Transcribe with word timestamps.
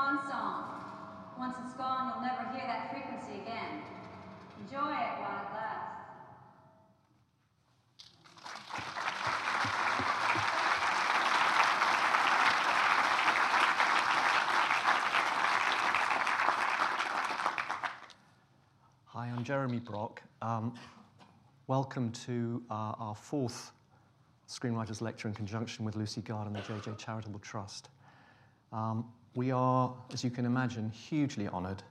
swan 0.00 0.18
song. 0.30 0.64
Once 1.38 1.56
it's 1.62 1.74
gone, 1.74 2.08
you'll 2.08 2.22
never 2.22 2.48
hear 2.56 2.66
that 2.66 2.90
frequency 2.90 3.42
again. 3.42 3.82
Enjoy 4.62 4.78
it 4.78 5.12
while 5.20 5.36
it 5.36 5.52
lasts. 5.52 5.86
Hi, 19.06 19.26
I'm 19.26 19.44
Jeremy 19.44 19.80
Brock. 19.80 20.22
Um, 20.40 20.72
welcome 21.66 22.10
to 22.24 22.62
uh, 22.70 22.94
our 22.98 23.14
fourth 23.14 23.72
Screenwriters 24.48 25.02
Lecture 25.02 25.28
in 25.28 25.34
conjunction 25.34 25.84
with 25.84 25.94
Lucy 25.94 26.22
Gard 26.22 26.46
and 26.46 26.56
the 26.56 26.60
JJ 26.60 26.96
Charitable 26.96 27.40
Trust. 27.40 27.90
Um, 28.72 29.04
we 29.34 29.50
are, 29.50 29.94
as 30.12 30.24
you 30.24 30.30
can 30.30 30.44
imagine, 30.44 30.90
hugely 30.90 31.46
honored 31.48 31.82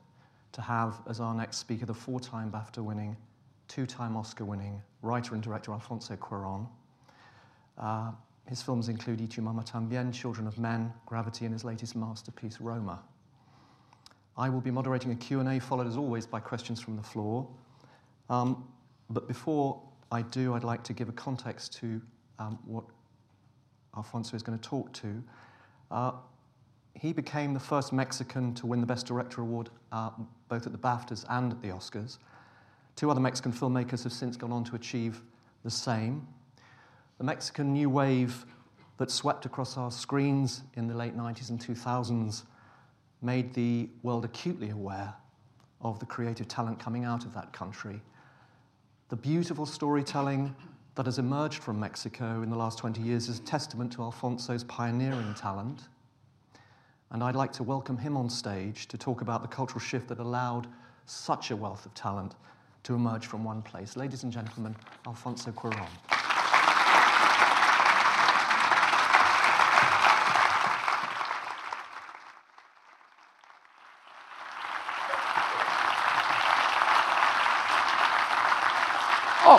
to 0.51 0.61
have 0.61 1.01
as 1.07 1.19
our 1.19 1.33
next 1.33 1.57
speaker 1.57 1.85
the 1.85 1.93
four 1.93 2.19
time 2.19 2.51
BAFTA 2.51 2.83
winning, 2.83 3.15
two 3.67 3.85
time 3.85 4.17
Oscar 4.17 4.45
winning 4.45 4.81
writer 5.01 5.33
and 5.33 5.43
director 5.43 5.71
Alfonso 5.71 6.15
Cuaron. 6.15 6.67
Uh, 7.77 8.11
his 8.47 8.61
films 8.61 8.89
include 8.89 9.21
Y 9.21 9.27
tu 9.27 9.41
mamá 9.41 9.63
también, 9.63 10.11
Children 10.13 10.47
of 10.47 10.57
Men, 10.57 10.91
Gravity, 11.05 11.45
and 11.45 11.53
his 11.53 11.63
latest 11.63 11.95
masterpiece, 11.95 12.59
Roma. 12.59 12.99
I 14.37 14.49
will 14.49 14.61
be 14.61 14.71
moderating 14.71 15.11
a 15.11 15.15
Q&A 15.15 15.59
followed 15.59 15.87
as 15.87 15.97
always 15.97 16.25
by 16.25 16.39
questions 16.39 16.79
from 16.79 16.95
the 16.95 17.03
floor. 17.03 17.47
Um, 18.29 18.67
but 19.09 19.27
before 19.27 19.81
I 20.11 20.21
do, 20.23 20.53
I'd 20.53 20.63
like 20.63 20.83
to 20.85 20.93
give 20.93 21.09
a 21.09 21.13
context 21.13 21.73
to 21.79 22.01
um, 22.39 22.57
what 22.65 22.85
Alfonso 23.95 24.35
is 24.35 24.43
going 24.43 24.57
to 24.57 24.69
talk 24.69 24.91
to. 24.93 25.23
Uh, 25.91 26.11
he 26.93 27.13
became 27.13 27.53
the 27.53 27.59
first 27.59 27.93
Mexican 27.93 28.53
to 28.55 28.65
win 28.65 28.81
the 28.81 28.87
Best 28.87 29.05
Director 29.05 29.41
award 29.41 29.69
uh, 29.91 30.11
both 30.47 30.65
at 30.65 30.71
the 30.71 30.77
BAFTAs 30.77 31.25
and 31.29 31.51
at 31.51 31.61
the 31.61 31.69
Oscars. 31.69 32.17
Two 32.95 33.09
other 33.09 33.21
Mexican 33.21 33.53
filmmakers 33.53 34.03
have 34.03 34.13
since 34.13 34.35
gone 34.35 34.51
on 34.51 34.63
to 34.65 34.75
achieve 34.75 35.21
the 35.63 35.71
same. 35.71 36.27
The 37.17 37.23
Mexican 37.23 37.73
new 37.73 37.89
wave 37.89 38.45
that 38.97 39.09
swept 39.09 39.45
across 39.45 39.77
our 39.77 39.91
screens 39.91 40.63
in 40.75 40.87
the 40.87 40.93
late 40.93 41.15
90s 41.15 41.49
and 41.49 41.59
2000s 41.59 42.43
made 43.21 43.53
the 43.53 43.89
world 44.03 44.25
acutely 44.25 44.69
aware 44.69 45.13
of 45.81 45.99
the 45.99 46.05
creative 46.05 46.47
talent 46.47 46.79
coming 46.79 47.05
out 47.05 47.25
of 47.25 47.33
that 47.33 47.53
country. 47.53 48.01
The 49.09 49.15
beautiful 49.15 49.65
storytelling 49.65 50.55
that 50.95 51.05
has 51.05 51.17
emerged 51.17 51.63
from 51.63 51.79
Mexico 51.79 52.41
in 52.41 52.49
the 52.49 52.57
last 52.57 52.77
20 52.77 53.01
years 53.01 53.29
is 53.29 53.39
a 53.39 53.43
testament 53.43 53.91
to 53.93 54.01
Alfonso's 54.01 54.63
pioneering 54.65 55.33
talent. 55.33 55.87
And 57.11 57.23
I'd 57.23 57.35
like 57.35 57.51
to 57.53 57.63
welcome 57.63 57.97
him 57.97 58.15
on 58.15 58.29
stage 58.29 58.87
to 58.87 58.97
talk 58.97 59.21
about 59.21 59.41
the 59.41 59.47
cultural 59.47 59.79
shift 59.79 60.07
that 60.09 60.19
allowed 60.19 60.67
such 61.05 61.49
a 61.51 61.55
wealth 61.55 61.85
of 61.85 61.93
talent 61.95 62.35
to 62.83 62.93
emerge 62.93 63.25
from 63.25 63.43
one 63.43 63.61
place. 63.63 63.95
Ladies 63.97 64.23
and 64.23 64.31
gentlemen, 64.31 64.75
Alfonso 65.07 65.51
Cuaron. 65.51 65.87
Oh, 79.45 79.57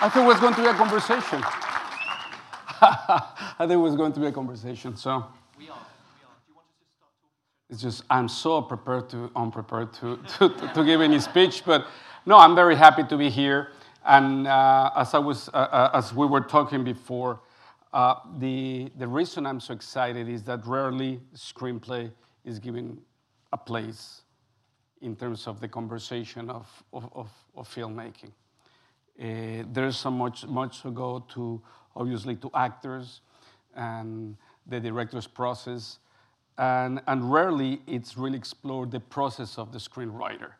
I 0.00 0.08
thought 0.08 0.22
it 0.22 0.26
was 0.26 0.40
going 0.40 0.54
to 0.54 0.62
be 0.62 0.68
a 0.68 0.74
conversation. 0.74 1.42
I 2.80 3.56
thought 3.58 3.70
it 3.70 3.76
was 3.76 3.96
going 3.96 4.12
to 4.12 4.20
be 4.20 4.26
a 4.26 4.32
conversation. 4.32 4.96
So 4.96 5.26
We 5.58 5.68
are. 5.68 5.68
We 5.68 5.68
are. 5.68 5.74
Do 5.74 6.48
you 6.48 6.54
want 6.54 6.66
to 6.68 6.74
just 6.80 6.94
start 6.96 7.12
talking? 7.18 7.63
It's 7.74 7.82
just 7.82 8.04
I'm 8.08 8.28
so 8.28 8.62
prepared 8.62 9.08
to 9.10 9.30
unprepared 9.34 9.92
to, 9.94 10.16
to, 10.38 10.48
to, 10.48 10.72
to 10.74 10.84
give 10.84 11.00
any 11.00 11.18
speech, 11.18 11.64
but 11.66 11.86
no, 12.24 12.38
I'm 12.38 12.54
very 12.54 12.76
happy 12.76 13.02
to 13.02 13.16
be 13.16 13.28
here. 13.28 13.72
And 14.06 14.46
uh, 14.46 14.90
as 14.96 15.12
I 15.12 15.18
was 15.18 15.48
uh, 15.48 15.56
uh, 15.56 15.90
as 15.92 16.14
we 16.14 16.26
were 16.26 16.40
talking 16.40 16.84
before, 16.84 17.40
uh, 17.92 18.14
the 18.38 18.92
the 18.96 19.08
reason 19.08 19.44
I'm 19.44 19.60
so 19.60 19.74
excited 19.74 20.28
is 20.28 20.44
that 20.44 20.64
rarely 20.66 21.20
screenplay 21.34 22.12
is 22.44 22.58
given 22.60 23.00
a 23.52 23.56
place 23.56 24.22
in 25.00 25.16
terms 25.16 25.46
of 25.46 25.60
the 25.60 25.68
conversation 25.68 26.50
of, 26.50 26.66
of, 26.92 27.10
of, 27.14 27.28
of 27.56 27.68
filmmaking. 27.68 28.30
Uh, 29.20 29.64
there's 29.72 29.96
so 29.96 30.10
much, 30.10 30.46
much 30.46 30.80
to 30.82 30.90
go 30.90 31.24
to, 31.34 31.60
obviously, 31.94 32.36
to 32.36 32.50
actors 32.54 33.20
and 33.76 34.36
the 34.66 34.80
director's 34.80 35.26
process. 35.26 35.98
And, 36.56 37.02
and 37.06 37.32
rarely 37.32 37.80
it's 37.86 38.16
really 38.16 38.38
explored 38.38 38.90
the 38.90 39.00
process 39.00 39.58
of 39.58 39.72
the 39.72 39.78
screenwriter. 39.78 40.52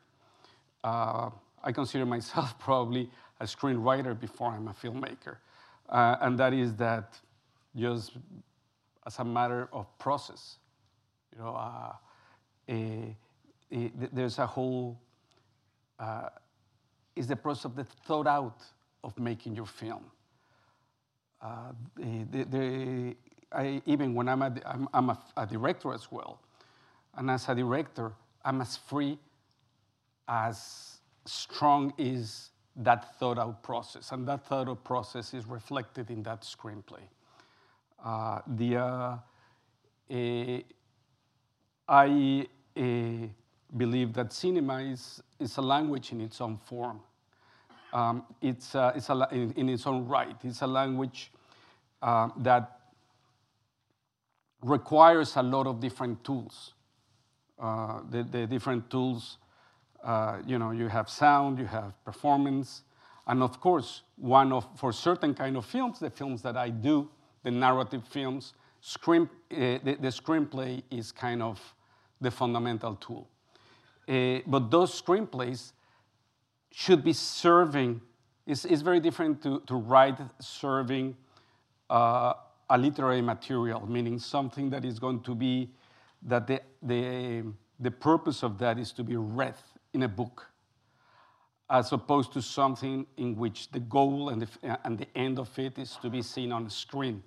Uh, 0.83 1.31
I 1.63 1.73
consider 1.73 2.05
myself 2.05 2.59
probably 2.59 3.11
a 3.41 3.45
screenwriter 3.45 4.19
before 4.19 4.51
I'm 4.51 4.69
a 4.69 4.73
filmmaker. 4.73 5.37
Uh, 5.89 6.17
and 6.21 6.39
that 6.39 6.53
is 6.53 6.75
that 6.77 7.19
just 7.77 8.13
as 9.07 9.19
a 9.19 9.25
matter 9.25 9.69
of 9.73 9.87
process, 9.99 10.57
you 11.33 11.43
know, 11.43 11.55
uh, 11.55 11.93
a, 12.69 13.17
a, 13.73 13.93
there's 14.13 14.39
a 14.39 14.47
whole 14.47 14.99
uh, 15.99 16.29
is 17.17 17.27
the 17.27 17.37
process 17.37 17.67
of 17.67 17.77
the 17.77 17.85
thought 17.85 18.27
out 18.27 18.63
of 19.03 19.19
making 19.19 19.55
your 19.55 19.67
film. 19.67 20.05
Uh, 21.41 21.73
the, 21.97 22.45
the, 22.45 23.17
I, 23.55 23.83
even 23.87 24.15
when 24.15 24.29
I'm, 24.29 24.43
a, 24.43 24.55
I'm, 24.67 24.89
I'm 24.93 25.11
a, 25.11 25.19
a, 25.37 25.47
director 25.47 25.93
as 25.93 26.11
well, 26.11 26.41
and 27.15 27.31
as 27.31 27.49
a 27.49 27.55
director, 27.55 28.13
I'm 28.45 28.61
as 28.61 28.77
free 28.77 29.19
as 30.29 30.99
strong 31.25 31.93
is 31.99 32.51
that 32.77 33.19
thought 33.19 33.39
out 33.39 33.63
process, 33.63 34.13
and 34.13 34.27
that 34.29 34.47
thought 34.47 34.69
out 34.69 34.85
process 34.85 35.35
is 35.35 35.47
reflected 35.47 36.11
in 36.11 36.23
that 36.25 36.43
screenplay. 36.43 37.03
Uh, 38.05 38.41
the, 38.47 38.77
uh, 38.77 39.17
eh, 40.11 40.61
I 41.89 42.47
eh, 42.77 43.27
believe 43.77 44.13
that 44.15 44.33
cinema 44.33 44.81
is, 44.81 45.23
is 45.39 45.57
a 45.57 45.63
language 45.63 46.13
in 46.13 46.21
its 46.21 46.41
own 46.41 46.59
form. 46.59 47.01
Um, 47.93 48.25
it's, 48.43 48.75
uh, 48.75 48.93
it's 48.97 49.09
a, 49.09 49.29
in, 49.31 49.53
in, 49.53 49.69
its 49.69 49.87
own 49.87 50.07
right. 50.07 50.37
It's 50.43 50.63
a 50.63 50.67
language 50.67 51.31
uh, 52.03 52.29
that 52.39 52.81
requires 54.65 55.37
a 55.37 55.43
lot 55.43 55.67
of 55.67 55.79
different 55.79 56.25
tools. 56.25 56.73
Uh, 57.59 58.01
the, 58.11 58.23
the, 58.25 58.47
different 58.47 58.89
tools, 58.91 59.39
uh, 60.03 60.39
you 60.47 60.59
know, 60.59 60.71
you 60.71 60.89
have 60.89 61.09
sound, 61.09 61.59
you 61.59 61.67
have 61.67 61.93
performance, 62.05 62.83
and 63.27 63.43
of 63.43 63.61
course, 63.61 64.03
one 64.17 64.53
of, 64.53 64.67
for 64.77 64.93
certain 64.93 65.35
kind 65.35 65.57
of 65.57 65.65
films, 65.65 65.99
the 65.99 66.11
films 66.11 66.43
that 66.43 66.57
I 66.57 66.71
do, 66.71 67.09
the 67.43 67.51
narrative 67.51 68.03
films, 68.09 68.55
screen, 68.81 69.29
uh, 69.53 69.57
the, 69.85 69.97
the 70.01 70.09
screenplay 70.09 70.83
is 70.91 71.13
kind 71.13 71.43
of 71.43 71.61
the 72.21 72.31
fundamental 72.31 72.97
tool. 72.97 73.29
Uh, 74.09 74.41
but 74.47 74.71
those 74.71 75.01
screenplays 75.01 75.73
should 76.73 77.05
be 77.05 77.13
serving, 77.13 78.01
it's, 78.47 78.65
it's 78.65 78.83
very 78.83 79.01
different 79.01 79.43
to, 79.43 79.61
to 79.67 79.75
write 79.75 80.19
serving 80.41 81.17
uh, 81.89 82.33
a 82.75 82.79
literary 82.79 83.23
material, 83.23 83.87
meaning 83.87 84.19
something 84.19 84.71
that 84.71 84.85
is 84.85 84.99
going 84.99 85.21
to 85.21 85.35
be, 85.35 85.71
that 86.23 86.47
the, 86.47 86.61
the, 86.83 87.45
the 87.79 87.91
purpose 87.91 88.43
of 88.43 88.59
that 88.59 88.79
is 88.79 88.93
to 88.93 89.05
be 89.05 89.17
read 89.17 89.55
in 89.93 90.03
a 90.03 90.09
book, 90.09 90.47
as 91.71 91.93
opposed 91.93 92.33
to 92.33 92.43
something 92.43 93.07
in 93.17 93.37
which 93.37 93.71
the 93.71 93.81
goal 93.81 94.31
and 94.31 94.43
the, 94.43 94.79
and 94.85 94.99
the 94.99 95.07
end 95.15 95.39
of 95.39 95.57
it 95.59 95.79
is 95.79 95.97
to 96.03 96.11
be 96.11 96.21
seen 96.21 96.51
on 96.51 96.69
screen. 96.69 97.23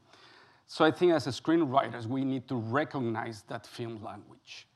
So 0.65 0.83
I 0.83 0.91
think 0.91 1.13
as 1.13 1.27
screenwriters, 1.27 2.05
we 2.05 2.25
need 2.25 2.47
to 2.49 2.55
recognize 2.55 3.44
that 3.47 3.65
film 3.65 4.03
language 4.03 4.67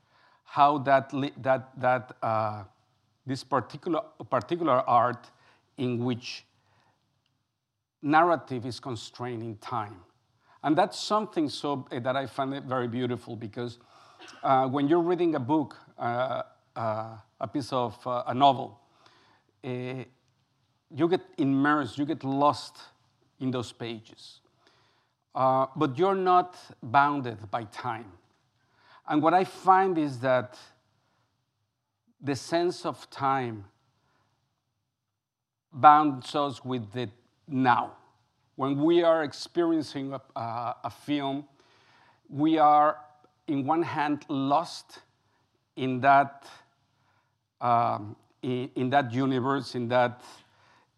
how 0.51 0.77
that, 0.79 1.09
that, 1.38 1.69
that 1.79 2.12
uh, 2.21 2.63
this 3.25 3.41
particular, 3.41 4.01
particular 4.29 4.83
art 4.85 5.31
in 5.77 6.03
which 6.03 6.45
narrative 8.01 8.65
is 8.65 8.77
constrained 8.77 9.44
in 9.44 9.56
time. 9.59 9.95
And 10.63 10.78
that's 10.78 11.00
something 11.00 11.50
so, 11.50 11.88
uh, 11.92 12.00
that 12.00 12.16
I 12.16 12.28
find 12.28 12.54
it 12.54 12.63
very 12.63 12.88
beautiful 12.88 13.36
because 13.36 13.80
uh, 14.44 14.68
when 14.68 14.88
you're 14.88 15.02
reading 15.02 15.36
a 15.36 15.40
book, 15.40 15.75
uh, 15.98 16.44
uh 16.75 17.18
a 17.40 17.48
piece 17.48 17.74
of 17.74 17.96
uh, 18.06 18.24
a 18.28 18.34
novel, 18.36 18.80
you 19.63 21.08
get 21.10 21.22
immersed, 21.38 21.98
you 21.98 22.06
get 22.06 22.24
lost 22.24 22.78
in 23.40 23.50
those 23.50 23.72
pages. 23.72 24.42
but 25.34 25.98
you're 25.98 26.16
not 26.16 26.56
bounded 26.84 27.50
by 27.50 27.64
time. 27.64 28.12
And 29.07 29.24
what 29.24 29.34
I 29.34 29.44
find 29.44 29.98
is 29.98 30.19
that 30.19 30.57
the 32.22 32.36
sense 32.36 32.86
of 32.86 33.10
time 33.10 33.66
bounds 35.74 36.36
us 36.36 36.64
with 36.64 36.92
the 36.92 37.10
now. 37.48 37.94
When 38.56 38.81
we 38.83 39.03
are 39.03 39.24
experiencing 39.24 40.13
a, 40.13 40.75
a 40.83 40.89
film, 40.89 41.45
we 42.30 42.57
are, 42.57 42.98
in 43.48 43.65
one 43.65 43.83
hand, 43.83 44.25
lost 44.30 45.00
in 45.75 46.01
that, 46.01 46.45
um, 47.59 48.15
in, 48.42 48.69
in 48.75 48.89
that 48.92 49.13
universe, 49.13 49.75
in 49.75 49.88
that, 49.89 50.21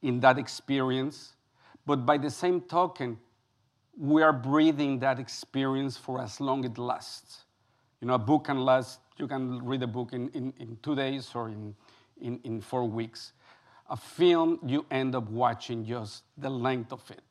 in 0.02 0.20
that 0.20 0.38
experience. 0.38 1.34
But 1.86 2.06
by 2.06 2.18
the 2.18 2.30
same 2.30 2.62
token, 2.62 3.18
we 3.98 4.24
are 4.24 4.34
breathing 4.34 5.00
that 5.00 5.20
experience 5.20 5.98
for 5.98 6.22
as 6.22 6.42
long 6.42 6.64
it 6.64 6.78
lasts. 6.78 7.44
You 8.02 8.08
know, 8.08 8.16
a 8.16 8.20
book 8.20 8.46
can 8.46 8.60
last, 8.60 9.00
you 9.18 9.28
can 9.28 9.64
read 9.64 9.84
a 9.84 9.88
book 9.88 10.14
in, 10.14 10.30
in, 10.30 10.54
in 10.60 10.78
two 10.82 10.96
days 10.96 11.30
or 11.36 11.50
in, 11.50 11.76
in, 12.20 12.40
in 12.44 12.62
four 12.62 12.84
weeks. 12.86 13.34
A 13.90 13.98
film, 13.98 14.60
you 14.66 14.86
end 14.90 15.16
up 15.16 15.30
watching 15.30 15.86
just 15.86 16.24
the 16.38 16.50
length 16.50 16.92
of 16.92 17.10
it. 17.12 17.24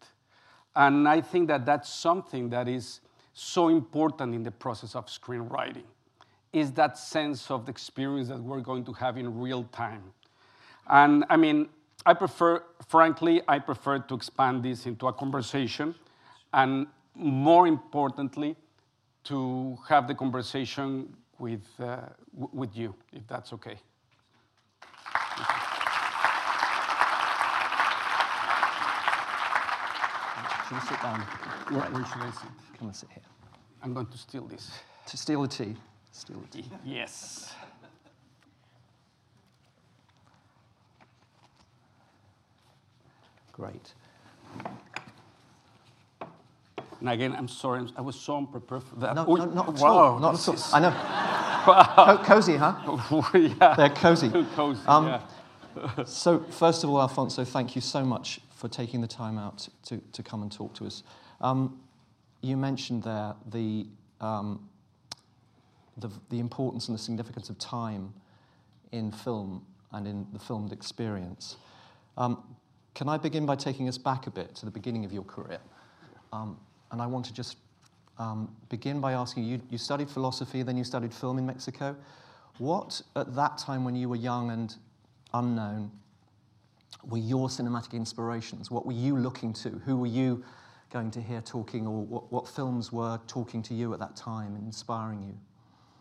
And 0.76 1.08
I 1.08 1.20
think 1.20 1.48
that 1.48 1.66
that's 1.66 1.88
something 1.88 2.50
that 2.50 2.68
is 2.68 3.00
so 3.32 3.68
important 3.68 4.34
in 4.34 4.42
the 4.42 4.50
process 4.50 4.94
of 4.94 5.06
screenwriting, 5.06 5.84
is 6.52 6.72
that 6.72 6.98
sense 6.98 7.50
of 7.50 7.64
the 7.66 7.70
experience 7.70 8.28
that 8.28 8.40
we're 8.40 8.60
going 8.60 8.84
to 8.84 8.92
have 8.92 9.16
in 9.16 9.40
real 9.40 9.64
time. 9.72 10.02
And 10.88 11.24
I 11.30 11.36
mean, 11.36 11.68
I 12.04 12.14
prefer, 12.14 12.62
frankly, 12.88 13.42
I 13.48 13.58
prefer 13.58 14.00
to 14.00 14.14
expand 14.14 14.62
this 14.62 14.86
into 14.86 15.06
a 15.06 15.12
conversation 15.12 15.94
and 16.52 16.86
more 17.14 17.66
importantly, 17.66 18.56
to 19.24 19.78
have 19.88 20.08
the 20.08 20.14
conversation 20.14 21.14
with, 21.38 21.62
uh, 21.78 21.98
with 22.52 22.76
you, 22.76 22.94
if 23.12 23.26
that's 23.26 23.52
okay. 23.52 23.76
Should 30.72 30.80
we 30.82 30.88
sit 30.88 31.02
down? 31.02 31.20
Where, 31.20 31.80
where 31.90 32.06
should 32.06 32.22
I 32.22 32.30
sit? 32.30 32.48
Come 32.78 32.88
and 32.88 32.96
sit 32.96 33.10
here. 33.10 33.22
I'm 33.82 33.92
going 33.92 34.06
to 34.06 34.16
steal 34.16 34.46
this. 34.46 34.70
To 35.06 35.16
steal 35.18 35.42
the 35.42 35.48
tea. 35.48 35.76
Steal 36.12 36.40
the 36.50 36.62
tea. 36.62 36.68
Yes. 36.82 37.52
Great. 43.52 43.92
And 47.00 47.08
again, 47.10 47.34
I'm 47.36 47.48
sorry, 47.48 47.80
I'm- 47.80 48.04
was 48.04 48.16
so 48.18 48.38
unprepared 48.38 48.84
for 48.84 48.94
that. 48.96 49.14
No, 49.14 49.26
Oy, 49.28 49.36
no, 49.36 49.44
not 49.46 49.68
at 49.68 49.74
wow, 49.74 49.88
all. 49.88 50.18
Not 50.20 50.34
at 50.34 50.48
all. 50.48 50.54
is- 50.54 50.72
I 50.72 50.80
know. 50.80 50.90
Co- 52.16 52.24
cozy, 52.24 52.56
huh? 52.56 52.74
yeah. 53.34 53.74
They're 53.76 53.90
cozy. 53.90 54.30
Cozy, 54.56 54.80
Um, 54.88 55.06
yeah. 55.06 56.04
So, 56.06 56.40
first 56.40 56.82
of 56.82 56.90
all, 56.90 57.00
Alfonso, 57.00 57.44
thank 57.44 57.74
you 57.76 57.80
so 57.82 58.04
much 58.04 58.40
for 58.62 58.68
taking 58.68 59.00
the 59.00 59.08
time 59.08 59.38
out 59.38 59.68
to, 59.82 60.00
to 60.12 60.22
come 60.22 60.42
and 60.42 60.52
talk 60.52 60.72
to 60.72 60.86
us. 60.86 61.02
Um, 61.40 61.80
you 62.42 62.56
mentioned 62.56 63.02
there 63.02 63.34
the, 63.50 63.88
um, 64.20 64.68
the, 65.96 66.08
the 66.30 66.38
importance 66.38 66.86
and 66.86 66.96
the 66.96 67.02
significance 67.02 67.50
of 67.50 67.58
time 67.58 68.14
in 68.92 69.10
film 69.10 69.66
and 69.90 70.06
in 70.06 70.28
the 70.32 70.38
filmed 70.38 70.72
experience. 70.72 71.56
Um, 72.16 72.54
can 72.94 73.08
I 73.08 73.18
begin 73.18 73.46
by 73.46 73.56
taking 73.56 73.88
us 73.88 73.98
back 73.98 74.28
a 74.28 74.30
bit 74.30 74.54
to 74.54 74.64
the 74.64 74.70
beginning 74.70 75.04
of 75.04 75.12
your 75.12 75.24
career? 75.24 75.58
Um, 76.32 76.56
and 76.92 77.02
I 77.02 77.06
want 77.06 77.24
to 77.26 77.34
just 77.34 77.56
um, 78.18 78.54
begin 78.68 79.00
by 79.00 79.14
asking 79.14 79.42
you 79.42 79.60
you 79.70 79.78
studied 79.78 80.08
philosophy, 80.08 80.62
then 80.62 80.76
you 80.76 80.84
studied 80.84 81.12
film 81.12 81.36
in 81.38 81.46
Mexico. 81.46 81.96
What, 82.58 83.02
at 83.16 83.34
that 83.34 83.58
time 83.58 83.84
when 83.84 83.96
you 83.96 84.08
were 84.08 84.16
young 84.30 84.52
and 84.52 84.76
unknown, 85.34 85.90
were 87.08 87.18
your 87.18 87.48
cinematic 87.48 87.92
inspirations? 87.92 88.70
What 88.70 88.86
were 88.86 88.92
you 88.92 89.16
looking 89.16 89.52
to? 89.54 89.70
Who 89.84 89.96
were 89.96 90.06
you 90.06 90.44
going 90.90 91.10
to 91.12 91.20
hear 91.20 91.40
talking, 91.40 91.86
or 91.86 92.02
what, 92.04 92.30
what 92.32 92.46
films 92.46 92.92
were 92.92 93.18
talking 93.26 93.62
to 93.62 93.74
you 93.74 93.92
at 93.94 94.00
that 94.00 94.14
time 94.16 94.54
and 94.54 94.64
inspiring 94.66 95.22
you? 95.22 95.34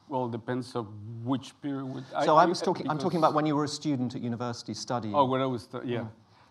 Well, 0.10 0.26
it 0.26 0.32
depends 0.32 0.76
of 0.76 0.88
which 1.24 1.60
period. 1.62 1.86
would- 1.86 2.04
So 2.26 2.36
I, 2.36 2.46
was 2.46 2.62
talking, 2.62 2.90
I'm 2.90 2.98
talking 3.00 3.20
about 3.20 3.34
when 3.34 3.46
you 3.46 3.56
were 3.56 3.64
a 3.64 3.68
student 3.70 4.14
at 4.16 4.22
university 4.22 4.74
studying. 4.74 5.16
Oh, 5.16 5.24
when 5.26 5.42
I 5.42 5.46
was, 5.46 5.64
stu- 5.64 5.82
yeah. 5.86 6.06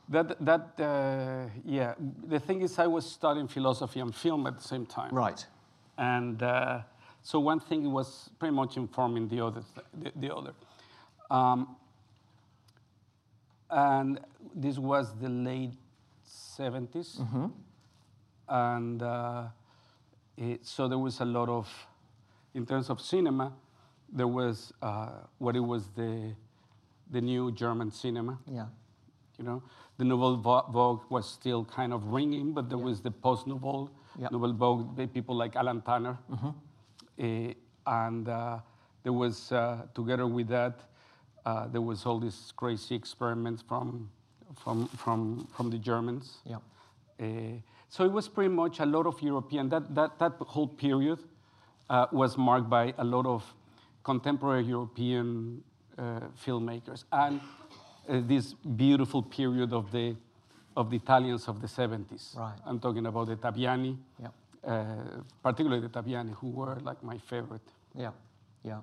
That, 0.08 0.44
that, 0.44 0.80
uh, 0.80 1.50
yeah. 1.64 1.94
The 2.26 2.40
thing 2.40 2.62
is, 2.62 2.78
I 2.78 2.86
was 2.86 3.04
studying 3.04 3.46
philosophy 3.46 4.00
and 4.00 4.14
film 4.14 4.46
at 4.46 4.56
the 4.56 4.64
same 4.66 4.86
time. 4.86 5.14
Right. 5.14 5.46
And 5.98 6.42
uh, 6.42 6.80
so 7.22 7.38
one 7.38 7.60
thing 7.60 7.92
was 7.92 8.30
pretty 8.38 8.54
much 8.54 8.76
informing 8.78 9.28
the 9.28 9.40
other. 9.44 9.62
Th- 9.74 10.14
the, 10.14 10.28
the 10.28 10.34
other. 10.34 10.52
Um, 11.30 11.76
and 13.70 14.20
this 14.54 14.78
was 14.78 15.14
the 15.20 15.28
late 15.28 15.72
70s. 16.26 17.20
And 18.48 19.02
uh, 19.02 19.44
it, 20.36 20.66
so 20.66 20.88
there 20.88 20.98
was 20.98 21.20
a 21.20 21.24
lot 21.24 21.48
of, 21.48 21.68
in 22.54 22.66
terms 22.66 22.90
of 22.90 23.00
cinema, 23.00 23.52
there 24.12 24.26
was 24.26 24.72
uh, 24.82 25.10
what 25.38 25.54
it 25.56 25.60
was 25.60 25.88
the, 25.96 26.34
the 27.10 27.20
new 27.20 27.52
German 27.52 27.90
cinema. 27.92 28.38
Yeah. 28.50 28.66
You 29.38 29.44
know, 29.44 29.62
the 29.98 30.04
Nouvelle 30.04 30.36
Vo- 30.36 30.66
Vogue 30.70 31.02
was 31.08 31.28
still 31.30 31.64
kind 31.64 31.92
of 31.92 32.04
ringing, 32.08 32.52
but 32.52 32.68
there 32.68 32.78
was 32.78 33.00
the 33.00 33.10
post 33.10 33.46
Nouvelle, 33.46 33.90
Yeah. 34.18 34.28
Nouvelle 34.32 34.52
Vogue, 34.52 35.12
people 35.14 35.36
like 35.36 35.54
Alain 35.54 35.80
Tanner. 35.82 36.18
Eh, 37.18 37.54
and 37.86 38.28
uh, 38.28 38.58
there 39.02 39.12
was, 39.12 39.52
uh, 39.52 39.82
together 39.94 40.26
with 40.26 40.48
that, 40.48 40.80
uh, 41.46 41.66
there 41.68 41.80
was 41.80 42.06
all 42.06 42.18
these 42.20 42.52
crazy 42.56 42.94
experiments 42.94 43.62
from, 43.62 44.10
from, 44.62 44.86
from, 44.88 45.46
from 45.56 45.70
the 45.70 45.78
Germans. 45.78 46.38
Yeah. 46.44 46.56
Uh, 47.20 47.60
so 47.88 48.04
it 48.04 48.12
was 48.12 48.28
pretty 48.28 48.50
much 48.54 48.80
a 48.80 48.86
lot 48.86 49.06
of 49.06 49.20
European, 49.20 49.68
that, 49.70 49.94
that, 49.94 50.18
that 50.18 50.32
whole 50.40 50.68
period 50.68 51.18
uh, 51.88 52.06
was 52.12 52.38
marked 52.38 52.70
by 52.70 52.94
a 52.98 53.04
lot 53.04 53.26
of 53.26 53.44
contemporary 54.04 54.62
European 54.64 55.62
uh, 55.98 56.20
filmmakers 56.44 57.04
and 57.12 57.40
uh, 58.08 58.20
this 58.26 58.54
beautiful 58.54 59.22
period 59.22 59.72
of 59.72 59.90
the, 59.92 60.16
of 60.76 60.90
the 60.90 60.96
Italians 60.96 61.48
of 61.48 61.60
the 61.60 61.66
70s. 61.66 62.36
Right. 62.36 62.54
I'm 62.64 62.78
talking 62.78 63.06
about 63.06 63.26
the 63.26 63.36
Taviani, 63.36 63.96
Yeah. 64.22 64.28
uh, 64.66 65.20
particularly 65.42 65.82
the 65.86 65.88
Taviani, 65.88 66.34
who 66.34 66.48
were 66.50 66.78
like 66.82 67.02
my 67.02 67.18
favorite. 67.18 67.60
Yeah, 67.94 68.10
yeah. 68.64 68.78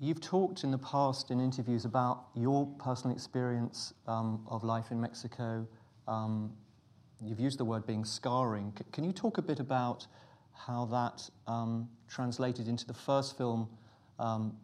You've 0.00 0.20
talked 0.20 0.62
in 0.62 0.70
the 0.70 0.78
past 0.78 1.32
in 1.32 1.40
interviews 1.40 1.84
about 1.84 2.26
your 2.34 2.66
personal 2.78 3.14
experience 3.14 3.94
um, 4.06 4.46
of 4.48 4.62
life 4.62 4.92
in 4.92 5.00
Mexico. 5.00 5.66
Um, 6.06 6.52
you've 7.20 7.40
used 7.40 7.58
the 7.58 7.64
word 7.64 7.84
being 7.84 8.04
scarring. 8.04 8.72
C- 8.78 8.84
can 8.92 9.02
you 9.02 9.12
talk 9.12 9.38
a 9.38 9.42
bit 9.42 9.58
about 9.58 10.06
how 10.52 10.84
that 10.86 11.28
um, 11.48 11.88
translated 12.08 12.68
into 12.68 12.86
the 12.86 12.94
first 12.94 13.36
film 13.36 13.68
um, 14.20 14.56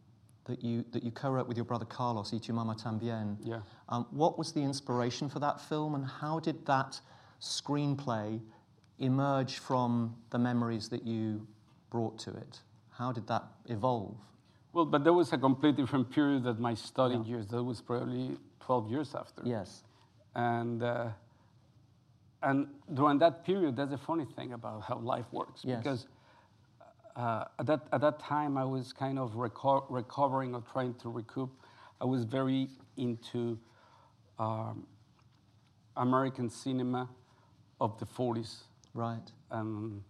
that 0.45 0.63
you, 0.63 0.85
that 0.93 1.03
you 1.03 1.11
co-wrote 1.11 1.49
with 1.49 1.57
your 1.57 1.65
brother 1.65 1.85
Carlos, 1.85 2.33
Y 2.33 2.39
tu 2.39 2.53
mama 2.53 2.77
tambien? 2.77 3.37
Yeah. 3.43 3.61
Um, 3.89 4.07
what 4.11 4.39
was 4.39 4.53
the 4.53 4.63
inspiration 4.63 5.29
for 5.29 5.41
that 5.41 5.61
film, 5.61 5.97
and 5.97 6.07
how 6.07 6.39
did 6.39 6.65
that 6.67 7.01
screenplay 7.41 8.41
emerge 9.01 9.59
from 9.59 10.15
the 10.31 10.39
memories 10.39 10.89
that 10.91 11.05
you 11.05 11.45
brought 11.91 12.21
to 12.21 12.31
it? 12.31 12.61
How 12.91 13.11
did 13.11 13.27
that 13.27 13.45
evolve? 13.67 14.17
Well, 14.75 14.85
but 14.85 15.05
there 15.05 15.13
was 15.13 15.33
a 15.33 15.39
completely 15.39 15.85
different 15.85 16.11
period 16.11 16.43
than 16.43 16.61
my 16.61 16.75
studying 16.75 17.25
years. 17.25 17.47
That 17.47 17.63
was 17.63 17.81
probably 17.81 18.37
12 18.61 18.91
years 18.91 19.15
after. 19.15 19.43
Yes. 19.45 19.85
And, 20.35 20.83
uh, 20.83 21.11
and 22.43 22.67
during 22.93 23.19
that 23.21 23.45
period, 23.45 23.77
that's 23.77 23.93
a 23.93 23.99
funny 23.99 24.27
thing 24.37 24.53
about 24.53 24.83
how 24.83 24.99
life 24.99 25.27
works. 25.31 25.61
Yes. 25.65 25.79
Because 25.79 26.07
uh, 27.15 27.45
at, 27.61 27.67
that, 27.67 27.87
at 27.93 28.01
that 28.01 28.19
time, 28.19 28.59
I 28.59 28.65
was 28.65 28.93
kind 28.93 29.17
of 29.17 29.35
reco- 29.35 29.87
recovering 29.89 30.57
or 30.57 30.63
trying 30.73 30.95
to 30.95 31.09
recoup. 31.09 31.51
I 32.01 32.05
was 32.05 32.25
very 32.25 32.69
into 32.97 33.57
um, 34.41 34.85
American 35.97 36.51
cinema 36.51 37.09
of 37.81 37.97
the 38.01 38.07
40s, 38.07 38.63
Right. 38.93 39.31
um, 39.53 40.03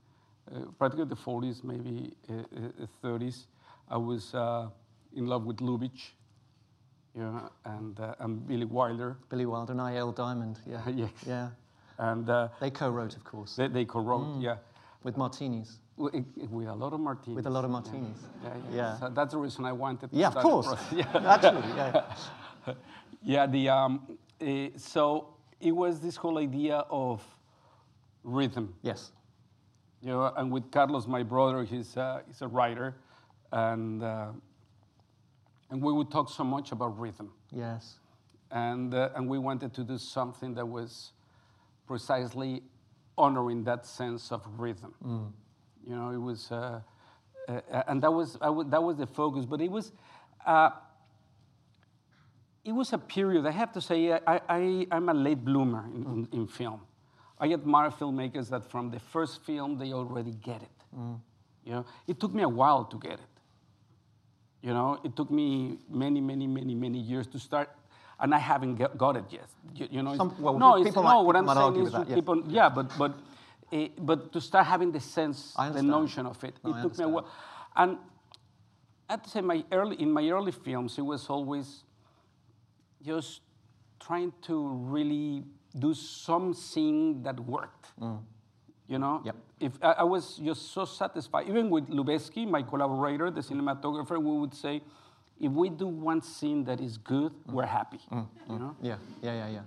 uh, 0.50 0.60
particularly 0.78 1.10
the 1.10 1.16
40s, 1.20 1.62
maybe 1.62 2.14
uh, 2.30 2.32
uh, 2.82 2.86
30s. 3.02 3.44
I 3.88 3.96
was 3.96 4.34
uh, 4.34 4.68
in 5.14 5.26
love 5.26 5.44
with 5.44 5.58
Lubitsch 5.58 6.10
yeah, 7.16 7.48
and, 7.64 7.98
uh, 8.00 8.14
and 8.18 8.46
Billy 8.46 8.64
Wilder. 8.64 9.16
Billy 9.28 9.46
Wilder 9.46 9.72
and 9.72 9.80
I.L. 9.80 10.12
Diamond. 10.12 10.58
Yeah. 10.66 10.80
Yes. 10.94 11.10
Yeah. 11.26 11.48
And 11.98 12.28
uh, 12.28 12.48
They 12.60 12.70
co-wrote, 12.70 13.14
of 13.14 13.22
course, 13.22 13.54
they, 13.54 13.68
they 13.68 13.84
co-wrote, 13.84 14.40
yeah, 14.40 14.56
with 15.04 15.16
martinis. 15.16 15.78
with, 15.96 16.12
with 16.50 16.66
a 16.66 16.74
lot 16.74 16.92
of 16.92 16.98
martinis. 16.98 17.36
With 17.36 17.46
a 17.46 17.50
lot 17.50 17.64
of 17.64 17.70
martinis. 17.70 18.18
Yeah, 18.42 18.50
yeah. 18.70 18.76
Yeah. 18.76 18.98
So 18.98 19.08
that's 19.10 19.32
the 19.32 19.38
reason 19.38 19.64
I 19.64 19.72
wanted 19.72 20.10
to 20.10 20.16
Yeah, 20.16 20.28
of 20.28 20.34
course. 20.34 20.74
Yeah. 20.92 21.06
Actually, 21.14 21.62
Yeah. 21.76 22.02
yeah, 23.22 23.46
the, 23.46 23.68
um, 23.68 24.18
eh, 24.40 24.70
so 24.76 25.28
it 25.60 25.70
was 25.70 26.00
this 26.00 26.16
whole 26.16 26.38
idea 26.38 26.78
of 26.90 27.22
rhythm. 28.24 28.74
Yes. 28.82 29.12
You 30.02 30.08
know, 30.08 30.32
and 30.36 30.50
with 30.50 30.72
Carlos, 30.72 31.06
my 31.06 31.22
brother, 31.22 31.62
he's, 31.62 31.96
uh, 31.96 32.22
he's 32.26 32.42
a 32.42 32.48
writer, 32.48 32.96
and, 33.54 34.02
uh, 34.02 34.26
and 35.70 35.80
we 35.80 35.92
would 35.92 36.10
talk 36.10 36.28
so 36.28 36.42
much 36.44 36.72
about 36.72 36.98
rhythm. 36.98 37.30
Yes. 37.52 37.94
And, 38.50 38.92
uh, 38.92 39.10
and 39.14 39.28
we 39.28 39.38
wanted 39.38 39.72
to 39.74 39.84
do 39.84 39.96
something 39.96 40.54
that 40.54 40.66
was 40.66 41.12
precisely 41.86 42.62
honoring 43.16 43.62
that 43.64 43.86
sense 43.86 44.32
of 44.32 44.42
rhythm. 44.58 44.92
You 45.86 45.94
know, 45.96 46.10
it 46.10 46.18
was, 46.18 46.50
uh, 46.50 46.80
uh, 47.48 47.60
and 47.86 48.02
that 48.02 48.12
was, 48.12 48.34
w- 48.34 48.68
that 48.70 48.82
was 48.82 48.96
the 48.96 49.06
focus. 49.06 49.44
But 49.44 49.60
it 49.60 49.70
was, 49.70 49.92
uh, 50.44 50.70
it 52.64 52.72
was 52.72 52.92
a 52.92 52.98
period. 52.98 53.46
I 53.46 53.52
have 53.52 53.72
to 53.72 53.80
say, 53.80 54.12
I, 54.12 54.40
I, 54.48 54.86
I'm 54.90 55.08
a 55.08 55.14
late 55.14 55.44
bloomer 55.44 55.84
in, 55.94 56.28
in, 56.32 56.40
in 56.40 56.46
film. 56.48 56.80
I 57.38 57.52
admire 57.52 57.90
filmmakers 57.90 58.48
that 58.50 58.68
from 58.68 58.90
the 58.90 58.98
first 58.98 59.42
film 59.44 59.78
they 59.78 59.92
already 59.92 60.32
get 60.32 60.62
it. 60.62 60.70
You 61.64 61.72
know, 61.72 61.86
it 62.06 62.18
took 62.18 62.34
me 62.34 62.42
a 62.42 62.48
while 62.48 62.84
to 62.86 62.98
get 62.98 63.14
it. 63.14 63.33
You 64.64 64.72
know, 64.72 64.98
it 65.04 65.14
took 65.14 65.30
me 65.30 65.76
many, 65.90 66.22
many, 66.22 66.46
many, 66.46 66.74
many 66.74 66.98
years 66.98 67.26
to 67.28 67.38
start, 67.38 67.68
and 68.18 68.34
I 68.34 68.38
haven't 68.38 68.76
get, 68.76 68.96
got 68.96 69.14
it 69.14 69.24
yet. 69.30 69.48
You, 69.74 69.88
you 69.90 70.02
know, 70.02 70.12
it's- 70.14 70.16
Some- 70.16 70.42
well, 70.42 70.58
no, 70.58 70.76
it's, 70.76 70.88
people 70.88 71.02
no. 71.02 71.20
what 71.22 71.36
I'm 71.36 71.46
saying 71.46 71.86
is, 71.86 71.92
that, 71.92 72.08
yes. 72.08 72.14
people, 72.14 72.42
yeah, 72.48 72.70
but 72.70 72.86
but 72.96 73.12
eh, 73.70 73.88
but 73.98 74.32
to 74.32 74.40
start 74.40 74.64
having 74.66 74.90
the 74.90 75.00
sense, 75.00 75.52
the 75.74 75.82
notion 75.82 76.24
of 76.26 76.42
it, 76.42 76.54
No, 76.64 76.70
it 76.70 76.76
I 76.76 76.82
took 76.82 76.96
me 76.98 77.04
a 77.04 77.08
while. 77.08 77.28
And 77.76 77.98
I 79.06 79.12
have 79.12 79.22
to 79.24 79.28
say, 79.28 79.42
my 79.42 79.62
early 79.70 79.96
in 80.00 80.10
my 80.10 80.26
early 80.30 80.52
films, 80.52 80.96
it 80.96 81.02
was 81.04 81.28
always 81.28 81.84
just 83.02 83.40
trying 84.00 84.32
to 84.42 84.66
really 84.94 85.44
do 85.78 85.92
something 85.92 87.22
that 87.22 87.38
worked. 87.38 87.92
You 88.86 88.98
know, 88.98 89.22
Yep. 89.24 89.36
if 89.60 89.72
I, 89.82 89.92
I 89.92 90.02
was 90.02 90.36
just 90.36 90.72
so 90.72 90.84
satisfied, 90.84 91.48
even 91.48 91.70
with 91.70 91.88
Lubezki, 91.88 92.46
my 92.46 92.62
collaborator, 92.62 93.30
the 93.30 93.40
cinematographer, 93.40 94.18
we 94.22 94.38
would 94.38 94.54
say, 94.54 94.82
if 95.40 95.50
we 95.52 95.70
do 95.70 95.86
one 95.86 96.20
scene 96.20 96.64
that 96.64 96.80
is 96.80 96.98
good, 96.98 97.32
we're 97.46 97.66
happy. 97.66 98.00
You 98.12 98.58
know, 98.58 98.76
Yeah, 98.82 98.96
yeah, 99.22 99.34
yeah, 99.34 99.48
yeah. 99.48 99.60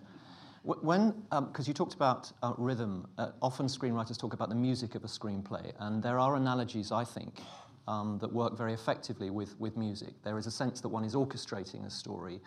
When, 0.64 1.14
because 1.30 1.68
you 1.68 1.74
talked 1.74 1.94
about 1.96 2.32
uh, 2.44 2.54
rhythm, 2.58 3.08
uh, 3.18 3.32
often 3.42 3.68
screenwriters 3.68 4.20
talk 4.20 4.34
about 4.34 4.50
the 4.50 4.56
music 4.56 4.96
of 4.96 5.04
a 5.04 5.08
screenplay, 5.08 5.72
and 5.80 6.04
there 6.04 6.20
are 6.20 6.36
analogies, 6.36 6.92
I 6.92 7.04
think, 7.04 7.40
um, 7.88 8.18
that 8.20 8.32
work 8.32 8.58
very 8.58 8.74
effectively 8.74 9.30
with, 9.30 9.60
with 9.60 9.78
music. 9.78 10.14
There 10.24 10.38
is 10.38 10.46
a 10.46 10.52
sense 10.52 10.82
that 10.82 10.90
one 10.90 11.06
is 11.06 11.16
orchestrating 11.16 11.86
a 11.86 11.90
story. 11.90 12.40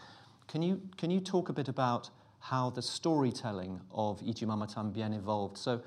Can 0.49 0.63
you, 0.63 0.81
can 0.99 1.11
you 1.11 1.21
talk 1.21 1.49
a 1.49 1.53
bit 1.53 1.69
about 1.69 2.11
how 2.39 2.71
the 2.71 2.83
storytelling 2.83 3.81
of 3.93 4.23
Y 4.23 4.33
tu 4.33 4.47
mamá 4.47 4.73
también 4.73 5.15
evolved? 5.17 5.57
So, 5.59 5.81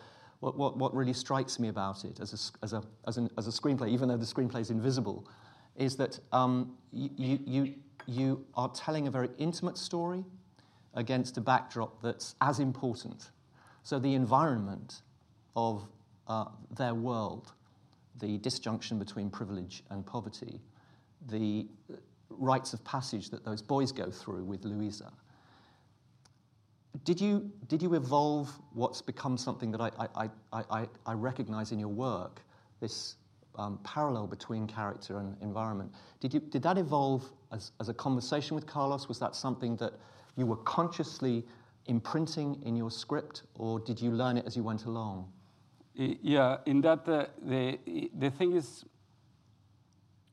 what, 0.44 0.58
what, 0.58 0.78
what 0.78 0.94
really 0.94 1.14
strikes 1.14 1.58
me 1.58 1.70
about 1.70 2.04
it 2.04 2.20
as 2.20 2.34
a, 2.34 2.66
as, 2.66 2.74
a, 2.74 2.84
as, 3.08 3.18
an, 3.18 3.30
as 3.38 3.48
a 3.48 3.50
screenplay, 3.50 3.90
even 3.90 4.10
though 4.10 4.18
the 4.18 4.26
screenplay 4.26 4.60
is 4.60 4.72
invisible, 4.72 5.26
is 5.78 5.96
that 5.96 6.20
um, 6.34 6.74
you, 6.92 7.10
you, 7.16 7.40
you, 7.46 7.74
you 8.08 8.46
are 8.56 8.68
telling 8.70 9.08
a 9.08 9.12
very 9.12 9.30
intimate 9.38 9.78
story 9.78 10.26
against 10.96 11.38
a 11.38 11.42
backdrop 11.42 12.02
that's 12.02 12.36
as 12.42 12.60
important. 12.60 13.32
So 13.84 14.00
the 14.00 14.16
environment 14.16 15.02
of 15.56 15.88
uh, 16.28 16.46
their 16.76 16.94
world, 16.94 17.54
the 18.20 18.38
disjunction 18.40 19.00
between 19.00 19.30
privilege 19.30 19.82
and 19.92 20.06
poverty, 20.06 20.60
the 21.30 21.68
uh, 21.90 21.96
rites 22.30 22.74
of 22.74 22.84
passage 22.84 23.30
that 23.30 23.46
those 23.46 23.62
boys 23.62 23.94
go 23.94 24.12
through 24.12 24.44
with 24.44 24.66
Louisa. 24.66 25.14
Did 27.04 27.20
you, 27.20 27.52
did 27.68 27.82
you 27.82 27.96
evolve 27.96 28.52
what's 28.74 29.02
become 29.02 29.38
something 29.38 29.72
that 29.72 29.82
I, 29.82 29.92
I, 30.00 30.30
I, 30.54 30.64
I, 30.70 30.88
I 31.06 31.14
recognize 31.14 31.72
in 31.72 31.80
your 31.80 31.90
work, 31.90 32.42
this 32.80 33.16
um, 33.56 33.80
parallel 33.84 34.28
between 34.28 34.68
character 34.68 35.18
and 35.18 35.36
environment? 35.42 35.92
Did, 36.20 36.34
you, 36.34 36.40
did 36.40 36.62
that 36.64 36.78
evolve 36.78 37.30
as, 37.52 37.72
as 37.80 37.90
a 37.90 37.94
conversation 37.94 38.56
with 38.56 38.68
Carlos? 38.68 39.08
Was 39.08 39.20
that 39.20 39.36
something 39.36 39.76
that 39.78 39.94
you 40.36 40.46
were 40.46 40.58
consciously 40.58 41.46
imprinting 41.88 42.62
in 42.64 42.76
your 42.76 42.92
script, 42.92 43.44
or 43.56 43.80
did 43.80 44.00
you 44.00 44.12
learn 44.12 44.38
it 44.38 44.46
as 44.46 44.56
you 44.56 44.64
went 44.64 44.86
along? 44.86 45.32
Yeah, 45.96 46.58
in 46.66 46.82
that 46.82 47.08
uh, 47.08 47.28
the 47.46 47.78
the 48.18 48.32
thing 48.32 48.54
is 48.54 48.84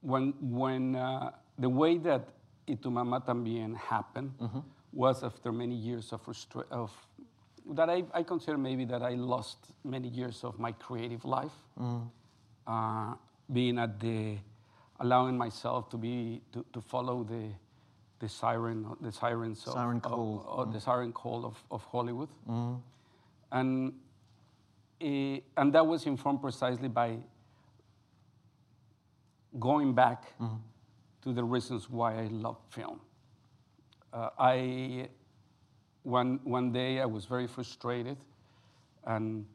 when 0.00 0.32
when 0.40 0.96
uh, 0.96 1.32
the 1.58 1.68
way 1.68 1.98
that 1.98 2.28
Y 2.66 2.76
tu 2.80 2.90
mamá 2.90 3.20
también 3.26 3.76
happened 3.76 4.32
was 4.92 5.22
after 5.22 5.52
many 5.52 5.74
years 5.74 6.12
of 6.12 6.20
of 6.70 6.90
that 7.74 7.88
I, 7.90 8.04
I 8.12 8.22
consider 8.22 8.58
maybe 8.58 8.84
that 8.86 9.02
I 9.02 9.14
lost 9.14 9.58
many 9.84 10.08
years 10.08 10.42
of 10.44 10.58
my 10.58 10.72
creative 10.72 11.24
life, 11.24 11.52
uh, 12.66 13.14
being 13.52 13.78
at 13.78 14.00
the 14.00 14.38
allowing 14.98 15.36
myself 15.38 15.88
to 15.90 15.96
be 15.96 16.40
to, 16.52 16.64
to 16.72 16.80
follow 16.80 17.22
the 17.24 17.50
the 18.18 18.28
siren 18.28 18.86
the 19.00 19.12
sirens 19.12 19.66
of, 19.66 19.72
Siren 19.74 19.96
of- 19.98 20.02
call. 20.02 20.44
of 20.48 20.72
the 20.72 20.80
siren 20.80 21.12
call 21.12 21.44
of, 21.44 21.62
of 21.70 21.84
Hollywood, 21.84 22.28
and 23.52 23.92
Eh, 25.02 25.40
and 25.56 25.72
that 25.72 25.86
was 25.86 26.04
informed 26.04 26.42
precisely 26.42 26.86
by 26.88 27.16
going 29.58 29.94
back 29.94 30.24
to 31.22 31.32
the 31.32 31.42
reasons 31.42 31.88
why 31.88 32.14
I 32.18 32.26
love 32.26 32.58
film. 32.68 33.00
Uh, 34.12 34.30
I 34.38 35.08
one 36.02 36.40
one 36.44 36.72
day 36.72 37.00
I 37.00 37.06
was 37.06 37.24
very 37.26 37.46
frustrated, 37.46 38.16
and 39.04 39.46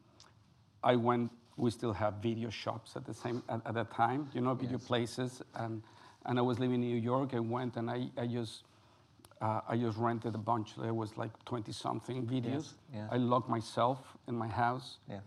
I 0.82 0.96
went. 0.96 1.30
We 1.58 1.70
still 1.70 1.92
have 1.94 2.14
video 2.22 2.50
shops 2.50 2.96
at 2.96 3.06
the 3.06 3.14
same 3.14 3.42
at, 3.48 3.66
at 3.66 3.74
that 3.74 3.90
time, 3.90 4.28
you 4.34 4.40
know, 4.42 4.54
video 4.54 4.78
places, 4.78 5.42
and 5.54 5.82
and 6.26 6.38
I 6.38 6.42
was 6.42 6.58
living 6.58 6.82
in 6.82 6.88
New 6.90 7.00
York. 7.00 7.34
I 7.34 7.40
went 7.40 7.76
and 7.76 7.90
I 7.90 8.10
I 8.16 8.26
just. 8.26 8.64
Uh, 9.38 9.60
I 9.68 9.76
just 9.76 9.98
rented 9.98 10.34
a 10.34 10.38
bunch. 10.38 10.76
There 10.76 10.94
was 10.94 11.18
like 11.18 11.30
20 11.44 11.70
something 11.70 12.26
videos. 12.26 12.72
yeah. 12.94 13.06
I 13.10 13.18
locked 13.18 13.50
myself 13.50 13.98
in 14.28 14.34
my 14.34 14.48
house 14.48 14.96
Yeah. 15.10 15.20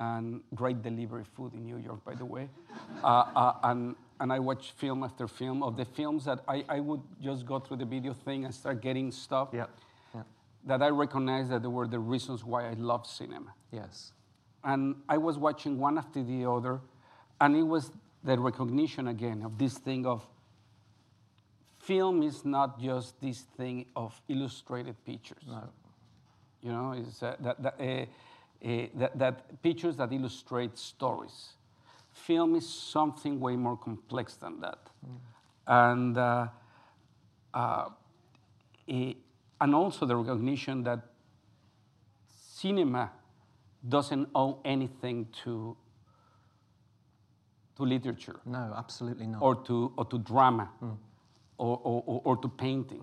and 0.00 0.40
great 0.56 0.82
delivery 0.82 1.22
food 1.22 1.54
in 1.54 1.64
New 1.64 1.76
York, 1.76 2.04
by 2.04 2.16
the 2.16 2.24
way. 2.24 2.48
uh, 3.04 3.06
uh, 3.36 3.52
and, 3.62 3.94
and 4.22 4.32
I 4.32 4.38
watched 4.38 4.70
film 4.78 5.02
after 5.02 5.26
film 5.26 5.64
of 5.64 5.76
the 5.76 5.84
films 5.84 6.26
that 6.26 6.44
I, 6.46 6.64
I 6.68 6.78
would 6.78 7.00
just 7.20 7.44
go 7.44 7.58
through 7.58 7.78
the 7.78 7.84
video 7.84 8.12
thing 8.14 8.44
and 8.44 8.54
start 8.54 8.80
getting 8.80 9.10
stuff 9.10 9.48
Yeah. 9.52 9.66
Yeah. 10.14 10.22
that 10.64 10.80
I 10.80 10.90
recognized 10.90 11.50
that 11.50 11.62
they 11.62 11.68
were 11.68 11.88
the 11.88 11.98
reasons 11.98 12.44
why 12.44 12.68
I 12.70 12.74
love 12.74 13.04
cinema. 13.04 13.52
Yes. 13.72 14.12
And 14.62 14.94
I 15.08 15.18
was 15.18 15.38
watching 15.38 15.76
one 15.76 15.98
after 15.98 16.22
the 16.22 16.48
other, 16.48 16.80
and 17.40 17.56
it 17.56 17.64
was 17.64 17.90
the 18.22 18.38
recognition 18.38 19.08
again 19.08 19.42
of 19.42 19.58
this 19.58 19.76
thing 19.78 20.06
of 20.06 20.24
film 21.80 22.22
is 22.22 22.44
not 22.44 22.80
just 22.80 23.20
this 23.20 23.40
thing 23.56 23.86
of 23.96 24.22
illustrated 24.28 24.94
pictures. 25.04 25.42
No. 25.48 25.68
You 26.60 26.70
know, 26.70 26.92
it's 26.92 27.20
uh, 27.24 27.34
that, 27.40 27.60
that, 27.60 27.74
uh, 27.80 28.68
uh, 28.68 28.86
that, 28.94 29.18
that 29.18 29.62
pictures 29.64 29.96
that 29.96 30.12
illustrate 30.12 30.78
stories. 30.78 31.54
Film 32.12 32.54
is 32.54 32.68
something 32.68 33.40
way 33.40 33.56
more 33.56 33.76
complex 33.76 34.36
than 34.36 34.60
that. 34.60 34.78
And, 35.66 36.16
uh, 36.18 36.48
uh, 37.54 37.88
eh, 38.88 39.14
and 39.60 39.74
also 39.74 40.06
the 40.06 40.16
recognition 40.16 40.82
that 40.84 41.00
cinema 42.26 43.10
doesn't 43.88 44.28
owe 44.34 44.58
anything 44.64 45.26
to, 45.44 45.76
to 47.76 47.82
literature 47.84 48.40
No, 48.44 48.74
absolutely 48.76 49.26
not. 49.26 49.42
or 49.42 49.56
to, 49.64 49.92
or 49.96 50.04
to 50.06 50.18
drama 50.18 50.68
or, 51.58 51.78
or, 51.82 52.02
or, 52.06 52.20
or 52.24 52.36
to 52.36 52.48
painting. 52.48 53.00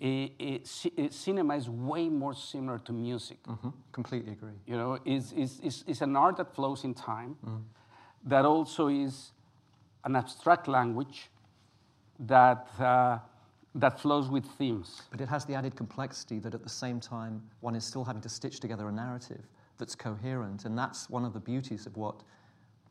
Eh, 0.00 0.58
ci- 0.64 0.92
eh, 0.98 1.08
cinema 1.10 1.56
is 1.56 1.70
way 1.70 2.08
more 2.10 2.34
similar 2.34 2.78
to 2.80 2.92
music. 2.92 3.42
Mhm. 3.44 3.72
Completely 3.92 4.32
agree. 4.32 4.58
You 4.66 4.76
know, 4.76 4.98
is 5.06 5.32
is 5.32 5.58
is 5.60 5.84
is 5.86 6.02
an 6.02 6.16
art 6.16 6.36
that 6.36 6.54
flows 6.54 6.84
in 6.84 6.92
time, 6.92 7.34
that 8.26 8.44
also 8.44 8.88
is 8.88 9.32
an 10.04 10.16
abstract 10.16 10.68
language 10.68 11.30
that 12.18 12.68
uh, 12.78 13.18
that 13.74 14.00
flows 14.00 14.28
with 14.30 14.44
themes. 14.58 15.02
But 15.10 15.20
it 15.20 15.28
has 15.28 15.44
the 15.44 15.54
added 15.54 15.76
complexity 15.76 16.38
that 16.40 16.54
at 16.54 16.62
the 16.62 16.68
same 16.68 16.98
time, 16.98 17.42
one 17.60 17.76
is 17.76 17.84
still 17.84 18.04
having 18.04 18.22
to 18.22 18.28
stitch 18.28 18.58
together 18.58 18.88
a 18.88 18.92
narrative 18.92 19.42
that's 19.78 19.94
coherent. 19.94 20.64
And 20.64 20.76
that's 20.76 21.10
one 21.10 21.24
of 21.24 21.34
the 21.34 21.40
beauties 21.40 21.86
of 21.86 21.96
what 21.96 22.22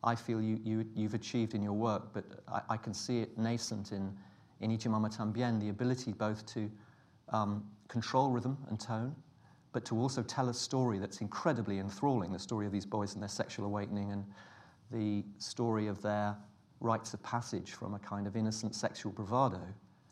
I 0.03 0.13
feel 0.13 0.41
you, 0.41 0.59
you, 0.63 0.85
you've 0.95 1.15
achieved 1.15 1.55
in 1.55 1.63
your 1.63 1.73
work. 1.73 2.13
But 2.13 2.25
I, 2.47 2.61
I 2.69 2.77
can 2.77 2.93
see 2.93 3.19
it 3.19 3.35
nascent 3.37 3.91
in, 3.91 4.15
in 4.61 4.69
Y 4.69 4.77
tu 4.77 4.89
mamá 4.89 5.09
también 5.15 5.59
the 5.59 5.69
ability 5.69 6.13
both 6.13 6.45
to 6.53 6.69
um, 7.29 7.63
control 7.87 8.29
rhythm 8.29 8.55
and 8.69 8.79
tone, 8.79 9.15
but 9.73 9.83
to 9.85 9.99
also 9.99 10.21
tell 10.21 10.49
a 10.49 10.53
story 10.53 10.99
that's 10.99 11.21
incredibly 11.21 11.79
enthralling 11.79 12.31
the 12.31 12.39
story 12.39 12.67
of 12.67 12.71
these 12.71 12.85
boys 12.85 13.13
and 13.13 13.21
their 13.23 13.29
sexual 13.29 13.65
awakening, 13.65 14.11
and 14.11 14.23
the 14.91 15.23
story 15.37 15.87
of 15.87 16.01
their 16.01 16.35
rites 16.79 17.13
of 17.13 17.23
passage 17.23 17.71
from 17.71 17.93
a 17.93 17.99
kind 17.99 18.27
of 18.27 18.35
innocent 18.35 18.75
sexual 18.75 19.11
bravado. 19.11 19.61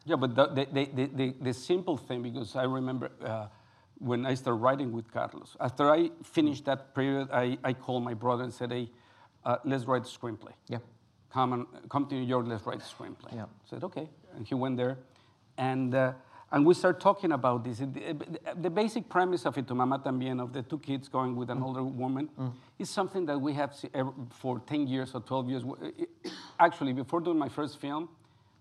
Yeah, 0.05 0.15
but 0.17 0.35
the, 0.35 0.47
the, 0.47 0.85
the, 0.93 1.05
the, 1.05 1.35
the, 1.41 1.53
simple 1.53 1.97
thing, 1.97 2.23
because 2.23 2.55
I 2.55 2.63
remember 2.63 3.11
uh, 3.23 3.47
when 3.99 4.25
I 4.25 4.33
started 4.33 4.59
writing 4.59 4.91
with 4.91 5.11
Carlos, 5.11 5.55
after 5.59 5.89
I 5.89 6.09
finished 6.23 6.65
that 6.65 6.93
period, 6.93 7.29
I, 7.31 7.57
I 7.63 7.73
called 7.73 8.03
my 8.03 8.13
brother 8.13 8.43
and 8.43 8.53
said, 8.53 8.71
hey, 8.71 8.89
uh, 9.45 9.57
let's 9.63 9.85
write 9.85 10.01
a 10.01 10.05
screenplay. 10.19 10.53
Yeah. 10.67 10.79
Come, 11.31 11.53
and, 11.53 11.67
come 11.89 12.05
to 12.07 12.15
New 12.15 12.25
York, 12.25 12.45
let's 12.47 12.65
write 12.65 12.79
a 12.79 12.81
screenplay. 12.81 13.33
Yeah. 13.33 13.43
I 13.43 13.69
said, 13.69 13.83
okay. 13.85 14.09
And 14.35 14.45
he 14.45 14.55
went 14.55 14.75
there. 14.77 14.97
And, 15.57 15.95
uh, 15.95 16.13
And 16.53 16.67
we 16.67 16.75
start 16.75 16.99
talking 16.99 17.31
about 17.31 17.63
this. 17.63 17.79
The, 17.79 18.69
basic 18.69 19.09
premise 19.09 19.47
of 19.47 19.57
it, 19.57 19.67
to 19.67 19.73
Mama 19.73 19.97
Tambien, 19.97 20.39
of 20.39 20.53
the 20.53 20.61
two 20.61 20.77
kids 20.77 21.07
going 21.07 21.35
with 21.35 21.49
an 21.49 21.59
mm. 21.59 21.63
older 21.63 21.83
woman, 21.83 22.29
mm. 22.39 22.53
is 22.77 22.91
something 22.91 23.25
that 23.25 23.41
we 23.41 23.53
have 23.53 23.73
for 24.29 24.59
10 24.59 24.85
years 24.85 25.15
or 25.15 25.21
12 25.21 25.49
years. 25.49 25.63
Actually, 26.59 26.93
before 26.93 27.21
doing 27.21 27.39
my 27.39 27.49
first 27.49 27.81
film, 27.81 28.07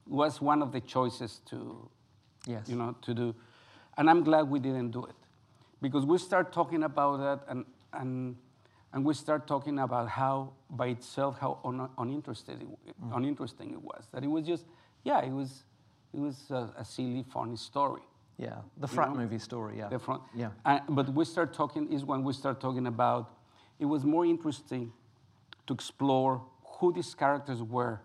was 0.06 0.40
one 0.40 0.62
of 0.62 0.72
the 0.72 0.80
choices 0.80 1.42
to, 1.50 1.86
Yes. 2.46 2.66
you 2.66 2.76
know, 2.76 2.96
to 3.02 3.12
do. 3.12 3.34
And 3.98 4.08
I'm 4.08 4.24
glad 4.24 4.48
we 4.48 4.58
didn't 4.58 4.92
do 4.92 5.04
it. 5.04 5.14
Because 5.82 6.06
we 6.06 6.16
start 6.16 6.50
talking 6.50 6.84
about 6.84 7.18
that 7.18 7.44
and, 7.50 7.66
and, 7.92 8.36
and 8.94 9.04
we 9.04 9.12
start 9.12 9.46
talking 9.46 9.78
about 9.78 10.08
how, 10.08 10.54
by 10.70 10.86
itself, 10.86 11.38
how 11.38 11.58
un, 11.62 11.90
uninterested 11.98 12.62
it, 12.62 12.68
mm. 13.04 13.14
uninteresting 13.14 13.72
it 13.72 13.82
was. 13.82 14.06
That 14.12 14.24
it 14.24 14.28
was 14.28 14.46
just, 14.46 14.64
yeah, 15.04 15.20
it 15.20 15.32
was, 15.32 15.64
it 16.14 16.20
was 16.20 16.50
a, 16.50 16.70
a 16.78 16.84
silly, 16.84 17.24
funny 17.32 17.56
story. 17.56 18.02
Yeah, 18.38 18.56
the 18.78 18.88
frat 18.88 19.10
know, 19.10 19.20
movie 19.20 19.38
story, 19.38 19.78
yeah. 19.78 19.88
The 19.88 19.98
front. 19.98 20.22
Yeah. 20.34 20.50
Uh, 20.64 20.80
but 20.88 21.08
we 21.12 21.24
start 21.24 21.52
talking, 21.52 21.92
is 21.92 22.04
when 22.04 22.24
we 22.24 22.32
start 22.32 22.60
talking 22.60 22.86
about, 22.86 23.30
it 23.78 23.84
was 23.84 24.04
more 24.04 24.24
interesting 24.24 24.92
to 25.66 25.74
explore 25.74 26.42
who 26.64 26.92
these 26.92 27.14
characters 27.14 27.62
were 27.62 28.00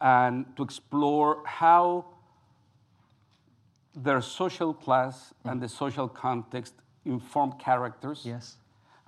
and 0.00 0.46
to 0.56 0.62
explore 0.62 1.42
how 1.46 2.04
their 3.94 4.20
social 4.20 4.72
class 4.74 5.32
and 5.44 5.60
the 5.60 5.68
social 5.68 6.08
context 6.08 6.74
inform 7.04 7.52
characters 7.52 8.22
Yes, 8.24 8.56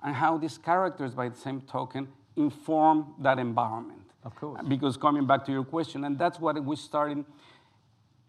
and 0.03 0.15
how 0.15 0.37
these 0.37 0.57
characters, 0.57 1.13
by 1.13 1.29
the 1.29 1.35
same 1.35 1.61
token, 1.61 2.07
inform 2.37 3.15
that 3.19 3.39
environment. 3.39 4.01
Of 4.23 4.35
course. 4.35 4.61
Because 4.67 4.97
coming 4.97 5.25
back 5.27 5.45
to 5.45 5.51
your 5.51 5.63
question, 5.63 6.03
and 6.05 6.17
that's 6.17 6.39
what 6.39 6.63
we 6.63 6.75
started. 6.75 7.25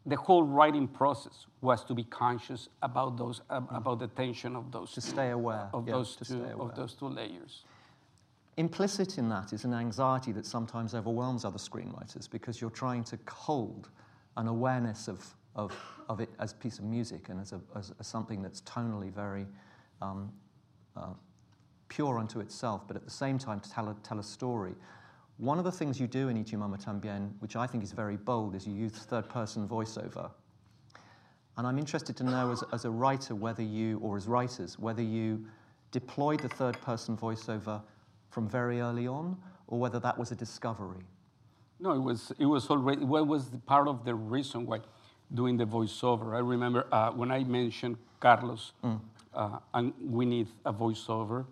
The 0.06 0.16
whole 0.16 0.44
writing 0.44 0.86
process 0.86 1.46
was 1.60 1.84
to 1.84 1.94
be 1.94 2.04
conscious 2.04 2.68
about 2.82 3.16
those, 3.16 3.40
ab- 3.50 3.68
about 3.70 3.98
the 3.98 4.06
tension 4.06 4.54
of 4.54 4.70
those, 4.70 4.92
to 4.92 5.00
stay 5.00 5.30
aware. 5.30 5.68
of 5.74 5.86
yeah, 5.86 5.94
those 5.94 6.16
two, 6.16 6.44
aware. 6.44 6.70
of 6.70 6.76
those 6.76 6.94
two 6.94 7.08
layers. 7.08 7.64
Implicit 8.56 9.18
in 9.18 9.28
that 9.28 9.52
is 9.52 9.64
an 9.64 9.74
anxiety 9.74 10.32
that 10.32 10.46
sometimes 10.46 10.94
overwhelms 10.94 11.44
other 11.44 11.58
screenwriters 11.58 12.30
because 12.30 12.60
you're 12.60 12.70
trying 12.70 13.04
to 13.04 13.18
hold 13.28 13.88
an 14.36 14.46
awareness 14.46 15.08
of, 15.08 15.26
of, 15.56 15.76
of 16.08 16.20
it 16.20 16.30
as 16.38 16.52
a 16.52 16.54
piece 16.54 16.78
of 16.78 16.84
music 16.84 17.28
and 17.28 17.40
as, 17.40 17.52
a, 17.52 17.60
as, 17.74 17.92
as 17.98 18.06
something 18.06 18.42
that's 18.42 18.60
tonally 18.62 19.12
very 19.12 19.46
um, 20.00 20.32
uh, 20.96 21.08
pure 21.88 22.18
unto 22.18 22.40
itself, 22.40 22.82
but 22.86 22.96
at 22.96 23.04
the 23.04 23.10
same 23.10 23.38
time 23.38 23.60
to 23.60 23.70
tell 23.70 23.88
a, 23.88 23.96
tell 24.02 24.18
a 24.18 24.22
story. 24.22 24.74
One 25.38 25.58
of 25.58 25.64
the 25.64 25.72
things 25.72 26.00
you 26.00 26.06
do 26.06 26.28
in 26.28 26.36
Y 26.36 26.42
Tu 26.42 26.56
Mama 26.56 26.78
Tambien, 26.78 27.30
which 27.40 27.56
I 27.56 27.66
think 27.66 27.84
is 27.84 27.92
very 27.92 28.16
bold, 28.16 28.54
is 28.54 28.66
you 28.66 28.72
use 28.72 28.92
third 28.92 29.28
person 29.28 29.68
voiceover. 29.68 30.30
And 31.58 31.66
I'm 31.66 31.78
interested 31.78 32.16
to 32.16 32.24
know, 32.24 32.52
as, 32.52 32.64
as 32.72 32.84
a 32.84 32.90
writer, 32.90 33.34
whether 33.34 33.62
you, 33.62 33.98
or 33.98 34.16
as 34.16 34.26
writers, 34.26 34.78
whether 34.78 35.02
you 35.02 35.44
deployed 35.90 36.40
the 36.40 36.48
third 36.48 36.80
person 36.80 37.16
voiceover 37.16 37.82
from 38.30 38.48
very 38.48 38.80
early 38.80 39.06
on, 39.06 39.36
or 39.66 39.78
whether 39.78 39.98
that 40.00 40.16
was 40.16 40.30
a 40.32 40.34
discovery. 40.34 41.04
No, 41.78 41.92
it 41.92 42.00
was 42.00 42.32
it 42.38 42.46
was 42.46 42.70
already 42.70 43.04
what 43.04 43.26
was 43.26 43.50
part 43.66 43.88
of 43.88 44.04
the 44.04 44.14
reason 44.14 44.64
why 44.64 44.80
doing 45.34 45.58
the 45.58 45.66
voiceover. 45.66 46.34
I 46.34 46.38
remember 46.38 46.86
uh, 46.90 47.10
when 47.10 47.30
I 47.30 47.44
mentioned 47.44 47.96
Carlos 48.20 48.72
uh, 49.34 49.58
and 49.74 49.92
we 50.00 50.24
need 50.24 50.48
a 50.64 50.72
voiceover. 50.72 51.44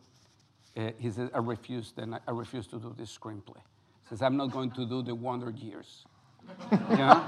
Uh, 0.77 0.90
he 0.99 1.11
said, 1.11 1.31
"I 1.35 1.38
refuse." 1.38 1.92
Then 1.92 2.14
I, 2.14 2.18
I 2.27 2.31
refuse 2.31 2.66
to 2.68 2.79
do 2.79 2.94
this 2.97 3.16
screenplay. 3.16 3.61
Says, 4.09 4.23
"I'm 4.23 4.37
not 4.37 4.51
going 4.51 4.71
to 4.73 4.87
do 4.87 5.03
the 5.03 5.14
Wonder 5.14 5.51
Years." 5.51 6.05
you 6.73 6.79
know? 6.97 7.25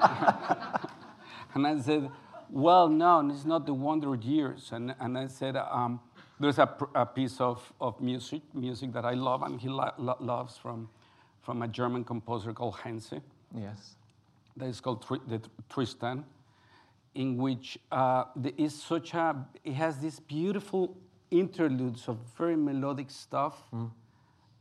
and 1.54 1.66
I 1.66 1.78
said, 1.80 2.10
"Well, 2.50 2.88
no, 2.88 3.28
it's 3.30 3.44
not 3.44 3.66
the 3.66 3.74
Wonder 3.74 4.14
Years." 4.14 4.70
And 4.72 4.94
and 5.00 5.16
I 5.16 5.26
said, 5.28 5.56
um, 5.56 6.00
"There's 6.38 6.58
a, 6.58 6.68
a 6.94 7.06
piece 7.06 7.40
of, 7.40 7.72
of 7.80 8.00
music 8.00 8.42
music 8.54 8.92
that 8.92 9.04
I 9.04 9.14
love 9.14 9.42
and 9.42 9.60
he 9.60 9.68
lo- 9.68 9.92
lo- 9.98 10.16
loves 10.20 10.56
from." 10.56 10.88
from 11.46 11.62
a 11.62 11.68
German 11.68 12.02
composer 12.02 12.52
called 12.52 12.74
Henze. 12.82 13.20
Yes. 13.54 13.94
That 14.56 14.66
is 14.66 14.80
called 14.80 15.06
Tri- 15.06 15.20
the 15.28 15.40
Tristan, 15.70 16.24
in 17.14 17.36
which 17.36 17.78
uh, 17.92 18.24
there 18.34 18.50
is 18.58 18.74
such 18.74 19.14
a, 19.14 19.46
it 19.62 19.74
has 19.74 20.00
these 20.00 20.18
beautiful 20.18 20.96
interludes 21.30 22.08
of 22.08 22.18
very 22.36 22.56
melodic 22.56 23.10
stuff, 23.10 23.62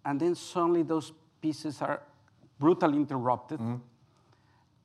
and 0.05 0.19
then 0.19 0.35
suddenly 0.35 0.83
those 0.83 1.11
pieces 1.45 1.81
are 1.81 1.99
brutally 2.59 2.97
interrupted, 2.97 3.59
mm-hmm. 3.59 3.75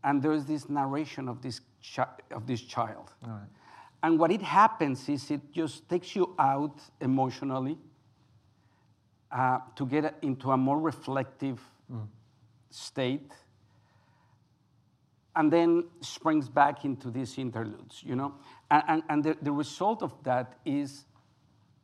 and 0.03 0.23
there's 0.23 0.44
this 0.44 0.68
narration 0.68 1.29
of 1.29 1.40
this, 1.40 1.61
chi- 1.94 2.20
of 2.31 2.42
this 2.46 2.61
child. 2.61 3.07
All 3.25 3.31
right. 3.31 3.49
And 4.03 4.18
what 4.18 4.31
it 4.31 4.42
happens 4.42 5.09
is 5.09 5.31
it 5.31 5.40
just 5.53 5.88
takes 5.88 6.16
you 6.16 6.35
out 6.38 6.77
emotionally 7.01 7.77
uh, 9.31 9.59
to 9.77 9.87
get 9.87 10.14
into 10.23 10.51
a 10.51 10.57
more 10.57 10.81
reflective 10.81 11.61
mm. 11.92 12.07
state, 12.70 13.33
and 15.37 15.53
then 15.53 15.85
springs 16.01 16.49
back 16.49 16.85
into 16.85 17.11
these 17.11 17.38
interludes, 17.38 18.03
you 18.05 18.16
know? 18.16 18.33
And, 18.70 18.83
and, 18.88 19.03
and 19.09 19.25
the, 19.25 19.37
the 19.42 19.53
result 19.53 20.03
of 20.03 20.12
that 20.25 20.59
is 20.64 21.05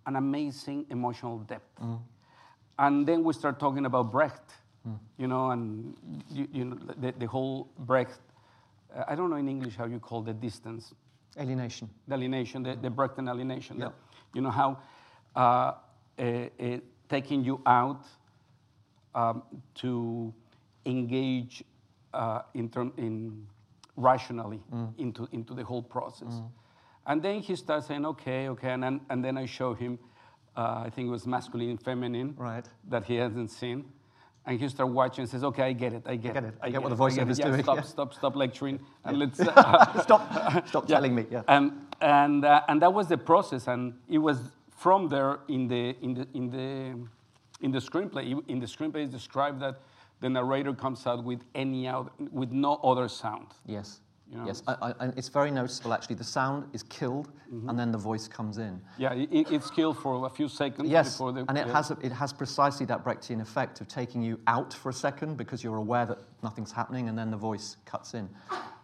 an 0.05 0.17
amazing 0.17 0.87
emotional 0.91 1.39
depth. 1.39 1.81
Mm-hmm. 1.81 2.03
And 2.79 3.07
then 3.07 3.25
we 3.25 3.33
start 3.33 3.59
talking 3.59 3.87
about 3.87 4.11
Brecht, 4.11 4.53
you 5.19 5.27
know, 5.27 5.51
and 5.51 5.95
you, 6.31 6.49
you 6.53 6.65
know, 6.65 6.77
the, 7.01 7.13
the 7.19 7.27
whole 7.27 7.69
Brecht, 7.79 8.21
uh, 8.95 9.05
I 9.09 9.15
don't 9.15 9.31
know 9.31 9.37
in 9.37 9.49
English 9.49 9.77
how 9.77 9.87
you 9.87 9.99
call 9.99 10.23
the 10.23 10.33
distance, 10.33 10.95
Alienation. 11.39 11.91
the 12.09 12.15
alienation, 12.15 12.63
the, 12.63 12.77
the 12.77 12.89
Brechtian 12.89 13.29
alienation. 13.29 13.79
Yeah. 13.79 13.87
that, 13.87 13.95
you 14.35 14.41
know 14.43 14.51
how 14.51 14.79
uh, 15.35 15.73
uh, 16.19 16.23
uh, 16.23 16.79
taking 17.09 17.45
you 17.45 17.61
out 17.67 18.05
um, 19.15 19.43
to 19.77 20.33
engage 20.85 21.63
uh, 22.15 22.41
in, 22.55 22.69
term, 22.69 22.93
in 22.97 23.47
rationally 23.97 24.61
into, 24.99 25.29
into 25.33 25.55
the 25.55 25.65
whole 25.65 25.83
process. 25.83 26.41
And 27.07 27.23
then 27.23 27.41
he 27.41 27.55
starts 27.57 27.87
saying, 27.87 28.05
okay, 28.07 28.49
okay, 28.49 28.71
and 28.71 28.83
then, 28.83 29.01
and 29.11 29.25
then 29.25 29.37
I 29.39 29.47
show 29.47 29.75
him, 29.75 29.99
uh, 30.57 30.83
I 30.87 30.91
think 30.91 31.07
it 31.09 31.11
was 31.11 31.27
masculine 31.27 31.71
and 31.71 31.83
feminine, 31.83 32.35
Right. 32.37 32.67
that 32.89 33.05
he 33.05 33.17
hasn't 33.17 33.51
seen. 33.51 33.85
And 34.47 34.61
he 34.61 34.69
start 34.69 34.91
watching 34.91 35.23
and 35.23 35.29
says, 35.31 35.43
okay, 35.43 35.65
I 35.65 35.73
get 35.73 35.93
it, 35.93 36.05
I 36.07 36.15
get, 36.15 36.35
get 36.35 36.45
it, 36.45 36.55
I 36.63 36.69
I 36.69 36.71
get 36.71 36.81
what 36.81 36.97
the 36.97 37.05
I 37.05 37.09
get 37.11 37.19
voiceover's. 37.19 37.39
Yeah, 37.39 37.47
doing, 37.49 37.63
Stop, 37.65 37.77
yeah. 37.77 37.83
stop, 37.83 38.15
stop 38.15 38.37
lecturing, 38.37 38.79
and 39.05 39.19
let's... 39.19 39.41
uh, 39.41 40.03
stop, 40.03 40.69
stop 40.69 40.87
telling 40.87 41.15
me. 41.15 41.27
Yeah. 41.31 41.43
and 41.49 41.73
and 42.01 42.45
uh, 42.45 42.63
and 42.69 42.81
that 42.83 42.93
was 42.93 43.09
the 43.09 43.19
process 43.19 43.67
and 43.67 43.95
it 44.09 44.19
was 44.19 44.39
from 44.77 45.09
there 45.09 45.41
in 45.49 45.67
the 45.67 45.97
in 46.03 46.15
the 46.15 46.29
in 46.35 46.51
the 46.51 47.65
in 47.65 47.73
the 47.73 47.79
screenplay 47.79 48.41
in 48.49 48.61
the 48.61 48.67
screenplay 48.67 49.03
is 49.03 49.11
described 49.11 49.61
that 49.61 49.81
the 50.21 50.29
narrator 50.29 50.75
comes 50.75 51.07
out 51.07 51.25
with 51.25 51.41
any 51.55 51.87
out 51.87 52.13
with 52.33 52.53
no 52.53 52.75
other 52.85 53.09
sound 53.09 53.47
Yes. 53.67 54.01
You 54.31 54.39
know, 54.39 54.47
yes. 54.47 54.63
I, 54.67 54.75
I, 54.83 54.95
and 55.01 55.17
it's 55.17 55.29
very 55.29 55.51
noticeable, 55.53 55.95
actually. 55.95 56.17
The 56.17 56.25
sound 56.25 56.69
is 56.73 56.83
killed, 56.85 57.31
Mm-hmm. 57.47 57.69
and 57.69 57.79
then 57.79 57.93
the 57.93 57.99
voice 57.99 58.27
comes 58.27 58.59
in. 58.59 58.81
yeah 58.99 59.13
it, 59.15 59.29
it's 59.53 59.71
killed 59.71 59.97
for 59.99 60.27
a 60.27 60.29
few 60.29 60.49
seconds 60.49 60.91
Yes, 60.91 61.13
before 61.13 61.31
the 61.33 61.45
and 61.49 61.57
it 61.57 61.69
yeah. 61.69 61.73
has, 61.73 61.93
a, 61.93 61.99
it 62.03 62.11
has 62.11 62.33
precisely 62.33 62.85
that 62.87 63.05
Brechtian 63.05 63.41
effect 63.41 63.81
of 63.81 63.87
taking 63.87 64.21
you 64.21 64.41
out 64.49 64.75
for 64.75 64.89
a 64.89 64.93
second 64.93 65.37
because 65.37 65.63
you're 65.63 65.77
aware 65.77 66.07
that 66.07 66.19
nothing's 66.43 66.73
happening, 66.73 67.09
and 67.09 67.17
then 67.17 67.31
the 67.31 67.37
voice 67.37 67.77
cuts 67.85 68.15
in. 68.15 68.29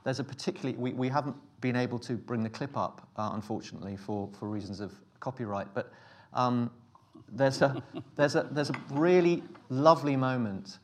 There's 0.05 0.21
a 0.21 0.25
particularly, 0.25 0.79
we, 0.79 0.93
we 0.93 1.09
haven't 1.09 1.35
been 1.61 1.75
able 1.75 1.99
to 2.01 2.13
bring 2.17 2.45
the 2.45 2.51
clip 2.51 2.77
up, 2.77 3.09
uh, 3.17 3.31
unfortunately, 3.35 3.97
for, 3.97 4.31
for 4.39 4.49
reasons 4.49 4.79
of 4.79 4.93
copyright, 5.19 5.67
but 5.75 5.93
um, 6.35 6.71
there's, 7.33 7.63
a, 7.63 7.83
there's, 8.15 8.37
a, 8.37 8.49
there's 8.53 8.71
a 8.71 8.81
really 8.93 9.43
lovely 9.71 10.15
moment 10.15 10.79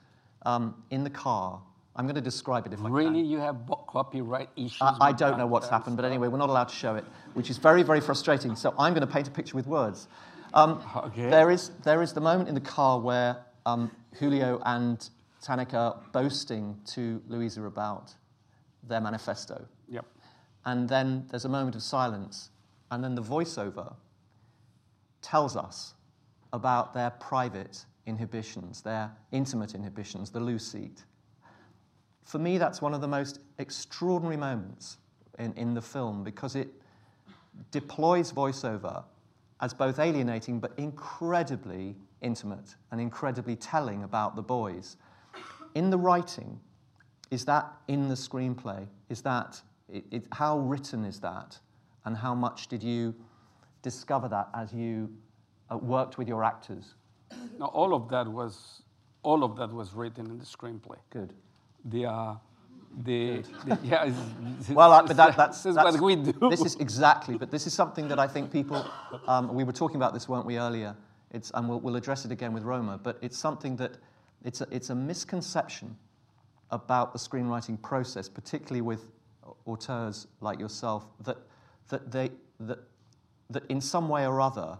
um, 0.46 0.74
in 0.90 1.04
the 1.04 1.10
car. 1.10 1.60
I'm 1.98 2.06
going 2.06 2.14
to 2.14 2.20
describe 2.20 2.64
it 2.64 2.72
if 2.72 2.78
I 2.78 2.84
can. 2.84 2.92
really 2.92 3.20
you 3.20 3.38
have 3.38 3.56
copyright 3.88 4.50
issues 4.56 4.80
I, 4.80 5.08
I 5.08 5.12
don't 5.12 5.36
know 5.36 5.48
what's 5.48 5.66
that 5.66 5.74
happened, 5.74 5.96
but 5.96 6.04
anyway, 6.04 6.28
we're 6.28 6.38
not 6.38 6.48
allowed 6.48 6.68
to 6.68 6.74
show 6.74 6.94
it, 6.94 7.04
which 7.34 7.50
is 7.50 7.58
very, 7.58 7.82
very 7.82 8.00
frustrating. 8.00 8.54
So 8.54 8.72
I'm 8.78 8.94
going 8.94 9.06
to 9.06 9.12
paint 9.12 9.26
a 9.26 9.32
picture 9.32 9.56
with 9.56 9.66
words. 9.66 10.06
Um, 10.54 10.80
Okay. 10.96 11.28
there, 11.28 11.50
is, 11.50 11.70
there 11.82 12.00
is 12.00 12.12
the 12.12 12.20
moment 12.20 12.48
in 12.48 12.54
the 12.54 12.60
car 12.60 13.00
where 13.00 13.36
um, 13.66 13.90
Julio 14.14 14.62
and 14.64 15.10
Tenoch 15.42 15.74
are 15.74 16.00
boasting 16.12 16.80
to 16.94 17.20
Louisa 17.28 17.64
about 17.64 18.14
their 18.84 19.00
manifesto. 19.00 19.66
yep 19.88 20.06
And 20.64 20.88
then 20.88 21.26
there's 21.30 21.44
a 21.44 21.48
moment 21.48 21.74
of 21.74 21.82
silence, 21.82 22.50
and 22.90 23.02
then 23.02 23.14
the 23.16 23.22
voiceover 23.22 23.94
tells 25.20 25.56
us 25.56 25.94
about 26.52 26.94
their 26.94 27.10
private 27.10 27.84
inhibitions, 28.06 28.82
their 28.82 29.10
intimate 29.32 29.74
inhibitions, 29.74 30.30
the 30.30 30.40
loo 30.40 30.58
seat. 30.58 31.04
For 32.28 32.38
me, 32.38 32.58
that's 32.58 32.82
one 32.82 32.92
of 32.92 33.00
the 33.00 33.08
most 33.08 33.38
extraordinary 33.56 34.36
moments 34.36 34.98
in, 35.38 35.54
in 35.54 35.72
the 35.72 35.80
film 35.80 36.22
because 36.22 36.56
it 36.56 36.68
deploys 37.70 38.30
voiceover 38.30 39.02
as 39.62 39.72
both 39.72 39.98
alienating 39.98 40.60
but 40.60 40.72
incredibly 40.76 41.96
intimate 42.20 42.74
and 42.90 43.00
incredibly 43.00 43.56
telling 43.56 44.02
about 44.02 44.36
the 44.36 44.42
boys. 44.42 44.98
In 45.74 45.88
the 45.88 45.96
writing, 45.96 46.60
is 47.30 47.46
that 47.46 47.72
in 47.88 48.08
the 48.08 48.14
screenplay? 48.14 48.86
Is 49.08 49.22
that 49.22 49.62
It, 49.90 50.04
it, 50.10 50.24
how 50.32 50.58
written 50.58 51.06
is 51.06 51.20
that? 51.20 51.58
And 52.04 52.14
how 52.14 52.34
much 52.34 52.68
did 52.68 52.82
you 52.82 53.14
discover 53.80 54.28
that 54.28 54.50
as 54.52 54.70
you 54.74 55.08
uh, 55.72 55.78
worked 55.78 56.18
with 56.18 56.28
your 56.28 56.44
actors? 56.44 56.94
No, 57.58 57.66
all 57.66 57.94
of 57.94 58.10
that 58.10 58.28
was 58.28 58.82
all 59.22 59.44
of 59.44 59.56
that 59.56 59.72
was 59.72 59.94
written 59.94 60.26
in 60.26 60.38
the 60.38 60.44
screenplay. 60.44 60.98
Good. 61.08 61.32
The 61.84 62.06
uh, 62.06 62.34
the, 63.04 63.42
the 63.66 63.78
yeah. 63.82 64.04
It's, 64.04 64.18
it's, 64.60 64.70
Well, 64.70 64.92
uh, 64.92 65.06
but 65.06 65.16
that, 65.16 65.36
that's, 65.36 65.58
this 65.58 65.70
is 65.70 65.76
that's 65.76 65.92
what 65.92 66.02
we 66.02 66.16
do. 66.16 66.50
This 66.50 66.64
is 66.64 66.76
exactly, 66.76 67.36
but 67.36 67.50
this 67.50 67.66
is 67.66 67.74
something 67.74 68.08
that 68.08 68.18
I 68.18 68.26
think 68.26 68.50
people. 68.50 68.84
Um, 69.26 69.54
we 69.54 69.64
were 69.64 69.72
talking 69.72 69.96
about 69.96 70.14
this, 70.14 70.28
weren't 70.28 70.46
we, 70.46 70.58
earlier? 70.58 70.96
It's, 71.30 71.50
and 71.54 71.68
we'll, 71.68 71.80
we'll 71.80 71.96
address 71.96 72.24
it 72.24 72.32
again 72.32 72.52
with 72.52 72.64
Roma. 72.64 72.98
But 73.02 73.18
it's 73.20 73.36
something 73.36 73.76
that 73.76 73.98
it's 74.44 74.60
a, 74.60 74.66
it's 74.70 74.90
a 74.90 74.94
misconception 74.94 75.96
about 76.70 77.12
the 77.12 77.18
screenwriting 77.18 77.80
process, 77.82 78.28
particularly 78.28 78.80
with 78.80 79.10
auteurs 79.66 80.26
like 80.40 80.58
yourself, 80.58 81.06
that 81.24 81.38
that 81.88 82.10
they 82.10 82.30
that 82.60 82.78
that 83.50 83.64
in 83.68 83.80
some 83.80 84.08
way 84.08 84.26
or 84.26 84.40
other, 84.40 84.78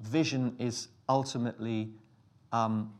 vision 0.00 0.54
is 0.58 0.88
ultimately 1.08 1.90
um, 2.52 2.92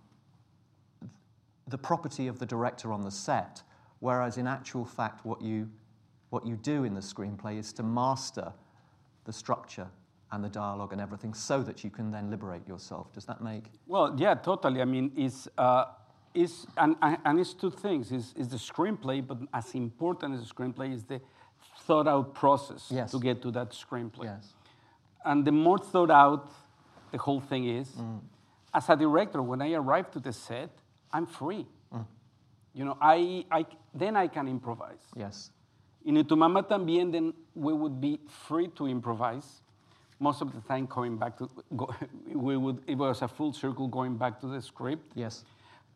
the 1.68 1.78
property 1.78 2.26
of 2.26 2.38
the 2.38 2.46
director 2.46 2.92
on 2.92 3.02
the 3.02 3.10
set, 3.10 3.62
whereas 4.00 4.36
in 4.36 4.46
actual 4.46 4.84
fact, 4.84 5.24
what 5.24 5.40
you, 5.40 5.70
what 6.30 6.46
you 6.46 6.56
do 6.56 6.84
in 6.84 6.94
the 6.94 7.00
screenplay 7.00 7.58
is 7.58 7.72
to 7.74 7.82
master 7.82 8.52
the 9.24 9.32
structure 9.32 9.88
and 10.32 10.42
the 10.44 10.48
dialogue 10.48 10.92
and 10.92 11.00
everything 11.00 11.32
so 11.32 11.62
that 11.62 11.84
you 11.84 11.90
can 11.90 12.10
then 12.10 12.30
liberate 12.30 12.66
yourself. 12.68 13.12
Does 13.12 13.24
that 13.26 13.40
make? 13.42 13.64
Well, 13.86 14.14
yeah, 14.18 14.34
totally. 14.34 14.82
I 14.82 14.84
mean, 14.84 15.12
it's, 15.16 15.48
uh, 15.56 15.84
it's 16.34 16.66
and, 16.76 16.96
and 17.00 17.38
it's 17.38 17.54
two 17.54 17.70
things. 17.70 18.10
It's, 18.12 18.34
it's 18.36 18.48
the 18.48 18.56
screenplay, 18.56 19.24
but 19.26 19.38
as 19.54 19.74
important 19.74 20.34
as 20.34 20.46
the 20.46 20.52
screenplay 20.54 20.92
is 20.92 21.04
the 21.04 21.20
thought 21.86 22.08
out 22.08 22.34
process 22.34 22.88
Yes. 22.90 23.10
to 23.12 23.20
get 23.20 23.40
to 23.42 23.50
that 23.52 23.70
screenplay. 23.70 24.24
Yes. 24.24 24.54
And 25.24 25.44
the 25.44 25.52
more 25.52 25.78
thought 25.78 26.10
out 26.10 26.50
the 27.12 27.18
whole 27.18 27.40
thing 27.40 27.66
is, 27.68 27.90
as 28.74 28.88
a 28.88 28.96
director, 28.96 29.40
when 29.40 29.62
I 29.62 29.72
arrive 29.74 30.10
to 30.10 30.18
the 30.20 30.32
set, 30.32 30.70
I'm 31.12 31.26
free. 31.26 31.66
You 32.76 32.84
know, 32.84 32.96
I, 33.00 33.44
I, 33.52 33.66
then 33.94 34.16
I 34.16 34.26
can 34.26 34.48
improvise. 34.48 34.98
Yes. 35.14 35.50
In 36.04 36.16
Y 36.16 36.22
tu 36.22 36.34
mamá 36.34 36.68
también, 36.68 37.12
then 37.12 37.32
we 37.54 37.72
would 37.72 38.00
be 38.00 38.18
free 38.48 38.66
to 38.74 38.88
improvise. 38.88 39.62
Most 40.18 40.42
of 40.42 40.52
the 40.52 40.60
time, 40.60 40.86
going 40.86 41.16
back 41.16 41.38
to, 41.38 41.48
go, 41.76 41.94
we 42.34 42.56
would, 42.56 42.82
it 42.88 42.96
was 42.96 43.22
a 43.22 43.28
full 43.28 43.52
circle 43.52 43.86
going 43.86 44.16
back 44.16 44.40
to 44.40 44.48
the 44.48 44.60
script. 44.60 45.12
Yes. 45.14 45.44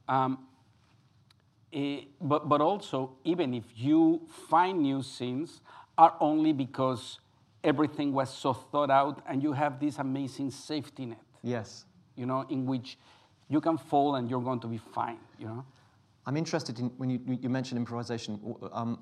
Um, 0.08 0.46
eh, 1.72 2.02
but, 2.20 2.48
but 2.48 2.60
also, 2.60 3.16
even 3.24 3.54
if 3.54 3.64
you 3.74 4.22
find 4.48 4.80
new 4.80 5.02
scenes, 5.02 5.60
are 5.98 6.14
only 6.20 6.52
because 6.52 7.18
everything 7.64 8.12
was 8.12 8.32
so 8.32 8.52
thought 8.52 8.90
out 8.90 9.20
and 9.26 9.42
you 9.42 9.52
have 9.52 9.80
this 9.80 9.98
amazing 9.98 10.50
safety 10.52 11.06
net, 11.06 11.18
Yes. 11.42 11.84
you 12.14 12.24
know, 12.24 12.46
in 12.48 12.66
which 12.66 12.96
you 13.48 13.60
can 13.60 13.78
fall 13.78 14.16
and 14.16 14.28
you're 14.28 14.42
going 14.42 14.60
to 14.60 14.66
be 14.66 14.78
fine, 14.78 15.18
you 15.38 15.46
know? 15.46 15.64
I'm 16.28 16.36
interested 16.36 16.78
in 16.78 16.88
when 16.98 17.08
you, 17.08 17.20
you 17.40 17.48
mentioned 17.48 17.78
improvisation. 17.78 18.38
Um, 18.70 18.98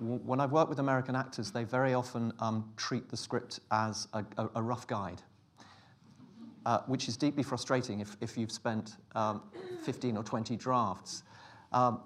when 0.00 0.40
I've 0.40 0.52
worked 0.52 0.70
with 0.70 0.78
American 0.78 1.14
actors, 1.14 1.50
they 1.50 1.64
very 1.64 1.92
often 1.92 2.32
um, 2.38 2.72
treat 2.78 3.10
the 3.10 3.16
script 3.16 3.60
as 3.70 4.08
a, 4.14 4.24
a, 4.38 4.48
a 4.54 4.62
rough 4.62 4.86
guide, 4.86 5.20
uh, 6.64 6.78
which 6.86 7.08
is 7.08 7.16
deeply 7.18 7.42
frustrating 7.42 8.00
if, 8.00 8.16
if 8.22 8.38
you've 8.38 8.50
spent 8.50 8.96
um, 9.14 9.42
15 9.84 10.16
or 10.16 10.22
20 10.22 10.56
drafts. 10.56 11.24
Um, 11.72 12.00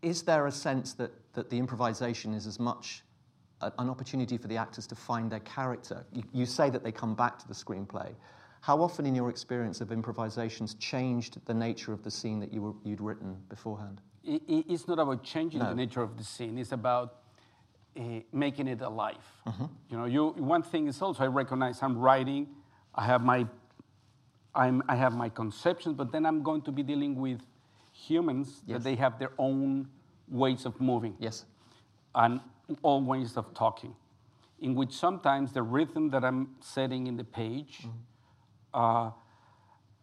is 0.00 0.22
there 0.22 0.46
a 0.46 0.52
sense 0.52 0.94
that, 0.94 1.12
that 1.34 1.50
the 1.50 1.58
improvisation 1.58 2.32
is 2.32 2.46
as 2.46 2.58
much 2.58 3.02
a, 3.60 3.70
an 3.78 3.90
opportunity 3.90 4.38
for 4.38 4.48
the 4.48 4.56
actors 4.56 4.86
to 4.86 4.94
find 4.94 5.30
their 5.30 5.40
character? 5.40 6.06
You, 6.10 6.22
you 6.32 6.46
say 6.46 6.70
that 6.70 6.82
they 6.82 6.92
come 6.92 7.14
back 7.14 7.38
to 7.40 7.48
the 7.48 7.54
screenplay. 7.54 8.14
How 8.60 8.80
often, 8.82 9.06
in 9.06 9.14
your 9.14 9.30
experience 9.30 9.80
of 9.80 9.92
improvisations, 9.92 10.74
changed 10.74 11.38
the 11.46 11.54
nature 11.54 11.92
of 11.92 12.02
the 12.02 12.10
scene 12.10 12.40
that 12.40 12.52
you 12.52 12.60
were, 12.62 12.72
you'd 12.84 13.00
written 13.00 13.36
beforehand? 13.48 14.00
I- 14.26 14.40
i- 14.48 14.64
it's 14.68 14.86
not 14.88 14.98
about 14.98 15.22
changing 15.22 15.60
No. 15.60 15.68
the 15.70 15.74
nature 15.74 16.02
of 16.02 16.16
the 16.16 16.24
scene. 16.24 16.58
It's 16.58 16.72
about 16.72 17.14
uh, 17.96 18.20
making 18.32 18.68
it 18.68 18.80
alive. 18.80 19.24
Mm-hmm. 19.46 19.64
You 19.90 19.96
know, 19.96 20.04
you, 20.04 20.28
one 20.36 20.62
thing 20.62 20.86
is 20.88 21.00
also 21.02 21.24
I 21.24 21.26
recognize 21.26 21.82
I'm 21.82 21.98
writing, 21.98 22.46
I 22.94 23.04
have 23.04 23.24
my, 23.24 23.46
I'm, 24.54 24.82
I 24.88 24.94
have 24.96 25.16
my 25.16 25.28
conceptions, 25.28 25.94
but 25.96 26.12
then 26.12 26.24
I'm 26.26 26.42
going 26.42 26.62
to 26.62 26.72
be 26.72 26.82
dealing 26.82 27.16
with 27.16 27.40
humans 27.92 28.62
Yes. 28.66 28.76
that 28.78 28.84
they 28.84 28.94
have 28.96 29.18
their 29.18 29.32
own 29.38 29.88
ways 30.28 30.64
of 30.66 30.80
moving 30.80 31.16
Yes. 31.18 31.44
and 32.14 32.40
all 32.82 33.02
ways 33.02 33.36
of 33.36 33.52
talking, 33.54 33.94
in 34.60 34.74
which 34.74 34.92
sometimes 34.92 35.52
the 35.52 35.62
rhythm 35.62 36.10
that 36.10 36.24
I'm 36.24 36.54
setting 36.60 37.06
in 37.06 37.16
the 37.16 37.24
page 37.24 37.86
uh, 38.74 39.10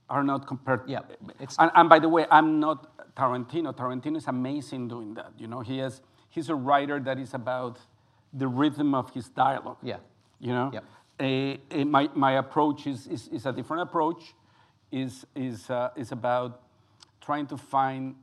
are 0.10 0.23
not 0.23 0.47
compared. 0.47 0.82
Yeah, 0.88 0.99
it's- 1.39 1.56
and, 1.60 1.71
and 1.75 1.89
by 1.89 1.99
the 1.99 2.10
way, 2.10 2.25
I'm 2.30 2.60
not 2.60 3.15
Tarantino. 3.15 3.73
Tarantino 3.75 4.17
is 4.17 4.28
amazing 4.28 4.88
doing 4.88 5.13
that. 5.15 5.32
You 5.38 5.47
know, 5.47 5.62
he 5.62 5.78
has 5.80 6.01
he's 6.30 6.49
a 6.49 6.56
writer 6.56 6.99
that 6.99 7.17
is 7.19 7.34
about 7.34 7.80
the 8.34 8.47
rhythm 8.47 8.93
of 8.93 9.10
his 9.13 9.30
dialogue. 9.30 9.78
Yeah. 9.82 9.97
You 10.39 10.54
know, 10.54 10.69
Yep. 10.73 10.84
Eh, 11.19 11.58
eh, 11.71 11.84
my 11.86 12.10
my 12.13 12.34
approach 12.34 12.88
is, 12.88 13.08
is 13.08 13.30
is 13.30 13.45
a 13.45 13.51
different 13.54 13.84
approach. 13.84 14.36
Is 14.91 15.25
is 15.36 15.69
uh, 15.69 15.89
is 15.95 16.12
about 16.12 16.62
trying 17.21 17.47
to 17.47 17.58
find 17.58 18.15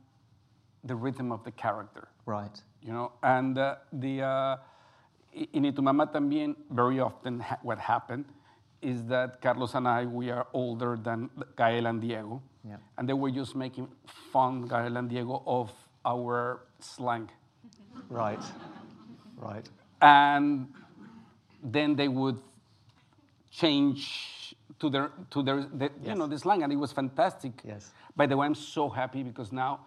the 0.83 0.95
rhythm 0.95 1.31
of 1.31 1.43
the 1.43 1.51
character 1.51 2.07
Right. 2.25 2.61
you 2.81 2.91
know 2.93 3.11
and 3.23 3.57
uh, 3.57 3.75
the 3.91 4.21
uh, 4.21 4.57
in 5.53 5.63
Y 5.63 5.71
tu 5.71 5.81
mamá 5.81 6.11
también 6.11 6.55
very 6.69 6.99
often 6.99 7.39
ha- 7.39 7.57
what 7.63 7.79
happened 7.79 8.25
is 8.83 9.03
that 9.05 9.41
Carlos 9.41 9.73
and 9.75 9.87
I 9.87 10.05
we 10.05 10.29
are 10.31 10.45
older 10.53 10.97
than 11.01 11.29
Gael 11.57 11.85
and 11.87 12.01
Diego 12.01 12.41
Yeah. 12.67 12.77
and 12.97 13.07
they 13.07 13.13
were 13.13 13.31
just 13.31 13.55
making 13.55 13.87
fun 14.31 14.67
Gael 14.67 14.97
and 14.97 15.09
Diego 15.09 15.41
of 15.45 15.71
our 16.05 16.61
slang 16.79 17.29
Right. 18.09 18.43
Right. 19.37 19.67
and 20.01 20.67
then 21.63 21.95
they 21.95 22.07
would 22.09 22.39
change 23.51 24.55
to 24.79 24.89
their 24.89 25.11
to 25.29 25.43
their 25.43 25.63
the, 25.63 25.89
you 26.03 26.15
know 26.15 26.27
the 26.27 26.37
slang 26.37 26.63
and 26.63 26.73
it 26.73 26.75
was 26.75 26.91
fantastic 26.91 27.53
Yes. 27.63 27.91
by 28.15 28.25
the 28.25 28.35
way 28.35 28.45
i'm 28.45 28.55
so 28.55 28.89
happy 28.89 29.23
because 29.23 29.51
now 29.51 29.79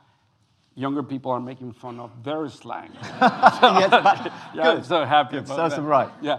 younger 0.75 1.03
people 1.03 1.33
are 1.33 1.41
making 1.41 1.73
fun 1.73 1.99
of 2.01 2.11
their 2.23 2.49
slang 2.49 2.91
yes, 3.03 3.91
but- 3.91 4.33
yeah, 4.55 4.69
I'm 4.71 4.77
good. 4.77 4.85
so 4.87 5.05
happy 5.05 5.37
Good. 5.37 5.45
about 5.51 5.71
that. 5.71 5.83
right. 5.83 6.11
Yeah, 6.23 6.39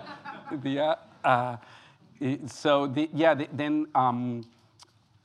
the, 0.52 0.80
uh, 0.80 0.96
uh, 1.24 1.58
so 2.47 2.88
the, 2.88 3.10
yeah, 3.13 3.34
the, 3.36 3.47
then 3.53 3.88
um, 3.95 4.43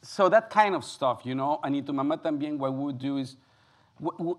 so 0.02 0.28
that 0.28 0.50
kind 0.50 0.74
of 0.74 0.85
stuff, 0.85 1.20
you 1.24 1.35
know. 1.35 1.61
And 1.62 1.74
Y 1.74 1.81
tu 1.83 1.92
mamá 1.92 2.20
también, 2.22 2.59
what 2.59 2.72
we 2.74 2.85
would 2.85 2.98
do 2.98 3.18
is, 3.18 3.37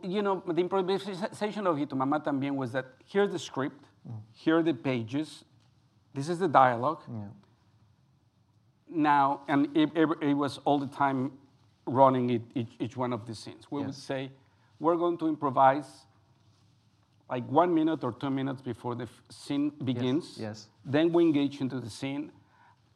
you 0.04 0.22
know, 0.22 0.44
the 0.46 0.62
improvisation 0.62 1.68
of 1.68 1.78
Y 1.78 1.86
tu 1.86 1.96
mamá 1.96 2.24
también 2.24 2.56
was 2.56 2.72
that 2.74 2.86
here's 3.06 3.32
the 3.32 3.40
script, 3.40 3.86
Mm. 4.06 4.20
here 4.34 4.58
are 4.58 4.64
the 4.64 4.74
pages, 4.74 5.46
this 6.14 6.28
is 6.28 6.38
the 6.38 6.48
dialogue. 6.50 7.02
Yeah. 7.08 7.28
Now, 8.90 9.42
and 9.48 9.68
it, 9.76 9.90
it, 9.96 10.10
it 10.22 10.34
was 10.34 10.60
all 10.66 10.78
the 10.78 10.88
time 10.88 11.32
running 11.86 12.30
it, 12.30 12.42
each, 12.54 12.68
each 12.80 12.98
one 12.98 13.14
of 13.14 13.26
the 13.26 13.34
scenes. 13.34 13.66
We 13.72 13.82
would 13.82 13.96
say, 13.96 14.30
we're 14.80 14.98
going 14.98 15.18
to 15.20 15.28
improvise 15.28 15.88
like 17.30 17.48
one 17.50 17.74
minute 17.74 18.04
or 18.04 18.12
two 18.12 18.30
minutes 18.30 18.62
before 18.62 18.94
the 18.96 19.04
f- 19.06 19.22
scene 19.30 19.72
begins. 19.84 20.36
yes. 20.38 20.68
Then 20.86 21.12
we 21.14 21.24
engage 21.24 21.62
into 21.62 21.80
the 21.80 21.90
scene, 21.90 22.32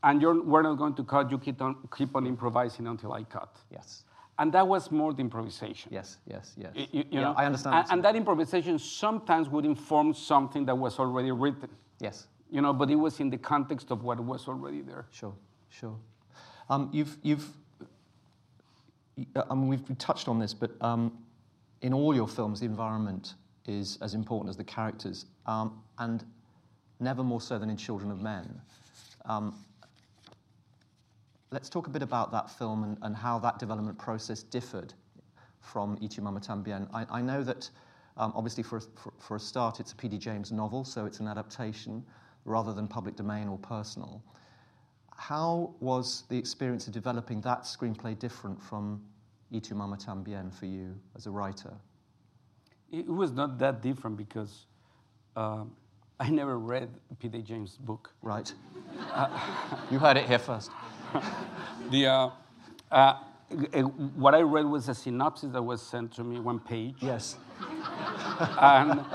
and 0.04 0.22
you're, 0.22 0.42
we're 0.44 0.62
not 0.62 0.76
going 0.78 0.94
to 0.96 1.04
cut. 1.04 1.32
You 1.32 1.38
keep 1.40 1.62
on, 1.62 1.76
keep 1.96 2.16
on 2.16 2.28
improvising 2.28 2.88
until 2.88 3.14
I 3.14 3.24
cut. 3.24 3.56
Yes. 3.72 4.04
And 4.40 4.54
that 4.54 4.68
was 4.68 4.92
more 4.92 5.14
the 5.14 5.22
improvisation. 5.22 5.92
Yes. 5.92 6.18
Yes. 6.28 6.54
Yes. 6.58 6.72
You- 6.76 6.88
you 6.92 7.04
yeah, 7.10 7.22
know? 7.22 7.34
I 7.36 7.46
understand. 7.46 7.76
And, 7.76 7.86
that. 7.88 7.94
and 7.94 8.04
that 8.06 8.16
improvisation 8.16 8.78
sometimes 8.78 9.50
would 9.50 9.66
inform 9.66 10.14
something 10.14 10.66
that 10.66 10.78
was 10.78 11.00
already 11.00 11.32
written. 11.32 11.70
yes. 12.00 12.28
You 12.50 12.62
know, 12.62 12.72
but 12.72 12.90
it 12.90 12.96
was 12.96 13.20
in 13.20 13.30
the 13.30 13.38
context 13.38 13.92
of 13.92 14.04
what 14.06 14.22
was 14.22 14.48
already 14.48 14.82
there. 14.82 15.06
Sure, 15.12 15.34
sure. 15.70 15.98
Um, 16.70 16.90
you've, 16.94 17.18
you've, 17.22 17.46
I 19.50 19.54
mean, 19.54 19.68
we've 19.68 19.98
touched 19.98 20.30
on 20.30 20.40
this, 20.40 20.54
but 20.54 20.72
um, 20.82 21.12
in 21.82 21.94
all 21.94 22.16
your 22.16 22.28
films, 22.28 22.62
the 22.62 22.66
environment 22.66 23.34
is 23.66 23.98
as 24.02 24.14
important 24.14 24.50
as 24.50 24.56
the 24.56 24.64
characters, 24.64 25.26
um, 25.46 25.82
and 26.00 26.24
never 27.02 27.22
more 27.22 27.42
so 27.42 27.60
than 27.60 27.70
in 27.70 27.76
Children 27.76 28.12
of 28.12 28.22
Men. 28.22 28.62
Um, 29.26 29.54
let's 31.52 31.70
talk 31.70 31.88
a 31.88 31.90
bit 31.90 32.02
about 32.02 32.32
that 32.32 32.50
film 32.50 32.84
and, 32.84 32.98
and 33.02 33.16
how 33.16 33.40
that 33.40 33.60
development 33.60 33.98
process 33.98 34.44
differed 34.44 34.94
from 35.60 35.98
Y 36.02 36.08
tu 36.08 36.22
mamá 36.22 36.46
también. 36.46 36.88
I, 36.94 37.20
I 37.20 37.22
know 37.22 37.44
that, 37.44 37.70
um, 38.18 38.34
obviously, 38.36 38.64
for 38.64 38.78
a, 38.78 38.82
for, 38.82 39.14
for 39.20 39.36
a 39.36 39.40
start, 39.40 39.80
it's 39.80 39.92
a 39.92 39.96
P.D. 39.96 40.18
James 40.18 40.52
novel, 40.52 40.84
so 40.84 41.06
it's 41.06 41.20
an 41.20 41.28
adaptation 41.28 42.04
rather 42.46 42.74
than 42.74 42.88
public 42.88 43.16
domain 43.16 43.48
or 43.48 43.58
personal. 43.58 44.24
How 45.16 45.74
was 45.80 46.24
the 46.30 46.38
experience 46.38 46.88
of 46.88 46.94
developing 46.94 47.42
that 47.42 47.64
screenplay 47.64 48.18
different 48.18 48.62
from 48.62 49.02
Y 49.52 49.60
tu 49.60 49.76
mamá 49.76 49.98
también 50.04 50.54
for 50.54 50.66
you 50.66 50.96
as 51.16 51.26
a 51.26 51.32
writer? 51.32 51.74
it 52.92 53.08
was 53.08 53.32
not 53.32 53.60
that 53.60 53.82
different 53.82 54.18
because 54.18 54.66
um, 55.36 55.72
I 56.20 56.30
never 56.30 56.58
read 56.58 56.90
P.D. 57.20 57.42
James' 57.42 57.78
book. 57.78 58.12
Right. 58.22 58.52
you 59.92 60.00
heard 60.00 60.18
it 60.18 60.26
here 60.26 60.40
first. 60.40 60.72
The, 61.90 62.06
uh, 62.08 62.30
uh, 62.92 63.14
what 64.16 64.36
I 64.36 64.42
read 64.42 64.66
was 64.66 64.90
a 64.90 64.96
synopsis 64.96 65.52
that 65.54 65.62
was 65.62 65.82
sent 65.82 66.12
to 66.16 66.24
me, 66.24 66.40
one 66.40 66.60
page. 66.60 66.96
Yes. 67.00 67.38
and, 68.60 69.06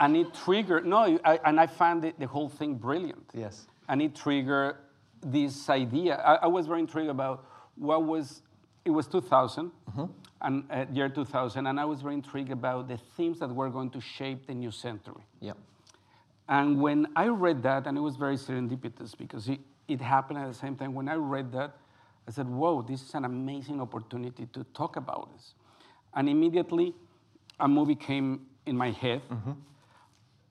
and 0.00 0.16
it 0.16 0.32
triggered, 0.32 0.86
no, 0.86 1.18
I, 1.22 1.38
and 1.44 1.60
I 1.60 1.66
found 1.66 2.04
it, 2.06 2.18
the 2.18 2.26
whole 2.26 2.48
thing 2.48 2.74
brilliant. 2.76 3.28
Yes. 3.34 3.66
And 3.88 4.00
it 4.00 4.14
triggered 4.14 4.76
this 5.22 5.68
idea. 5.68 6.16
I, 6.16 6.34
I 6.36 6.46
was 6.46 6.66
very 6.66 6.80
intrigued 6.80 7.10
about 7.10 7.44
what 7.76 8.04
was, 8.04 8.40
it 8.86 8.90
was 8.90 9.06
2000, 9.06 9.70
and 10.40 10.64
uh, 10.70 10.86
year 10.92 11.08
2000, 11.08 11.66
and 11.66 11.78
I 11.78 11.84
was 11.84 12.02
very 12.02 12.14
intrigued 12.14 12.50
about 12.50 12.88
the 12.88 12.98
themes 13.16 13.38
that 13.40 13.54
were 13.54 13.70
going 13.70 13.90
to 13.90 14.00
shape 14.00 14.46
the 14.46 14.54
new 14.54 14.70
century. 14.70 15.24
Yeah. 15.40 15.52
And 16.48 16.80
when 16.80 17.06
I 17.16 17.28
read 17.28 17.62
that, 17.62 17.86
and 17.86 17.96
it 17.96 18.00
was 18.00 18.16
very 18.16 18.36
serendipitous 18.36 19.16
because 19.16 19.48
it, 19.48 19.60
it 19.88 20.00
happened 20.00 20.38
at 20.38 20.48
the 20.48 20.54
same 20.54 20.76
time, 20.76 20.94
when 20.94 21.08
I 21.08 21.14
read 21.14 21.52
that, 21.52 21.76
I 22.26 22.30
said, 22.30 22.48
whoa, 22.48 22.82
this 22.82 23.02
is 23.02 23.14
an 23.14 23.24
amazing 23.24 23.80
opportunity 23.80 24.46
to 24.52 24.64
talk 24.74 24.96
about 24.96 25.32
this. 25.32 25.54
And 26.14 26.28
immediately, 26.28 26.94
a 27.58 27.66
movie 27.66 27.94
came 27.96 28.46
in 28.66 28.76
my 28.76 28.90
head, 28.90 29.22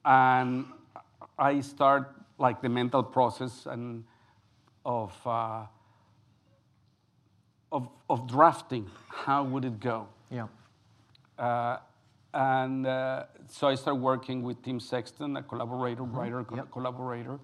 and 0.04 0.66
I 1.38 1.62
start 1.62 2.14
like 2.38 2.62
the 2.62 2.70
mental 2.70 3.04
process 3.04 3.66
and 3.68 4.04
of, 4.86 5.16
uh, 5.26 5.66
of, 7.72 7.88
of 8.10 8.28
drafting, 8.28 8.90
how 9.08 9.44
would 9.44 9.64
it 9.64 9.80
go? 9.80 10.08
Yeah. 10.30 10.48
Uh, 11.38 11.78
and 12.34 12.88
uh, 12.88 13.26
so 13.48 13.68
I 13.68 13.76
started 13.76 14.02
working 14.02 14.42
with 14.42 14.62
Tim 14.64 14.80
Sexton, 14.80 15.38
a 15.38 15.44
collaborator, 15.44 16.04
writer, 16.04 16.44
co- 16.44 16.56
Yep. 16.56 16.72
collaborator. 16.72 17.40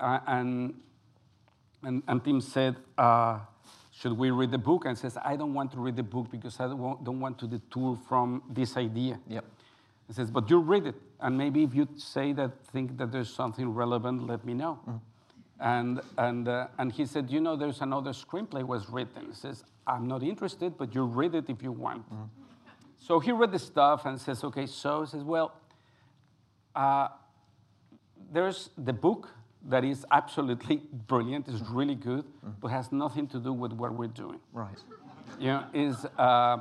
Uh, 0.00 0.20
and, 0.26 0.74
and, 1.82 2.02
and 2.08 2.24
Tim 2.24 2.40
said, 2.40 2.76
uh, 2.96 3.38
should 3.92 4.12
we 4.12 4.30
read 4.30 4.50
the 4.50 4.58
book? 4.58 4.84
And 4.86 4.96
says, 4.96 5.16
I 5.24 5.36
don't 5.36 5.54
want 5.54 5.72
to 5.72 5.80
read 5.80 5.96
the 5.96 6.02
book 6.02 6.30
because 6.30 6.60
I 6.60 6.68
don't 6.68 6.78
want, 6.78 7.04
don't 7.04 7.20
want 7.20 7.38
to 7.40 7.46
detour 7.46 7.98
from 8.08 8.42
this 8.50 8.76
idea. 8.76 9.18
Yep. 9.28 9.44
He 10.06 10.12
says, 10.14 10.30
but 10.30 10.48
you 10.48 10.58
read 10.58 10.86
it, 10.86 10.94
and 11.20 11.36
maybe 11.36 11.62
if 11.64 11.74
you 11.74 11.86
say 11.96 12.32
that, 12.32 12.64
think 12.72 12.96
that 12.96 13.12
there's 13.12 13.32
something 13.32 13.68
relevant, 13.68 14.26
let 14.26 14.44
me 14.44 14.54
know. 14.54 14.78
And, 15.60 16.00
and, 16.16 16.48
uh, 16.48 16.68
and 16.78 16.92
he 16.92 17.04
said, 17.04 17.30
you 17.30 17.40
know, 17.40 17.56
there's 17.56 17.80
another 17.80 18.12
screenplay 18.12 18.62
was 18.62 18.88
written. 18.88 19.26
He 19.26 19.34
says, 19.34 19.64
I'm 19.86 20.06
not 20.06 20.22
interested, 20.22 20.78
but 20.78 20.94
you 20.94 21.04
read 21.04 21.34
it 21.34 21.50
if 21.50 21.62
you 21.62 21.72
want. 21.72 22.04
So 22.98 23.20
he 23.20 23.32
read 23.32 23.52
the 23.52 23.58
stuff 23.58 24.06
and 24.06 24.20
says, 24.20 24.44
okay, 24.44 24.66
so 24.66 25.02
he 25.02 25.08
says, 25.08 25.24
well, 25.24 25.52
uh, 26.74 27.08
there's 28.32 28.70
the 28.78 28.92
book 28.92 29.28
that 29.68 29.84
is 29.84 30.04
absolutely 30.10 30.76
brilliant, 31.08 31.48
is 31.48 31.62
really 31.68 31.94
good, 31.94 32.24
but 32.60 32.68
has 32.68 32.90
nothing 32.92 33.26
to 33.28 33.38
do 33.38 33.52
with 33.52 33.72
what 33.72 33.92
we're 33.92 34.06
doing 34.24 34.40
Right. 34.52 34.78
you 35.38 35.48
know, 35.48 35.64
is 35.72 36.06
uh, 36.18 36.20
uh, 36.22 36.58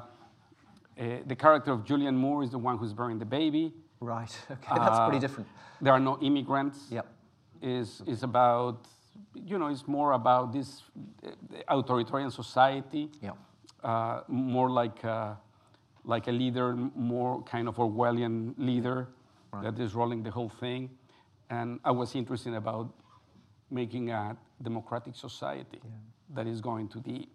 the 1.26 1.36
character 1.36 1.72
of 1.72 1.80
Julianne 1.86 2.16
Moore 2.16 2.44
is 2.44 2.52
the 2.52 2.58
one 2.58 2.78
who's 2.78 2.94
bearing 2.94 3.20
the 3.20 3.26
baby. 3.26 3.74
Right. 4.00 4.34
Okay. 4.52 4.76
That's 4.76 5.00
pretty 5.00 5.18
Uh, 5.18 5.28
different. 5.28 5.48
There 5.82 5.94
are 5.94 6.00
no 6.00 6.18
immigrants. 6.22 6.80
Yep. 6.92 7.06
Is 7.62 8.02
is 8.06 8.24
about, 8.24 8.88
you 9.34 9.58
know, 9.58 9.68
it's 9.68 9.88
more 9.88 10.12
about 10.14 10.52
this 10.54 10.84
uh, 11.26 11.80
authoritarian 11.80 12.30
society. 12.32 13.10
Yep. 13.22 13.36
Uh, 13.84 14.22
more 14.28 14.70
like 14.70 15.04
uh, 15.06 15.34
like 16.04 16.28
a 16.30 16.32
leader, 16.32 16.76
more 16.96 17.42
kind 17.44 17.68
of 17.68 17.76
Orwellian 17.78 18.54
leader 18.58 19.08
Right. 19.54 19.64
that 19.64 19.80
is 19.80 19.94
rolling 19.96 20.24
the 20.24 20.32
whole 20.32 20.50
thing. 20.60 20.90
And 21.50 21.80
I 21.84 21.92
was 21.92 22.16
interested 22.16 22.54
about 22.54 22.94
making 23.72 24.10
a 24.12 24.36
democratic 24.62 25.16
society 25.16 25.80
that 26.34 26.48
is 26.48 26.62
going 26.62 26.88
to 26.90 27.00
the 27.00 27.28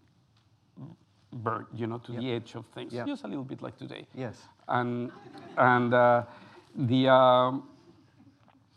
bird, 1.33 1.66
you 1.75 1.87
know, 1.87 1.98
to 1.98 2.12
the 2.12 2.31
edge 2.33 2.55
of 2.55 2.66
things, 2.75 2.92
Yep. 2.92 3.07
just 3.07 3.25
a 3.25 3.29
little 3.29 3.44
bit 3.44 3.62
like 3.62 3.77
today 3.79 4.07
Yes. 4.14 4.37
and 4.68 5.11
and 5.57 5.94
uh, 5.94 6.25
the 6.77 7.09
um, 7.09 7.68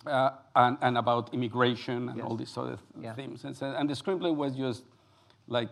uh, 0.06 0.30
and, 0.56 0.78
and 0.82 0.98
about 0.98 1.34
immigration 1.34 2.10
and 2.10 2.18
Yes. 2.18 2.26
all 2.28 2.36
these 2.38 2.58
other 2.58 2.78
th- 2.78 3.04
Yeah. 3.04 3.14
themes. 3.16 3.44
And, 3.44 3.56
so, 3.58 3.66
and 3.72 3.90
the 3.90 3.94
screenplay 3.96 4.34
was 4.36 4.56
just 4.56 4.84
like 5.48 5.70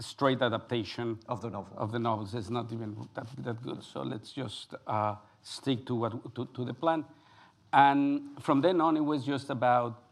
straight 0.00 0.40
adaptation 0.42 1.18
Of 1.28 1.40
the 1.40 1.50
novel. 1.50 1.76
Of 1.76 1.92
the 1.92 1.98
novels, 1.98 2.34
it's 2.34 2.50
not 2.50 2.72
even 2.72 2.96
that, 3.14 3.26
that 3.44 3.62
good. 3.62 3.82
So 3.84 4.02
let's 4.02 4.32
just 4.32 4.74
uh, 4.86 5.16
stick 5.42 5.84
to 5.86 5.94
what 5.94 6.34
to, 6.34 6.46
to 6.46 6.64
the 6.64 6.74
plan. 6.74 7.04
And 7.72 8.22
from 8.40 8.60
then 8.60 8.80
on, 8.80 8.96
it 8.96 9.04
was 9.04 9.24
just 9.24 9.50
about. 9.50 10.02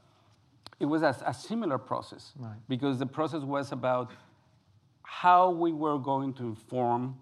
It 0.78 0.84
was 0.84 1.00
a, 1.02 1.16
a 1.26 1.32
similar 1.32 1.78
process 1.78 2.32
Right. 2.38 2.56
because 2.68 2.98
the 2.98 3.06
process 3.06 3.42
was 3.42 3.72
about 3.72 4.10
how 5.02 5.50
we 5.50 5.72
were 5.72 5.98
going 5.98 6.34
to 6.34 6.42
inform 6.44 7.16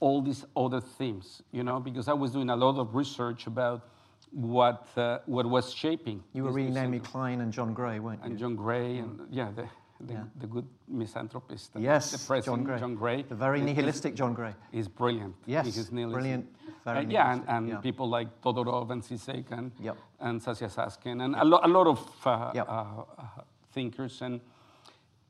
all 0.00 0.22
these 0.22 0.46
other 0.56 0.80
themes, 0.80 1.42
you 1.52 1.62
know, 1.62 1.78
because 1.78 2.08
I 2.08 2.14
was 2.14 2.30
doing 2.32 2.48
a 2.48 2.56
lot 2.56 2.78
of 2.78 2.94
research 2.94 3.46
about 3.46 3.88
what, 4.30 4.86
uh, 4.96 5.18
what 5.26 5.44
was 5.44 5.74
shaping. 5.74 6.22
You 6.32 6.44
were 6.44 6.52
reading 6.52 6.72
Naomi. 6.72 7.00
Klein 7.00 7.42
and 7.42 7.52
John 7.52 7.74
Gray, 7.74 7.98
weren't 7.98 8.20
you? 8.20 8.30
And 8.30 8.38
John 8.38 8.56
Gray, 8.56 8.96
and 8.98 9.20
yeah, 9.30 9.50
the, 9.54 9.68
the, 10.00 10.12
Yeah. 10.14 10.24
the 10.40 10.46
good 10.46 10.66
misanthropist. 10.88 11.70
yes, 11.78 12.12
the 12.12 12.18
president, 12.26 12.44
John 12.58 12.64
Gray. 12.64 12.78
John 12.78 12.94
Gray. 12.94 13.22
The 13.22 13.34
very 13.34 13.60
is- 13.60 13.66
nihilistic 13.66 14.14
John 14.14 14.34
Gray. 14.34 14.54
Is 14.72 14.88
brilliant. 14.88 15.34
Yes, 15.46 15.64
nihilism. 15.90 16.12
brilliant, 16.12 16.46
very 16.84 17.06
Uh, 17.06 17.08
yeah, 17.10 17.32
and, 17.32 17.44
and 17.48 17.68
yeah. 17.68 17.80
people 17.80 18.08
like 18.08 18.28
Todorov 18.42 18.90
and 18.90 19.02
Zizek 19.02 19.50
and, 19.50 19.72
Yep. 19.80 19.96
and 20.20 20.42
Saskia 20.42 20.68
Sassen 20.68 21.22
and 21.24 21.34
a, 21.36 21.44
lo- 21.44 21.60
a 21.62 21.68
lot 21.68 21.86
of 21.86 22.26
uh, 22.26 22.50
Yep. 22.54 22.68
uh, 22.68 22.72
uh, 22.72 23.24
thinkers. 23.72 24.20
And, 24.22 24.40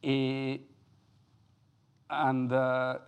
eh, 0.02 0.58
and 2.10 2.52
uh, 2.52 2.98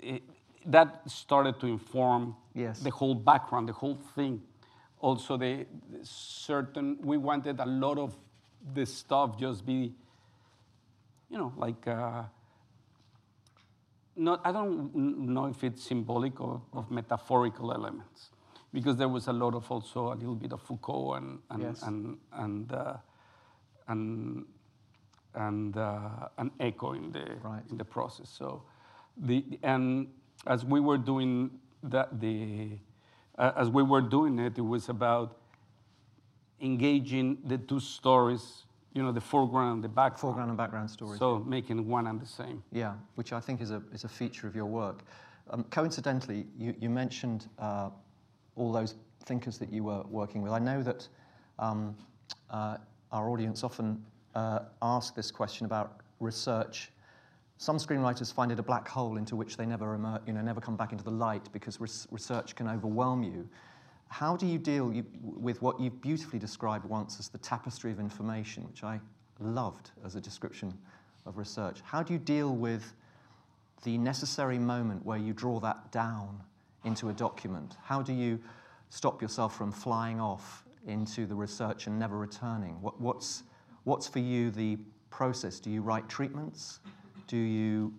it, 0.00 0.22
that 0.66 1.08
started 1.10 1.60
to 1.60 1.66
inform 1.66 2.36
Yes. 2.54 2.80
the 2.80 2.90
whole 2.90 3.14
background, 3.14 3.68
the 3.68 3.72
whole 3.72 3.96
thing. 4.14 4.40
Also, 5.00 5.36
the, 5.36 5.66
the 5.90 5.98
certain, 6.04 6.98
we 7.02 7.18
wanted 7.18 7.60
a 7.60 7.66
lot 7.66 7.98
of 7.98 8.14
this 8.72 8.94
stuff 8.94 9.36
just 9.38 9.66
be, 9.66 9.92
you 11.30 11.38
know, 11.38 11.52
like, 11.56 11.86
uh, 11.86 12.24
not, 14.16 14.40
I 14.44 14.52
don't 14.52 14.94
know 14.94 15.46
if 15.46 15.64
it's 15.64 15.82
symbolic 15.82 16.40
or 16.40 16.62
of 16.72 16.90
metaphorical 16.90 17.72
elements, 17.72 18.30
because 18.72 18.96
there 18.96 19.08
was 19.08 19.26
a 19.26 19.32
lot 19.32 19.54
of 19.54 19.70
also 19.70 20.12
a 20.12 20.14
little 20.14 20.36
bit 20.36 20.52
of 20.52 20.62
Foucault 20.62 21.14
and 21.14 21.38
and 21.50 21.62
Yes. 21.62 21.82
and 21.82 22.18
and 22.32 22.72
uh, 22.72 22.96
and, 23.88 24.44
and 25.34 25.76
uh, 25.76 26.28
an 26.38 26.50
echo 26.60 26.92
in 26.92 27.10
the 27.12 27.26
Right. 27.42 27.62
in 27.70 27.76
the 27.76 27.84
process. 27.84 28.28
So, 28.28 28.62
the 29.16 29.44
and 29.62 30.08
as 30.46 30.64
we 30.64 30.78
were 30.80 30.98
doing 30.98 31.50
that, 31.82 32.20
the 32.20 32.78
uh, 33.36 33.52
as 33.56 33.68
we 33.68 33.82
were 33.82 34.00
doing 34.02 34.38
it, 34.38 34.58
it 34.58 34.62
was 34.62 34.88
about 34.88 35.38
engaging 36.60 37.38
the 37.44 37.58
two 37.58 37.80
stories, 37.80 38.63
you 38.94 39.02
know, 39.02 39.12
the 39.12 39.20
foreground 39.20 39.82
the 39.82 39.88
background. 39.88 40.20
Foreground 40.20 40.48
and 40.50 40.56
background 40.56 40.90
stories. 40.90 41.18
So 41.18 41.40
making 41.40 41.86
one 41.86 42.06
and 42.06 42.20
the 42.20 42.26
same. 42.26 42.62
Yeah, 42.72 42.94
which 43.16 43.32
I 43.32 43.40
think 43.40 43.60
is 43.60 43.70
a, 43.70 43.82
is 43.92 44.04
a 44.04 44.08
feature 44.08 44.46
of 44.46 44.54
your 44.54 44.66
work. 44.66 45.02
Um, 45.50 45.64
coincidentally, 45.64 46.46
you, 46.56 46.74
you 46.80 46.88
mentioned 46.88 47.48
uh, 47.58 47.90
all 48.56 48.72
those 48.72 48.94
thinkers 49.24 49.58
that 49.58 49.70
you 49.72 49.84
were 49.84 50.02
working 50.08 50.42
with. 50.42 50.52
I 50.52 50.58
know 50.58 50.82
that 50.82 51.08
um, 51.58 51.96
uh, 52.50 52.78
our 53.12 53.28
audience 53.28 53.64
often 53.64 54.02
uh, 54.34 54.60
ask 54.80 55.14
this 55.14 55.30
question 55.30 55.66
about 55.66 56.00
research. 56.20 56.90
Some 57.58 57.78
screenwriters 57.78 58.32
find 58.32 58.52
it 58.52 58.58
a 58.58 58.62
black 58.62 58.88
hole 58.88 59.16
into 59.16 59.36
which 59.36 59.56
they 59.56 59.66
never, 59.66 59.94
emer- 59.94 60.20
you 60.26 60.32
know, 60.32 60.40
never 60.40 60.60
come 60.60 60.76
back 60.76 60.92
into 60.92 61.04
the 61.04 61.10
light 61.10 61.48
because 61.52 61.80
res- 61.80 62.06
research 62.10 62.54
can 62.54 62.68
overwhelm 62.68 63.22
you. 63.22 63.48
How 64.08 64.36
do 64.36 64.46
you 64.46 64.58
deal 64.58 64.92
you, 64.92 65.04
with 65.22 65.60
what 65.62 65.80
you've 65.80 66.00
beautifully 66.00 66.38
described 66.38 66.84
once 66.84 67.18
as 67.18 67.28
the 67.28 67.38
tapestry 67.38 67.90
of 67.90 67.98
information, 67.98 68.64
which 68.64 68.84
I 68.84 69.00
loved 69.40 69.90
as 70.04 70.14
a 70.14 70.20
description 70.20 70.72
of 71.26 71.36
research? 71.36 71.80
How 71.84 72.02
do 72.02 72.12
you 72.12 72.18
deal 72.18 72.54
with 72.54 72.94
the 73.82 73.98
necessary 73.98 74.58
moment 74.58 75.04
where 75.04 75.18
you 75.18 75.32
draw 75.32 75.60
that 75.60 75.90
down 75.90 76.40
into 76.84 77.08
a 77.08 77.12
document? 77.12 77.76
How 77.82 78.02
do 78.02 78.12
you 78.12 78.38
stop 78.90 79.20
yourself 79.20 79.56
from 79.56 79.72
flying 79.72 80.20
off 80.20 80.64
into 80.86 81.26
the 81.26 81.34
research 81.34 81.86
and 81.86 81.98
never 81.98 82.16
returning? 82.16 82.80
What, 82.80 83.00
what's, 83.00 83.42
what's 83.84 84.06
for 84.06 84.20
you 84.20 84.50
the 84.50 84.78
process? 85.10 85.58
Do 85.58 85.70
you 85.70 85.82
write 85.82 86.08
treatments? 86.08 86.80
Do 87.26 87.36
you 87.36 87.92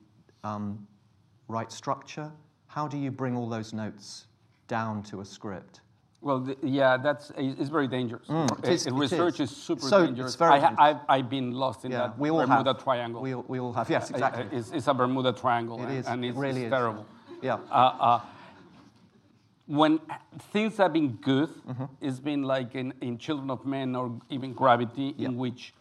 um, 0.44 0.88
write 1.48 1.72
structure? 1.72 2.32
How 2.68 2.88
do 2.88 2.98
you 2.98 3.12
bring 3.12 3.36
all 3.36 3.50
those 3.50 3.74
notes 3.74 4.28
down 4.68 5.04
to 5.04 5.22
a 5.22 5.26
script? 5.26 5.82
Well, 6.26 6.40
the, 6.40 6.58
yeah, 6.64 6.98
that's 6.98 7.32
it's 7.38 7.70
very 7.70 7.88
dangerous. 7.88 8.28
Mm, 8.28 8.50
it 8.64 8.70
is- 8.74 8.88
it 8.88 8.94
research 8.94 9.40
is. 9.40 9.52
is, 9.52 9.56
super 9.58 9.82
So, 9.88 10.00
it's 10.00 10.08
dangerous. 10.08 10.36
very 10.36 10.54
I 10.54 10.60
dangerous. 10.60 10.80
I've, 10.80 11.00
I've 11.08 11.30
been 11.30 11.52
lost 11.52 11.86
in 11.86 11.92
Yeah, 11.92 11.98
that 12.00 12.18
we 12.18 12.32
all 12.32 12.40
Bermuda 12.40 12.74
have. 12.74 12.84
Triangle. 12.84 13.22
We, 13.22 13.36
all- 13.36 13.46
we 13.48 13.60
all 13.60 13.72
have, 13.74 13.88
yes, 13.92 14.10
Uh, 14.10 14.14
uh, 14.14 14.18
exactly. 14.18 14.58
It's, 14.58 14.72
it's 14.72 14.88
a 14.88 14.94
Bermuda 14.96 15.34
Triangle, 15.34 15.78
It 15.78 15.84
and, 15.84 15.92
is. 16.00 16.08
and 16.08 16.26
It 16.26 16.30
it's, 16.30 16.38
really 16.38 16.62
it's 16.64 16.74
is. 16.74 16.78
terrible. 16.80 17.06
Yeah. 17.44 17.60
Uh, 17.70 17.76
uh, 18.10 18.22
when 19.68 20.00
things 20.52 20.78
have 20.78 20.94
been 20.94 21.10
good, 21.22 21.50
Mm-hmm. 21.68 21.86
it's 22.02 22.20
been 22.20 22.42
like 22.42 22.74
in, 22.74 22.92
in 23.02 23.20
Children 23.20 23.52
of 23.52 23.64
Men 23.64 23.96
or 23.96 24.12
even 24.32 24.52
Gravity, 24.54 25.14
Yeah. 25.18 25.28
in 25.28 25.38
which 25.38 25.76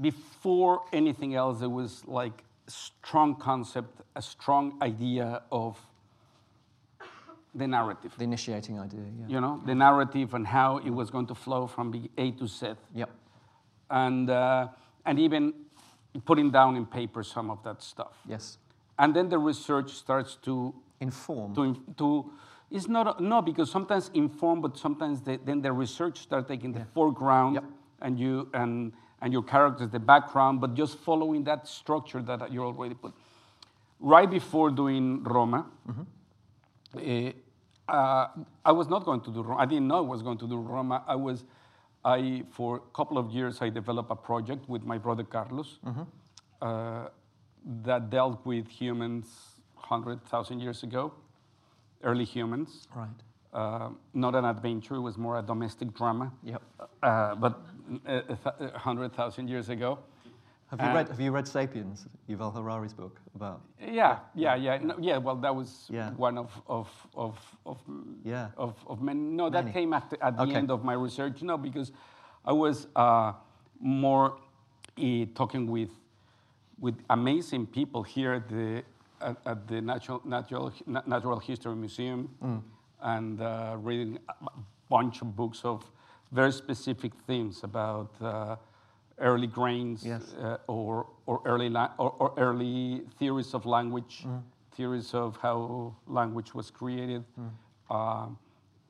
before 0.00 0.80
anything 0.90 1.34
else, 1.34 1.60
it 1.60 1.70
was 1.70 2.02
like 2.06 2.44
a 2.66 2.70
strong 2.70 3.34
concept, 3.36 4.00
a 4.16 4.22
strong 4.22 4.78
idea 4.80 5.42
of 5.52 5.76
the 7.54 7.66
narrative. 7.66 8.12
The 8.16 8.24
initiating 8.24 8.78
idea, 8.80 9.00
yeah. 9.18 9.26
You 9.28 9.40
know, 9.40 9.60
the 9.66 9.74
narrative 9.74 10.34
and 10.34 10.46
how 10.46 10.78
it 10.78 10.90
was 10.90 11.10
going 11.10 11.26
to 11.26 11.34
flow 11.34 11.66
from 11.66 11.90
the 11.90 12.10
A 12.18 12.30
to 12.32 12.46
Z, 12.46 12.74
Yep. 12.94 13.10
and 13.90 14.30
uh, 14.30 14.68
and 15.04 15.18
even 15.18 15.52
putting 16.24 16.50
down 16.50 16.76
in 16.76 16.86
paper 16.86 17.22
some 17.22 17.50
of 17.50 17.62
that 17.64 17.82
stuff. 17.82 18.14
Yes. 18.28 18.58
And 18.98 19.14
then 19.16 19.28
the 19.28 19.38
research 19.38 19.92
starts 19.92 20.36
to 20.42 20.74
Inform. 21.00 21.54
to, 21.56 21.76
to 21.98 22.30
it's 22.70 22.86
not 22.86 23.20
no 23.20 23.42
because 23.42 23.68
sometimes 23.70 24.08
inform 24.14 24.60
but 24.60 24.78
sometimes 24.78 25.20
the, 25.20 25.36
then 25.44 25.60
the 25.60 25.72
research 25.72 26.18
start 26.20 26.46
taking 26.46 26.72
the 26.72 26.84
foreground 26.94 27.54
Yep. 27.54 27.64
and 28.02 28.18
you 28.20 28.48
and 28.54 28.92
and 29.20 29.32
your 29.32 29.42
characters 29.42 29.90
the 29.90 29.98
background 29.98 30.60
but 30.60 30.74
just 30.74 30.96
following 30.98 31.42
that 31.44 31.66
structure 31.66 32.22
that 32.22 32.52
you 32.52 32.62
already 32.62 32.94
put 32.94 33.12
right 33.98 34.30
before 34.30 34.70
doing 34.70 35.24
roma 35.24 35.66
eh, 35.88 35.92
uh, 37.88 38.26
i 38.64 38.72
was 38.72 38.88
not 38.88 39.04
going 39.04 39.20
to 39.20 39.30
do 39.30 39.42
roma 39.42 39.60
i 39.60 39.66
didn't 39.66 39.88
know 39.88 39.98
i 39.98 40.08
was 40.14 40.22
going 40.22 40.38
to 40.38 40.46
do 40.48 40.56
roma 40.56 41.02
i 41.06 41.14
was 41.14 41.44
i 42.04 42.42
for 42.50 42.76
a 42.76 42.96
couple 42.96 43.18
of 43.18 43.30
years 43.30 43.62
i 43.62 43.68
developed 43.68 44.10
a 44.10 44.16
project 44.16 44.68
with 44.68 44.82
my 44.84 44.98
brother 44.98 45.24
carlos 45.24 45.78
uh, 46.62 47.08
that 47.84 48.10
dealt 48.10 48.44
with 48.44 48.68
humans 48.68 49.52
100,000 49.92 50.60
years 50.60 50.82
ago, 50.82 51.12
early 52.02 52.24
humans. 52.24 52.88
Right. 52.94 53.08
Uh, 53.52 53.90
not 54.14 54.34
an 54.34 54.44
adventure, 54.46 54.94
it 54.94 55.00
was 55.00 55.18
more 55.18 55.38
a 55.38 55.42
domestic 55.42 55.92
drama. 55.94 56.32
Yep. 56.42 56.62
Uh, 57.02 57.34
but 57.34 57.60
uh, 58.06 58.22
a 58.28 58.36
th- 58.36 58.72
100,000 58.72 59.48
years 59.48 59.68
ago. 59.68 59.98
Have 60.72 60.80
you 60.80 60.86
Uh, 60.86 60.94
read 60.94 61.08
Have 61.08 61.20
you 61.20 61.30
read 61.32 61.46
*Sapiens*, 61.46 62.06
Yuval 62.30 62.50
Harari's 62.54 62.94
book 62.94 63.20
about? 63.34 63.60
Yeah, 63.78 64.20
yeah, 64.34 64.54
yeah. 64.54 64.78
No, 64.78 64.96
yeah, 64.98 65.18
well, 65.18 65.36
that 65.36 65.54
was 65.54 65.86
Yeah. 65.90 66.12
one 66.16 66.38
of, 66.38 66.50
of, 66.66 66.88
of, 67.14 67.36
of, 67.66 67.78
Yeah. 68.24 68.48
of, 68.56 68.74
of 68.86 69.02
many. 69.02 69.20
No, 69.20 69.50
that 69.50 69.64
Many. 69.66 69.72
came 69.74 69.92
at 69.92 70.08
the, 70.08 70.24
at 70.24 70.34
the 70.38 70.44
Okay. 70.44 70.54
end 70.54 70.70
of 70.70 70.82
my 70.82 70.94
research. 70.94 71.42
No, 71.42 71.58
because 71.58 71.92
I 72.46 72.52
was 72.54 72.86
uh, 72.96 73.34
more 73.80 74.38
eh, 74.96 75.26
talking 75.34 75.70
with, 75.70 75.90
with 76.80 76.96
amazing 77.10 77.66
people 77.66 78.02
here 78.02 78.32
at 78.32 78.48
the, 78.48 78.82
at, 79.20 79.36
at 79.44 79.68
the 79.68 79.82
Natural, 79.82 80.22
Natural, 80.24 80.72
Natural 80.86 81.38
History 81.38 81.74
Museum 81.76 82.30
Mm. 82.42 82.62
and 83.02 83.40
uh, 83.42 83.76
reading 83.78 84.18
a 84.30 84.48
bunch 84.88 85.20
of 85.20 85.36
books 85.36 85.66
of 85.66 85.84
very 86.30 86.52
specific 86.52 87.12
themes 87.26 87.62
about 87.62 88.10
uh, 88.22 88.56
early 89.18 89.46
grains 89.46 90.04
Yes. 90.04 90.34
uh, 90.34 90.58
or, 90.66 91.06
or, 91.26 91.40
early 91.44 91.68
or, 91.98 92.10
or 92.18 92.32
early 92.36 93.02
theories 93.18 93.54
of 93.54 93.66
language, 93.66 94.24
Mm. 94.26 94.42
theories 94.76 95.14
of 95.14 95.36
how 95.42 95.94
language 96.06 96.54
was 96.54 96.70
created, 96.70 97.24
um, 97.90 98.38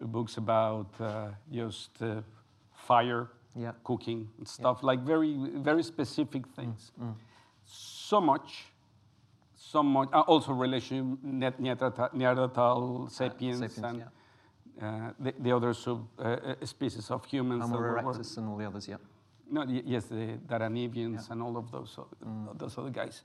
books 0.00 0.36
about 0.36 0.88
uh, 1.00 1.28
just 1.50 2.02
uh, 2.02 2.22
fire, 2.72 3.28
Yeah. 3.56 3.72
cooking, 3.84 4.28
and 4.38 4.48
stuff 4.48 4.82
like 4.82 5.00
very, 5.04 5.36
very 5.62 5.82
specific 5.82 6.42
Mm, 6.46 6.54
things. 6.56 6.92
So 7.64 8.20
much, 8.20 8.66
so 9.54 9.82
much. 9.82 10.08
uh, 10.12 10.20
also, 10.26 10.52
relation 10.52 11.18
Neanderthal, 11.22 12.08
Neanderthal 12.12 13.08
sapiens, 13.08 13.58
sapiens, 13.74 13.86
and 13.86 14.02
uh, 14.80 15.12
the, 15.20 15.32
the 15.38 15.52
other 15.52 15.74
sub 15.74 16.06
uh, 16.18 16.22
uh, 16.22 16.66
species 16.66 17.10
of 17.10 17.24
humans. 17.24 17.62
Homo 17.62 17.74
that 17.76 17.80
were- 17.82 18.02
were- 18.02 18.14
erectus 18.14 18.36
and 18.38 18.48
all 18.48 18.56
the 18.56 18.66
others. 18.66 18.88
Yeah. 18.88 18.96
No, 19.52 19.64
yes, 19.68 20.04
the 20.06 20.38
Denisovans 20.48 21.30
and 21.30 21.42
all 21.42 21.56
of 21.58 21.70
those, 21.70 21.94
o- 21.98 22.08
those 22.56 22.78
other 22.78 22.88
guys. 22.90 23.22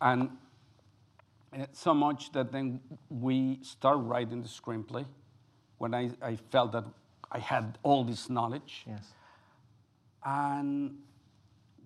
And 0.00 0.28
uh, 1.58 1.64
so 1.72 1.94
much 1.94 2.30
that 2.32 2.52
then 2.52 2.78
we 3.08 3.58
start 3.62 3.98
writing 4.00 4.42
the 4.42 4.48
screenplay 4.48 5.06
when 5.78 5.94
I, 5.94 6.10
I 6.20 6.36
felt 6.50 6.72
that 6.72 6.84
I 7.30 7.38
had 7.38 7.78
all 7.82 8.04
this 8.04 8.28
knowledge. 8.28 8.84
Yes. 8.86 9.14
And 10.24 10.98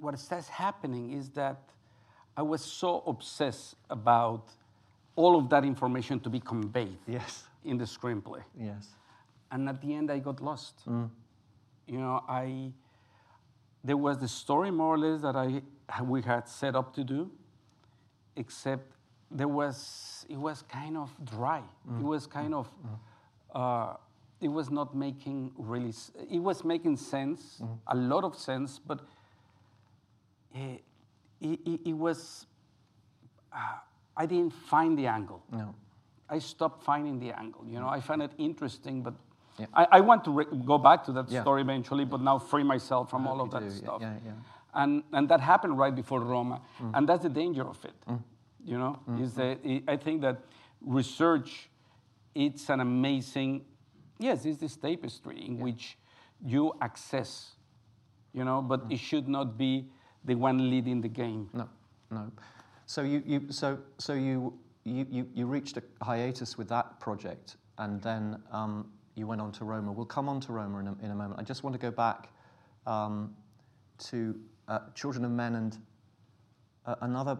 what 0.00 0.18
starts 0.18 0.48
happening 0.48 1.12
is 1.12 1.30
that 1.30 1.58
I 2.36 2.42
was 2.42 2.62
so 2.64 3.04
obsessed 3.06 3.76
about 3.88 4.48
all 5.14 5.38
of 5.38 5.48
that 5.50 5.64
information 5.64 6.18
to 6.20 6.28
be 6.28 6.40
conveyed 6.40 6.98
Yes. 7.06 7.44
in 7.64 7.78
the 7.78 7.84
screenplay. 7.84 8.42
Yes. 8.58 8.88
And 9.52 9.68
at 9.68 9.80
the 9.80 9.94
end, 9.94 10.10
I 10.10 10.18
got 10.18 10.42
lost. 10.42 10.74
You 10.86 11.98
know, 12.00 12.24
I 12.28 12.72
there 13.86 13.96
was 13.96 14.18
the 14.18 14.28
story 14.28 14.70
more 14.70 14.94
or 14.94 14.98
less 14.98 15.22
that 15.22 15.36
I 15.36 15.62
we 16.02 16.20
had 16.22 16.48
set 16.48 16.74
up 16.74 16.92
to 16.94 17.04
do, 17.04 17.30
except 18.34 18.92
there 19.30 19.48
was 19.48 20.26
it 20.28 20.36
was 20.36 20.62
kind 20.62 20.96
of 20.96 21.10
dry. 21.24 21.58
It 21.58 21.90
mm. 21.90 22.02
was 22.02 22.26
kind 22.26 22.54
of 22.54 22.68
mm. 22.68 22.90
Mm. 23.54 23.92
uh, 23.92 23.96
it 24.40 24.48
was 24.48 24.70
not 24.70 24.94
making 24.94 25.52
really. 25.56 25.94
It 26.30 26.40
was 26.40 26.64
making 26.64 26.96
sense, 26.96 27.62
a 27.86 27.96
lot 27.96 28.24
of 28.24 28.36
sense, 28.36 28.80
but 28.84 29.00
it, 30.52 30.82
it, 31.40 31.60
it- 31.64 31.80
it 31.86 31.92
was. 31.92 32.46
Uh, 33.52 33.78
I 34.16 34.26
didn't 34.26 34.52
find 34.52 34.98
the 34.98 35.06
angle. 35.06 35.42
No. 35.52 35.74
I 36.28 36.38
stopped 36.40 36.82
finding 36.82 37.20
the 37.20 37.30
angle. 37.38 37.64
You 37.68 37.78
know, 37.78 37.88
I 37.88 38.00
find 38.00 38.20
it 38.22 38.32
interesting, 38.38 39.02
but 39.02 39.14
Yeah. 39.58 39.66
I, 39.74 39.86
I 39.92 40.00
want 40.00 40.24
to 40.24 40.30
re- 40.30 40.46
go 40.64 40.78
back 40.78 41.04
to 41.04 41.12
that 41.12 41.28
Yeah. 41.30 41.42
story 41.42 41.62
eventually, 41.62 42.04
but 42.04 42.20
now 42.20 42.38
free 42.38 42.62
myself 42.64 43.10
from 43.10 43.26
all 43.26 43.40
of 43.40 43.50
that 43.50 43.62
do. 43.62 43.70
Stuff. 43.70 44.00
yeah, 44.02 44.14
yeah. 44.24 44.32
And, 44.74 45.02
and 45.12 45.28
that 45.28 45.40
happened 45.40 45.78
right 45.78 45.94
before 45.94 46.20
Roma, 46.20 46.60
Mm. 46.80 46.90
and 46.94 47.08
that's 47.08 47.22
the 47.22 47.30
danger 47.30 47.62
of 47.66 47.82
it. 47.84 47.94
You 48.64 48.78
know, 48.78 48.98
is 49.20 49.34
that 49.34 49.58
I 49.64 49.82
I 49.92 49.96
think 49.96 50.22
that 50.22 50.36
research, 50.80 51.70
it's 52.34 52.68
an 52.70 52.80
amazing, 52.80 53.64
yes, 54.18 54.44
it's 54.44 54.58
this 54.58 54.76
tapestry 54.76 55.38
in 55.46 55.58
which 55.60 55.96
you 56.44 56.72
access, 56.80 57.56
you 58.34 58.44
know, 58.44 58.60
but 58.62 58.80
Mm. 58.88 58.92
it 58.92 58.98
should 58.98 59.28
not 59.28 59.56
be 59.56 59.88
the 60.24 60.34
one 60.34 60.68
leading 60.70 61.00
the 61.00 61.08
game. 61.08 61.48
No, 61.52 61.68
no. 62.10 62.30
So 62.86 63.02
you, 63.02 63.22
you 63.26 63.52
so 63.52 63.78
so 63.98 64.12
you 64.14 64.58
you, 64.84 65.06
you, 65.10 65.26
you 65.34 65.46
reached 65.46 65.76
a 65.78 65.82
hiatus 66.04 66.58
with 66.58 66.68
that 66.68 67.00
project, 67.00 67.56
and 67.78 68.00
then 68.02 68.42
um, 68.52 68.92
you 69.16 69.26
went 69.26 69.40
on 69.40 69.50
to 69.52 69.64
Roma. 69.64 69.90
We'll 69.90 70.06
come 70.06 70.28
on 70.28 70.40
to 70.42 70.52
Roma 70.52 70.78
in 70.78 70.86
a, 70.86 70.96
in 71.02 71.10
a 71.10 71.14
moment. 71.14 71.40
I 71.40 71.42
just 71.42 71.64
want 71.64 71.74
to 71.74 71.80
go 71.80 71.90
back 71.90 72.28
um, 72.86 73.34
to 74.10 74.38
uh, 74.68 74.80
Children 74.94 75.24
of 75.24 75.30
Men 75.30 75.54
and 75.56 75.78
uh, 76.84 76.96
another 77.00 77.38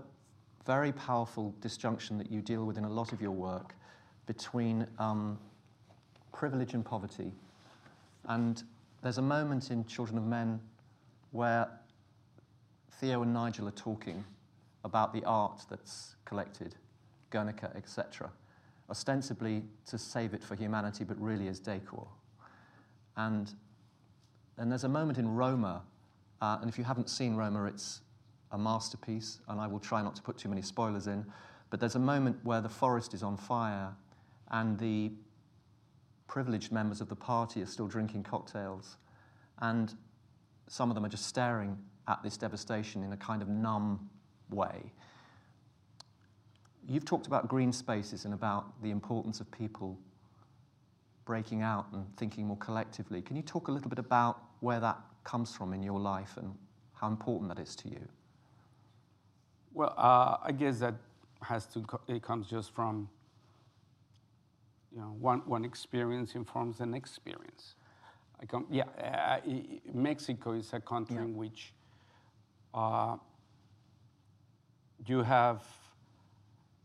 very 0.64 0.90
powerful 0.90 1.54
disjunction 1.60 2.18
that 2.18 2.32
you 2.32 2.40
deal 2.40 2.64
with 2.64 2.78
in 2.78 2.84
a 2.84 2.90
lot 2.90 3.12
of 3.12 3.20
your 3.20 3.30
work 3.30 3.74
between 4.26 4.86
um, 4.98 5.38
privilege 6.32 6.74
and 6.74 6.84
poverty. 6.84 7.30
And 8.24 8.62
there's 9.02 9.18
a 9.18 9.22
moment 9.22 9.70
in 9.70 9.84
Children 9.84 10.18
of 10.18 10.24
Men 10.24 10.58
where 11.30 11.68
Theo 13.00 13.22
and 13.22 13.32
Nigel 13.32 13.68
are 13.68 13.72
talking 13.72 14.24
about 14.84 15.12
the 15.12 15.22
art 15.24 15.62
that's 15.68 16.16
collected, 16.24 16.74
Guernica, 17.30 17.70
etc., 17.76 18.30
ostensibly 18.90 19.64
to 19.86 19.98
save 19.98 20.34
it 20.34 20.42
for 20.42 20.54
humanity, 20.54 21.04
but 21.04 21.20
really 21.20 21.48
as 21.48 21.58
decor. 21.58 22.06
And, 23.16 23.52
and 24.58 24.70
there's 24.70 24.84
a 24.84 24.88
moment 24.88 25.18
in 25.18 25.28
Roma, 25.28 25.82
uh, 26.40 26.58
and 26.60 26.68
if 26.68 26.78
you 26.78 26.84
haven't 26.84 27.08
seen 27.08 27.34
Roma, 27.34 27.64
it's 27.64 28.00
a 28.52 28.58
masterpiece, 28.58 29.40
and 29.48 29.60
I 29.60 29.66
will 29.66 29.80
try 29.80 30.02
not 30.02 30.14
to 30.16 30.22
put 30.22 30.38
too 30.38 30.48
many 30.48 30.62
spoilers 30.62 31.06
in, 31.06 31.24
but 31.70 31.80
there's 31.80 31.96
a 31.96 32.00
moment 32.00 32.36
where 32.44 32.60
the 32.60 32.68
forest 32.68 33.14
is 33.14 33.22
on 33.22 33.36
fire, 33.36 33.92
and 34.50 34.78
the 34.78 35.10
privileged 36.28 36.72
members 36.72 37.00
of 37.00 37.08
the 37.08 37.16
party 37.16 37.62
are 37.62 37.66
still 37.66 37.88
drinking 37.88 38.22
cocktails, 38.22 38.96
and 39.60 39.94
some 40.68 40.90
of 40.90 40.94
them 40.94 41.04
are 41.04 41.08
just 41.08 41.26
staring 41.26 41.76
at 42.08 42.22
this 42.22 42.36
devastation 42.36 43.02
in 43.02 43.12
a 43.12 43.16
kind 43.16 43.42
of 43.42 43.48
numb 43.48 44.08
way. 44.50 44.92
You've 46.88 47.04
talked 47.04 47.26
about 47.26 47.48
green 47.48 47.72
spaces 47.72 48.24
and 48.24 48.34
about 48.34 48.80
the 48.82 48.90
importance 48.90 49.40
of 49.40 49.50
people 49.50 49.98
breaking 51.24 51.62
out 51.62 51.86
and 51.92 52.06
thinking 52.16 52.46
more 52.46 52.56
collectively. 52.58 53.20
Can 53.20 53.36
you 53.36 53.42
talk 53.42 53.68
a 53.68 53.72
little 53.72 53.90
bit 53.90 53.98
about 53.98 54.40
where 54.60 54.78
that 54.80 54.98
comes 55.24 55.54
from 55.54 55.72
in 55.72 55.82
your 55.82 55.98
life 55.98 56.36
and 56.36 56.54
how 56.94 57.08
important 57.08 57.54
that 57.54 57.60
is 57.60 57.74
to 57.76 57.88
you? 57.88 58.08
Well, 59.72 59.92
uh, 59.96 60.36
I 60.42 60.52
guess 60.52 60.78
that 60.78 60.94
has 61.42 61.66
to 61.66 61.80
co- 61.80 62.00
it 62.06 62.22
comes 62.22 62.48
just 62.48 62.72
from 62.72 63.08
you 64.92 65.00
know 65.00 65.14
one 65.20 65.40
one 65.44 65.64
experience 65.64 66.34
informs 66.34 66.78
the 66.78 66.86
next 66.86 67.10
experience. 67.10 67.74
I 68.40 68.46
come 68.46 68.66
yeah. 68.70 68.84
Uh, 68.98 69.40
Mexico 69.92 70.52
is 70.52 70.72
a 70.72 70.80
country 70.80 71.16
in 71.16 71.36
which 71.36 71.74
uh, 72.72 73.16
you 75.06 75.22
have 75.22 75.62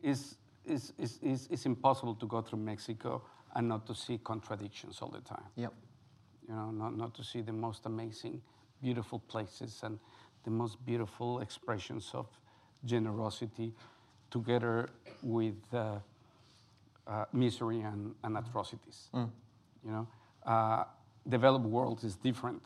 is 0.04 0.36
it's, 0.66 0.94
it's, 0.98 1.20
it's, 1.22 1.48
it's 1.50 1.66
impossible 1.66 2.16
to 2.16 2.26
go 2.28 2.42
through 2.42 2.60
Mexico 2.60 3.24
and 3.56 3.68
not 3.68 3.86
to 3.88 3.96
see 3.96 4.20
contradictions 4.24 5.00
all 5.02 5.10
the 5.10 5.22
time. 5.22 5.44
Yep. 5.56 5.74
You 6.48 6.56
know, 6.56 6.72
not, 6.72 6.98
not 6.98 7.16
to 7.16 7.24
see 7.24 7.42
the 7.42 7.54
most 7.54 7.86
amazing, 7.86 8.42
beautiful 8.82 9.20
places 9.20 9.82
and 9.84 10.00
the 10.44 10.52
most 10.52 10.84
beautiful 10.86 11.40
expressions 11.40 12.12
of 12.14 12.28
generosity 12.86 13.74
together 14.30 14.90
with 15.22 15.56
uh, 15.74 15.98
uh, 17.08 17.26
misery 17.34 17.82
and, 17.82 18.16
and 18.24 18.38
atrocities. 18.38 19.10
You 19.14 19.30
know, 19.92 20.08
uh, 20.46 20.84
developed 21.28 21.66
world 21.66 22.04
is 22.04 22.16
different 22.16 22.64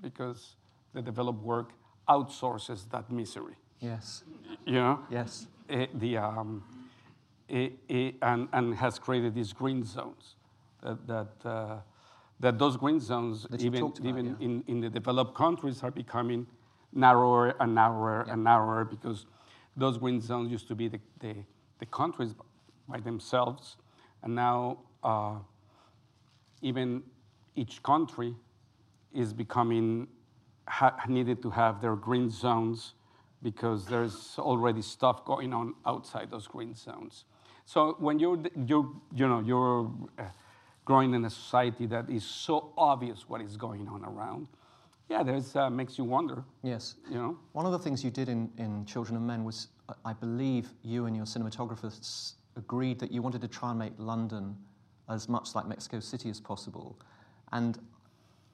because 0.00 0.56
the 0.92 1.02
developed 1.02 1.42
world 1.42 1.72
outsources 2.08 2.88
that 2.90 3.10
misery. 3.10 3.54
Yes. 3.80 4.22
You 4.64 4.74
know, 4.74 5.00
Yes. 5.10 5.46
Eh, 5.68 5.86
the, 5.94 6.18
um, 6.18 6.62
eh, 7.48 7.70
eh, 7.88 8.12
and, 8.20 8.48
and 8.52 8.74
has 8.74 8.98
created 8.98 9.34
these 9.34 9.52
green 9.52 9.84
zones. 9.84 10.36
That, 10.82 11.06
that, 11.06 11.48
uh, 11.48 11.76
that 12.40 12.58
those 12.58 12.76
green 12.76 13.00
zones, 13.00 13.46
That 13.50 13.62
even, 13.62 13.82
about, 13.82 14.00
even 14.04 14.26
yeah. 14.26 14.46
in, 14.46 14.64
in 14.66 14.80
the 14.80 14.90
developed 14.90 15.34
countries, 15.34 15.82
are 15.82 15.90
becoming 15.90 16.46
narrower 16.92 17.54
and 17.60 17.74
narrower 17.74 18.26
and 18.28 18.44
narrower 18.44 18.84
because 18.84 19.26
those 19.76 19.96
green 19.96 20.20
zones 20.20 20.50
used 20.50 20.68
to 20.68 20.74
be 20.74 20.88
the, 20.88 21.00
the, 21.20 21.34
the 21.78 21.86
countries 21.86 22.34
by 22.88 23.00
themselves. 23.00 23.76
And 24.22 24.34
now 24.34 24.78
uh, 25.02 25.36
even 26.60 27.02
each 27.56 27.82
country 27.82 28.34
is 29.14 29.32
becoming 29.32 30.08
ha- 30.68 30.96
needed 31.08 31.40
to 31.42 31.50
have 31.50 31.80
their 31.80 31.96
green 31.96 32.30
zones 32.30 32.94
because 33.44 33.84
there's 33.86 34.36
already 34.38 34.82
stuff 34.82 35.24
going 35.24 35.52
on 35.52 35.74
outside 35.86 36.30
those 36.30 36.48
green 36.48 36.74
zones. 36.74 37.24
So 37.66 37.94
when 38.00 38.18
you're, 38.18 38.38
you're 38.66 38.90
you 39.14 39.28
know, 39.28 39.40
you're 39.40 39.90
uh, 40.18 40.24
growing 40.84 41.14
in 41.14 41.24
a 41.24 41.30
society 41.30 41.86
that 41.86 42.08
is 42.10 42.24
so 42.24 42.72
obvious 42.76 43.28
what 43.28 43.40
is 43.42 43.56
going 43.56 43.86
on 43.86 44.02
around, 44.04 44.48
yeah, 45.10 45.22
there's 45.22 45.54
uh, 45.54 45.68
makes 45.68 45.98
you 45.98 46.04
wonder. 46.04 46.42
Yes. 46.62 46.94
You 47.10 47.16
know, 47.16 47.38
One 47.52 47.66
of 47.66 47.72
the 47.72 47.78
things 47.78 48.02
you 48.02 48.10
did 48.10 48.28
in, 48.30 48.50
in 48.56 48.86
Children 48.86 49.16
of 49.16 49.22
Men 49.22 49.44
was, 49.44 49.68
I- 49.90 50.10
I 50.10 50.12
believe, 50.14 50.70
you 50.82 51.04
and 51.04 51.14
your 51.14 51.26
cinematographers 51.26 52.32
agreed 52.56 52.98
that 53.00 53.12
you 53.12 53.20
wanted 53.20 53.42
to 53.42 53.48
try 53.48 53.70
and 53.70 53.78
make 53.78 53.92
London 53.98 54.56
as 55.10 55.28
much 55.28 55.54
like 55.54 55.66
Mexico 55.66 56.00
City 56.00 56.30
as 56.30 56.40
possible. 56.40 56.98
And 57.52 57.78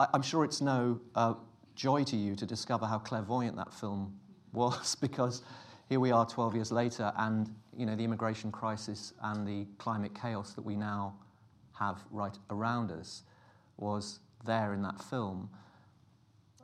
I, 0.00 0.08
I'm 0.12 0.22
sure 0.22 0.44
it's 0.44 0.60
no 0.60 1.00
uh, 1.14 1.34
joy 1.76 2.02
to 2.04 2.16
you 2.16 2.34
to 2.34 2.44
discover 2.44 2.86
how 2.86 2.98
clairvoyant 2.98 3.56
that 3.56 3.72
film 3.72 4.18
was, 4.52 4.94
because 5.00 5.42
here 5.88 6.00
we 6.00 6.12
are 6.12 6.26
12 6.26 6.54
years 6.54 6.72
later, 6.72 7.12
and 7.16 7.50
you 7.76 7.86
know 7.86 7.96
the 7.96 8.04
immigration 8.04 8.50
crisis 8.52 9.12
and 9.22 9.46
the 9.46 9.66
climate 9.78 10.14
chaos 10.14 10.54
that 10.54 10.62
we 10.64 10.76
now 10.76 11.14
have 11.78 11.98
right 12.10 12.36
around 12.50 12.90
us 12.90 13.22
was 13.78 14.20
there 14.44 14.74
in 14.74 14.82
that 14.82 15.00
film. 15.02 15.48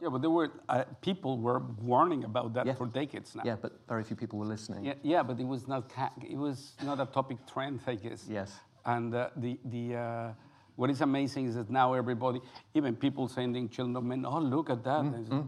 yeah, 0.02 0.08
but 0.10 0.20
there 0.20 0.30
were 0.30 0.50
uh, 0.68 0.84
people 1.00 1.38
were 1.38 1.60
warning 1.82 2.24
about 2.24 2.52
that 2.54 2.66
Yeah. 2.66 2.74
for 2.74 2.86
decades 2.86 3.34
now. 3.34 3.42
Yeah, 3.44 3.56
but 3.60 3.72
very 3.88 4.04
few 4.04 4.16
people 4.16 4.38
were 4.38 4.44
listening. 4.46 4.84
Yeah, 4.84 4.94
yeah, 5.02 5.22
but 5.22 5.40
it 5.40 5.46
was 5.46 5.66
not 5.66 5.90
it 6.28 6.36
was 6.36 6.74
not 6.84 7.00
a 7.00 7.06
topic 7.06 7.38
trend, 7.46 7.80
I 7.86 7.94
guess. 7.94 8.26
Yes. 8.28 8.52
And 8.84 9.14
uh, 9.14 9.30
the 9.36 9.58
the 9.64 9.96
uh, 9.96 10.32
what 10.76 10.90
is 10.90 11.00
amazing 11.00 11.46
is 11.46 11.54
that 11.54 11.70
now 11.70 11.94
everybody, 11.94 12.40
even 12.74 12.94
people 12.96 13.26
sending 13.28 13.68
children 13.70 13.96
of 13.96 14.04
men, 14.04 14.26
oh 14.26 14.38
look 14.38 14.68
at 14.70 14.84
that. 14.84 15.04
I 15.06 15.24
said, 15.24 15.46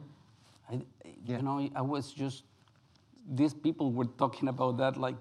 I, 0.70 0.80
Yeah. 1.24 1.36
You 1.38 1.42
know, 1.42 1.68
I 1.74 1.82
was 1.82 2.12
just 2.12 2.44
these 3.30 3.52
people 3.54 3.92
were 3.92 4.06
talking 4.18 4.48
about 4.48 4.76
that 4.78 4.96
like 4.96 5.16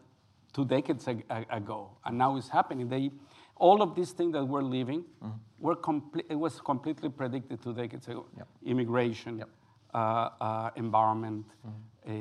two 0.54 0.66
decades 0.66 1.08
ag- 1.08 1.26
ag- 1.30 1.48
ago, 1.50 1.90
and 2.06 2.18
now 2.18 2.38
it's 2.38 2.50
happening. 2.50 2.88
They 2.90 3.12
all 3.58 3.82
of 3.82 3.96
these 3.96 4.12
things 4.14 4.34
that 4.34 4.46
we're 4.46 4.62
living 4.64 5.04
were 5.60 5.76
complete. 5.76 6.26
It 6.30 6.36
was 6.36 6.62
completely 6.62 7.10
predicted 7.10 7.62
two 7.62 7.74
decades 7.74 8.08
ago. 8.08 8.26
Yep. 8.38 8.48
Immigration, 8.66 9.38
Yep. 9.40 9.50
uh, 9.94 9.98
uh, 9.98 10.70
environment, 10.76 11.46
uh, 11.66 12.12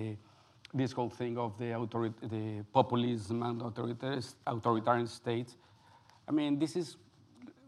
this 0.75 0.93
whole 0.93 1.11
thing 1.11 1.39
of 1.39 1.57
the, 1.59 1.67
authori- 1.73 2.29
the 2.29 2.63
populism 2.73 3.43
and 3.43 3.63
authoritarian, 3.63 4.23
authoritarian 4.47 5.07
states. 5.07 5.57
I 6.29 6.33
mean, 6.33 6.59
this 6.59 6.75
is 6.77 6.97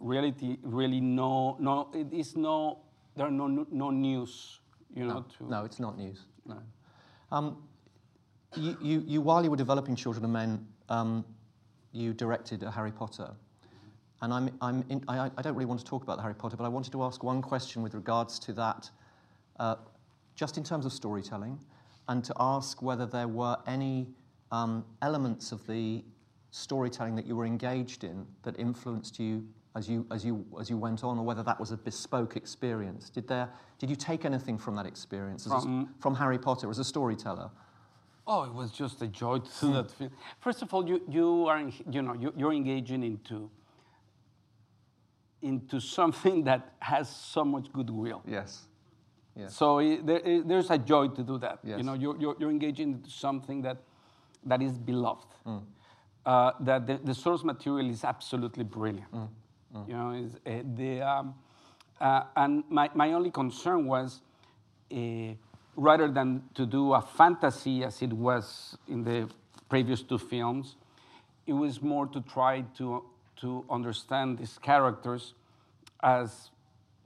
reality. 0.00 0.59
Really, 0.62 1.00
no, 1.00 1.56
no. 1.61 1.88
It 1.94 2.12
is 2.12 2.36
no. 2.36 2.78
There 3.16 3.26
are 3.26 3.30
no 3.30 3.46
no 3.70 3.90
news. 3.90 4.61
You 4.95 5.05
know. 5.05 5.24
to, 5.39 5.49
No, 5.49 5.64
it's 5.64 5.80
not 5.80 5.97
news. 5.97 6.24
No. 6.47 6.59
Um, 7.30 7.62
you, 8.57 8.76
you, 8.80 9.05
you, 9.07 9.20
while 9.20 9.45
you 9.45 9.51
were 9.51 9.57
developing 9.57 9.95
Children 9.95 10.24
of 10.24 10.30
Men, 10.30 10.66
um, 10.89 11.24
you 11.93 12.14
directed 12.14 12.62
a 12.62 12.70
Harry 12.70 12.93
Potter. 12.93 13.30
And 14.20 14.32
I'm, 14.32 14.51
I'm 14.61 14.84
in, 14.89 15.05
I, 15.07 15.30
I 15.36 15.43
don't 15.43 15.55
really 15.55 15.66
want 15.66 15.80
to 15.80 15.86
talk 15.86 16.03
about 16.03 16.16
the 16.16 16.22
Harry 16.22 16.34
Potter, 16.34 16.57
but 16.57 16.64
I 16.64 16.68
wanted 16.68 16.93
to 16.93 17.05
ask 17.05 17.22
one 17.22 17.41
question 17.41 17.82
with 17.82 17.95
regards 17.95 18.39
to 18.41 18.53
that, 18.55 18.91
uh, 19.61 19.76
just 20.34 20.57
in 20.57 20.64
terms 20.64 20.86
of 20.86 20.93
storytelling, 20.93 21.59
and 22.09 22.24
to 22.24 22.34
ask 22.41 22.82
whether 22.82 23.07
there 23.07 23.28
were 23.28 23.57
any 23.66 24.09
um, 24.51 24.84
elements 25.03 25.53
of 25.53 25.64
the 25.66 26.03
storytelling 26.51 27.14
that 27.14 27.26
you 27.26 27.36
were 27.36 27.45
engaged 27.45 28.03
in 28.03 28.26
that 28.43 28.59
influenced 28.59 29.18
you 29.20 29.47
as 29.79 29.89
you, 29.89 30.05
as 30.11 30.24
you, 30.24 30.45
as 30.61 30.68
you 30.68 30.76
went 30.76 31.05
on, 31.05 31.18
or 31.18 31.24
whether 31.24 31.43
that 31.45 31.59
was 31.59 31.70
a 31.70 31.76
bespoke 31.76 32.37
experience. 32.37 33.09
Did, 33.11 33.29
there, 33.29 33.49
did 33.79 33.89
you 33.89 33.97
take 33.97 34.24
anything 34.24 34.59
from 34.59 34.74
that 34.76 34.87
experience 34.87 35.47
as 35.47 35.53
a- 35.53 35.61
From- 35.61 35.95
from 36.01 36.14
Harry 36.16 36.39
Potter 36.39 36.68
as 36.68 36.79
a 36.81 36.85
storyteller? 36.85 37.51
Oh, 38.26 38.43
it 38.43 38.53
was 38.53 38.70
just 38.72 39.01
a 39.01 39.07
joy 39.07 39.39
to 39.39 39.51
see 39.51 39.72
that 39.72 39.91
film. 39.91 40.11
First 40.41 40.61
of 40.62 40.74
all, 40.74 40.87
you, 40.87 41.01
you 41.09 41.47
are, 41.47 41.61
you 41.91 42.03
know, 42.03 42.12
you, 42.12 42.35
you're 42.37 42.53
engaging 42.53 43.03
into, 43.03 43.49
into 45.41 45.81
something 45.81 46.45
that 46.51 46.74
has 46.81 47.09
so 47.09 47.45
much 47.45 47.72
goodwill. 47.72 48.22
Yes. 48.26 48.64
Yes. 49.37 49.55
So 49.57 49.79
i- 49.79 50.01
there, 50.03 50.20
i- 50.26 50.43
there's 50.45 50.70
a 50.70 50.76
joy 50.79 51.09
to 51.09 51.22
do 51.22 51.39
that. 51.39 51.61
Yes. 51.62 51.79
You 51.79 51.85
know, 51.85 51.95
you're, 51.95 52.16
you're, 52.20 52.37
you're 52.41 52.51
engaging 52.51 52.93
into 52.95 53.11
something 53.11 53.62
that, 53.62 53.79
that 54.45 54.61
is 54.61 54.76
beloved. 54.76 55.29
Mm. 55.47 55.62
Uh, 56.26 56.51
that 56.61 56.87
the, 56.87 56.99
the 57.05 57.14
source 57.14 57.45
material 57.45 57.89
is 57.89 58.05
absolutely 58.05 58.64
brilliant. 58.64 59.11
Mm. 59.12 59.29
You 59.87 59.95
know, 59.95 60.11
is 60.12 60.35
uh, 60.47 60.62
the 60.77 61.03
um, 61.03 61.35
uh, 62.01 62.23
and 62.37 62.64
my, 62.71 62.91
my 62.95 63.12
only 63.12 63.31
concern 63.31 63.87
was 63.87 64.21
uh, 64.93 65.35
rather 65.77 66.09
than 66.11 66.43
to 66.55 66.64
do 66.66 66.95
a 66.95 67.01
fantasy 67.03 67.85
as 67.85 68.01
it 68.03 68.12
was 68.12 68.77
in 68.89 69.05
the 69.05 69.29
previous 69.69 70.03
two 70.03 70.19
films, 70.19 70.77
it 71.47 71.53
was 71.53 71.83
more 71.83 72.07
to 72.07 72.21
try 72.23 72.62
to 72.79 73.05
to 73.37 73.64
understand 73.71 74.39
these 74.39 74.59
characters 74.59 75.35
as 76.03 76.51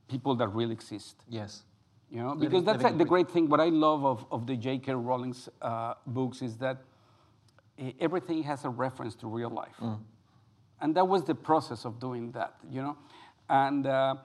people 0.08 0.34
that 0.36 0.48
really 0.48 0.72
exist. 0.72 1.16
Yes. 1.28 1.62
You 2.10 2.22
know, 2.22 2.32
Living- 2.32 2.48
because 2.48 2.64
that's 2.64 2.78
living 2.78 2.92
like 2.92 2.98
the 2.98 3.04
great 3.04 3.30
thing. 3.30 3.48
What 3.48 3.60
I 3.60 3.68
love 3.68 4.04
of, 4.04 4.24
of 4.30 4.46
the 4.46 4.56
J.K. 4.56 4.92
Rowling's 4.94 5.48
uh, 5.60 5.94
books 6.06 6.42
is 6.42 6.56
that 6.58 6.78
eh, 7.78 7.92
everything 8.00 8.42
has 8.44 8.64
a 8.64 8.68
reference 8.68 9.14
to 9.16 9.26
real 9.26 9.50
life, 9.50 9.76
Mm. 9.80 9.98
And 10.82 10.94
that 10.96 11.06
was 11.08 11.24
the 11.24 11.34
process 11.34 11.84
of 11.86 11.98
doing 11.98 12.32
that. 12.32 12.54
You 12.70 12.82
know, 12.82 12.96
and 13.48 13.86
uh, 13.86 14.16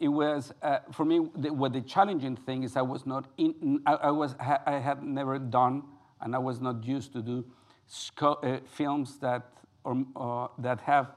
it 0.00 0.08
was 0.08 0.52
uh, 0.62 0.78
for 0.92 1.04
me 1.04 1.28
the, 1.36 1.52
what 1.52 1.72
the 1.72 1.80
challenging 1.82 2.36
thing 2.36 2.62
is 2.62 2.76
I 2.76 2.82
was 2.82 3.04
not 3.04 3.26
in. 3.36 3.80
I, 3.84 3.94
I 3.94 4.10
was 4.10 4.34
ha, 4.40 4.60
I 4.66 4.78
had 4.78 5.02
never 5.02 5.38
done, 5.38 5.82
and 6.20 6.34
I 6.34 6.38
was 6.38 6.60
not 6.60 6.84
used 6.84 7.12
to 7.12 7.20
do 7.22 7.44
sco- 7.86 8.40
uh, 8.42 8.60
films 8.66 9.18
that 9.18 9.42
or 9.84 10.04
uh, 10.16 10.48
that 10.62 10.80
have 10.82 11.08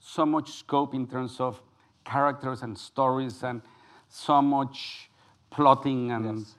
so 0.00 0.26
much 0.26 0.50
scope 0.52 0.94
in 0.94 1.06
terms 1.06 1.40
of 1.40 1.62
characters 2.04 2.62
and 2.62 2.76
stories 2.76 3.42
and 3.42 3.62
so 4.08 4.42
much 4.42 5.10
plotting 5.50 6.10
and 6.12 6.38
Yes. 6.38 6.56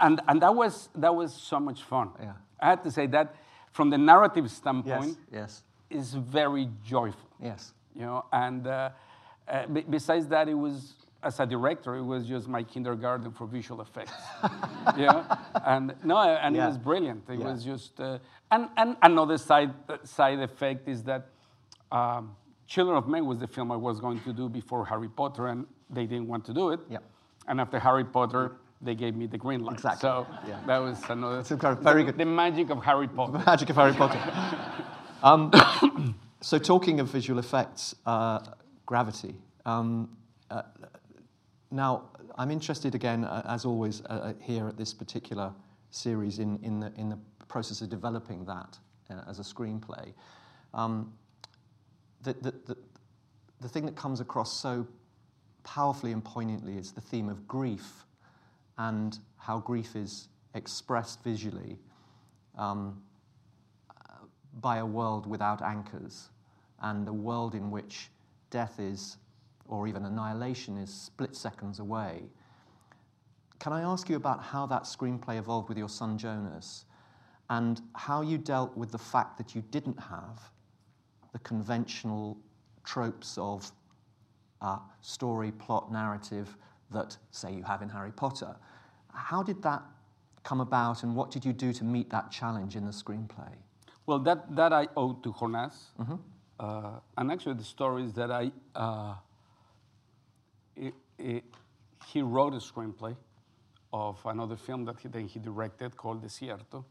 and 0.00 0.20
and 0.28 0.40
that 0.40 0.54
was 0.54 0.88
that 0.94 1.14
was 1.14 1.34
so 1.34 1.60
much 1.60 1.82
fun. 1.82 2.10
Yeah. 2.20 2.32
I 2.60 2.66
had 2.70 2.82
to 2.84 2.90
say 2.90 3.06
that 3.08 3.34
from 3.72 3.90
the 3.90 3.98
narrative 3.98 4.50
standpoint 4.50 5.18
Yes. 5.30 5.62
Is 5.90 6.14
very 6.14 6.68
joyful. 6.84 7.28
Yes. 7.42 7.72
You 7.94 8.02
know, 8.02 8.24
and 8.32 8.66
uh, 8.66 8.90
uh, 9.48 9.66
be- 9.66 9.82
besides 9.88 10.26
that, 10.28 10.48
it 10.48 10.54
was 10.54 10.94
as 11.22 11.40
a 11.40 11.46
director, 11.46 11.96
it 11.96 12.02
was 12.04 12.26
just 12.26 12.46
my 12.46 12.62
kindergarten 12.62 13.32
for 13.32 13.46
visual 13.46 13.80
effects. 13.80 14.12
yeah, 14.96 15.36
and 15.64 15.94
no, 16.04 16.18
and 16.18 16.54
Yeah. 16.54 16.64
it 16.64 16.68
was 16.68 16.78
brilliant. 16.78 17.24
It 17.28 17.38
Yeah. 17.40 17.50
was 17.52 17.64
just, 17.64 17.98
uh, 18.00 18.18
and 18.50 18.68
and 18.76 18.96
another 19.02 19.38
side 19.38 19.72
side 20.04 20.38
effect 20.40 20.88
is 20.88 21.02
that 21.04 21.26
um, 21.90 22.36
Children 22.66 22.96
of 22.96 23.06
Men 23.08 23.26
was 23.26 23.38
the 23.38 23.46
film 23.46 23.70
I 23.72 23.76
was 23.76 24.00
going 24.00 24.20
to 24.20 24.32
do 24.32 24.48
before 24.48 24.84
Harry 24.86 25.08
Potter, 25.08 25.46
and 25.46 25.66
they 25.88 26.04
didn't 26.04 26.26
want 26.28 26.44
to 26.46 26.52
do 26.52 26.70
it. 26.70 26.80
Yeah. 26.90 26.98
And 27.48 27.60
after 27.60 27.78
Harry 27.78 28.04
Potter, 28.04 28.56
they 28.82 28.94
gave 28.96 29.14
me 29.16 29.26
the 29.26 29.38
green 29.38 29.64
light. 29.64 29.74
Exactly. 29.74 30.00
So 30.00 30.26
Yeah. 30.48 30.60
that 30.66 30.78
was 30.78 30.98
another. 31.08 31.38
It's 31.40 31.48
very 31.50 32.02
the, 32.02 32.12
good- 32.12 32.18
The 32.18 32.24
magic 32.24 32.70
of 32.70 32.82
Harry 32.84 33.08
Potter. 33.08 33.32
The 33.38 33.44
magic 33.46 33.70
of 33.70 33.76
Harry 33.76 33.92
Potter. 33.94 34.20
um, 35.26 36.14
so, 36.40 36.58
talking 36.58 37.00
of 37.00 37.08
visual 37.08 37.38
effects, 37.38 37.94
uh, 38.06 38.40
gravity. 38.86 39.34
Um, 39.64 40.16
uh, 40.50 40.62
now, 41.70 42.04
I'm 42.38 42.50
interested 42.52 42.94
again, 42.94 43.24
uh, 43.24 43.42
as 43.48 43.64
always, 43.64 44.02
uh, 44.02 44.04
uh, 44.12 44.32
here 44.40 44.68
at 44.68 44.76
this 44.76 44.94
particular 44.94 45.52
series 45.90 46.38
in, 46.38 46.60
in, 46.62 46.78
the, 46.78 46.92
in 46.96 47.08
the 47.08 47.18
process 47.48 47.80
of 47.80 47.90
developing 47.90 48.44
that 48.44 48.78
uh, 49.10 49.22
as 49.28 49.40
a 49.40 49.42
screenplay. 49.42 50.12
Um, 50.72 51.12
the, 52.22 52.34
the, 52.34 52.54
the, 52.66 52.76
the 53.60 53.68
thing 53.68 53.84
that 53.86 53.96
comes 53.96 54.20
across 54.20 54.52
so 54.52 54.86
powerfully 55.64 56.12
and 56.12 56.24
poignantly 56.24 56.78
is 56.78 56.92
the 56.92 57.00
theme 57.00 57.28
of 57.28 57.48
grief 57.48 58.04
and 58.78 59.18
how 59.38 59.58
grief 59.58 59.96
is 59.96 60.28
expressed 60.54 61.24
visually 61.24 61.78
um, 62.56 63.02
by 64.60 64.78
a 64.78 64.86
world 64.86 65.26
without 65.26 65.62
anchors 65.62 66.30
and 66.80 67.06
a 67.08 67.12
world 67.12 67.54
in 67.54 67.70
which 67.70 68.10
death 68.50 68.78
is, 68.78 69.16
or 69.66 69.88
even 69.88 70.04
annihilation 70.04 70.76
is, 70.78 70.92
split 70.92 71.34
seconds 71.34 71.78
away. 71.78 72.22
Can 73.58 73.72
I 73.72 73.82
ask 73.82 74.08
you 74.08 74.16
about 74.16 74.42
how 74.42 74.66
that 74.66 74.84
screenplay 74.84 75.38
evolved 75.38 75.68
with 75.68 75.78
your 75.78 75.88
son 75.88 76.18
Jonas 76.18 76.84
and 77.48 77.80
how 77.94 78.22
you 78.22 78.38
dealt 78.38 78.76
with 78.76 78.92
the 78.92 78.98
fact 78.98 79.38
that 79.38 79.54
you 79.54 79.62
didn't 79.70 79.98
have 79.98 80.40
the 81.32 81.38
conventional 81.40 82.38
tropes 82.84 83.38
of 83.38 83.70
uh, 84.60 84.78
story, 85.00 85.52
plot, 85.52 85.92
narrative 85.92 86.56
that, 86.90 87.16
say, 87.30 87.52
you 87.52 87.62
have 87.62 87.82
in 87.82 87.88
Harry 87.88 88.12
Potter? 88.12 88.56
How 89.12 89.42
did 89.42 89.62
that 89.62 89.82
come 90.44 90.60
about 90.60 91.02
and 91.02 91.16
what 91.16 91.30
did 91.30 91.44
you 91.44 91.52
do 91.52 91.72
to 91.72 91.84
meet 91.84 92.10
that 92.10 92.30
challenge 92.30 92.76
in 92.76 92.84
the 92.84 92.92
screenplay? 92.92 93.52
Well, 94.06 94.20
that, 94.20 94.54
that 94.54 94.72
I 94.72 94.88
owe 94.96 95.14
to 95.14 95.34
Jonas. 95.38 95.90
Mm-hmm. 96.00 96.14
Uh, 96.58 97.00
and 97.18 97.32
actually, 97.32 97.54
the 97.54 97.64
story 97.64 98.04
is 98.04 98.12
that 98.14 98.30
I, 98.30 98.50
uh, 98.74 99.14
it, 100.76 100.94
it, 101.18 101.44
he 102.06 102.22
wrote 102.22 102.54
a 102.54 102.58
screenplay 102.58 103.16
of 103.92 104.18
another 104.24 104.56
film 104.56 104.84
that 104.84 105.00
he, 105.00 105.08
then 105.08 105.26
he 105.26 105.40
directed 105.40 105.96
called 105.96 106.24
Desierto. 106.24 106.84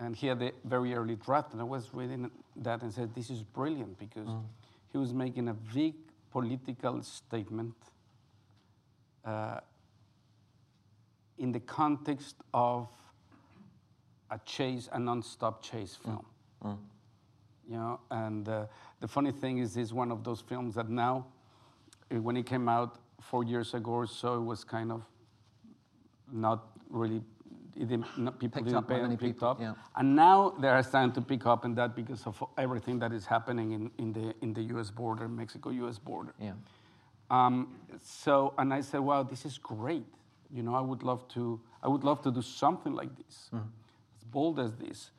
And 0.00 0.14
he 0.14 0.26
had 0.26 0.42
a 0.42 0.52
very 0.64 0.94
early 0.94 1.16
draft, 1.16 1.52
and 1.52 1.60
I 1.60 1.64
was 1.64 1.92
reading 1.92 2.30
that 2.56 2.82
and 2.82 2.92
said, 2.92 3.14
This 3.14 3.30
is 3.30 3.42
brilliant 3.42 3.98
because 3.98 4.28
mm. 4.28 4.44
he 4.92 4.98
was 4.98 5.12
making 5.12 5.48
a 5.48 5.54
big 5.54 5.94
political 6.30 7.02
statement 7.02 7.74
uh, 9.24 9.58
in 11.38 11.52
the 11.52 11.60
context 11.60 12.36
of 12.54 12.88
a 14.30 14.38
chase, 14.44 14.88
a 14.92 14.98
non-stop 14.98 15.62
chase 15.62 15.96
film. 15.96 16.24
Mm. 16.64 16.70
Mm. 16.70 16.78
You 17.68 17.76
know, 17.76 18.00
and 18.10 18.48
uh, 18.48 18.66
the 19.00 19.08
funny 19.08 19.30
thing 19.30 19.58
is, 19.58 19.76
it's 19.76 19.92
one 19.92 20.10
of 20.10 20.24
those 20.24 20.40
films 20.40 20.74
that 20.76 20.88
now, 20.88 21.26
uh, 22.10 22.20
when 22.20 22.36
it 22.36 22.46
came 22.46 22.68
out 22.68 22.98
four 23.20 23.44
years 23.44 23.74
ago 23.74 23.90
or 23.90 24.06
so, 24.06 24.36
it 24.36 24.44
was 24.44 24.64
kind 24.64 24.90
of 24.90 25.02
not 26.32 26.68
really. 26.88 27.22
It 27.76 27.88
didn't, 27.88 28.06
not, 28.18 28.40
people 28.40 28.58
picked 28.58 28.64
didn't 28.64 28.78
up 28.78 28.88
pay 28.88 29.00
many 29.00 29.16
picked 29.16 29.34
people, 29.34 29.50
up, 29.50 29.60
yeah. 29.60 29.74
and 29.94 30.16
now 30.16 30.52
they 30.60 30.66
are 30.66 30.82
starting 30.82 31.12
to 31.12 31.20
pick 31.20 31.46
up 31.46 31.64
in 31.64 31.76
that 31.76 31.94
because 31.94 32.26
of 32.26 32.42
everything 32.56 32.98
that 32.98 33.12
is 33.12 33.24
happening 33.24 33.70
in, 33.70 33.90
in 33.98 34.12
the 34.12 34.34
in 34.42 34.52
the 34.52 34.62
U.S. 34.74 34.90
border, 34.90 35.28
Mexico-U.S. 35.28 35.96
border. 35.96 36.34
Yeah. 36.40 36.54
Um, 37.30 37.76
so, 38.02 38.54
and 38.58 38.74
I 38.74 38.80
said, 38.80 38.98
"Wow, 39.00 39.22
this 39.22 39.44
is 39.44 39.58
great. 39.58 40.06
You 40.52 40.64
know, 40.64 40.74
I 40.74 40.80
would 40.80 41.04
love 41.04 41.28
to. 41.34 41.60
I 41.82 41.88
would 41.88 42.02
love 42.02 42.20
to 42.22 42.32
do 42.32 42.42
something 42.42 42.94
like 42.94 43.14
this, 43.16 43.50
mm-hmm. 43.54 43.68
Bold 44.30 44.58
as 44.58 44.74
this." 44.76 45.10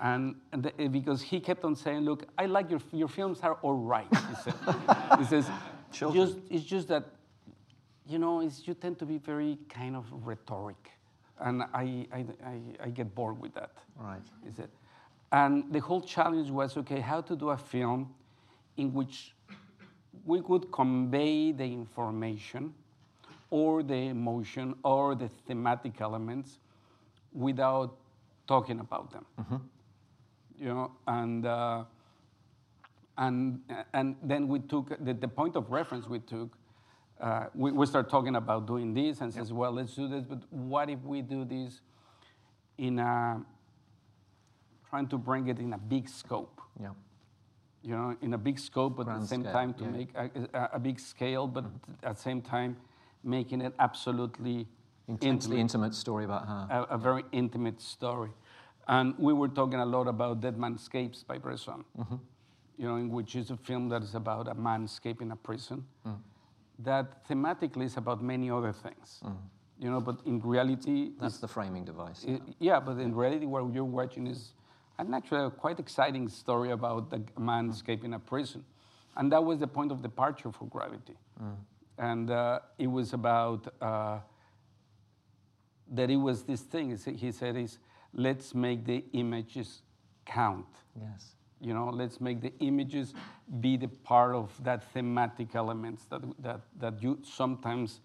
And, 0.00 0.34
and 0.52 0.64
the, 0.64 0.80
eh, 0.80 0.88
because 0.88 1.22
he 1.22 1.40
kept 1.40 1.64
on 1.64 1.76
saying, 1.76 2.00
"Look, 2.00 2.24
I 2.36 2.46
like 2.46 2.70
your 2.70 2.80
your 2.92 3.08
films 3.08 3.40
are 3.42 3.54
all 3.62 3.76
right." 3.76 4.08
He 4.10 4.34
said, 4.44 4.54
"He 5.18 5.24
says, 5.24 5.50
just 5.90 6.38
it's 6.50 6.64
just 6.64 6.88
that, 6.88 7.04
you 8.06 8.18
know, 8.18 8.40
you 8.40 8.74
tend 8.74 8.98
to 8.98 9.06
be 9.06 9.18
very 9.18 9.58
kind 9.68 9.96
of 9.96 10.06
rhetoric, 10.10 10.90
and 11.38 11.62
I 11.62 12.06
I, 12.12 12.24
I, 12.44 12.60
I 12.84 12.90
get 12.90 13.14
bored 13.14 13.40
with 13.40 13.54
that." 13.54 13.72
Right. 13.96 14.22
He 14.44 14.52
said, 14.52 14.68
and 15.34 15.72
the 15.72 15.80
whole 15.80 16.00
challenge 16.00 16.48
was, 16.48 16.76
okay, 16.76 17.00
how 17.00 17.20
to 17.22 17.34
do 17.34 17.50
a 17.50 17.56
film 17.56 18.14
in 18.76 18.94
which 18.94 19.34
we 20.24 20.40
could 20.40 20.70
convey 20.70 21.50
the 21.50 21.64
information 21.64 22.72
or 23.50 23.82
the 23.82 23.96
emotion 23.96 24.76
or 24.84 25.16
the 25.16 25.28
thematic 25.46 26.00
elements 26.00 26.60
without 27.32 27.96
talking 28.46 28.80
about 28.80 29.12
them. 29.12 29.26
Mm-hmm. 29.40 29.56
You 30.56 30.68
know, 30.68 30.92
and 31.06 31.46
uh, 31.46 31.84
and 33.18 33.60
and 33.92 34.16
then 34.22 34.48
we 34.48 34.60
took 34.60 34.90
the, 35.04 35.14
the 35.14 35.28
point 35.28 35.56
of 35.56 35.70
reference 35.70 36.08
we 36.08 36.20
took. 36.20 36.56
Uh, 37.20 37.46
we, 37.54 37.70
we 37.70 37.86
start 37.86 38.10
talking 38.10 38.34
about 38.36 38.66
doing 38.66 38.92
this 38.92 39.20
and 39.20 39.32
yep. 39.32 39.40
says, 39.40 39.52
well, 39.52 39.70
let's 39.70 39.94
do 39.94 40.08
this, 40.08 40.24
but 40.24 40.42
what 40.50 40.90
if 40.90 41.00
we 41.04 41.22
do 41.22 41.44
this 41.44 41.80
in 42.76 42.98
a 42.98 43.40
trying 44.90 45.06
to 45.06 45.16
bring 45.16 45.46
it 45.46 45.60
in 45.60 45.72
a 45.72 45.78
big 45.78 46.08
scope? 46.08 46.60
Yeah 46.80 46.88
you 47.84 47.94
know, 47.94 48.16
in 48.22 48.32
a 48.32 48.38
big 48.38 48.58
scope, 48.58 48.96
but 48.96 49.04
Grand 49.04 49.18
at 49.18 49.22
the 49.22 49.28
same 49.28 49.42
scale, 49.42 49.52
time 49.52 49.74
to 49.74 49.84
yeah. 49.84 49.90
make 49.90 50.08
a, 50.14 50.70
a, 50.72 50.78
big 50.78 50.98
scale, 50.98 51.46
but 51.46 51.64
mm-hmm. 51.64 52.06
at 52.06 52.16
the 52.16 52.22
same 52.22 52.40
time 52.40 52.78
making 53.22 53.60
it 53.60 53.74
absolutely 53.78 54.66
intensely 55.08 55.60
intimate, 55.60 55.60
intimate 55.60 55.94
story 55.94 56.24
about 56.24 56.46
her. 56.46 56.66
A, 56.70 56.94
a, 56.94 56.98
very 56.98 57.24
intimate 57.32 57.80
story, 57.80 58.30
and 58.88 59.14
we 59.18 59.32
were 59.32 59.48
talking 59.48 59.80
a 59.80 59.86
lot 59.86 60.06
about 60.08 60.40
Dead 60.40 60.58
Man 60.58 60.74
Escapes 60.74 61.22
by 61.22 61.38
Bresson, 61.38 61.84
mm-hmm. 61.98 62.16
you 62.78 62.88
know, 62.88 62.96
in 62.96 63.10
which 63.10 63.36
is 63.36 63.50
a 63.50 63.56
film 63.56 63.88
that 63.90 64.02
is 64.02 64.14
about 64.14 64.48
a 64.48 64.54
man 64.54 64.84
escaping 64.84 65.30
a 65.30 65.36
prison. 65.36 65.84
Mm. 66.06 66.18
That 66.80 67.28
thematically 67.28 67.84
is 67.84 67.96
about 67.96 68.22
many 68.22 68.50
other 68.50 68.72
things. 68.72 69.20
Mm. 69.24 69.36
You 69.78 69.90
know, 69.90 70.00
but 70.00 70.20
in 70.24 70.40
reality, 70.40 71.10
that's 71.20 71.38
the 71.38 71.48
framing 71.48 71.84
device. 71.84 72.24
It, 72.24 72.40
yeah, 72.58 72.80
but 72.80 72.98
in 72.98 73.14
reality, 73.14 73.46
what 73.46 73.72
you're 73.72 73.84
watching 73.84 74.26
is 74.26 74.52
and 74.98 75.14
actually 75.14 75.44
a 75.44 75.50
quite 75.50 75.80
exciting 75.80 76.28
story 76.28 76.70
about 76.70 77.12
a 77.12 77.40
man 77.40 77.70
escaping 77.70 78.14
a 78.14 78.18
prison. 78.18 78.64
And 79.16 79.30
that 79.32 79.44
was 79.44 79.58
the 79.58 79.66
point 79.66 79.92
of 79.92 80.02
departure 80.02 80.52
for 80.52 80.66
Gravity. 80.66 81.16
Mm. 81.42 81.56
And 81.98 82.30
uh, 82.30 82.60
it 82.78 82.86
was 82.86 83.12
about 83.12 83.72
uh, 83.80 84.18
that 85.92 86.10
it 86.10 86.16
was 86.16 86.42
this 86.42 86.62
thing, 86.62 86.96
he 86.96 87.32
said, 87.32 87.56
is 87.56 87.78
let's 88.12 88.54
make 88.54 88.84
the 88.84 89.04
images 89.12 89.82
count. 90.24 90.66
Yes. 90.98 91.34
You 91.60 91.72
know, 91.72 91.90
let's 91.90 92.20
make 92.20 92.40
the 92.40 92.52
images 92.60 93.14
be 93.60 93.76
the 93.76 93.88
part 93.88 94.34
of 94.34 94.52
that 94.64 94.92
thematic 94.92 95.54
elements 95.54 96.04
that, 96.06 96.20
that, 96.40 96.60
that 96.78 97.02
you 97.02 97.18
sometimes 97.22 98.00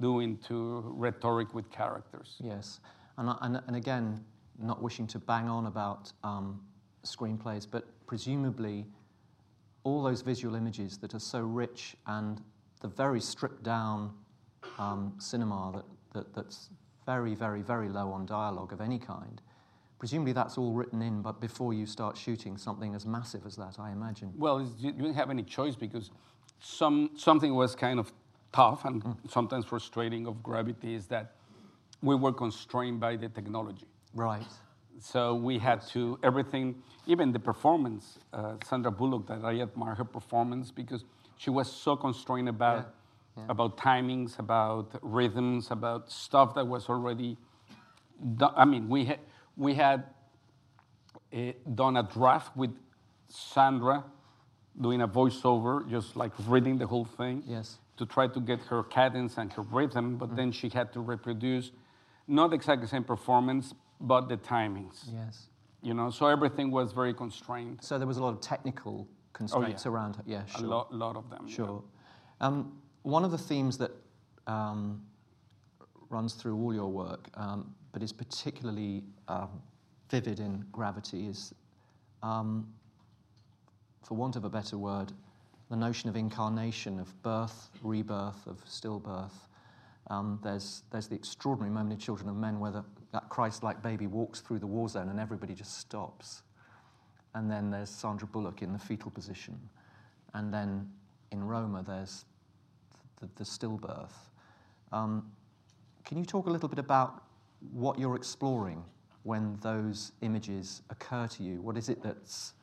do 0.00 0.20
into 0.20 0.82
rhetoric 0.86 1.54
with 1.54 1.70
characters. 1.70 2.36
Yes. 2.40 2.80
And, 3.16 3.30
and, 3.40 3.62
and 3.66 3.76
again, 3.76 4.24
not 4.58 4.82
wishing 4.82 5.06
to 5.08 5.18
bang 5.18 5.48
on 5.48 5.66
about 5.66 6.12
um, 6.24 6.60
screenplays, 7.04 7.66
but 7.70 7.84
presumably 8.06 8.86
all 9.84 10.02
those 10.02 10.22
visual 10.22 10.56
images 10.56 10.98
that 10.98 11.14
are 11.14 11.20
so 11.20 11.40
rich 11.40 11.96
and 12.06 12.42
the 12.80 12.88
very 12.88 13.20
stripped 13.20 13.62
down 13.62 14.12
um, 14.78 15.14
cinema 15.18 15.72
that, 15.74 15.84
that, 16.12 16.34
that's 16.34 16.70
very, 17.06 17.34
very, 17.34 17.62
very 17.62 17.88
low 17.88 18.10
on 18.10 18.26
dialogue 18.26 18.72
of 18.72 18.80
any 18.80 18.98
kind. 18.98 19.40
Presumably 19.98 20.32
that's 20.32 20.58
all 20.58 20.72
written 20.72 21.00
in, 21.00 21.22
but 21.22 21.40
before 21.40 21.72
you 21.72 21.86
start 21.86 22.18
shooting 22.18 22.58
something 22.58 22.94
as 22.94 23.06
massive 23.06 23.46
as 23.46 23.56
that, 23.56 23.76
I 23.78 23.92
imagine. 23.92 24.32
Well, 24.36 24.60
you 24.78 24.92
didn't 24.92 25.14
have 25.14 25.30
any 25.30 25.42
choice 25.42 25.76
because 25.76 26.10
some, 26.60 27.10
something 27.16 27.54
was 27.54 27.74
kind 27.74 27.98
of 27.98 28.12
tough 28.52 28.84
and 28.84 29.02
mm. 29.02 29.16
sometimes 29.30 29.64
frustrating 29.64 30.26
of 30.26 30.42
gravity 30.42 30.94
is 30.94 31.06
that 31.06 31.32
we 32.02 32.14
were 32.14 32.32
constrained 32.32 33.00
by 33.00 33.16
the 33.16 33.28
technology. 33.28 33.86
Right. 34.14 34.46
So 35.00 35.34
we 35.34 35.58
had 35.58 35.86
to, 35.88 36.18
everything, 36.22 36.82
even 37.06 37.32
the 37.32 37.38
performance, 37.38 38.18
uh, 38.32 38.54
Sandra 38.64 38.90
Bullock, 38.90 39.26
that 39.28 39.44
I 39.44 39.60
admire 39.60 39.94
her 39.94 40.04
performance 40.04 40.70
because 40.70 41.04
she 41.36 41.50
was 41.50 41.70
so 41.70 41.96
constrained 41.96 42.48
about, 42.48 42.78
yeah. 42.78 42.90
Yeah. 43.36 43.44
about 43.48 43.76
timings, 43.76 44.38
about 44.38 44.98
rhythms, 45.02 45.70
about 45.70 46.10
stuff 46.10 46.54
that 46.54 46.66
was 46.66 46.88
already 46.88 47.36
done. 48.36 48.54
I 48.56 48.64
mean, 48.64 48.88
we 48.88 49.04
had, 49.04 49.18
we 49.56 49.74
had 49.74 50.04
uh, 51.34 51.52
done 51.74 51.96
a 51.98 52.02
draft 52.02 52.56
with 52.56 52.70
Sandra 53.28 54.04
doing 54.80 55.02
a 55.02 55.08
voiceover, 55.08 55.88
just 55.88 56.16
like 56.16 56.32
reading 56.46 56.78
the 56.78 56.86
whole 56.86 57.04
thing. 57.04 57.42
Yes. 57.46 57.78
To 57.98 58.06
try 58.06 58.26
to 58.28 58.40
get 58.40 58.60
her 58.64 58.82
cadence 58.82 59.38
and 59.38 59.52
her 59.54 59.62
rhythm, 59.62 60.16
but 60.16 60.28
mm-hmm. 60.28 60.36
then 60.36 60.52
she 60.52 60.68
had 60.68 60.92
to 60.92 61.00
reproduce 61.00 61.72
not 62.28 62.52
exactly 62.52 62.84
the 62.84 62.90
same 62.90 63.04
performance, 63.04 63.74
but 64.00 64.28
the 64.28 64.36
timings. 64.36 65.04
Yes. 65.12 65.46
You 65.82 65.94
know, 65.94 66.10
so 66.10 66.26
everything 66.26 66.70
was 66.70 66.92
very 66.92 67.14
constrained. 67.14 67.78
So 67.82 67.98
there 67.98 68.06
was 68.06 68.16
a 68.16 68.22
lot 68.22 68.30
of 68.30 68.40
technical 68.40 69.08
constraints 69.32 69.86
oh, 69.86 69.90
yeah. 69.90 69.94
around 69.94 70.16
it. 70.16 70.22
Yeah, 70.26 70.44
sure. 70.46 70.64
A 70.64 70.68
lot, 70.68 70.94
lot 70.94 71.16
of 71.16 71.30
them. 71.30 71.48
Sure. 71.48 71.82
Yeah. 72.40 72.46
Um, 72.46 72.78
one 73.06 73.24
of 73.24 73.30
the 73.30 73.38
themes 73.38 73.78
that 73.78 73.92
um, 74.48 75.00
runs 76.10 76.34
through 76.34 76.56
all 76.56 76.74
your 76.74 76.90
work, 76.90 77.28
um, 77.34 77.72
but 77.92 78.02
is 78.02 78.12
particularly 78.12 79.04
um, 79.28 79.62
vivid 80.10 80.40
in 80.40 80.64
Gravity, 80.72 81.28
is, 81.28 81.54
um, 82.24 82.66
for 84.02 84.14
want 84.16 84.34
of 84.34 84.44
a 84.44 84.50
better 84.50 84.76
word, 84.76 85.12
the 85.70 85.76
notion 85.76 86.08
of 86.08 86.16
incarnation, 86.16 86.98
of 86.98 87.22
birth, 87.22 87.70
rebirth, 87.80 88.44
of 88.44 88.64
stillbirth. 88.64 89.38
Um, 90.10 90.40
there's, 90.42 90.82
there's 90.90 91.06
the 91.06 91.14
extraordinary 91.14 91.72
moment 91.72 91.92
in 91.92 91.98
Children 92.00 92.28
of 92.28 92.34
Men 92.34 92.58
where 92.58 92.72
the, 92.72 92.84
that 93.12 93.28
Christ 93.28 93.62
like 93.62 93.84
baby 93.84 94.08
walks 94.08 94.40
through 94.40 94.58
the 94.58 94.66
war 94.66 94.88
zone 94.88 95.10
and 95.10 95.20
everybody 95.20 95.54
just 95.54 95.78
stops. 95.78 96.42
and 97.36 97.50
then 97.50 97.70
there's 97.70 97.90
Sandra 97.90 98.26
Bullock 98.26 98.62
in 98.62 98.72
the 98.72 98.78
fetal 98.78 99.10
position, 99.10 99.56
and 100.34 100.52
then 100.52 100.90
in 101.30 101.44
Roma 101.44 101.84
there's 101.86 102.24
the, 103.20 103.28
the 103.36 103.44
stillbirth. 103.44 104.12
Um, 104.92 105.30
can 106.04 106.18
you 106.18 106.24
talk 106.24 106.46
a 106.46 106.50
little 106.50 106.68
bit 106.68 106.78
about 106.78 107.22
what 107.72 107.98
you're 107.98 108.16
exploring 108.16 108.84
when 109.24 109.58
those 109.60 110.12
images 110.22 110.82
occur 110.90 111.26
to 111.26 111.42
you? 111.42 111.60
What 111.60 111.76
is 111.76 111.88
it 111.88 112.02
that's 112.02 112.54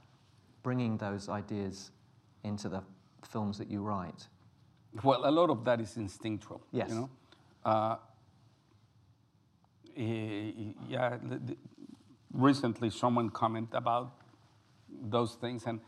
bringing 0.63 0.97
those 0.97 1.27
ideas 1.27 1.91
into 2.43 2.69
the 2.69 2.81
films 3.25 3.57
that 3.57 3.69
you 3.69 3.81
write? 3.81 4.27
Well, 5.03 5.27
a 5.27 5.31
lot 5.31 5.49
of 5.49 5.65
that 5.65 5.81
is 5.81 5.97
instinctual. 5.97 6.61
Yes. 6.71 6.89
You 6.89 6.95
know? 6.95 7.09
Uh, 7.65 7.95
eh, 9.97 10.51
yeah. 10.87 11.17
recently, 12.31 12.89
someone 12.89 13.29
commented 13.29 13.75
about 13.75 14.11
those 14.89 15.35
things, 15.35 15.63
and 15.65 15.79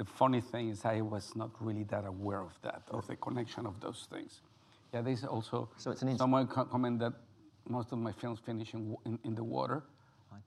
the 0.00 0.06
funny 0.06 0.40
thing 0.40 0.70
is, 0.70 0.78
I 0.86 1.02
was 1.02 1.36
not 1.36 1.50
really 1.60 1.84
that 1.94 2.04
aware 2.06 2.40
of 2.40 2.54
that, 2.62 2.82
of 2.90 3.06
the 3.06 3.16
connection 3.16 3.66
of 3.66 3.74
those 3.84 4.00
things. 4.12 4.40
Yeah, 4.94 5.02
there's 5.02 5.24
also 5.24 5.68
So 5.76 5.90
it's 5.92 6.00
an 6.02 6.16
someone 6.16 6.46
co- 6.46 6.64
comment 6.64 6.98
that 7.00 7.12
most 7.68 7.92
of 7.92 7.98
my 7.98 8.12
films 8.12 8.38
finish 8.50 8.72
in, 8.72 8.96
in, 9.04 9.18
in 9.24 9.34
the 9.34 9.44
water. 9.44 9.82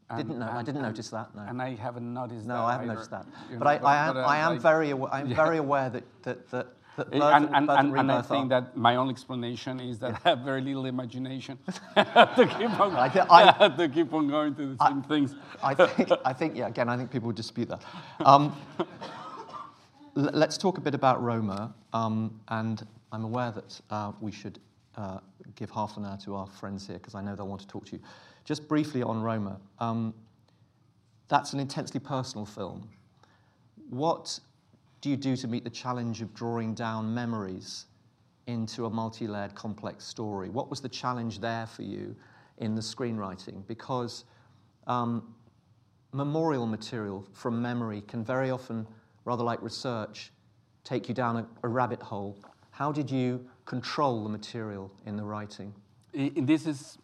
I 0.10 0.18
didn't 0.18 0.40
know. 0.40 0.50
I 0.52 0.64
didn't 0.64 0.78
and- 0.84 0.88
notice 0.92 1.10
that. 1.12 1.28
No. 1.36 1.44
And 1.50 1.62
I 1.62 1.76
haven't 1.76 2.12
noticed 2.22 2.48
that. 2.48 2.56
I 2.58 2.72
haven't 2.72 2.88
either, 2.90 2.94
noticed 2.96 3.12
that. 3.12 3.26
But 3.60 3.82
know, 3.82 3.88
I, 3.88 3.94
I 3.94 4.08
am, 4.08 4.14
but, 4.16 4.20
uh, 4.22 4.34
I 4.36 4.38
am 4.46 4.52
like- 4.54 4.62
very, 4.62 4.92
awa- 4.92 5.10
I'm 5.18 5.28
Yeah. 5.30 5.36
very 5.46 5.58
aware 5.66 5.90
that 5.96 6.04
that 6.24 6.50
that, 6.50 6.68
and, 7.12 7.46
and, 7.58 7.70
and, 7.80 7.98
and 8.00 8.12
I 8.12 8.22
think 8.22 8.46
are- 8.46 8.50
that 8.62 8.76
my 8.76 8.96
own 9.02 9.10
explanation 9.16 9.80
is 9.80 10.00
that 10.00 10.12
I 10.26 10.30
have 10.30 10.40
very 10.40 10.62
little 10.62 10.86
imagination 10.96 11.58
to 11.96 12.44
keep 12.58 12.74
on 12.80 12.90
I 12.96 13.08
I- 13.40 13.70
to 13.80 13.88
keep 13.98 14.12
on 14.14 14.28
going 14.36 14.56
to 14.56 14.64
the 14.76 14.78
same 14.88 15.02
things. 15.04 15.30
I 15.64 15.74
think, 15.76 16.12
I 16.32 16.34
think, 16.34 16.56
yeah, 16.58 16.68
again, 16.74 16.90
I 16.90 16.98
think 16.98 17.12
people 17.12 17.28
would 17.28 17.36
dispute 17.44 17.70
that. 17.70 17.82
Um, 18.32 18.44
let's 20.16 20.58
talk 20.58 20.78
a 20.78 20.82
bit 20.82 20.96
about 20.96 21.22
Roma, 21.24 21.74
um, 21.94 22.40
and 22.50 22.86
I'm 23.12 23.24
aware 23.24 23.52
that 23.52 23.82
uh, 23.90 24.12
we 24.22 24.32
should 24.32 24.60
uh, 24.96 25.20
give 25.56 25.70
half 25.72 25.98
an 25.98 26.06
hour 26.06 26.18
to 26.26 26.36
our 26.36 26.48
friends 26.48 26.88
here 26.88 26.98
because 26.98 27.16
I 27.16 27.22
know 27.22 27.36
they'll 27.36 27.48
want 27.48 27.62
to 27.62 27.68
talk 27.68 27.86
to 27.86 27.94
you. 27.94 28.02
Just 28.46 28.68
briefly 28.68 29.02
on 29.02 29.22
Roma, 29.22 29.60
um, 29.80 30.14
that's 31.30 31.54
an 31.54 31.60
intensely 31.60 32.00
personal 32.00 32.46
film. 32.46 32.88
What 33.90 34.40
do 35.02 35.10
you 35.10 35.18
do 35.18 35.36
to 35.36 35.48
meet 35.48 35.64
the 35.64 35.70
challenge 35.70 36.22
of 36.22 36.34
drawing 36.34 36.74
down 36.74 37.14
memories 37.14 37.86
into 38.48 38.86
a 38.86 38.90
multi 38.90 39.28
layered, 39.28 39.56
complex 39.56 40.06
story? 40.06 40.50
What 40.50 40.70
was 40.70 40.82
the 40.82 40.90
challenge 40.90 41.40
there 41.40 41.66
for 41.66 41.84
you 41.84 42.16
in 42.58 42.76
the 42.76 42.82
screenwriting? 42.82 43.66
Because 43.68 44.26
um, 44.88 45.34
memorial 46.12 46.68
material 46.68 47.26
from 47.34 47.62
memory 47.62 48.02
can 48.02 48.24
very 48.24 48.52
often, 48.52 48.86
rather 49.26 49.44
like 49.44 49.62
research, 49.62 50.32
take 50.84 51.08
you 51.08 51.16
down 51.16 51.38
a, 51.38 51.46
a 51.64 51.68
rabbit 51.68 52.02
hole. 52.02 52.38
How 52.72 52.92
did 52.92 53.10
you 53.10 53.46
control 53.66 54.24
the 54.24 54.30
material 54.30 54.92
in 55.06 55.16
the 55.16 55.24
writing? 55.24 55.74
I- 56.18 56.32
I- 56.38 56.42
This 56.42 56.66
is 56.68 56.98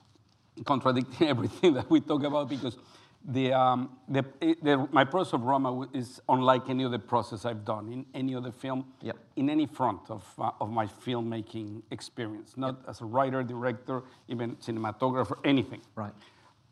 contradicting 0.65 1.28
everything 1.34 1.74
that 1.76 1.89
we 1.89 2.01
talk 2.01 2.24
about 2.24 2.49
because 2.49 2.78
the, 3.26 3.51
um, 3.53 3.97
the, 4.07 4.24
the, 4.61 4.88
my 4.91 5.03
process 5.03 5.34
of 5.34 5.43
Roma 5.43 5.88
is 5.93 6.22
unlike 6.30 6.70
any 6.70 6.86
other 6.86 6.97
process 6.97 7.45
I've 7.45 7.65
done 7.65 7.91
in 7.91 8.05
any 8.13 8.34
other 8.36 8.51
film, 8.51 8.86
Yep. 9.01 9.17
in 9.36 9.49
any 9.49 9.65
front 9.65 10.09
of, 10.09 10.24
uh, 10.39 10.51
of 10.61 10.72
my 10.72 10.86
filmmaking 10.88 11.82
experience, 11.91 12.53
not 12.57 12.78
as 12.88 13.01
a 13.01 13.05
writer, 13.05 13.43
director, 13.43 14.03
even 14.30 14.55
cinematographer, 14.57 15.38
anything. 15.43 15.82
Right. 15.95 16.13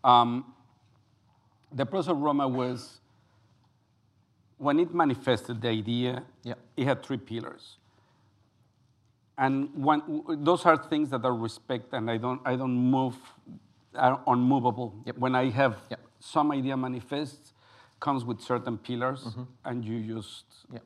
Um, 0.04 0.54
the 1.74 1.86
process 1.86 2.12
of 2.12 2.20
Roma 2.20 2.48
was 2.48 3.02
when 4.58 4.80
it 4.80 4.94
manifested 4.94 5.62
the 5.62 5.70
idea. 5.70 6.24
Yep. 6.44 6.58
It 6.78 6.86
had 6.86 7.04
three 7.04 7.18
pillars, 7.18 7.78
and 9.38 9.70
one, 9.76 10.02
those 10.44 10.66
are 10.66 10.78
things 10.78 11.10
that 11.12 11.24
are 11.24 11.36
respect, 11.36 11.94
and 11.94 12.10
I 12.10 12.18
don't 12.18 12.42
I 12.46 12.56
don't 12.56 12.76
move, 12.92 13.16
are 13.96 14.20
unmovable. 14.28 14.94
Yep. 15.06 15.18
When 15.18 15.36
I 15.36 15.50
have 15.50 15.76
Yep. 15.90 16.00
some 16.20 16.52
idea 16.52 16.76
manifests, 16.78 17.54
comes 18.00 18.24
with 18.26 18.42
certain 18.42 18.78
pillars, 18.78 19.24
Mm-hmm. 19.24 19.44
and 19.66 19.86
you 19.86 20.16
just 20.16 20.46
Yeah, 20.72 20.80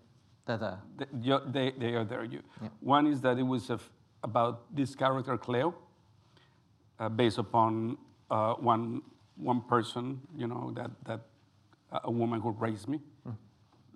they're 0.46 0.58
there. 0.58 0.80
th- 0.98 1.42
they, 1.54 1.72
they 1.78 1.94
are 1.96 2.06
there. 2.06 2.24
You. 2.24 2.42
Yeah. 2.62 2.70
One 2.80 3.08
is 3.08 3.22
that 3.22 3.38
it 3.38 3.44
was 3.48 3.70
f 3.70 3.90
about 4.24 4.74
this 4.76 4.96
character 4.96 5.38
Cleo, 5.38 5.74
uh, 7.00 7.10
based 7.10 7.38
upon 7.40 7.98
uh, 8.30 8.54
one 8.56 9.02
one 9.38 9.62
person, 9.62 10.22
you 10.38 10.48
know, 10.48 10.72
that 10.76 10.92
that 11.06 11.22
a 12.04 12.12
woman 12.12 12.40
who 12.42 12.52
raised 12.52 12.88
me. 12.88 13.00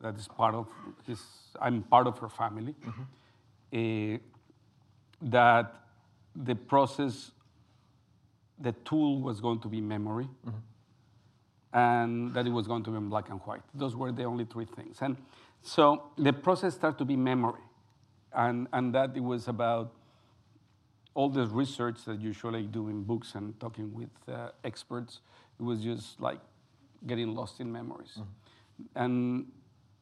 That 0.02 0.16
is 0.16 0.28
part 0.28 0.56
of 0.56 0.68
his. 1.08 1.22
I'm 1.62 1.84
part 1.84 2.08
of 2.08 2.18
her 2.20 2.30
family. 2.30 2.76
Eh, 3.74 4.18
that 5.22 5.76
the 6.36 6.56
process, 6.56 7.32
the 8.60 8.74
tool 8.84 9.22
was 9.22 9.42
going 9.42 9.60
to 9.60 9.68
be 9.68 9.82
memory 9.82 10.28
and 11.76 12.34
that 12.34 12.48
it 12.48 12.52
was 12.52 12.68
going 12.68 12.84
to 12.84 12.90
be 12.90 12.96
in 12.98 13.10
black 13.10 13.30
and 13.30 13.40
white. 13.42 13.62
Those 13.74 13.96
were 13.96 14.12
the 14.12 14.24
only 14.24 14.46
three 14.46 14.66
things. 14.66 15.00
And 15.02 15.18
so 15.62 16.04
the 16.18 16.32
process 16.32 16.76
started 16.76 16.98
to 17.00 17.06
be 17.06 17.18
memory, 17.18 17.62
and, 18.34 18.68
and 18.72 18.96
that 18.96 19.12
it 19.16 19.24
was 19.24 19.50
about 19.50 19.92
all 21.14 21.30
this 21.30 21.50
research 21.50 22.06
that 22.06 22.22
you 22.22 22.28
usually 22.28 22.64
do 22.64 22.88
in 22.88 23.04
books 23.04 23.36
and 23.36 23.60
talking 23.60 23.94
with 23.94 24.10
uh, 24.34 24.52
experts. 24.64 25.20
It 25.60 25.64
was 25.64 25.82
just 25.82 26.20
like 26.22 26.40
getting 27.08 27.36
lost 27.36 27.60
in 27.60 27.72
memories. 27.72 28.20
And 28.96 29.52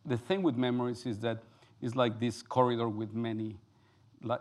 the 0.05 0.17
thing 0.17 0.43
with 0.43 0.55
memories 0.55 1.05
is 1.05 1.19
that 1.19 1.39
it's 1.81 1.95
like 1.95 2.19
this 2.19 2.41
corridor 2.41 2.89
with 2.89 3.13
many, 3.13 3.57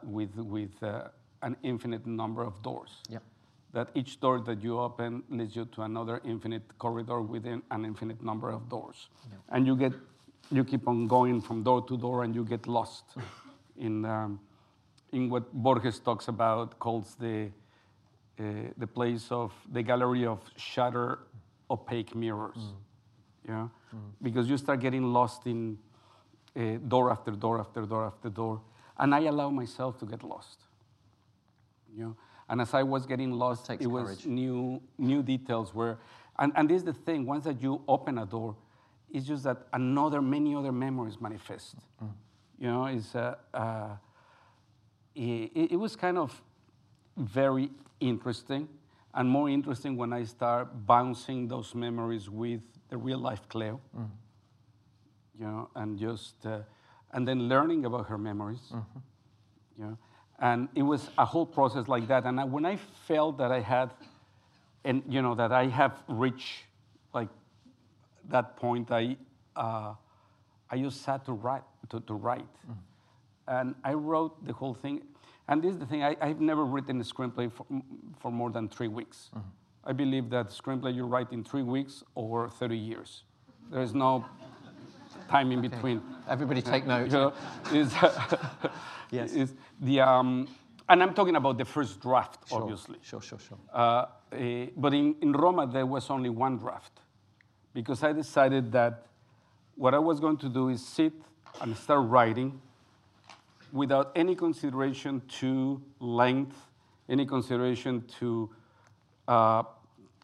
with, 0.04 0.34
with 0.36 0.82
uh, 0.82 1.08
an 1.42 1.56
infinite 1.62 2.06
number 2.06 2.42
of 2.42 2.62
doors 2.62 2.90
that 3.72 3.88
each 3.94 4.20
door 4.20 4.40
that 4.40 4.62
you 4.62 4.78
open 4.78 5.22
leads 5.30 5.56
you 5.56 5.64
to 5.64 5.82
another 5.82 6.20
infinite 6.24 6.62
corridor 6.78 7.22
within 7.22 7.62
an 7.70 7.84
infinite 7.84 8.22
number 8.22 8.50
of 8.50 8.68
doors. 8.68 9.08
And 9.48 9.66
you 9.66 9.76
get, 9.76 9.92
you 10.50 10.64
keep 10.64 10.86
on 10.86 11.06
going 11.06 11.40
from 11.40 11.62
door 11.62 11.82
to 11.86 11.96
door 11.96 12.24
and 12.24 12.34
you 12.34 12.44
get 12.44 12.66
lost 12.66 13.04
in, 13.78 14.04
um, 14.04 14.40
in 15.12 15.30
what 15.30 15.52
Borges 15.52 15.98
talks 15.98 16.28
about, 16.28 16.78
calls 16.78 17.14
the, 17.18 17.50
uh, 18.38 18.42
the 18.76 18.86
place 18.86 19.28
of, 19.30 19.52
the 19.72 19.82
gallery 19.82 20.26
of 20.26 20.40
shattered 20.56 21.18
opaque 21.70 22.14
mirrors. 22.14 22.58
Yeah? 23.46 23.68
Because 24.22 24.48
you 24.48 24.56
start 24.56 24.80
getting 24.80 25.12
lost 25.12 25.46
in 25.46 25.78
uh, 26.56 26.76
door 26.88 27.10
after 27.10 27.32
door 27.32 27.60
after 27.60 27.82
door 27.82 28.06
after 28.06 28.30
door. 28.30 28.60
And 28.98 29.14
I 29.14 29.20
allow 29.20 29.50
myself 29.50 29.98
to 29.98 30.06
get 30.06 30.22
lost 30.22 30.58
you 31.94 32.04
know. 32.04 32.16
And 32.48 32.60
as 32.60 32.74
I 32.74 32.82
was 32.82 33.06
getting 33.06 33.32
lost, 33.32 33.66
Takes 33.66 33.84
it 33.84 33.86
was 33.86 34.06
courage. 34.06 34.26
new 34.26 34.82
new 34.98 35.22
details 35.22 35.74
where, 35.74 35.98
and, 36.38 36.52
and 36.56 36.68
this 36.68 36.78
is 36.78 36.84
the 36.84 36.92
thing. 36.92 37.24
Once 37.24 37.44
that 37.44 37.62
you 37.62 37.82
open 37.88 38.18
a 38.18 38.26
door, 38.26 38.56
it's 39.10 39.26
just 39.26 39.44
that 39.44 39.66
another 39.72 40.20
many 40.20 40.54
other 40.54 40.72
memories 40.72 41.20
manifest. 41.20 41.76
You 42.58 42.68
know, 42.68 42.86
it's 42.86 43.14
uh, 43.14 43.36
uh, 43.54 43.96
it, 45.14 45.72
it 45.72 45.76
was 45.76 45.96
kind 45.96 46.18
of 46.18 46.42
very 47.16 47.70
interesting, 48.00 48.68
and 49.14 49.28
more 49.28 49.48
interesting 49.48 49.96
when 49.96 50.12
I 50.12 50.24
start 50.24 50.86
bouncing 50.86 51.48
those 51.48 51.74
memories 51.74 52.28
with 52.28 52.60
the 52.92 52.98
real 52.98 53.18
life 53.18 53.40
Cleo. 53.48 53.80
You 55.40 55.46
know, 55.46 55.70
and 55.74 55.98
just 55.98 56.34
uh, 56.44 56.58
and 57.12 57.26
then 57.26 57.48
learning 57.48 57.86
about 57.86 58.06
her 58.08 58.18
memories, 58.18 58.60
you 59.78 59.84
know, 59.84 59.98
and 60.38 60.68
it 60.74 60.82
was 60.82 61.08
a 61.16 61.24
whole 61.24 61.46
process 61.46 61.88
like 61.88 62.06
that. 62.08 62.24
And 62.26 62.38
I, 62.38 62.44
when 62.44 62.66
I 62.66 62.76
felt 63.08 63.38
that 63.38 63.50
I 63.50 63.60
had, 63.60 63.90
and 64.84 65.02
you 65.08 65.22
know, 65.22 65.34
that 65.34 65.52
I 65.52 65.68
have 65.68 65.94
reached 66.06 66.64
like 67.14 67.28
that 68.28 68.56
point, 68.56 68.90
I 68.90 69.16
uh, 69.56 69.94
I 70.70 70.78
just 70.78 71.00
sat 71.02 71.24
to 71.24 71.32
write 71.32 71.64
to, 71.88 72.00
to 72.00 72.14
write, 72.14 72.54
and 73.48 73.74
I 73.82 73.94
wrote 73.94 74.46
the 74.46 74.52
whole 74.52 74.74
thing. 74.74 75.00
And 75.48 75.62
this 75.62 75.72
is 75.72 75.78
the 75.78 75.86
thing: 75.86 76.02
I, 76.04 76.14
I've 76.20 76.42
never 76.42 76.64
written 76.66 77.00
a 77.00 77.04
screenplay 77.04 77.50
for, 77.50 77.64
for 78.20 78.30
more 78.30 78.50
than 78.50 78.68
three 78.68 78.88
weeks. 78.88 79.30
I 79.84 79.92
believe 79.92 80.30
that 80.30 80.48
screenplay 80.48 80.94
you 80.94 81.04
write 81.06 81.32
in 81.32 81.42
three 81.42 81.62
weeks 81.62 82.04
or 82.14 82.48
30 82.48 82.76
years. 82.76 83.24
There 83.70 83.82
is 83.82 83.94
no 83.94 84.24
time 85.28 85.50
in 85.50 85.60
between. 85.60 86.02
Everybody 86.28 86.62
take 86.62 86.86
note. 86.86 87.06
You 87.06 87.12
know, 87.12 87.32
is, 87.72 87.92
Yes. 89.10 89.32
is 89.32 89.54
the, 89.80 90.00
um, 90.00 90.48
and 90.88 91.02
I'm 91.02 91.14
talking 91.14 91.36
about 91.36 91.58
the 91.58 91.64
first 91.64 92.00
draft, 92.00 92.48
Sure, 92.48 92.62
obviously. 92.62 92.98
Sure, 93.02 93.20
sure, 93.20 93.38
sure. 93.38 93.58
Uh, 93.72 94.06
eh, 94.32 94.66
but 94.76 94.94
in, 94.94 95.16
in 95.20 95.32
Roma, 95.32 95.66
there 95.66 95.86
was 95.86 96.10
only 96.10 96.30
one 96.30 96.58
draft 96.58 97.00
because 97.74 98.02
I 98.02 98.12
decided 98.12 98.72
that 98.72 99.06
what 99.74 99.94
I 99.94 99.98
was 99.98 100.20
going 100.20 100.36
to 100.38 100.48
do 100.48 100.68
is 100.68 100.86
sit 100.86 101.12
and 101.60 101.76
start 101.76 102.08
writing 102.08 102.60
without 103.72 104.12
any 104.14 104.34
consideration 104.34 105.22
to 105.40 105.80
length, 105.98 106.56
any 107.08 107.26
consideration 107.26 108.04
to 108.20 108.50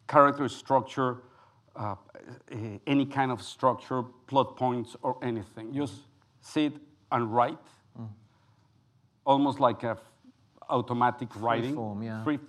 character 0.07 0.49
structure, 0.49 1.17
uh, 1.75 1.95
eh, 2.51 2.77
any 2.87 3.05
kind 3.05 3.31
of 3.31 3.41
structure, 3.41 4.03
plot 4.27 4.57
points, 4.57 4.95
or 5.01 5.17
anything. 5.21 5.73
Just 5.73 5.95
sit 6.41 6.73
and 7.11 7.33
write, 7.33 7.57
almost 9.25 9.59
like 9.59 9.83
a 9.83 9.97
automatic 10.69 11.29
writing. 11.35 11.75
form, 11.75 12.03
yeah. 12.03 12.23
Free, 12.23 12.39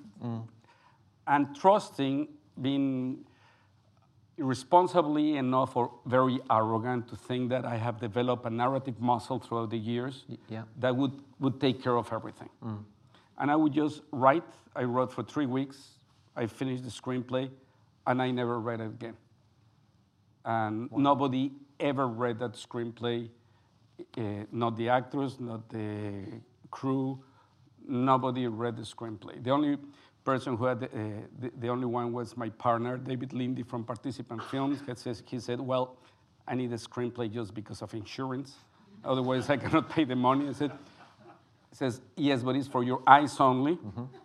and 1.27 1.55
trusting 1.55 2.29
being 2.61 3.25
responsibly 4.37 5.37
enough 5.37 5.77
or 5.77 5.91
very 6.07 6.41
arrogant 6.51 7.09
to 7.09 7.17
think 7.17 7.51
that 7.51 7.65
I 7.65 7.77
have 7.77 8.01
developed 8.01 8.47
a 8.47 8.51
narrative 8.51 9.01
muscle 9.01 9.39
throughout 9.39 9.71
the 9.71 9.79
years 9.79 10.25
yeah. 10.49 10.63
that 10.79 10.97
would, 10.97 11.13
would 11.39 11.61
take 11.61 11.83
care 11.83 11.97
of 11.97 12.13
everything. 12.13 12.49
And 13.39 13.51
I 13.51 13.57
would 13.57 13.73
just 13.73 14.03
write. 14.13 14.45
I 14.75 14.85
wrote 14.85 15.13
for 15.13 15.23
three 15.23 15.47
weeks. 15.47 16.00
I 16.37 16.47
finished 16.47 16.85
the 16.85 16.91
screenplay, 16.91 17.51
and 18.07 18.23
I 18.23 18.31
never 18.31 18.59
read 18.59 18.81
it 18.81 18.87
again. 18.87 19.17
And 20.45 20.91
nobody 20.93 21.53
ever 21.79 22.07
read 22.07 22.39
that 22.39 22.53
screenplay, 22.53 23.29
uh, 24.17 24.23
not 24.53 24.77
the 24.77 24.89
actors, 24.89 25.39
not 25.39 25.69
the 25.69 26.25
crew, 26.71 27.23
nobody 27.87 28.47
read 28.47 28.77
the 28.77 28.83
screenplay. 28.83 29.43
The 29.43 29.51
only 29.51 29.79
person 30.25 30.57
who 30.57 30.65
had, 30.65 30.81
the, 30.81 30.87
uh, 30.87 30.99
the, 31.41 31.51
the 31.59 31.69
only 31.69 31.87
one 31.87 32.13
was 32.13 32.37
my 32.37 32.49
partner, 32.51 32.97
David 32.97 33.31
Linde 33.31 33.67
from 33.67 33.85
Participant 33.85 34.43
Films. 34.45 34.81
He, 34.87 34.95
says, 34.95 35.23
he 35.27 35.41
said, 35.41 35.61
well, 35.61 35.97
I 36.47 36.55
need 36.55 36.73
a 36.73 36.77
screenplay 36.77 37.33
just 37.33 37.55
because 37.55 37.83
of 37.83 37.93
insurance. 37.95 38.57
Otherwise, 39.05 39.49
I 39.51 39.57
cannot 39.63 39.89
pay 39.89 40.05
the 40.05 40.17
money. 40.17 40.49
I 40.49 40.53
said, 40.53 40.73
says, 41.73 42.01
yes, 42.17 42.43
but 42.43 42.57
it's 42.57 42.69
for 42.69 42.83
your 42.83 43.03
eyes 43.07 43.39
only. 43.39 43.79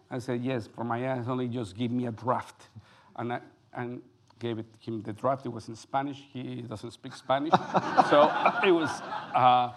I 0.09 0.19
said, 0.19 0.43
yes, 0.43 0.67
for 0.67 0.83
my 0.83 1.11
eyes 1.11 1.27
only, 1.27 1.47
just 1.47 1.75
give 1.75 1.91
me 1.91 2.07
a 2.07 2.11
draft. 2.11 2.69
And 3.15 3.33
I 3.33 3.39
and 3.75 4.01
gave 4.39 4.59
it, 4.59 4.65
him 4.79 5.01
the 5.01 5.13
draft. 5.13 5.45
It 5.45 5.49
was 5.49 5.67
in 5.67 5.75
Spanish. 5.75 6.23
He 6.31 6.61
doesn't 6.61 6.91
speak 6.91 7.13
Spanish. 7.13 7.51
so 8.09 8.31
it 8.65 8.71
was, 8.71 8.89
uh, 9.33 9.71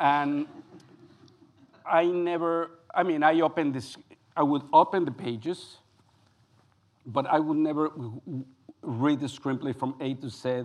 and 0.00 0.46
I 1.84 2.06
never, 2.06 2.70
I 2.94 3.02
mean, 3.02 3.22
I 3.22 3.40
opened 3.40 3.74
this, 3.74 3.96
I 4.36 4.42
would 4.42 4.62
open 4.72 5.04
the 5.04 5.12
pages, 5.12 5.78
but 7.06 7.26
I 7.26 7.38
would 7.38 7.58
never 7.58 7.90
read 8.82 9.20
the 9.20 9.26
screenplay 9.26 9.76
from 9.76 9.94
A 10.00 10.14
to 10.14 10.30
Z 10.30 10.64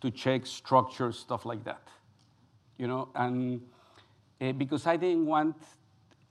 to 0.00 0.10
check 0.10 0.46
structure, 0.46 1.10
stuff 1.12 1.44
like 1.44 1.64
that. 1.64 1.82
You 2.78 2.86
know, 2.86 3.08
and 3.14 3.60
uh, 4.40 4.52
because 4.52 4.86
I 4.86 4.96
didn't 4.96 5.26
want 5.26 5.56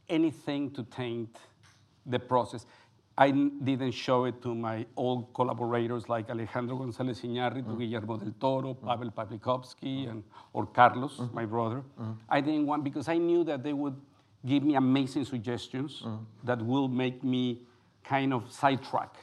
anything 0.09 0.71
to 0.71 0.83
taint 0.83 1.37
the 2.05 2.19
process. 2.19 2.65
I 3.17 3.31
didn't 3.31 3.91
show 3.91 4.25
it 4.25 4.41
to 4.43 4.53
my 4.53 4.85
old 4.95 5.33
collaborators 5.33 6.07
like 6.07 6.29
Alejandro 6.29 6.77
González 6.77 7.19
Iñárritu, 7.23 7.65
mm-hmm. 7.65 7.79
Guillermo 7.79 8.17
del 8.17 8.33
Toro, 8.39 8.75
mm-hmm. 8.75 8.87
Pavel 8.87 9.11
Pawlikowski, 9.11 10.03
mm-hmm. 10.03 10.09
and, 10.11 10.23
or 10.53 10.67
Carlos, 10.67 11.19
my 11.33 11.45
brother. 11.45 11.81
I 12.29 12.41
didn't 12.41 12.67
want, 12.67 12.83
because 12.83 13.09
I 13.09 13.17
knew 13.17 13.43
that 13.45 13.63
they 13.63 13.73
would 13.73 13.95
give 14.45 14.63
me 14.63 14.75
amazing 14.75 15.25
suggestions 15.25 16.03
that 16.43 16.63
will 16.63 16.87
make 16.87 17.23
me 17.23 17.63
kind 18.03 18.33
of 18.33 18.51
sidetrack. 18.51 19.15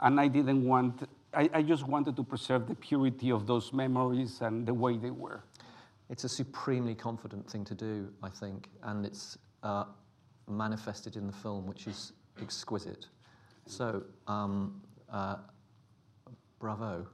And 0.00 0.20
I 0.20 0.26
didn't 0.28 0.64
want, 0.66 1.08
I, 1.32 1.48
I 1.54 1.62
just 1.62 1.86
wanted 1.86 2.16
to 2.16 2.24
preserve 2.24 2.66
the 2.66 2.74
purity 2.74 3.30
of 3.30 3.46
those 3.46 3.72
memories 3.72 4.40
and 4.40 4.66
the 4.66 4.74
way 4.74 4.96
they 4.98 5.10
were. 5.10 5.44
It's 6.10 6.24
a 6.24 6.28
supremely 6.28 6.94
confident 6.94 7.50
thing 7.50 7.64
to 7.66 7.74
do, 7.74 8.08
I 8.22 8.30
think, 8.30 8.68
and 8.82 9.04
it's 9.04 9.36
uh, 9.62 9.84
manifested 10.48 11.16
in 11.16 11.26
the 11.26 11.32
film, 11.32 11.66
which 11.66 11.86
is 11.86 12.12
exquisite. 12.40 13.06
So, 13.66 14.02
um, 14.26 14.80
uh, 15.12 15.36
bravo. 16.58 17.06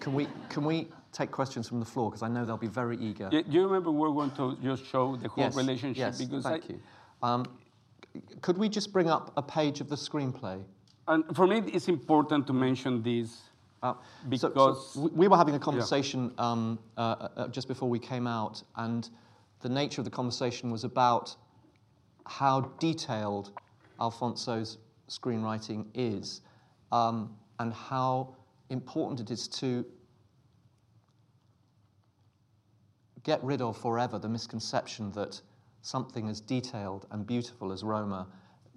Can 0.00 0.14
we, 0.14 0.26
can 0.48 0.64
we 0.64 0.88
take 1.12 1.30
questions 1.30 1.68
from 1.68 1.80
the 1.80 1.86
floor? 1.86 2.10
Because 2.10 2.22
I 2.22 2.28
know 2.28 2.46
they'll 2.46 2.56
be 2.56 2.66
very 2.66 2.96
eager. 2.96 3.28
Do 3.28 3.44
you 3.48 3.64
remember 3.64 3.90
we're 3.90 4.10
going 4.10 4.30
to 4.32 4.56
just 4.62 4.86
show 4.86 5.16
the 5.16 5.28
whole 5.28 5.44
Yes, 5.44 5.56
relationship? 5.56 5.96
yes, 5.98 6.18
because 6.18 6.44
thank 6.44 6.64
I, 6.64 6.68
you. 6.68 6.80
Um, 7.22 7.46
could 8.40 8.56
we 8.56 8.68
just 8.68 8.92
bring 8.92 9.10
up 9.10 9.32
a 9.36 9.42
page 9.42 9.80
of 9.80 9.88
the 9.88 9.96
screenplay? 9.96 10.62
And 11.08 11.24
for 11.36 11.46
me, 11.46 11.58
it's 11.66 11.88
important 11.88 12.46
to 12.46 12.54
mention 12.54 13.02
this 13.02 13.42
Uh, 13.84 13.92
so- 13.92 14.36
so 14.38 14.48
because 14.48 14.96
we- 14.96 15.10
we 15.10 15.28
were 15.28 15.36
having 15.36 15.54
a 15.54 15.58
conversation 15.58 16.32
um, 16.38 16.78
uh, 16.96 17.28
uh, 17.36 17.48
just 17.48 17.68
before 17.68 17.88
we 17.90 17.98
came 17.98 18.26
out, 18.26 18.62
and 18.76 19.10
the 19.60 19.68
nature 19.68 20.00
of 20.00 20.06
the 20.06 20.10
conversation 20.10 20.70
was 20.70 20.84
about 20.84 21.36
how 22.24 22.62
detailed 22.80 23.52
Alfonso's 24.00 24.78
screenwriting 25.08 25.86
is, 25.92 26.40
um, 26.92 27.36
and 27.58 27.74
how 27.74 28.34
important 28.70 29.20
it 29.20 29.30
is 29.30 29.46
to 29.48 29.84
get 33.22 33.42
rid 33.44 33.60
of 33.60 33.76
forever 33.76 34.18
the 34.18 34.28
misconception 34.28 35.10
that 35.12 35.40
something 35.82 36.26
as 36.28 36.40
detailed 36.40 37.06
and 37.10 37.26
beautiful 37.26 37.70
as 37.70 37.84
Roma 37.84 38.26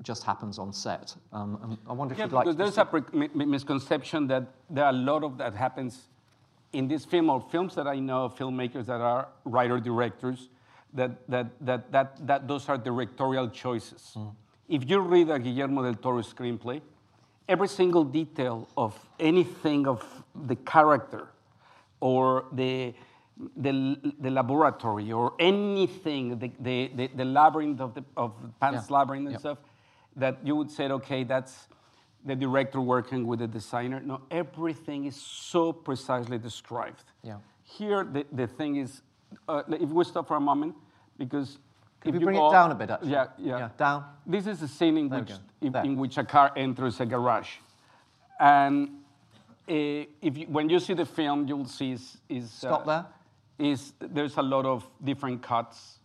just 0.02 0.24
happens 0.24 0.60
on 0.60 0.72
set. 0.74 1.16
Um, 1.34 1.78
I 1.88 1.94
wonder 1.94 2.14
if 2.14 2.20
yeah, 2.20 2.26
you'd 2.26 2.34
like 2.34 2.46
to 2.46 2.54
there's 2.54 2.78
a 2.78 2.88
mi- 3.14 3.30
mi- 3.34 3.46
misconception 3.46 4.28
that 4.28 4.44
there 4.70 4.86
are 4.86 4.90
a 4.92 4.94
lot 5.12 5.24
of 5.24 5.38
that 5.38 5.56
happens 5.56 6.08
in 6.74 6.88
this 6.88 7.06
film 7.06 7.30
or 7.30 7.42
films 7.42 7.76
that 7.76 7.88
I 7.88 8.00
know 8.00 8.26
of 8.26 8.36
filmmakers 8.36 8.86
that 8.86 9.02
are 9.02 9.28
writer 9.46 9.80
directors 9.80 10.50
that 10.94 11.12
that 11.30 11.48
that 11.62 11.92
that, 11.92 12.28
that 12.28 12.48
those 12.48 12.70
are 12.70 12.78
directorial 12.78 13.50
choices. 13.50 14.14
Mm. 14.16 14.34
If 14.70 14.90
you 14.90 15.00
read 15.00 15.30
a 15.30 15.40
Guillermo 15.40 15.84
del 15.84 15.96
Toro 15.96 16.22
screenplay, 16.22 16.82
every 17.48 17.68
single 17.68 18.04
detail 18.04 18.68
of 18.78 18.94
anything 19.20 19.88
of 19.88 20.04
the 20.46 20.56
character 20.58 21.30
or 22.00 22.46
the 22.52 22.94
the, 23.56 23.98
the 24.20 24.32
laboratory 24.32 25.12
or 25.12 25.34
anything, 25.40 26.40
the, 26.40 26.52
the, 26.60 26.92
the, 26.96 27.08
the 27.16 27.24
labyrinth 27.26 27.80
of 27.80 27.94
the 27.94 28.04
of 28.16 28.34
Pan's 28.60 28.90
Yeah. 28.90 28.98
labyrinth 28.98 29.26
and 29.28 29.34
Yeah. 29.34 29.40
stuff, 29.40 29.58
that 30.18 30.38
you 30.44 30.56
would 30.56 30.70
say, 30.70 30.90
okay, 30.90 31.24
that's 31.24 31.68
the 32.26 32.36
director 32.36 32.82
working 32.82 33.26
with 33.26 33.40
the 33.40 33.48
designer. 33.48 34.02
No, 34.02 34.22
everything 34.32 35.06
is 35.06 35.16
so 35.16 35.72
precisely 35.72 36.38
described. 36.38 37.04
Yeah. 37.24 37.38
Here, 37.64 38.04
the, 38.04 38.26
the 38.32 38.48
thing 38.48 38.78
is, 38.78 39.02
uh, 39.48 39.64
if 39.70 39.90
we 39.90 40.04
stop 40.04 40.28
for 40.28 40.38
a 40.38 40.42
moment, 40.42 40.76
because 41.18 41.60
if 42.04 42.14
we 42.14 42.20
you 42.20 42.26
bring 42.26 42.38
go 42.38 42.50
it 42.50 42.52
down 42.52 42.72
a 42.72 42.76
bit, 42.76 42.90
actually? 42.90 43.12
Yeah, 43.12 43.28
yeah. 43.38 43.58
Yeah, 43.60 43.70
down. 43.78 44.06
This 44.26 44.48
is 44.48 44.62
a 44.62 44.68
scene 44.68 44.98
in 44.98 45.10
There 45.10 45.20
which, 45.20 45.32
in, 45.62 45.76
in 45.86 45.96
which 45.98 46.18
a 46.18 46.24
car 46.24 46.52
enters 46.56 47.00
a 47.00 47.06
garage. 47.06 47.50
And 48.40 48.90
uh, 49.70 49.74
if 50.22 50.38
you, 50.38 50.48
when 50.48 50.70
you 50.70 50.80
see 50.80 50.94
the 50.94 51.06
film, 51.06 51.48
you'll 51.48 51.66
see 51.66 51.92
is, 51.92 52.18
is 52.30 52.50
Stop 52.52 52.86
there. 52.86 53.06
is 53.60 53.94
there's 54.00 54.38
a 54.38 54.42
lot 54.42 54.66
of 54.66 54.88
different 55.04 55.42
cuts 55.42 56.00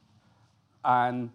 and 0.84 1.30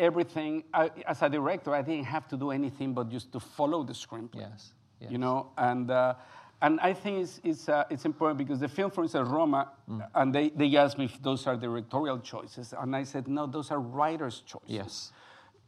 everything 0.00 0.64
I, 0.74 0.90
as 1.06 1.22
a 1.22 1.28
director 1.28 1.74
i 1.74 1.82
didn't 1.82 2.06
have 2.16 2.26
to 2.28 2.36
do 2.36 2.50
anything 2.50 2.94
but 2.94 3.08
just 3.10 3.30
to 3.32 3.40
follow 3.40 3.84
the 3.84 3.92
screenplay 3.92 4.40
Yes, 4.50 4.72
yes. 5.00 5.10
you 5.12 5.18
know 5.18 5.38
and 5.58 5.90
uh, 5.90 6.14
and 6.62 6.80
i 6.80 6.92
think 6.92 7.14
it's, 7.24 7.40
it's, 7.44 7.68
uh, 7.68 7.84
it's 7.90 8.04
important 8.04 8.38
because 8.38 8.58
the 8.60 8.68
film 8.68 8.90
for 8.90 9.02
instance 9.04 9.28
roma 9.28 9.62
Mm. 9.88 10.06
and 10.14 10.34
they, 10.34 10.50
they 10.50 10.76
asked 10.76 10.98
me 10.98 11.04
if 11.06 11.20
those 11.22 11.46
are 11.48 11.56
directorial 11.56 12.18
choices 12.20 12.72
and 12.80 12.94
i 12.96 13.04
said 13.04 13.28
no 13.28 13.46
those 13.46 13.70
are 13.74 13.80
writers 13.80 14.42
choices 14.46 14.68
Yes. 14.80 15.12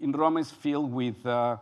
in 0.00 0.12
Roma 0.12 0.40
is 0.40 0.50
filled 0.50 0.92
with 0.92 1.24
uh, 1.26 1.56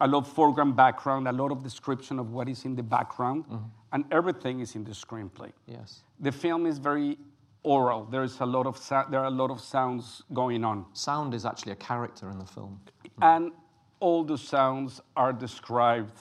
a 0.00 0.06
lot 0.06 0.20
of 0.24 0.28
foreground 0.38 0.74
background, 0.76 1.28
a 1.28 1.32
lot 1.42 1.50
of 1.52 1.62
description 1.62 2.18
of 2.18 2.26
what 2.36 2.48
is 2.48 2.64
in 2.64 2.74
the 2.80 2.82
background, 2.82 3.44
Mm-hmm. 3.44 3.68
and 3.94 4.04
everything 4.10 4.60
is 4.60 4.74
in 4.78 4.82
the 4.84 4.94
screenplay. 5.04 5.52
Yes. 5.66 6.02
The 6.26 6.32
film 6.32 6.66
is 6.66 6.78
very 6.78 7.18
oral. 7.62 8.04
There's 8.10 8.40
a 8.40 8.46
lot 8.46 8.66
of 8.66 8.76
there 9.10 9.20
are 9.20 9.26
a 9.26 9.30
lot 9.30 9.50
of 9.50 9.60
sounds 9.60 10.22
going 10.32 10.64
on, 10.64 10.86
Sound 10.92 11.34
is 11.34 11.44
actually 11.44 11.72
a 11.72 11.76
character 11.76 12.30
in 12.30 12.38
the 12.38 12.46
film. 12.46 12.80
Hmm. 13.16 13.22
and 13.22 13.52
all 14.00 14.24
the 14.24 14.38
sounds 14.38 15.00
are 15.16 15.32
described 15.32 16.18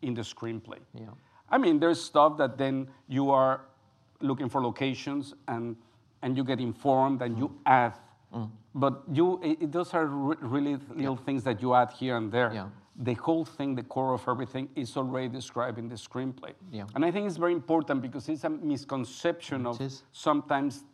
in 0.00 0.14
the 0.14 0.22
screenplay. 0.22 0.78
Yeah. 0.94 1.08
I 1.50 1.58
mean, 1.58 1.78
there's 1.78 2.02
stuff 2.02 2.38
that 2.38 2.56
then 2.56 2.88
you 3.08 3.30
are 3.30 3.62
looking 4.20 4.48
for 4.48 4.62
locations 4.62 5.34
and 5.48 5.76
and 6.22 6.36
you 6.36 6.44
get 6.44 6.60
informed 6.60 7.22
and 7.22 7.38
you 7.38 7.48
hmm. 7.48 7.56
add. 7.66 7.94
Hmm. 8.32 8.44
But 8.74 9.02
you, 9.12 9.40
it, 9.42 9.72
those 9.72 9.92
are 9.94 10.06
re- 10.06 10.36
really 10.40 10.78
little 10.94 11.16
things 11.16 11.42
that 11.44 11.60
you 11.60 11.74
add 11.74 11.90
here 11.90 12.16
and 12.16 12.30
there. 12.30 12.52
Yeah. 12.54 12.68
The 13.02 13.14
whole 13.14 13.46
thing, 13.46 13.74
the 13.74 13.82
core 13.82 14.12
of 14.12 14.28
everything, 14.28 14.68
is 14.76 14.96
already 14.96 15.28
described 15.28 15.78
in 15.78 15.88
the 15.88 15.94
screenplay. 15.94 16.52
Yeah. 16.70 16.84
And 16.94 17.04
I 17.04 17.10
think 17.10 17.26
it's 17.26 17.38
very 17.38 17.54
important 17.54 18.02
because 18.02 18.28
it's 18.28 18.44
a 18.44 18.50
misconception 18.50 19.66
of 19.66 19.80
is. 19.80 20.02
sometimes 20.12 20.84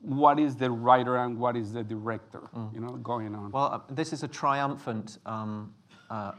what 0.00 0.38
is 0.38 0.56
the 0.56 0.70
writer 0.70 1.16
and 1.16 1.38
what 1.38 1.56
is 1.56 1.72
the 1.72 1.82
director, 1.82 2.48
you 2.72 2.80
know, 2.80 2.92
going 2.96 3.34
on. 3.34 3.50
Well, 3.50 3.64
uh, 3.88 3.94
this 3.94 4.12
is 4.12 4.22
a 4.22 4.28
triumphant 4.28 5.18
um, 5.26 5.74
uh, 6.10 6.32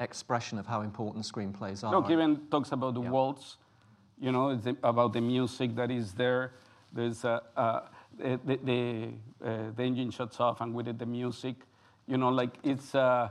expression 0.00 0.58
of 0.58 0.66
how 0.66 0.82
important 0.82 1.24
screenplays 1.24 1.84
are. 1.84 1.92
Look, 1.94 2.10
even 2.10 2.46
talks 2.50 2.72
about 2.72 2.94
the 2.94 3.02
Yeah. 3.02 3.10
waltz, 3.10 3.56
you 4.18 4.32
know, 4.32 4.50
it's 4.50 4.66
about 4.82 5.12
the 5.12 5.20
music 5.20 5.74
that 5.76 5.90
is 5.90 6.12
there. 6.14 6.52
There's 6.92 7.24
a, 7.24 7.42
uh, 7.56 7.80
the, 8.18 8.58
the, 8.64 9.12
uh, 9.44 9.70
the 9.76 9.82
engine 9.82 10.10
shuts 10.10 10.40
off 10.40 10.60
and 10.60 10.74
with 10.74 10.88
it 10.88 10.98
the 10.98 11.06
music, 11.06 11.56
you 12.06 12.16
know, 12.16 12.30
like 12.30 12.58
it's, 12.62 12.94
uh, 12.94 13.28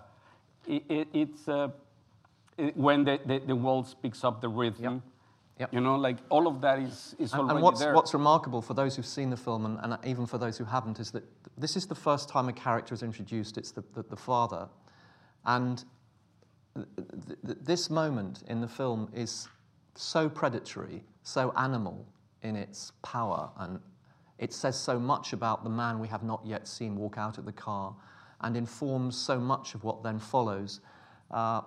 it, 0.67 0.83
it, 0.89 1.07
it's 1.13 1.47
uh, 1.47 1.69
when 2.75 3.03
the, 3.03 3.19
the, 3.25 3.39
the 3.39 3.55
waltz 3.55 3.93
picks 3.93 4.23
up 4.23 4.41
the 4.41 4.49
rhythm. 4.49 5.01
Yep. 5.59 5.73
You 5.73 5.81
know, 5.81 5.95
like 5.95 6.17
all 6.29 6.47
of 6.47 6.61
that 6.61 6.77
is, 6.77 7.15
is 7.17 7.33
And, 7.33 7.41
already 7.41 7.55
and 7.55 7.63
what's, 7.63 7.79
there. 7.79 7.93
what's 7.95 8.13
remarkable 8.13 8.61
for 8.61 8.75
those 8.75 8.95
who've 8.95 9.05
seen 9.05 9.31
the 9.31 9.37
film, 9.37 9.65
and, 9.65 9.79
and 9.81 9.97
even 10.05 10.27
for 10.27 10.37
those 10.37 10.55
who 10.55 10.65
haven't, 10.65 10.99
is 10.99 11.09
that 11.11 11.23
this 11.57 11.75
is 11.75 11.87
the 11.87 11.95
first 11.95 12.29
time 12.29 12.47
a 12.47 12.53
character 12.53 12.93
is 12.93 13.01
introduced. 13.01 13.57
It's 13.57 13.71
the, 13.71 13.83
the, 13.95 14.03
the 14.03 14.15
father. 14.15 14.69
And 15.45 15.83
th- 16.75 16.87
th- 17.43 17.57
this 17.63 17.89
moment 17.89 18.43
in 18.47 18.61
the 18.61 18.67
film 18.67 19.09
is 19.15 19.47
so 19.95 20.29
predatory, 20.29 21.03
so 21.23 21.51
animal 21.57 22.05
in 22.43 22.55
its 22.55 22.91
power, 23.01 23.49
and 23.57 23.79
it 24.37 24.53
says 24.53 24.79
so 24.79 24.99
much 24.99 25.33
about 25.33 25.63
the 25.63 25.71
man 25.71 25.97
we 25.97 26.07
have 26.07 26.21
not 26.21 26.45
yet 26.45 26.67
seen 26.67 26.95
walk 26.95 27.17
out 27.17 27.39
of 27.39 27.45
the 27.45 27.51
car 27.51 27.95
and 28.41 28.55
informs 28.55 29.17
so 29.17 29.39
much 29.39 29.75
of 29.75 29.83
what 29.83 30.03
then 30.03 30.19
follows. 30.19 30.81
Uh, 31.31 31.61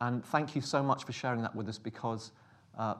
and 0.00 0.24
thank 0.26 0.54
you 0.54 0.60
so 0.60 0.82
much 0.82 1.04
for 1.04 1.12
sharing 1.12 1.42
that 1.42 1.54
with 1.54 1.68
us 1.68 1.78
because 1.78 2.32
uh, 2.78 2.94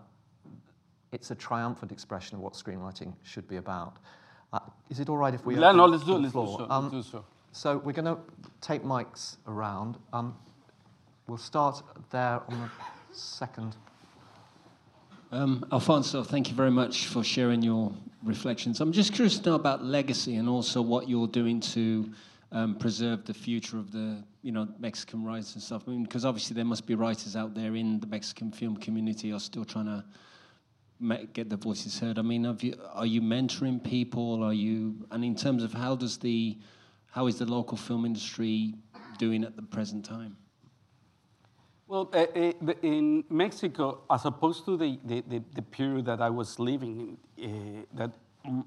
it's 1.13 1.31
a 1.31 1.35
triumphant 1.35 1.93
expression 1.93 2.37
of 2.37 2.43
what 2.43 2.55
screenwriting 2.55 3.13
should 3.23 3.47
be 3.49 3.57
about. 3.57 3.97
Uh, 4.53 4.61
is 4.91 5.01
it 5.01 5.09
all 5.09 5.17
right 5.17 5.35
if 5.35 5.45
we 5.45 5.55
Yeah, 5.55 5.69
open 5.69 5.77
no, 5.77 5.87
let's 5.87 6.05
do, 6.05 6.13
the 6.13 6.19
let's 6.19 6.35
do 6.35 6.47
so. 6.47 6.67
Um, 6.71 6.91
let's 6.91 7.07
do 7.07 7.11
so. 7.11 7.25
so 7.53 7.79
we're 7.79 7.93
going 7.93 8.05
to 8.05 8.19
take 8.61 8.83
mics 8.83 9.37
around. 9.47 9.99
Um, 10.13 10.37
we'll 11.27 11.39
start 11.39 11.83
there 12.11 12.41
on 12.49 12.61
the 12.61 12.71
second. 13.15 13.77
Um, 15.33 15.65
Alfonso, 15.73 16.23
thank 16.23 16.51
you 16.51 16.55
very 16.55 16.71
much 16.71 17.07
for 17.07 17.25
sharing 17.25 17.63
your 17.63 17.93
reflections. 18.23 18.81
I'm 18.81 18.93
just 18.93 19.15
curious 19.15 19.39
to 19.39 19.51
know 19.51 19.55
about 19.57 19.83
legacy 19.83 20.37
and 20.37 20.49
also 20.49 20.83
what 20.83 21.09
you're 21.09 21.27
doing 21.27 21.59
to 21.61 22.11
um, 22.53 22.75
preserve 22.77 23.25
the 23.25 23.35
future 23.35 23.79
of 23.79 23.91
the, 23.91 24.23
you 24.43 24.53
know, 24.53 24.69
Mexican 24.79 25.25
writers 25.25 25.55
and 25.55 25.63
stuff. 25.63 25.83
I 25.87 25.91
mean, 25.91 26.03
because 26.05 26.25
obviously 26.25 26.55
there 26.55 26.67
must 26.67 26.87
be 26.87 26.95
writers 26.95 27.35
out 27.35 27.55
there 27.55 27.75
in 27.75 27.99
the 27.99 28.07
Mexican 28.07 28.53
film 28.53 28.77
community 28.77 29.31
who 29.31 29.37
are 29.37 29.41
still 29.41 29.65
trying 29.65 29.87
to 29.87 30.05
get 31.33 31.49
their 31.49 31.59
voices 31.59 31.99
heard. 31.99 32.19
I 32.19 32.23
mean, 32.23 32.45
you, 32.61 32.75
are 32.93 33.07
you 33.07 33.23
mentoring 33.23 33.83
people? 33.83 34.45
Are 34.45 34.53
you, 34.53 35.07
and 35.11 35.25
in 35.25 35.35
terms 35.35 35.65
of 35.65 35.73
how 35.73 35.97
does 35.97 36.19
the, 36.19 36.59
how 37.11 37.27
is 37.27 37.39
the 37.39 37.47
local 37.47 37.77
film 37.77 38.05
industry 38.05 38.75
doing 39.19 39.45
at 39.45 39.57
the 39.57 39.63
present 39.63 40.05
time? 40.05 40.37
Well, 41.89 42.11
uh, 42.15 42.27
in 42.83 43.25
Mexico, 43.29 44.03
as 44.11 44.25
opposed 44.25 44.65
to 44.67 44.77
the, 44.77 44.99
the, 45.05 45.23
the, 45.27 45.43
the 45.55 45.63
period 45.63 46.07
that 46.07 46.21
I 46.21 46.31
was 46.31 46.59
living 46.59 47.19
in, 47.37 47.85
uh, 47.93 47.97
that 47.97 48.13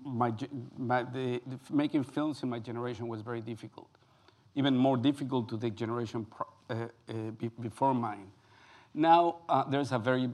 my, 0.03 0.33
my, 0.77 1.03
the, 1.03 1.41
the 1.47 1.59
making 1.71 2.03
films 2.03 2.43
in 2.43 2.49
my 2.49 2.59
generation 2.59 3.07
was 3.07 3.21
very 3.21 3.41
difficult, 3.41 3.89
even 4.55 4.75
more 4.75 4.97
difficult 4.97 5.49
to 5.49 5.57
the 5.57 5.69
generation 5.69 6.25
pro, 6.25 6.45
uh, 6.69 6.87
uh, 7.09 7.13
be, 7.37 7.49
before 7.59 7.93
mine. 7.93 8.31
Now 8.93 9.37
uh, 9.49 9.63
there's 9.69 9.91
a 9.91 9.99
very, 9.99 10.29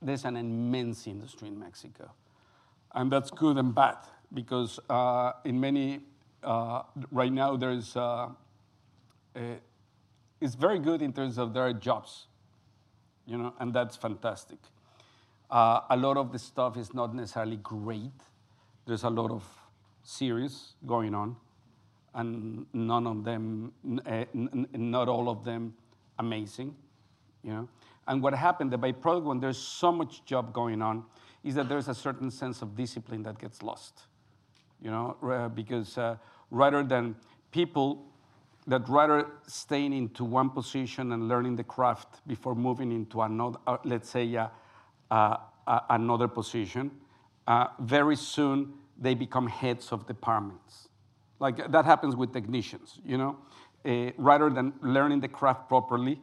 there's 0.00 0.24
an 0.24 0.36
immense 0.36 1.06
industry 1.06 1.48
in 1.48 1.58
Mexico, 1.58 2.10
and 2.94 3.12
that's 3.12 3.30
good 3.30 3.58
and 3.58 3.74
bad 3.74 3.98
because 4.32 4.80
uh, 4.88 5.32
in 5.44 5.60
many 5.60 6.00
uh, 6.42 6.82
right 7.10 7.32
now 7.32 7.56
there's. 7.56 7.96
Uh, 7.96 8.28
it's 10.40 10.56
very 10.56 10.78
good 10.78 11.00
in 11.00 11.12
terms 11.12 11.38
of 11.38 11.54
there 11.54 11.62
are 11.62 11.72
jobs, 11.72 12.26
you 13.26 13.38
know, 13.38 13.54
and 13.60 13.72
that's 13.72 13.96
fantastic. 13.96 14.58
A 15.50 15.96
lot 15.96 16.16
of 16.16 16.32
the 16.32 16.38
stuff 16.38 16.76
is 16.76 16.92
not 16.92 17.14
necessarily 17.14 17.56
great. 17.56 18.10
There's 18.86 19.04
a 19.04 19.10
lot 19.10 19.30
of 19.30 19.44
series 20.02 20.74
going 20.86 21.14
on, 21.14 21.36
and 22.14 22.66
none 22.72 23.06
of 23.06 23.24
them, 23.24 23.72
eh, 24.06 24.24
not 24.34 25.08
all 25.08 25.28
of 25.28 25.44
them, 25.44 25.74
amazing, 26.18 26.74
you 27.42 27.52
know. 27.52 27.68
And 28.08 28.22
what 28.22 28.34
happened, 28.34 28.72
the 28.72 28.78
byproduct 28.78 29.22
when 29.22 29.40
there's 29.40 29.58
so 29.58 29.92
much 29.92 30.24
job 30.24 30.52
going 30.52 30.82
on, 30.82 31.04
is 31.44 31.54
that 31.54 31.68
there's 31.68 31.88
a 31.88 31.94
certain 31.94 32.30
sense 32.30 32.62
of 32.62 32.76
discipline 32.76 33.22
that 33.22 33.38
gets 33.38 33.62
lost 33.62 34.06
you 34.82 34.90
know, 34.90 35.50
because 35.54 35.96
uh, 35.96 36.16
rather 36.50 36.82
than 36.82 37.14
people 37.52 38.04
that 38.66 38.88
rather 38.88 39.26
staying 39.46 39.92
into 39.92 40.24
one 40.24 40.50
position 40.50 41.12
and 41.12 41.28
learning 41.28 41.56
the 41.56 41.64
craft 41.64 42.26
before 42.26 42.54
moving 42.54 42.92
into 42.92 43.22
another, 43.22 43.58
uh, 43.66 43.76
let's 43.84 44.10
say, 44.10 44.36
uh, 44.36 44.48
uh, 45.10 45.36
another 45.90 46.28
position, 46.28 46.90
uh, 47.46 47.66
very 47.80 48.16
soon 48.16 48.74
they 48.98 49.14
become 49.14 49.46
heads 49.46 49.92
of 49.92 50.06
departments. 50.06 50.88
Like 51.38 51.70
that 51.72 51.84
happens 51.84 52.14
with 52.14 52.32
technicians, 52.32 53.00
you 53.04 53.18
know, 53.18 53.36
uh, 53.84 54.12
rather 54.16 54.48
than 54.48 54.72
learning 54.80 55.20
the 55.20 55.28
craft 55.28 55.68
properly 55.68 56.20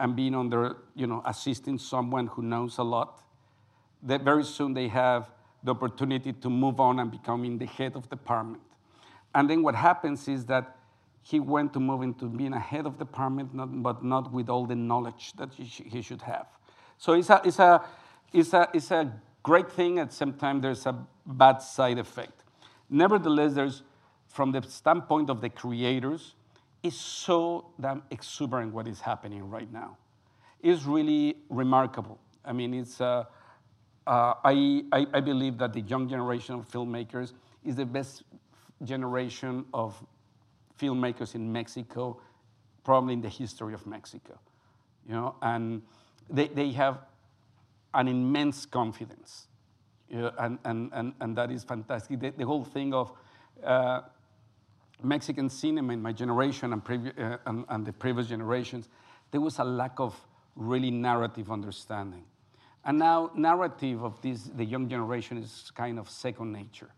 and 0.00 0.16
being 0.16 0.34
under, 0.34 0.76
you 0.94 1.06
know, 1.06 1.22
assisting 1.26 1.78
someone 1.78 2.28
who 2.28 2.42
knows 2.42 2.78
a 2.78 2.82
lot 2.82 3.20
that 4.02 4.22
very 4.22 4.44
soon 4.44 4.74
they 4.74 4.88
have 4.88 5.30
the 5.62 5.70
opportunity 5.72 6.32
to 6.32 6.50
move 6.50 6.78
on 6.78 6.98
and 6.98 7.10
becoming 7.10 7.58
the 7.58 7.66
head 7.66 7.94
of 7.94 8.08
department. 8.10 8.62
And 9.34 9.48
then 9.48 9.62
what 9.62 9.74
happens 9.74 10.28
is 10.28 10.44
that 10.46 10.76
he 11.22 11.40
went 11.40 11.72
to 11.72 11.80
move 11.80 12.02
into 12.02 12.26
being 12.26 12.52
a 12.52 12.60
head 12.60 12.84
of 12.86 12.98
department, 12.98 13.54
not, 13.54 13.82
but 13.82 14.04
not 14.04 14.30
with 14.30 14.50
all 14.50 14.66
the 14.66 14.76
knowledge 14.76 15.32
that 15.38 15.54
he, 15.54 15.64
sh- 15.64 15.82
he 15.86 16.02
should 16.02 16.20
have. 16.22 16.46
So 16.98 17.14
it's 17.14 17.30
a, 17.30 17.40
it's, 17.44 17.58
a, 17.58 17.82
it's, 18.32 18.52
a, 18.52 18.68
it's 18.74 18.90
a 18.90 19.10
great 19.44 19.70
thing, 19.70 20.00
at 20.00 20.10
the 20.10 20.16
same 20.16 20.32
time 20.32 20.60
there's 20.60 20.86
a 20.86 21.06
bad 21.24 21.58
side 21.58 21.98
effect. 21.98 22.42
Nevertheless, 22.90 23.52
there's, 23.54 23.82
from 24.26 24.50
the 24.50 24.62
standpoint 24.62 25.30
of 25.30 25.40
the 25.40 25.48
creators, 25.48 26.34
it's 26.82 26.96
so 26.96 27.70
damn 27.80 28.02
exuberant 28.10 28.74
what 28.74 28.88
is 28.88 29.00
happening 29.00 29.48
right 29.48 29.72
now. 29.72 29.96
It's 30.60 30.82
really 30.84 31.36
remarkable. 31.48 32.18
I 32.44 32.52
mean, 32.52 32.74
it's, 32.74 33.00
uh, 33.00 33.24
uh, 34.06 34.34
I, 34.44 34.82
I, 34.92 35.06
I 35.14 35.20
believe 35.20 35.58
that 35.58 35.72
the 35.72 35.80
young 35.82 36.08
generation 36.08 36.56
of 36.56 36.68
filmmakers 36.68 37.32
is 37.64 37.76
the 37.76 37.86
best 37.86 38.22
generation 38.82 39.64
of 39.72 39.94
filmmakers 40.78 41.34
in 41.34 41.50
Mexico, 41.52 42.20
probably 42.82 43.14
in 43.14 43.20
the 43.20 43.28
history 43.28 43.72
of 43.72 43.86
Mexico. 43.86 44.38
You 45.06 45.14
know, 45.14 45.36
and 45.40 45.82
they, 46.30 46.48
they 46.48 46.70
have 46.72 46.98
an 47.94 48.08
immense 48.08 48.66
confidence. 48.66 49.48
And, 50.10 50.58
and, 50.64 50.90
and, 50.92 51.12
and 51.20 51.36
that 51.36 51.50
is 51.50 51.64
fantastic. 51.64 52.20
The, 52.20 52.30
the 52.30 52.44
whole 52.46 52.64
thing 52.64 52.92
of 52.94 53.12
uh, 53.64 54.02
Mexican 55.02 55.48
cinema 55.48 55.92
in 55.92 56.02
my 56.02 56.12
generation 56.12 56.72
and, 56.72 56.84
previ- 56.84 57.18
uh, 57.18 57.38
and, 57.46 57.64
and 57.68 57.86
the 57.86 57.92
previous 57.92 58.28
generations, 58.28 58.88
there 59.30 59.40
was 59.40 59.58
a 59.58 59.64
lack 59.64 59.98
of 59.98 60.14
really 60.54 60.90
narrative 60.90 61.50
understanding. 61.50 62.24
And 62.84 62.98
now, 62.98 63.30
narrative 63.34 64.04
of 64.04 64.20
this, 64.20 64.42
the 64.54 64.64
young 64.64 64.88
generation 64.88 65.38
is 65.38 65.72
kind 65.74 65.98
of 65.98 66.08
second 66.10 66.52
nature, 66.52 66.90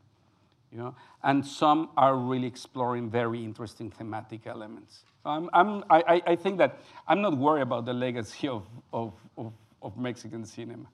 you 0.72 0.78
know. 0.78 0.94
And 1.22 1.47
some 1.47 1.90
are 1.97 2.16
really 2.16 2.49
exploring 2.49 3.09
very 3.09 3.42
interesting 3.44 3.90
thematic 3.90 4.47
elements. 4.47 5.05
I'm, 5.24 5.49
I'm, 5.53 5.84
I, 5.88 6.03
I- 6.09 6.22
I 6.32 6.36
think 6.36 6.59
that 6.59 6.80
I'm 7.09 7.22
not 7.22 7.36
worried 7.38 7.62
about 7.62 7.84
the 7.86 7.92
legacy 7.94 8.49
of, 8.49 8.66
of, 8.92 9.12
of, 9.38 9.53
of 9.87 9.97
Mexican 9.97 10.45
cinema. 10.45 10.87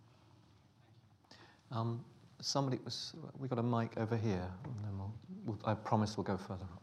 Um, 1.71 2.05
somebody 2.41 2.79
was. 2.85 3.15
We 3.39 3.49
got 3.49 3.59
a 3.59 3.63
mic 3.63 3.97
over 3.97 4.17
here, 4.17 4.49
and 4.65 4.85
then 4.85 4.99
we'll, 4.99 5.15
we'll, 5.47 5.59
I 5.65 5.75
promise 5.75 6.17
we'll 6.17 6.25
go 6.25 6.37
further 6.37 6.65
up. 6.65 6.83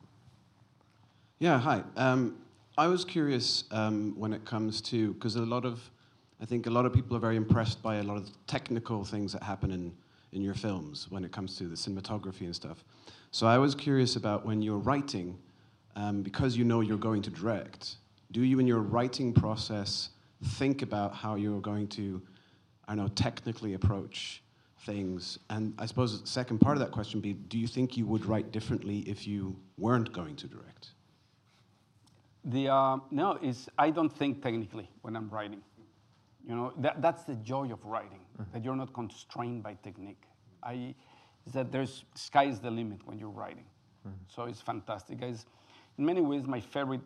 Yeah, 1.37 1.59
hi. 1.59 1.83
Um, 1.95 2.37
I 2.77 2.87
was 2.87 3.05
curious 3.05 3.65
um, 3.71 4.13
when 4.17 4.33
it 4.33 4.43
comes 4.45 4.81
to 4.81 5.13
because 5.13 5.35
a 5.35 5.41
lot 5.41 5.65
of, 5.65 5.79
I 6.41 6.45
think 6.45 6.65
a 6.65 6.69
lot 6.69 6.85
of 6.85 6.93
people 6.93 7.15
are 7.15 7.19
very 7.19 7.35
impressed 7.35 7.83
by 7.83 7.97
a 7.97 8.03
lot 8.03 8.17
of 8.17 8.25
the 8.25 8.37
technical 8.47 9.03
things 9.03 9.31
that 9.33 9.43
happen 9.43 9.71
in 9.71 9.93
in 10.31 10.41
your 10.41 10.53
films 10.53 11.07
when 11.09 11.23
it 11.23 11.31
comes 11.31 11.57
to 11.57 11.65
the 11.65 11.75
cinematography 11.75 12.41
and 12.41 12.55
stuff. 12.55 12.83
So 13.31 13.47
I 13.47 13.57
was 13.57 13.75
curious 13.75 14.15
about 14.15 14.45
when 14.45 14.61
you're 14.61 14.77
writing, 14.77 15.37
um, 15.95 16.21
because 16.23 16.57
you 16.57 16.63
know 16.63 16.81
you're 16.81 16.97
going 16.97 17.21
to 17.23 17.29
direct. 17.29 17.95
Do 18.31 18.43
you, 18.43 18.59
in 18.59 18.67
your 18.67 18.81
writing 18.81 19.33
process, 19.33 20.09
think 20.43 20.81
about 20.81 21.13
how 21.13 21.35
you're 21.35 21.61
going 21.61 21.87
to, 21.89 22.21
I 22.87 22.95
don't 22.95 23.05
know, 23.05 23.11
technically 23.13 23.73
approach 23.73 24.41
things? 24.85 25.39
And 25.49 25.73
I 25.77 25.85
suppose 25.85 26.21
the 26.21 26.27
second 26.27 26.59
part 26.59 26.75
of 26.77 26.79
that 26.81 26.91
question 26.91 27.17
would 27.17 27.23
be: 27.23 27.33
Do 27.33 27.57
you 27.57 27.67
think 27.67 27.97
you 27.97 28.05
would 28.05 28.25
write 28.25 28.51
differently 28.51 28.99
if 28.99 29.27
you 29.27 29.55
weren't 29.77 30.11
going 30.13 30.35
to 30.37 30.47
direct? 30.47 30.89
The, 32.45 32.69
uh, 32.69 32.97
no, 33.11 33.37
is 33.41 33.69
I 33.77 33.89
don't 33.89 34.09
think 34.09 34.41
technically 34.41 34.89
when 35.01 35.15
I'm 35.15 35.29
writing. 35.29 35.61
You 36.47 36.55
know, 36.55 36.73
that, 36.77 37.01
that's 37.01 37.23
the 37.23 37.35
joy 37.35 37.71
of 37.71 37.83
writing, 37.85 38.21
that 38.53 38.63
you're 38.63 38.75
not 38.75 38.93
constrained 38.93 39.61
by 39.61 39.75
technique. 39.83 40.23
I, 40.63 40.95
is 41.45 41.53
that 41.53 41.71
there's, 41.71 42.05
sky 42.15 42.45
is 42.45 42.59
the 42.59 42.71
limit 42.71 43.05
when 43.05 43.19
you're 43.19 43.29
writing. 43.29 43.65
So 44.33 44.43
it's 44.45 44.61
fantastic. 44.61 45.21
It's, 45.21 45.45
in 45.97 46.05
many 46.05 46.21
ways, 46.21 46.47
my 46.47 46.59
favorite. 46.59 47.01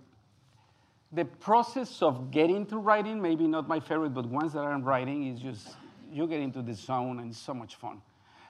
The 1.14 1.26
process 1.26 2.02
of 2.02 2.32
getting 2.32 2.66
to 2.68 2.78
writing, 2.78 3.22
maybe 3.22 3.48
not 3.48 3.68
my 3.68 3.80
favorite, 3.80 4.14
but 4.14 4.26
once 4.26 4.54
that 4.54 4.62
I'm 4.62 4.84
writing, 4.84 5.28
is 5.28 5.40
just, 5.40 5.76
you 6.12 6.28
get 6.28 6.42
into 6.42 6.62
the 6.62 6.74
zone 6.74 7.20
and 7.20 7.30
it's 7.30 7.40
so 7.40 7.54
much 7.54 7.76
fun. 7.76 8.02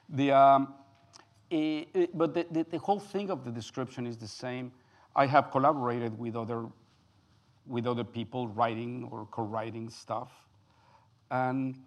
The, 0.09 0.32
um, 0.32 0.74
Eh, 1.53 1.86
eh, 1.93 2.07
but 2.16 2.34
the, 2.34 2.47
the, 2.49 2.64
the 2.64 2.80
whole 2.80 2.99
thing 2.99 3.30
of 3.30 3.45
the 3.45 3.51
description 3.51 4.07
is 4.07 4.18
the 4.18 4.28
same. 4.28 4.72
I 5.16 5.28
have 5.28 5.51
collaborated 5.51 6.18
with 6.18 6.36
other, 6.36 6.66
with 7.68 7.86
other 7.86 8.03
people 8.03 8.47
writing 8.47 9.07
or 9.11 9.28
co-writing 9.30 9.91
stuff. 9.91 10.32
And 11.30 11.80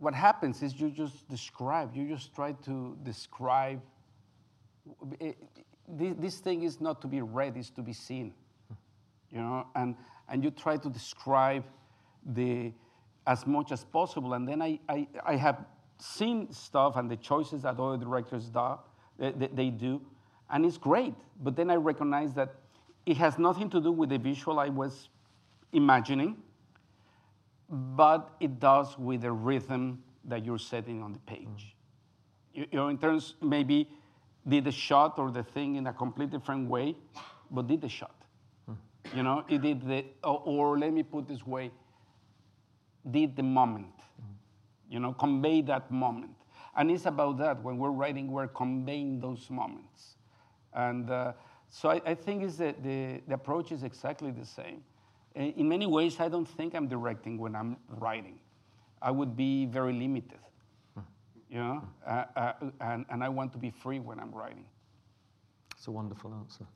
what 0.00 0.14
happens 0.14 0.62
is 0.62 0.80
you 0.80 0.90
just 0.90 1.28
describe, 1.28 1.94
you 1.94 2.08
just 2.08 2.34
try 2.34 2.52
to 2.64 2.96
describe. 3.04 3.80
It, 5.20 5.36
this, 5.88 6.14
this 6.18 6.38
thing 6.38 6.64
is 6.64 6.80
not 6.80 7.00
to 7.02 7.06
be 7.06 7.20
read, 7.20 7.56
it's 7.56 7.70
to 7.70 7.82
be 7.82 7.92
seen. 7.92 8.34
You 9.30 9.40
know, 9.40 9.66
and, 9.74 9.94
and 10.28 10.42
you 10.42 10.50
try 10.50 10.76
to 10.76 10.88
describe 10.88 11.64
the 12.24 12.72
as 13.26 13.46
much 13.46 13.70
as 13.70 13.84
possible. 13.84 14.34
And 14.34 14.48
then 14.48 14.60
I, 14.62 14.78
I, 14.88 15.06
I 15.24 15.36
have 15.36 15.64
seen 15.98 16.52
stuff 16.52 16.96
and 16.96 17.10
the 17.10 17.16
choices 17.16 17.62
that 17.62 17.78
other 17.78 17.96
directors 17.96 18.46
do, 18.46 18.78
they, 19.18 19.48
they 19.52 19.70
do, 19.70 20.00
and 20.50 20.64
it's 20.64 20.78
great. 20.78 21.14
But 21.42 21.54
then 21.56 21.70
I 21.70 21.76
recognize 21.76 22.34
that 22.34 22.54
it 23.06 23.16
has 23.18 23.38
nothing 23.38 23.70
to 23.70 23.80
do 23.80 23.92
with 23.92 24.08
the 24.10 24.18
visual 24.18 24.58
I 24.58 24.68
was 24.68 25.08
imagining, 25.72 26.36
but 27.68 28.30
it 28.40 28.58
does 28.58 28.98
with 28.98 29.22
the 29.22 29.32
rhythm 29.32 30.02
that 30.24 30.44
you're 30.44 30.58
setting 30.58 31.02
on 31.02 31.12
the 31.12 31.18
page. 31.20 31.46
Mm-hmm. 31.46 32.60
You, 32.60 32.66
you 32.72 32.78
know, 32.78 32.88
in 32.88 32.98
terms 32.98 33.34
maybe 33.40 33.88
did 34.48 34.64
the 34.64 34.72
shot 34.72 35.18
or 35.18 35.30
the 35.30 35.42
thing 35.42 35.76
in 35.76 35.86
a 35.86 35.92
completely 35.92 36.38
different 36.38 36.68
way, 36.68 36.96
but 37.50 37.66
did 37.66 37.80
the 37.80 37.88
shot. 37.88 38.19
You 39.14 39.22
know, 39.22 39.44
it 39.48 39.62
did 39.62 39.86
the, 39.86 40.04
or, 40.22 40.42
or 40.44 40.78
let 40.78 40.92
me 40.92 41.02
put 41.02 41.26
this 41.26 41.46
way, 41.46 41.70
did 43.10 43.36
the 43.36 43.42
moment. 43.42 43.94
You 44.88 45.00
know, 45.00 45.12
convey 45.12 45.62
that 45.62 45.90
moment. 45.90 46.36
And 46.76 46.90
it's 46.90 47.06
about 47.06 47.38
that. 47.38 47.62
When 47.62 47.78
we're 47.78 47.90
writing, 47.90 48.30
we're 48.30 48.48
conveying 48.48 49.20
those 49.20 49.50
moments. 49.50 50.16
And 50.72 51.10
uh, 51.10 51.32
so 51.68 51.90
I, 51.90 52.00
I 52.06 52.14
think 52.14 52.42
is 52.42 52.56
that 52.58 52.82
the, 52.82 53.20
the 53.26 53.34
approach 53.34 53.72
is 53.72 53.82
exactly 53.82 54.30
the 54.30 54.46
same. 54.46 54.82
In 55.34 55.52
in 55.52 55.68
many 55.68 55.86
ways, 55.86 56.18
I 56.18 56.28
don't 56.28 56.48
think 56.48 56.74
I'm 56.74 56.88
directing 56.88 57.38
when 57.38 57.54
I'm 57.54 57.76
writing. 57.88 58.38
I 59.02 59.10
would 59.10 59.36
be 59.36 59.66
very 59.66 59.92
limited, 59.92 60.40
you 61.48 61.58
know, 61.58 61.82
uh, 62.06 62.24
uh, 62.36 62.52
and, 62.80 63.06
and 63.08 63.24
I 63.24 63.28
want 63.28 63.52
to 63.52 63.58
be 63.58 63.70
free 63.70 63.98
when 63.98 64.20
I'm 64.20 64.32
writing. 64.32 64.66
It's 65.74 65.86
a 65.86 65.90
wonderful 65.90 66.34
answer. 66.34 66.66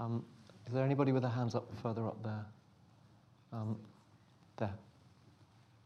Um, 0.00 0.24
is 0.66 0.72
there 0.72 0.84
anybody 0.84 1.12
with 1.12 1.22
their 1.22 1.30
hands 1.30 1.54
up 1.54 1.66
further 1.82 2.06
up 2.06 2.22
there? 2.22 2.46
Um, 3.52 3.76
there. 4.56 4.74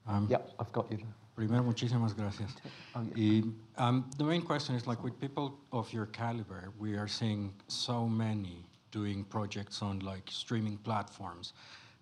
Um, 0.07 0.27
Yep, 0.31 0.51
I've 0.61 0.72
got 0.72 0.91
you. 0.93 0.99
Primero, 1.37 1.62
muchísimas 1.62 2.14
gracias. 2.16 2.51
Oh, 2.95 3.03
yeah. 3.14 3.43
Y, 3.43 3.43
um, 3.77 4.11
the 4.16 4.24
main 4.24 4.41
question 4.41 4.74
is 4.74 4.87
like 4.87 5.03
with 5.05 5.20
people 5.20 5.59
of 5.72 5.93
your 5.93 6.07
caliber, 6.07 6.72
we 6.79 6.95
are 6.95 7.09
seeing 7.09 7.53
so 7.68 8.09
many 8.09 8.64
doing 8.91 9.24
projects 9.24 9.83
on 9.83 9.99
like 10.01 10.31
streaming 10.31 10.79
platforms 10.79 11.53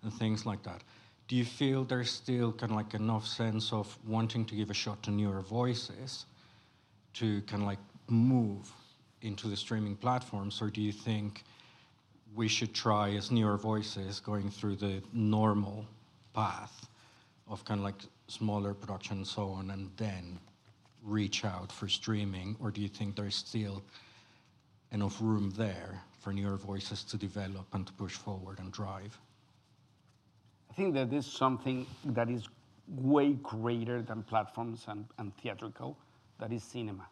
and 0.03 0.13
things 0.13 0.45
like 0.45 0.63
that. 0.63 0.83
Do 1.27 1.35
you 1.35 1.43
feel 1.43 1.83
there's 1.83 2.11
still 2.11 2.53
kind 2.53 2.71
of 2.71 2.77
like 2.77 2.93
enough 2.93 3.25
sense 3.25 3.73
of 3.73 3.97
wanting 4.07 4.45
to 4.45 4.55
give 4.55 4.69
a 4.69 4.73
shot 4.73 5.01
to 5.03 5.11
newer 5.11 5.41
voices 5.41 6.27
to 7.15 7.41
kind 7.41 7.63
of 7.63 7.67
like 7.67 7.79
move 8.07 8.71
into 9.21 9.47
the 9.47 9.57
streaming 9.57 9.95
platforms, 9.95 10.61
or 10.61 10.69
do 10.69 10.81
you 10.81 10.91
think 10.91 11.43
we 12.33 12.47
should 12.47 12.73
try 12.73 13.11
as 13.11 13.31
newer 13.31 13.57
voices 13.57 14.19
going 14.19 14.49
through 14.49 14.75
the 14.75 15.01
normal 15.13 15.85
path 16.33 16.87
of 17.47 17.63
kind 17.65 17.79
of 17.79 17.83
like 17.83 17.95
smaller 18.27 18.73
production 18.73 19.17
and 19.17 19.27
so 19.27 19.49
on, 19.49 19.69
and 19.71 19.89
then 19.97 20.39
reach 21.03 21.45
out 21.45 21.71
for 21.71 21.87
streaming, 21.87 22.55
or 22.59 22.71
do 22.71 22.81
you 22.81 22.87
think 22.87 23.15
there's 23.15 23.35
still 23.35 23.83
enough 24.91 25.17
room 25.21 25.51
there 25.55 26.01
for 26.19 26.33
newer 26.33 26.57
voices 26.57 27.03
to 27.03 27.17
develop 27.17 27.67
and 27.73 27.85
to 27.85 27.93
push 27.93 28.13
forward 28.13 28.59
and 28.59 28.71
drive? 28.71 29.17
I 30.71 30.73
think 30.73 30.95
that 30.95 31.11
there's 31.11 31.31
something 31.31 31.85
that 32.05 32.29
is 32.29 32.49
way 32.87 33.33
greater 33.33 34.01
than 34.01 34.23
platforms 34.23 34.85
and, 34.87 35.05
and 35.17 35.35
theatrical, 35.37 35.97
that 36.39 36.51
is 36.51 36.63
cinema. 36.63 37.07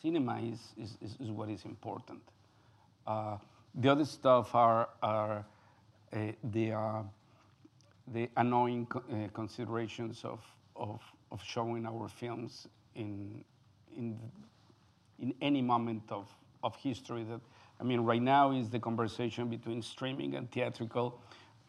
Cinema 0.00 0.40
is, 0.40 0.72
is, 0.76 0.96
is, 1.00 1.16
is 1.20 1.30
what 1.30 1.48
is 1.48 1.64
important. 1.64 2.20
Uh, 3.06 3.36
the 3.74 3.88
other 3.90 4.04
stuff 4.04 4.54
are, 4.54 4.88
are 5.02 5.44
uh, 6.12 6.18
the, 6.44 6.72
uh, 6.72 7.02
the 8.12 8.28
annoying 8.36 8.86
co- 8.86 9.02
uh, 9.12 9.28
considerations 9.32 10.24
of, 10.24 10.40
of, 10.76 11.00
of 11.30 11.42
showing 11.42 11.86
our 11.86 12.08
films 12.08 12.66
in, 12.94 13.44
in, 13.96 14.18
in 15.20 15.34
any 15.40 15.62
moment 15.62 16.02
of, 16.10 16.28
of 16.62 16.74
history 16.76 17.24
that 17.24 17.40
i 17.80 17.84
mean 17.84 18.00
right 18.00 18.22
now 18.22 18.50
is 18.50 18.68
the 18.68 18.80
conversation 18.80 19.48
between 19.48 19.80
streaming 19.80 20.34
and 20.34 20.50
theatrical 20.50 21.20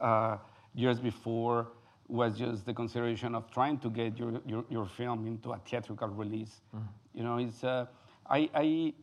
uh, 0.02 0.38
years 0.74 1.00
before 1.00 1.68
was 2.08 2.38
just 2.38 2.66
the 2.66 2.74
consideration 2.74 3.36
of 3.36 3.50
trying 3.52 3.78
to 3.78 3.90
get 3.90 4.18
your, 4.18 4.42
your, 4.46 4.66
your 4.70 4.86
film 4.86 5.28
into 5.28 5.52
a 5.52 5.60
theatrical 5.60 6.08
release. 6.08 6.62
You 7.14 7.24
know 7.24 7.38
it's 7.38 7.64
uh, 7.64 7.86
I, 8.30 8.50
I, 8.54 8.94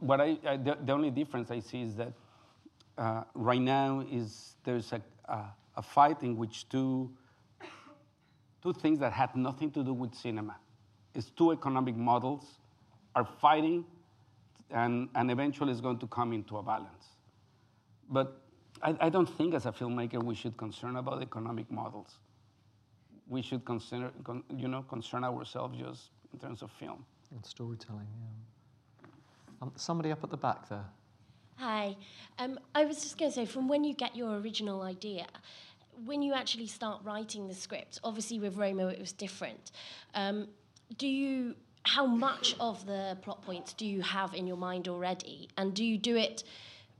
what 0.00 0.20
I, 0.20 0.36
I 0.46 0.56
the, 0.58 0.92
only 0.92 1.10
difference 1.10 1.50
I 1.50 1.60
see 1.60 1.82
is 1.82 1.96
that 1.96 2.12
uh, 2.98 3.22
right 3.34 3.60
now 3.60 4.04
is 4.10 4.56
there's 4.64 4.92
a, 4.92 5.00
a, 5.24 5.44
a 5.76 5.82
fight 5.82 6.22
in 6.22 6.36
which 6.36 6.68
two 6.68 7.10
two 8.62 8.72
things 8.72 8.98
that 8.98 9.12
had 9.12 9.34
nothing 9.36 9.70
to 9.70 9.84
do 9.84 9.92
with 9.92 10.14
cinema. 10.14 10.56
It's 11.14 11.30
two 11.30 11.52
economic 11.52 11.96
models 11.96 12.58
are 13.14 13.24
fighting, 13.24 13.84
and, 14.70 15.08
and 15.14 15.30
eventually 15.30 15.70
it's 15.70 15.80
going 15.80 15.98
to 15.98 16.06
come 16.08 16.32
into 16.32 16.58
a 16.58 16.62
balance. 16.62 17.06
But 18.10 18.42
I, 18.82 18.96
I 19.00 19.08
don't 19.08 19.26
think 19.26 19.54
as 19.54 19.66
a 19.66 19.72
filmmaker 19.72 20.22
we 20.22 20.34
should 20.34 20.56
concern 20.56 20.96
about 20.96 21.22
economic 21.22 21.70
models. 21.70 22.18
We 23.28 23.40
should 23.40 23.64
consider, 23.64 24.10
con, 24.24 24.42
you 24.56 24.68
know, 24.68 24.82
concern 24.82 25.24
ourselves 25.24 25.78
just 25.78 26.10
in 26.32 26.38
terms 26.38 26.62
of 26.62 26.70
film. 26.72 27.04
And 27.32 27.44
storytelling, 27.44 28.06
yeah. 28.20 29.08
Um, 29.62 29.72
somebody 29.76 30.12
up 30.12 30.22
at 30.22 30.30
the 30.30 30.36
back 30.36 30.68
there. 30.68 30.84
Hi. 31.56 31.96
Um, 32.38 32.58
I 32.74 32.84
was 32.84 33.02
just 33.02 33.18
going 33.18 33.30
to 33.30 33.34
say, 33.34 33.46
from 33.46 33.68
when 33.68 33.84
you 33.84 33.94
get 33.94 34.14
your 34.14 34.38
original 34.38 34.82
idea, 34.82 35.26
when 36.04 36.20
you 36.22 36.34
actually 36.34 36.66
start 36.66 37.00
writing 37.04 37.48
the 37.48 37.54
script, 37.54 37.98
obviously 38.04 38.38
with 38.38 38.56
Roma 38.56 38.88
it 38.88 39.00
was 39.00 39.12
different. 39.12 39.72
Um, 40.14 40.48
do 40.98 41.08
you, 41.08 41.54
how 41.84 42.04
much 42.04 42.54
of 42.60 42.84
the 42.84 43.16
plot 43.22 43.42
points 43.42 43.72
do 43.72 43.86
you 43.86 44.02
have 44.02 44.34
in 44.34 44.46
your 44.46 44.58
mind 44.58 44.88
already? 44.88 45.48
And 45.56 45.72
do 45.72 45.84
you 45.84 45.96
do 45.96 46.16
it 46.16 46.44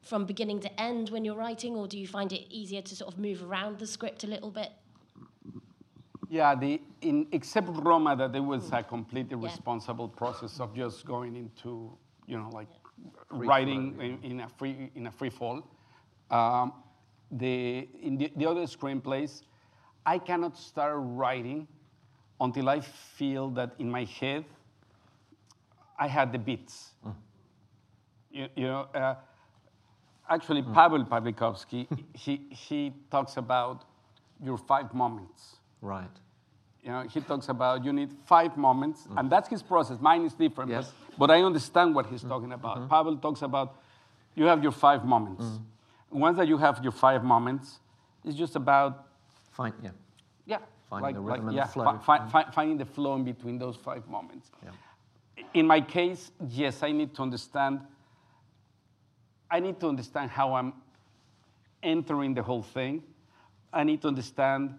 from 0.01 0.25
beginning 0.25 0.61
to 0.61 0.81
end 0.81 1.11
when 1.11 1.25
you're 1.25 1.37
writing, 1.37 1.75
or 1.77 1.87
do 1.87 1.99
you 1.99 2.07
find 2.07 2.33
it 2.33 2.47
easier 2.49 2.81
to 2.81 2.97
sort 2.97 3.13
of 3.13 3.19
move 3.21 3.43
around 3.43 3.79
the 3.79 3.87
script 3.87 4.25
a 4.25 4.27
little 4.27 4.51
bit? 4.51 4.71
Yeah, 6.37 6.55
the, 6.55 6.81
in, 7.01 7.27
except 7.33 7.69
Roma, 7.73 8.15
that 8.15 8.37
it 8.37 8.41
was 8.41 8.71
a 8.71 8.83
completely 8.83 9.37
responsible 9.37 10.09
process 10.09 10.61
of 10.61 10.75
just 10.75 11.07
going 11.07 11.35
into, 11.35 11.97
you 12.27 12.39
know, 12.39 12.51
like 12.53 12.69
writing 13.31 13.97
in, 13.99 14.31
in 14.31 14.41
a 14.41 14.49
free 14.49 14.91
in 14.95 15.07
a 15.07 15.11
free 15.11 15.31
fall. 15.31 15.63
Um, 16.31 16.75
the 17.31 17.89
in 18.03 18.19
the, 18.19 18.31
the 18.37 18.47
other 18.47 18.67
screenplays, 18.67 19.45
I 20.05 20.19
cannot 20.19 20.59
start 20.59 20.97
writing 20.99 21.67
until 22.39 22.69
I 22.69 22.81
feel 22.81 23.49
that 23.51 23.71
in 23.79 23.91
my 23.91 24.05
head 24.05 24.45
I 25.99 26.07
had 26.07 26.33
the 26.33 26.39
beats. 26.39 26.93
You, 28.31 28.49
you 28.57 28.67
know, 28.67 28.89
uh, 28.95 29.15
actually, 30.29 30.63
Pavel 30.63 31.05
Pawlikowski, 31.07 31.87
he, 32.13 32.49
he 32.51 32.93
talks 33.11 33.39
about 33.39 33.85
your 34.45 34.59
five 34.59 34.93
moments. 34.93 35.57
Right. 35.81 36.11
You 36.87 36.93
know, 36.93 37.03
he 37.03 37.21
talks 37.21 37.49
about 37.49 37.85
you 37.85 37.93
need 37.93 38.13
five 38.27 38.57
moments, 38.57 39.03
mm-hmm. 39.03 39.19
and 39.19 39.29
that's 39.29 39.49
his 39.49 39.61
process. 39.61 39.99
Mine 40.01 40.25
is 40.25 40.35
different, 40.35 40.71
Yes. 40.71 40.93
but, 41.11 41.19
but 41.19 41.31
I 41.33 41.43
understand 41.43 41.97
what 41.97 42.07
he's 42.07 42.21
mm-hmm. 42.21 42.29
talking 42.29 42.53
about. 42.53 42.79
Mm-hmm. 42.79 42.89
Pavel 42.89 43.17
talks 43.17 43.43
about 43.43 43.81
you 44.37 44.45
have 44.45 44.63
your 44.63 44.71
five 44.71 45.05
moments. 45.05 45.45
Once 46.13 46.37
that 46.37 46.47
you 46.47 46.57
have 46.59 46.81
your 46.85 46.93
five 46.93 47.25
moments, 47.25 47.81
it's 48.25 48.37
just 48.37 48.55
about 48.55 49.09
Fine, 49.51 49.73
yeah. 49.83 49.91
yeah, 50.45 50.59
Finding 50.89 51.03
like, 51.03 51.15
the 51.15 51.21
like, 51.21 51.31
rhythm 51.41 51.49
and 51.49 51.59
the 51.59 51.65
flow. 51.65 51.99
fi- 52.05 52.29
fi- 52.29 52.51
finding 52.53 52.79
the 52.79 52.85
flow 52.85 53.17
in 53.17 53.25
between 53.25 53.59
those 53.59 53.75
five 53.75 54.07
moments. 54.07 54.53
Yeah. 54.63 55.45
In 55.55 55.67
my 55.67 55.81
case, 55.81 56.31
yes, 56.49 56.83
I 56.85 56.93
need 56.93 57.15
to 57.17 57.23
understand. 57.23 57.81
I 59.51 59.59
need 59.59 59.81
to 59.81 59.89
understand 59.89 60.31
how 60.31 60.55
I'm 60.55 60.73
entering 61.83 62.35
the 62.35 62.43
whole 62.43 62.63
thing. 62.63 63.03
I 63.73 63.83
need 63.83 64.03
to 64.03 64.09
understand 64.09 64.75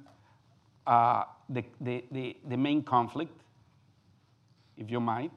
uh, 0.86 1.24
the, 1.50 1.64
the, 1.82 2.04
the, 2.12 2.38
the 2.48 2.58
main 2.58 2.84
conflict, 2.84 3.42
if 4.78 4.92
you 4.92 5.00
might. 5.00 5.32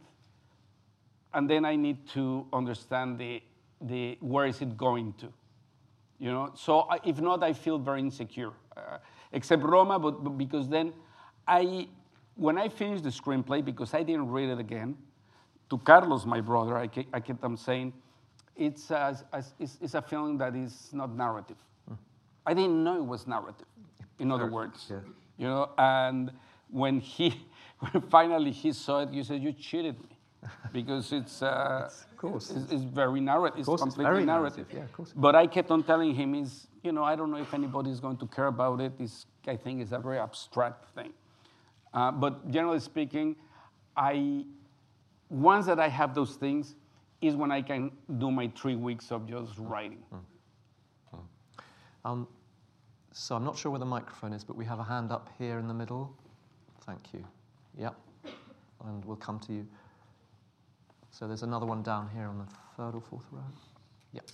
And 1.32 1.48
then 1.48 1.64
I 1.64 1.76
need 1.76 2.08
to 2.08 2.46
understand 2.52 3.18
the, 3.18 3.42
the 3.80 4.18
where 4.20 4.46
is 4.46 4.60
it 4.60 4.76
going 4.76 5.12
to. 5.14 5.32
You 6.18 6.32
know, 6.32 6.50
so 6.54 6.80
I, 6.80 6.98
if 7.04 7.20
not, 7.20 7.42
I 7.42 7.52
feel 7.52 7.78
very 7.78 8.00
insecure. 8.00 8.50
Uh, 8.76 8.98
except 9.32 9.62
Roma, 9.62 9.98
but, 9.98 10.22
but 10.22 10.30
because 10.30 10.68
then 10.68 10.92
I, 11.46 11.88
when 12.34 12.58
I 12.58 12.68
finished 12.68 13.04
the 13.04 13.10
screenplay, 13.10 13.64
because 13.64 13.94
I 13.94 14.02
didn't 14.02 14.28
read 14.28 14.50
it 14.50 14.58
again, 14.58 14.96
to 15.70 15.78
Carlos, 15.78 16.26
my 16.26 16.40
brother, 16.40 16.76
I, 16.76 16.88
ke- 16.88 17.06
I 17.12 17.20
kept 17.20 17.44
on 17.44 17.56
saying, 17.56 17.92
it's 18.56 18.90
a, 18.90 19.16
it's, 19.58 19.78
it's 19.80 19.94
a 19.94 20.02
film 20.02 20.36
that 20.38 20.54
is 20.54 20.90
not 20.92 21.16
narrative. 21.16 21.56
I 22.44 22.54
didn't 22.54 22.82
know 22.82 22.96
it 22.96 23.06
was 23.06 23.26
narrative, 23.26 23.66
in 24.18 24.30
other 24.32 24.46
words. 24.46 24.86
yeah. 24.90 24.98
You 25.40 25.46
know, 25.46 25.70
and 25.78 26.30
when 26.68 27.00
he, 27.00 27.34
when 27.78 28.02
finally 28.02 28.50
he 28.50 28.74
saw 28.74 29.00
it, 29.00 29.10
you 29.10 29.24
said, 29.24 29.42
you 29.42 29.52
cheated 29.52 29.98
me. 29.98 30.16
Because 30.72 31.12
it's, 31.12 31.42
uh, 31.42 31.90
of 31.90 32.16
course. 32.16 32.50
it's, 32.50 32.70
it's 32.70 32.82
very 32.82 33.20
narrative. 33.20 33.60
It's 33.60 33.68
it's 33.68 33.82
completely 33.82 34.04
very 34.04 34.24
narrative. 34.24 34.58
narrative, 34.58 34.74
yeah, 34.74 34.84
of 34.84 34.92
course. 34.92 35.12
But 35.16 35.34
I 35.34 35.46
kept 35.46 35.70
on 35.70 35.82
telling 35.82 36.14
him, 36.14 36.34
is 36.34 36.66
you 36.82 36.92
know, 36.92 37.04
I 37.04 37.16
don't 37.16 37.30
know 37.30 37.38
if 37.38 37.52
anybody's 37.54 38.00
going 38.00 38.18
to 38.18 38.26
care 38.26 38.46
about 38.46 38.80
it. 38.80 38.92
It's, 38.98 39.26
I 39.46 39.56
think 39.56 39.80
it's 39.80 39.92
a 39.92 39.98
very 39.98 40.18
abstract 40.18 40.94
thing. 40.94 41.12
Uh, 41.92 42.10
but 42.10 42.50
generally 42.50 42.80
speaking, 42.80 43.36
I 43.96 44.44
once 45.30 45.66
that 45.66 45.80
I 45.80 45.88
have 45.88 46.14
those 46.14 46.36
things 46.36 46.74
is 47.20 47.34
when 47.34 47.50
I 47.50 47.62
can 47.62 47.92
do 48.18 48.30
my 48.30 48.50
three 48.56 48.76
weeks 48.76 49.10
of 49.10 49.26
just 49.26 49.52
writing. 49.58 50.02
Um, 52.04 52.26
so 53.12 53.34
I'm 53.34 53.44
not 53.44 53.58
sure 53.58 53.70
where 53.70 53.78
the 53.78 53.86
microphone 53.86 54.32
is, 54.32 54.44
but 54.44 54.56
we 54.56 54.64
have 54.64 54.78
a 54.78 54.84
hand 54.84 55.10
up 55.10 55.30
here 55.38 55.58
in 55.58 55.68
the 55.68 55.74
middle. 55.74 56.14
Thank 56.86 57.12
you. 57.12 57.24
Yep. 57.78 57.94
And 58.84 59.04
we'll 59.04 59.16
come 59.16 59.38
to 59.40 59.52
you. 59.52 59.66
So 61.10 61.26
there's 61.26 61.42
another 61.42 61.66
one 61.66 61.82
down 61.82 62.08
here 62.14 62.26
on 62.26 62.38
the 62.38 62.46
third 62.76 62.94
or 62.94 63.00
fourth 63.00 63.26
row. 63.32 63.42
Yep. 64.12 64.26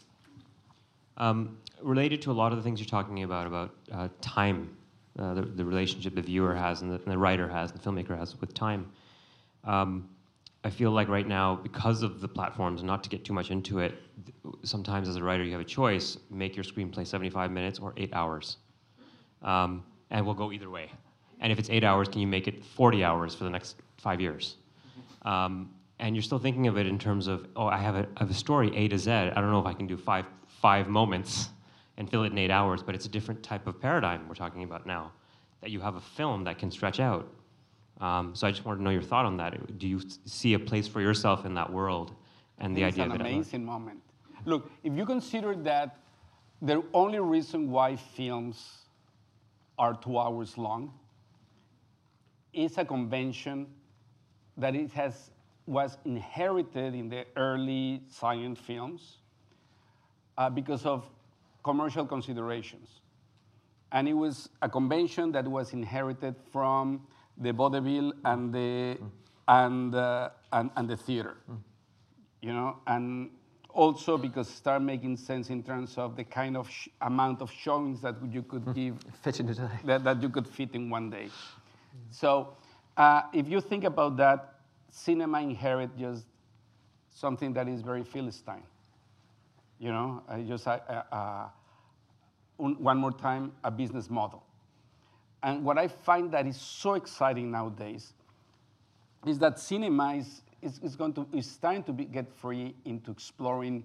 Um, 1.16 1.58
related 1.82 2.20
to 2.22 2.30
a 2.30 2.34
lot 2.34 2.52
of 2.52 2.58
the 2.58 2.62
things 2.62 2.78
you're 2.78 2.86
talking 2.86 3.22
about, 3.22 3.46
about 3.46 3.74
uh, 3.90 4.08
time, 4.20 4.76
uh, 5.18 5.34
the, 5.34 5.42
the 5.42 5.64
relationship 5.64 6.14
the 6.14 6.22
viewer 6.22 6.54
has 6.54 6.82
and 6.82 6.90
the, 6.90 6.96
and 6.96 7.06
the 7.06 7.18
writer 7.18 7.48
has 7.48 7.70
and 7.70 7.80
the 7.80 7.84
filmmaker 7.84 8.16
has 8.16 8.38
with 8.40 8.52
time. 8.52 8.90
Um, 9.64 10.08
I 10.64 10.70
feel 10.70 10.90
like 10.90 11.08
right 11.08 11.26
now, 11.26 11.54
because 11.54 12.02
of 12.02 12.20
the 12.20 12.28
platforms, 12.28 12.82
not 12.82 13.02
to 13.04 13.08
get 13.08 13.24
too 13.24 13.32
much 13.32 13.50
into 13.50 13.78
it, 13.78 13.94
th- 14.24 14.54
sometimes 14.64 15.08
as 15.08 15.16
a 15.16 15.22
writer 15.22 15.44
you 15.44 15.52
have 15.52 15.60
a 15.60 15.64
choice: 15.64 16.18
make 16.28 16.56
your 16.56 16.64
screenplay 16.64 17.06
75 17.06 17.50
minutes 17.52 17.78
or 17.78 17.94
eight 17.96 18.12
hours, 18.12 18.56
um, 19.42 19.84
and 20.10 20.24
we'll 20.24 20.34
go 20.34 20.52
either 20.52 20.70
way. 20.70 20.90
And 21.40 21.52
if 21.52 21.58
it's 21.58 21.70
eight 21.70 21.84
hours, 21.84 22.08
can 22.08 22.20
you 22.20 22.26
make 22.26 22.48
it 22.48 22.64
40 22.64 23.04
hours 23.04 23.34
for 23.34 23.44
the 23.44 23.50
next 23.50 23.76
five 23.98 24.20
years? 24.20 24.56
Um, 25.22 25.70
and 25.98 26.14
you're 26.14 26.22
still 26.22 26.38
thinking 26.38 26.66
of 26.66 26.76
it 26.76 26.86
in 26.86 26.98
terms 26.98 27.26
of, 27.26 27.46
oh, 27.56 27.66
I 27.66 27.78
have 27.78 27.96
a, 27.96 28.06
I 28.16 28.20
have 28.20 28.30
a 28.30 28.34
story 28.34 28.74
A 28.76 28.88
to 28.88 28.98
Z. 28.98 29.10
I 29.10 29.30
don't 29.34 29.50
know 29.50 29.60
if 29.60 29.66
I 29.66 29.72
can 29.72 29.86
do 29.86 29.96
five 29.96 30.26
five 30.60 30.88
moments 30.88 31.50
and 31.96 32.10
fill 32.10 32.24
it 32.24 32.32
in 32.32 32.38
eight 32.38 32.50
hours, 32.50 32.82
but 32.82 32.94
it's 32.94 33.06
a 33.06 33.08
different 33.08 33.42
type 33.42 33.66
of 33.66 33.80
paradigm 33.80 34.28
we're 34.28 34.34
talking 34.34 34.62
about 34.62 34.86
now. 34.86 35.12
That 35.60 35.70
you 35.70 35.80
have 35.80 35.96
a 35.96 36.00
film 36.00 36.44
that 36.44 36.58
can 36.58 36.70
stretch 36.70 37.00
out. 37.00 37.28
Um, 38.00 38.34
so 38.34 38.46
I 38.46 38.50
just 38.50 38.64
wanted 38.64 38.78
to 38.78 38.84
know 38.84 38.90
your 38.90 39.02
thought 39.02 39.24
on 39.24 39.36
that. 39.38 39.78
Do 39.78 39.88
you 39.88 40.00
see 40.26 40.54
a 40.54 40.58
place 40.58 40.86
for 40.86 41.00
yourself 41.00 41.46
in 41.46 41.54
that 41.54 41.72
world 41.72 42.14
and 42.58 42.76
the 42.76 42.82
it's 42.82 42.94
idea 42.94 43.04
an 43.04 43.12
of 43.12 43.20
it? 43.20 43.20
amazing 43.22 43.64
moment. 43.64 44.00
Look, 44.44 44.70
if 44.84 44.92
you 44.94 45.06
consider 45.06 45.54
that 45.56 45.98
the 46.60 46.82
only 46.92 47.20
reason 47.20 47.70
why 47.70 47.96
films 47.96 48.85
are 49.78 49.94
two 49.94 50.18
hours 50.18 50.56
long. 50.58 50.92
Is 52.52 52.78
a 52.78 52.84
convention 52.84 53.66
that 54.56 54.74
it 54.74 54.90
has 54.92 55.30
was 55.66 55.98
inherited 56.04 56.94
in 56.94 57.08
the 57.08 57.26
early 57.36 58.02
silent 58.08 58.56
films 58.56 59.18
uh, 60.38 60.48
because 60.48 60.86
of 60.86 61.04
commercial 61.64 62.06
considerations. 62.06 63.00
And 63.90 64.08
it 64.08 64.12
was 64.12 64.48
a 64.62 64.68
convention 64.68 65.32
that 65.32 65.46
was 65.46 65.72
inherited 65.72 66.36
from 66.52 67.06
the 67.36 67.52
vaudeville 67.52 68.12
and 68.24 68.54
the, 68.54 68.98
and, 69.48 69.94
uh, 69.94 70.30
and, 70.52 70.70
and 70.76 70.88
the 70.88 70.96
theater 70.96 71.36
you 72.46 72.52
know, 72.52 72.76
and 72.86 73.30
also 73.76 74.16
because 74.16 74.48
start 74.48 74.80
making 74.82 75.16
sense 75.18 75.50
in 75.50 75.62
terms 75.62 75.98
of 75.98 76.16
the 76.16 76.24
kind 76.24 76.56
of 76.56 76.68
sh- 76.70 76.88
amount 77.02 77.42
of 77.42 77.50
showings 77.50 78.00
that 78.00 78.14
you 78.30 78.42
could 78.42 78.74
give 78.74 78.96
Fit 79.22 79.34
today. 79.34 79.68
that, 79.84 80.02
that 80.02 80.22
you 80.22 80.30
could 80.30 80.48
fit 80.48 80.74
in 80.74 80.88
one 80.88 81.10
day. 81.10 81.28
So 82.10 82.54
uh, 82.96 83.22
if 83.32 83.46
you 83.48 83.60
think 83.60 83.84
about 83.84 84.16
that, 84.16 84.54
cinema 84.90 85.40
inherit 85.42 85.90
just 85.98 86.24
something 87.10 87.52
that 87.52 87.68
is 87.68 87.82
very 87.82 88.02
Philistine. 88.02 88.62
You 89.78 89.90
know, 89.90 90.22
I 90.26 90.40
just 90.40 90.66
uh, 90.66 90.78
uh, 91.12 91.48
un- 92.58 92.76
one 92.82 92.96
more 92.96 93.12
time 93.12 93.52
a 93.62 93.70
business 93.70 94.08
model. 94.08 94.42
And 95.42 95.64
what 95.64 95.76
I 95.76 95.88
find 95.88 96.32
that 96.32 96.46
is 96.46 96.56
so 96.56 96.94
exciting 96.94 97.50
nowadays 97.50 98.14
is 99.26 99.38
that 99.40 99.58
cinema 99.58 100.14
is, 100.14 100.40
is, 100.62 100.78
is 100.82 100.96
going 100.96 101.12
to 101.14 101.26
is 101.32 101.46
starting 101.50 101.82
to 101.84 101.92
be, 101.92 102.04
get 102.04 102.32
free 102.32 102.74
into 102.84 103.10
exploring 103.10 103.84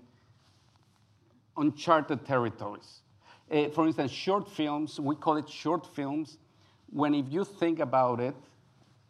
uncharted 1.58 2.26
territories. 2.26 3.02
Uh, 3.52 3.70
for 3.70 3.86
instance, 3.86 4.12
short 4.12 4.50
films, 4.50 5.00
we 5.00 5.16
call 5.16 5.38
it 5.38 5.50
short 5.50 5.86
films, 5.86 6.38
when 6.90 7.14
if 7.14 7.26
you 7.30 7.44
think 7.44 7.80
about 7.80 8.20
it, 8.20 8.36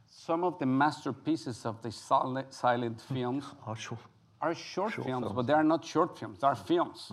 some 0.09 0.43
of 0.43 0.57
the 0.59 0.65
masterpieces 0.65 1.65
of 1.65 1.81
the 1.81 1.91
silent, 1.91 2.53
silent 2.53 3.01
films 3.13 3.45
Oh, 3.67 3.75
sure. 3.75 3.97
are 4.41 4.55
short, 4.55 4.93
Short 4.93 5.05
films, 5.07 5.23
films. 5.25 5.35
but 5.35 5.47
they 5.47 5.53
are 5.53 5.63
not 5.63 5.85
short 5.85 6.17
films, 6.17 6.39
they 6.39 6.47
are 6.47 6.55
films. 6.55 7.11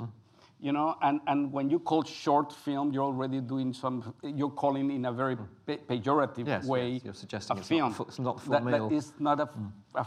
You 0.61 0.73
know, 0.73 0.97
and, 1.03 1.21
and 1.29 1.53
when 1.53 1.71
you 1.71 1.79
call 1.79 2.03
short 2.03 2.53
film, 2.53 2.93
you're 2.93 3.05
already 3.05 3.41
doing 3.41 3.73
some, 3.73 4.13
you're 4.25 4.51
calling 4.51 4.91
in 4.91 5.05
a 5.05 5.13
very 5.13 5.37
pe- 5.67 5.77
pejorative 5.79 6.49
Yes, 6.49 6.67
way 6.67 6.91
yes, 6.91 7.05
you're 7.05 7.15
suggesting 7.15 7.57
a 7.57 7.61
it's 7.61 7.69
film. 7.69 7.93
fu- 7.95 8.03
it's 8.05 8.19
not 8.19 8.41
full 8.41 8.59
that. 8.59 8.65
That 8.65 8.93
is 8.93 9.13
not 9.21 9.39
a 9.95 10.05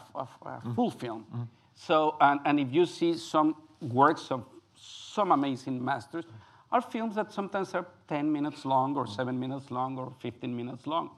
full 0.75 0.91
film. 0.91 1.47
So, 1.73 2.17
and, 2.19 2.41
and 2.43 2.59
if 2.59 2.73
you 2.73 2.85
see 2.85 3.15
some 3.15 3.55
works 3.81 4.29
of 4.29 4.43
some 4.75 5.31
amazing 5.31 5.83
masters, 5.83 6.25
are 6.69 6.81
films 6.81 7.15
that 7.15 7.31
sometimes 7.31 7.73
are 7.73 7.85
10 8.09 8.31
minutes 8.31 8.65
long 8.65 8.95
or 8.97 9.07
7 9.07 9.37
minutes 9.39 9.71
long 9.71 9.97
or 9.97 10.13
15 10.19 10.55
minutes 10.55 10.85
long. 10.85 11.11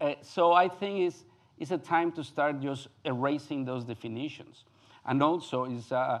Uh, 0.00 0.14
so 0.22 0.52
I 0.52 0.68
think 0.68 1.00
it's, 1.00 1.24
it's 1.58 1.70
a 1.72 1.78
time 1.78 2.12
to 2.12 2.22
start 2.22 2.60
just 2.60 2.88
erasing 3.04 3.64
those 3.64 3.84
definitions. 3.84 4.64
And 5.04 5.20
also, 5.22 5.64
is, 5.64 5.90
uh, 5.90 6.20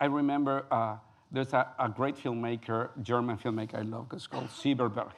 I 0.00 0.04
remember 0.06 0.66
uh, 0.70 0.96
there's 1.36 1.52
a, 1.52 1.68
a 1.78 1.88
great 1.88 2.16
filmmaker, 2.16 2.88
German 3.02 3.36
filmmaker 3.36 3.74
I 3.74 3.82
love, 3.82 4.06
it's 4.14 4.26
called 4.26 4.48
Syberberg. 4.48 5.12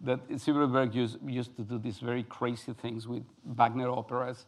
That 0.00 0.28
Syberberg 0.30 0.92
used, 0.94 1.18
used 1.24 1.54
to 1.56 1.62
do 1.62 1.78
these 1.78 1.98
very 1.98 2.24
crazy 2.24 2.72
things 2.72 3.06
with 3.06 3.22
Wagner 3.44 3.88
operas 3.88 4.46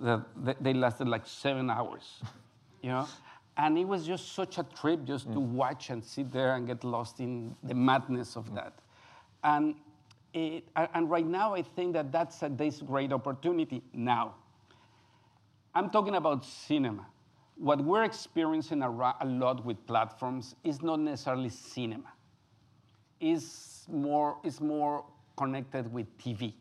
that 0.00 0.22
they 0.60 0.74
lasted 0.74 1.06
like 1.06 1.26
seven 1.26 1.70
hours, 1.70 2.20
you 2.82 2.90
know? 2.90 3.06
And 3.56 3.78
it 3.78 3.84
was 3.84 4.04
just 4.04 4.32
such 4.32 4.58
a 4.58 4.64
trip 4.64 5.04
just 5.04 5.26
to 5.26 5.38
mm. 5.38 5.50
watch 5.50 5.90
and 5.90 6.04
sit 6.04 6.32
there 6.32 6.56
and 6.56 6.66
get 6.66 6.82
lost 6.82 7.20
in 7.20 7.54
the 7.62 7.74
madness 7.74 8.34
of 8.34 8.50
mm. 8.50 8.56
that. 8.56 8.72
And, 9.44 9.76
it, 10.32 10.64
and 10.74 10.88
and 10.94 11.08
right 11.08 11.26
now, 11.26 11.54
I 11.54 11.62
think 11.62 11.92
that 11.92 12.10
that's 12.10 12.42
a 12.42 12.48
this 12.48 12.80
great 12.82 13.12
opportunity 13.12 13.80
now. 13.92 14.34
I'm 15.72 15.90
talking 15.90 16.16
about 16.16 16.44
cinema. 16.44 17.06
What 17.56 17.82
we're 17.82 18.04
experiencing 18.04 18.82
a, 18.82 18.90
lot 18.90 19.64
with 19.64 19.86
platforms 19.86 20.56
is 20.64 20.82
not 20.82 20.98
necessarily 21.00 21.48
cinema. 21.48 22.12
It's 23.20 23.86
more, 23.88 24.38
it's 24.42 24.60
more 24.60 25.04
connected 25.36 25.92
with 25.92 26.06
TV. 26.18 26.54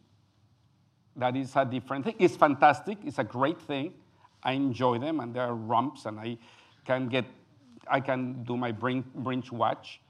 That 1.16 1.36
is 1.36 1.56
a 1.56 1.66
different 1.66 2.06
thing. 2.06 2.16
It's 2.20 2.36
fantastic. 2.36 3.00
It's 3.04 3.20
a 3.20 3.24
great 3.24 3.60
thing. 3.62 3.94
I 4.44 4.54
enjoy 4.54 5.00
them, 5.00 5.20
and 5.20 5.34
there 5.34 5.44
are 5.44 5.56
romps, 5.56 6.06
and 6.06 6.20
I 6.20 6.38
can 6.86 7.08
get, 7.08 7.26
I 7.88 8.00
can 8.00 8.44
do 8.44 8.58
my 8.58 8.72
binge 8.72 9.52
watch. 9.52 10.02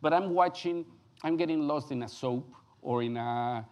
But 0.00 0.12
I'm 0.12 0.30
watching, 0.30 0.84
I'm 1.22 1.36
getting 1.36 1.66
lost 1.66 1.92
in 1.92 2.02
a 2.02 2.08
soap 2.08 2.52
or 2.80 3.02
in 3.02 3.16
a, 3.16 3.66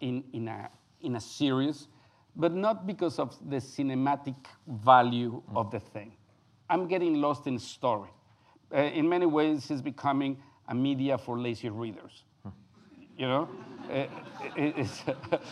in, 0.00 0.22
in 0.32 0.48
a, 0.48 0.70
in 1.00 1.16
a 1.16 1.20
series, 1.20 1.88
but 2.36 2.52
not 2.52 2.86
because 2.86 3.18
of 3.18 3.36
the 3.50 3.56
cinematic 3.56 4.34
value 4.66 5.42
of 5.54 5.70
the 5.70 5.80
thing. 5.80 6.12
I'm 6.68 6.88
getting 6.88 7.20
lost 7.20 7.46
in 7.46 7.58
story. 7.58 8.10
Uh, 8.74 8.78
in 8.78 9.08
many 9.08 9.26
ways, 9.26 9.70
it's 9.70 9.82
becoming 9.82 10.38
a 10.68 10.74
media 10.74 11.18
for 11.18 11.38
lazy 11.38 11.68
readers 11.68 12.24
you 13.16 13.26
know 13.28 13.48
Uh, 13.90 14.06
it- 14.56 14.74
it's 14.78 15.02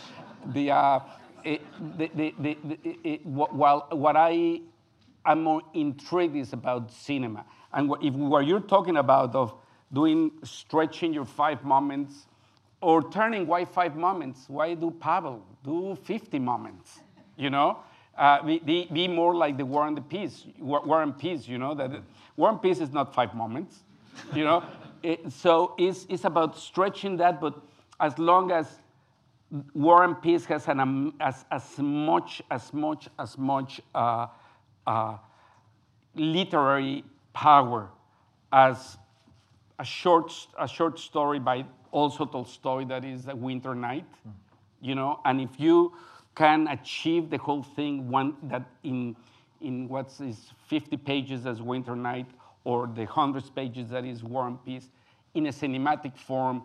the, 0.53 0.71
uh, 0.71 0.99
it, 1.43 1.61
the, 1.97 2.09
the, 2.15 2.33
the, 2.39 2.57
it, 3.03 3.25
while 3.25 3.87
what 3.91 4.15
i 4.17 4.59
am 5.25 5.43
more 5.43 5.61
intrigued 5.75 6.35
is 6.35 6.51
about 6.53 6.91
cinema 6.91 7.45
and 7.73 7.87
what, 7.89 8.03
if 8.03 8.13
what 8.15 8.45
you're 8.47 8.59
talking 8.75 8.97
about 8.97 9.35
of 9.35 9.53
doing 9.93 10.31
stretching 10.43 11.13
your 11.13 11.25
five 11.25 11.63
moments 11.63 12.25
or 12.83 13.01
turning 13.09 13.47
why 13.47 13.65
five 13.65 13.95
moments 13.95 14.45
why 14.47 14.73
do 14.73 14.91
pavel 14.91 15.41
do 15.63 15.95
50 16.03 16.39
moments 16.39 16.99
you 17.37 17.49
know? 17.49 17.77
Uh, 18.15 18.43
be, 18.43 18.87
be, 18.93 19.07
more 19.07 19.33
like 19.33 19.57
the 19.57 19.65
war 19.65 19.87
and 19.87 19.97
the 19.97 20.01
peace 20.01 20.45
war, 20.59 20.81
war 20.85 21.01
and 21.01 21.17
peace 21.17 21.47
you 21.47 21.57
know 21.57 21.73
that 21.73 21.89
war 22.37 22.49
and 22.49 22.61
peace 22.61 22.79
is 22.79 22.91
not 22.91 23.13
five 23.13 23.33
moments 23.33 23.83
you 24.35 24.43
know? 24.43 24.63
It- 25.03 25.31
so 25.33 25.73
it's, 25.77 26.05
it's 26.09 26.23
about 26.23 26.57
stretching 26.57 27.17
that 27.17 27.41
but 27.41 27.55
as 27.99 28.17
long 28.19 28.51
as 28.51 28.67
war 29.73 30.03
and 30.03 30.21
peace 30.21 30.45
has 30.45 30.67
an, 30.67 30.79
um, 30.79 31.13
as, 31.19 31.45
as 31.51 31.77
much 31.79 32.41
as 32.51 32.73
much 32.73 33.09
as 33.19 33.37
much 33.37 33.81
uh, 33.95 34.27
uh, 34.87 35.17
literary 36.15 37.03
power 37.33 37.89
as 38.51 38.97
a 39.79 39.83
short, 39.85 40.31
a 40.59 40.67
short 40.67 40.99
story 40.99 41.39
by 41.39 41.65
also 41.93 42.25
Tolstoy 42.25 42.85
that 42.85 43.05
is 43.05 43.27
a 43.27 43.35
Winter 43.35 43.75
Night. 43.75 44.05
you 44.81 44.95
know. 44.95 45.19
And 45.23 45.39
if 45.39 45.51
you 45.57 45.93
can 46.35 46.67
achieve 46.67 47.29
the 47.29 47.37
whole 47.37 47.63
thing 47.63 48.09
one 48.09 48.35
that 48.43 48.63
in 48.83 49.15
in 49.61 49.87
what's 49.87 50.21
50 50.67 50.97
pages 50.97 51.45
as 51.45 51.61
Winter 51.61 51.95
Night 51.95 52.25
or 52.65 52.87
the 52.87 53.05
hundreds 53.05 53.49
pages 53.49 53.89
that 53.89 54.03
is 54.03 54.21
War 54.21 54.47
and 54.47 54.63
Peace 54.65 54.89
in 55.33 55.45
a 55.47 55.51
cinematic 55.51 56.17
form, 56.17 56.63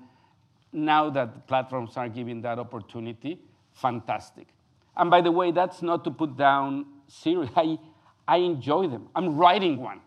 now 0.72 1.08
that 1.10 1.46
platforms 1.46 1.96
are 1.96 2.08
giving 2.08 2.42
that 2.42 2.58
opportunity, 2.58 3.38
fantastic. 3.72 4.48
And 4.96 5.10
by 5.10 5.20
the 5.20 5.30
way, 5.30 5.52
that's 5.52 5.80
not 5.80 6.02
to 6.04 6.10
put 6.10 6.36
down 6.36 6.86
series. 7.06 7.50
I, 7.56 7.78
I 8.26 8.38
enjoy 8.38 8.88
them. 8.88 9.08
I'm 9.14 9.36
writing 9.36 9.80
one, 9.80 10.00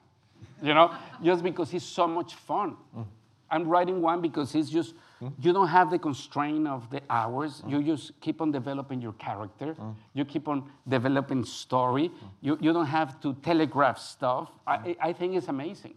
you 0.62 0.74
know, 0.74 0.94
just 1.24 1.44
because 1.44 1.74
it's 1.74 1.86
so 1.86 2.08
much 2.08 2.36
fun. 2.36 2.76
Mm. 2.96 3.06
I'm 3.50 3.68
writing 3.68 4.02
one 4.02 4.22
because 4.22 4.54
it's 4.54 4.70
just, 4.70 4.94
you 5.40 5.54
don't 5.54 5.68
have 5.68 5.92
the 5.92 6.00
constraint 6.00 6.68
of 6.68 6.90
the 6.90 7.02
hours. 7.10 7.64
You 7.68 7.84
just 7.84 8.20
keep 8.22 8.42
on 8.42 8.52
developing 8.52 9.02
your 9.02 9.14
character. 9.14 9.76
You 10.14 10.26
keep 10.26 10.48
on 10.48 10.70
developing 10.88 11.46
story. 11.46 12.12
You, 12.42 12.58
you 12.62 12.74
don't 12.74 12.88
have 12.88 13.20
to 13.22 13.34
telegraph 13.36 14.00
stuff. 14.00 14.50
I, 14.66 14.96
I 15.00 15.14
think 15.14 15.36
it's 15.36 15.48
amazing. 15.48 15.96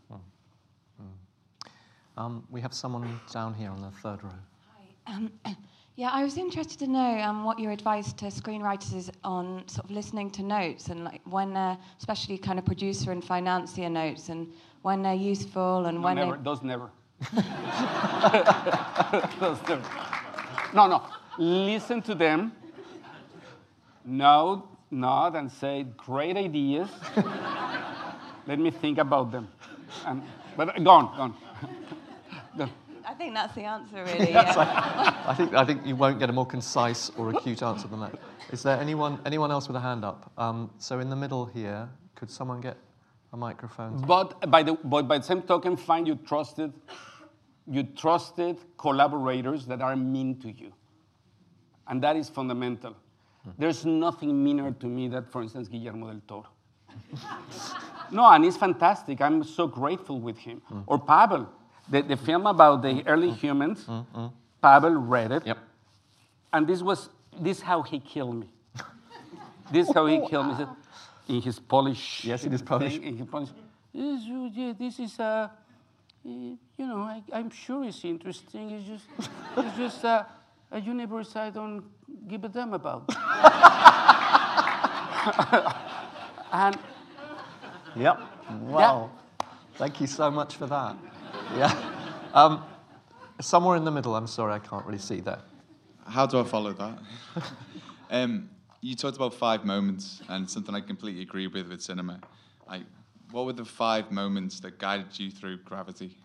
Um, 2.17 2.45
we 2.51 2.61
have 2.61 2.73
someone 2.73 3.21
down 3.33 3.55
here 3.55 3.71
on 3.71 3.83
the 3.83 3.91
third 3.91 4.23
row. 4.23 4.31
Um, 5.07 5.33
yeah, 5.97 6.11
I 6.13 6.23
was 6.23 6.39
interested 6.39 6.79
to 6.81 6.87
know 6.87 7.19
um, 7.19 7.45
what 7.45 7.59
your 7.59 7.73
advice 7.73 8.13
to 8.15 8.27
screenwriters 8.27 8.95
is 8.95 9.11
on 9.25 9.67
sort 9.67 9.87
of 9.87 9.91
listening 9.91 10.31
to 10.33 10.43
notes 10.43 10.89
and 10.89 11.05
like 11.05 11.21
when 11.25 11.53
they're, 11.53 11.77
especially 11.99 12.39
kind 12.39 12.59
of 12.59 12.65
producer 12.65 13.11
and 13.11 13.25
financier 13.25 13.89
notes, 13.89 14.29
and 14.29 14.53
when 14.83 15.03
they're 15.03 15.15
useful 15.15 15.87
and 15.87 15.99
No, 15.99 16.05
when 16.05 16.17
never. 16.17 16.37
they. 16.37 16.43
Those 16.43 16.63
never. 16.63 16.91
Those 19.41 19.59
never. 19.69 19.83
No, 20.75 20.87
no. 20.87 21.03
Listen 21.39 22.03
to 22.03 22.15
them. 22.15 22.53
Nod, 24.05 24.63
nod, 24.91 25.37
and 25.37 25.51
say, 25.51 25.87
"Great 25.97 26.37
ideas." 26.37 26.89
Let 28.47 28.59
me 28.59 28.71
think 28.71 28.99
about 28.99 29.33
them. 29.33 29.49
And, 30.07 30.23
but 30.57 30.83
go 30.85 30.91
on, 30.91 31.17
go 31.17 31.23
on. 31.23 32.71
I 33.07 33.13
think 33.15 33.35
that's 33.35 33.55
the 33.55 33.63
answer, 33.63 34.05
really. 34.07 34.31
Yeah. 34.31 35.25
I 35.27 35.35
think, 35.35 35.55
I 35.55 35.65
think 35.65 35.87
you 35.87 35.95
won't 35.95 36.19
get 36.19 36.31
a 36.31 36.33
more 36.33 36.47
concise 36.47 37.11
or 37.17 37.31
acute 37.31 37.63
answer 37.63 37.87
than 37.87 38.01
that. 38.01 38.19
Is 38.51 38.63
there 38.63 38.79
anyone, 38.79 39.21
anyone 39.25 39.51
else 39.51 39.69
with 39.69 39.77
a 39.77 39.81
hand 39.81 40.05
up? 40.05 40.33
Um, 40.39 40.71
so 40.79 40.99
in 41.01 41.11
the 41.11 41.17
middle 41.17 41.47
here, 41.47 41.89
could 42.15 42.31
someone 42.31 42.61
get 42.61 42.77
a 43.33 43.37
microphone? 43.37 43.99
But 43.99 44.51
by 44.51 44.63
the 44.63 44.75
but 44.75 45.03
by 45.03 45.19
the 45.19 45.25
same 45.25 45.43
token, 45.43 45.77
find 45.77 46.07
you 46.07 46.17
trusted, 46.27 46.73
you 47.67 47.83
trusted 47.83 48.59
collaborators 48.77 49.67
that 49.67 49.81
are 49.81 49.97
mean 49.97 50.39
to 50.41 50.51
you, 50.51 50.73
and 51.89 52.03
that 52.03 52.17
is 52.17 52.29
fundamental. 52.29 52.97
There's 53.59 53.85
nothing 53.85 54.43
meaner 54.43 54.73
to 54.73 54.87
me 54.87 55.09
than, 55.09 55.25
for 55.27 55.43
instance, 55.43 55.69
Guillermo 55.69 56.07
del 56.07 56.21
Toro. 56.27 56.47
no, 58.11 58.25
and 58.31 58.45
it's 58.45 58.57
fantastic. 58.57 59.21
I'm 59.21 59.45
so 59.45 59.67
grateful 59.67 60.21
with 60.21 60.39
him. 60.39 60.63
Mm. 60.73 60.85
Or 60.87 60.99
Pavel, 60.99 61.49
the, 61.91 62.03
the 62.03 62.17
film 62.17 62.47
about 62.47 62.83
the 62.83 63.03
early 63.07 63.31
mm. 63.31 63.37
humans. 63.37 63.85
Mm, 63.85 64.33
Pavel 64.63 64.95
read 64.95 65.31
it, 65.33 65.47
Yep. 65.47 65.59
and 66.55 66.67
this 66.67 66.83
was 66.83 67.11
this 67.39 67.61
how 67.61 67.83
he 67.83 67.99
killed 67.99 68.37
me. 68.37 68.49
this 69.73 69.93
how 69.93 70.07
he 70.07 70.27
killed 70.27 70.59
me. 70.59 70.67
In 71.29 71.43
his 71.43 71.59
Polish. 71.59 72.25
Yes, 72.25 72.45
in 72.45 72.53
his 72.53 72.63
Polish. 72.63 72.95
thing, 72.95 73.05
in 73.05 73.17
his 73.17 73.27
Polish. 73.27 73.51
This, 73.93 74.99
is 74.99 75.19
a 75.19 75.23
uh, 75.23 75.49
you 76.25 76.59
know, 76.79 76.99
I, 76.99 77.23
I'm 77.33 77.51
sure 77.51 77.85
it's 77.85 78.05
interesting. 78.05 78.71
It's 78.71 78.87
just, 78.87 79.05
it's 79.57 79.77
just 79.77 80.05
uh, 80.05 80.25
a 80.73 80.81
universe 80.81 81.37
I 81.37 81.51
don't 81.51 81.85
give 82.27 82.45
a 82.45 82.49
damn 82.49 82.73
about. 82.73 83.05
and 86.53 86.79
Yep. 87.97 88.21
Wow. 88.63 89.11
Thank 89.75 90.01
you 90.01 90.07
so 90.07 90.31
much 90.31 90.57
for 90.57 90.67
that. 90.67 90.97
Yeah. 91.57 91.75
Um, 92.33 92.65
somewhere 93.41 93.77
in 93.77 93.85
the 93.85 93.91
middle, 93.91 94.17
I'm 94.17 94.27
sorry, 94.27 94.53
I 94.53 94.59
can't 94.59 94.85
really 94.85 94.99
see 94.99 95.21
that. 95.21 95.43
How 96.07 96.27
do 96.27 96.41
I 96.41 96.45
follow 96.45 96.73
that? 96.73 96.99
um, 98.11 98.51
you 98.81 98.97
talked 98.97 99.17
about 99.17 99.35
five 99.35 99.65
moments, 99.65 100.23
and 100.29 100.51
something 100.51 100.75
I 100.75 100.81
completely 100.81 101.23
agree 101.23 101.47
with 101.47 101.69
with 101.69 101.81
cinema. 101.81 102.21
Like, 102.69 102.83
what 103.35 103.47
were 103.47 103.53
the 103.53 103.65
five 103.65 104.13
moments 104.13 104.61
that 104.61 104.79
guided 104.79 105.19
you 105.19 105.29
through 105.29 105.57
Gravity? 105.57 106.17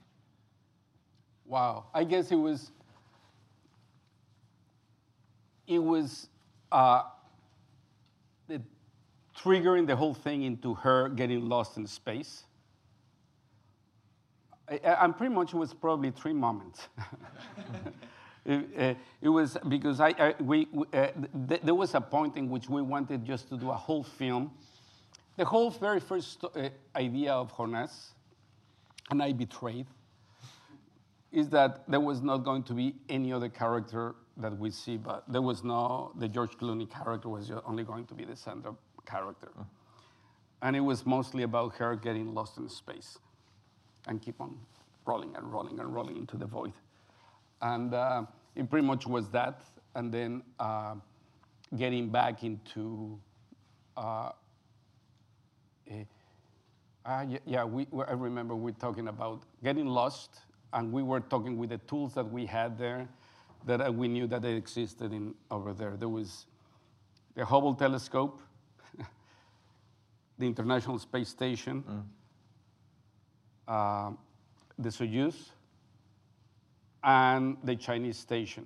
Wow. 1.43 1.85
I 1.91 2.03
guess 2.03 2.31
it 2.31 2.35
was. 2.35 2.71
It 5.65 5.79
was 5.79 6.27
uh, 6.71 7.01
triggering 9.35 9.87
the 9.87 9.95
whole 9.95 10.13
thing 10.13 10.43
into 10.43 10.75
her 10.75 11.09
getting 11.09 11.49
lost 11.49 11.77
in 11.77 11.87
space. 11.87 12.43
I, 14.69 14.79
I'm 14.85 15.15
pretty 15.15 15.33
much 15.33 15.55
it 15.55 15.57
was 15.57 15.73
probably 15.73 16.11
three 16.11 16.33
moments. 16.33 16.89
it, 18.45 18.67
uh, 18.77 18.93
it 19.19 19.29
was 19.29 19.57
because 19.67 19.99
I, 19.99 20.09
I 20.09 20.35
we, 20.39 20.67
we, 20.71 20.85
uh, 20.93 21.07
th- 21.47 21.61
there 21.63 21.75
was 21.75 21.95
a 21.95 22.01
point 22.01 22.37
in 22.37 22.51
which 22.51 22.69
we 22.69 22.83
wanted 22.83 23.25
just 23.25 23.49
to 23.49 23.57
do 23.57 23.71
a 23.71 23.75
whole 23.75 24.03
film. 24.03 24.51
The 25.39 25.45
whole 25.45 25.69
very 25.69 26.01
first 26.01 26.43
uh, 26.43 26.67
idea 26.97 27.31
of 27.31 27.55
Jonas, 27.55 28.09
and 29.09 29.23
I 29.23 29.31
betrayed 29.31 29.85
is 31.31 31.47
that 31.51 31.89
there 31.89 32.01
was 32.01 32.21
not 32.21 32.39
going 32.39 32.63
to 32.63 32.73
be 32.73 32.93
any 33.07 33.31
other 33.31 33.47
character 33.47 34.15
that 34.35 34.59
we 34.59 34.69
see, 34.69 34.97
but 34.97 35.23
there 35.31 35.41
was 35.41 35.63
no, 35.63 36.11
the 36.19 36.27
George 36.27 36.57
Clooney 36.57 36.91
character 36.91 37.29
was 37.29 37.49
only 37.65 37.85
going 37.85 38.05
to 38.07 38.13
be 38.13 38.25
the 38.25 38.35
center 38.35 38.71
character. 39.05 39.47
And 40.61 40.75
it 40.75 40.81
was 40.81 41.05
mostly 41.05 41.43
about 41.43 41.73
her 41.75 41.95
getting 41.95 42.33
lost 42.33 42.57
in 42.57 42.67
space 42.67 43.17
and 44.07 44.21
keep 44.21 44.41
on 44.41 44.57
rolling 45.05 45.37
and 45.37 45.53
rolling 45.53 45.79
and 45.79 45.95
rolling 45.95 46.17
into 46.17 46.35
the 46.35 46.47
void. 46.47 46.73
And 47.61 47.93
uh, 47.93 48.23
it 48.57 48.69
pretty 48.69 48.85
much 48.85 49.07
was 49.07 49.29
that. 49.29 49.61
And 49.95 50.13
then 50.13 50.43
uh, 50.59 50.95
getting 51.77 52.09
back 52.09 52.43
into 52.43 53.17
uh, 53.95 54.31
Ah, 57.05 57.21
yeah, 57.23 57.39
yeah 57.45 57.63
we, 57.63 57.87
we- 57.91 58.03
I 58.03 58.11
remember 58.11 58.55
we 58.55 58.71
are 58.71 58.75
talking 58.75 59.07
about 59.07 59.43
getting 59.63 59.87
lost, 59.87 60.41
and 60.73 60.91
we 60.91 61.01
were 61.01 61.19
talking 61.19 61.57
with 61.57 61.69
the 61.69 61.77
tools 61.79 62.13
that 62.13 62.29
we 62.29 62.45
had 62.45 62.77
there, 62.77 63.07
that 63.65 63.85
uh, 63.85 63.91
we 63.91 64.07
knew 64.07 64.27
that 64.27 64.41
they 64.41 64.53
existed 64.53 65.11
in 65.13 65.33
over 65.51 65.73
there. 65.73 65.95
There 65.97 66.09
was 66.09 66.45
the 67.35 67.45
Hubble 67.45 67.73
telescope, 67.73 68.39
the 70.37 70.45
International 70.45 70.99
Space 70.99 71.29
Station, 71.29 71.83
uh, 73.67 74.11
the 74.77 74.89
Soyuz, 74.89 75.49
and 77.03 77.57
the 77.63 77.75
Chinese 77.75 78.17
station. 78.17 78.65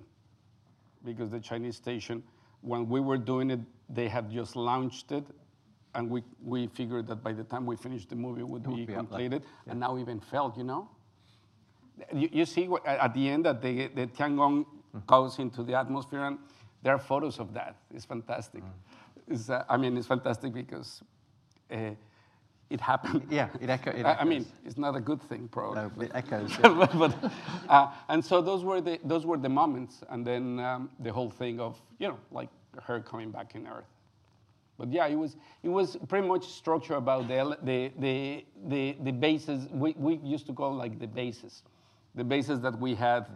Because 1.04 1.30
the 1.30 1.40
Chinese 1.40 1.76
station, 1.76 2.22
when 2.62 2.88
we 2.88 3.00
were 3.00 3.18
doing 3.18 3.50
it, 3.50 3.60
they 3.88 4.08
had 4.08 4.30
just 4.30 4.56
launched 4.56 5.12
it, 5.12 5.24
and 5.94 6.10
we, 6.10 6.22
we 6.44 6.66
figured 6.68 7.06
that 7.08 7.22
by 7.22 7.32
the 7.32 7.44
time 7.44 7.66
we 7.66 7.76
finished 7.76 8.08
the 8.10 8.16
movie, 8.16 8.40
it 8.40 8.48
would 8.48 8.62
be, 8.64 8.74
be 8.74 8.82
up 8.82 8.86
there. 8.88 8.96
completed. 8.96 9.42
And 9.66 9.80
now 9.80 9.96
even 9.98 10.20
felt, 10.20 10.56
you 10.58 10.64
know? 10.64 10.88
You, 12.12 12.28
you 12.32 12.44
see 12.44 12.66
what, 12.68 12.84
at 12.86 13.14
the 13.14 13.28
end 13.28 13.44
that 13.46 13.62
the, 13.62 13.86
the 13.88 14.06
Tiangong 14.08 14.66
goes 15.06 15.38
into 15.38 15.62
the 15.62 15.74
atmosphere, 15.74 16.24
and 16.24 16.38
there 16.82 16.94
are 16.94 16.98
photos 16.98 17.38
of 17.38 17.54
that. 17.54 17.76
It's 17.94 18.04
fantastic. 18.04 18.62
It's, 19.28 19.48
uh, 19.48 19.64
I 19.68 19.76
mean, 19.76 19.96
it's 19.96 20.06
fantastic 20.06 20.52
because 20.52 21.02
uh, 21.70 21.90
it 22.70 22.80
happened. 22.80 23.26
Yeah, 23.30 23.48
it 23.60 23.70
echo- 23.70 23.92
it 23.92 24.04
I, 24.04 24.14
I 24.14 24.24
mean, 24.24 24.44
it's 24.66 24.76
not 24.76 24.96
a 24.96 25.00
good 25.00 25.22
thing, 25.22 25.48
probably. 25.48 25.82
No, 25.82 25.90
but- 25.96 26.06
it 26.06 26.12
echoes. 26.14 26.56
but, 26.60 26.98
but, 26.98 27.32
uh, 27.68 27.92
and 28.08 28.24
so 28.24 28.40
those 28.40 28.64
were 28.64 28.80
the 28.80 28.98
those 29.04 29.24
were 29.24 29.38
the 29.38 29.48
moments, 29.48 30.02
and 30.10 30.26
then 30.26 30.58
um, 30.60 30.90
the 30.98 31.12
whole 31.12 31.30
thing 31.30 31.60
of 31.60 31.80
you 31.98 32.08
know 32.08 32.18
like 32.32 32.48
her 32.82 33.00
coming 33.00 33.30
back 33.30 33.54
in 33.54 33.66
Earth. 33.66 33.86
But 34.78 34.92
yeah, 34.92 35.06
it 35.06 35.14
was 35.14 35.36
it 35.62 35.68
was 35.68 35.96
pretty 36.08 36.26
much 36.26 36.46
structure 36.46 36.94
about 36.94 37.28
the 37.28 37.56
the 37.62 37.92
the 37.98 38.44
the, 38.66 38.96
the 39.02 39.12
bases 39.12 39.68
we, 39.70 39.94
we 39.96 40.16
used 40.16 40.46
to 40.46 40.52
call 40.52 40.74
like 40.74 40.98
the 40.98 41.06
bases, 41.06 41.62
the 42.14 42.24
bases 42.24 42.60
that 42.60 42.78
we 42.78 42.94
had 42.94 43.26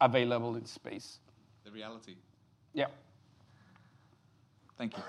available 0.00 0.56
in 0.56 0.66
space. 0.66 1.20
The 1.64 1.70
reality. 1.70 2.16
Yeah. 2.72 2.86
Thank 4.76 4.96
you. 4.96 5.02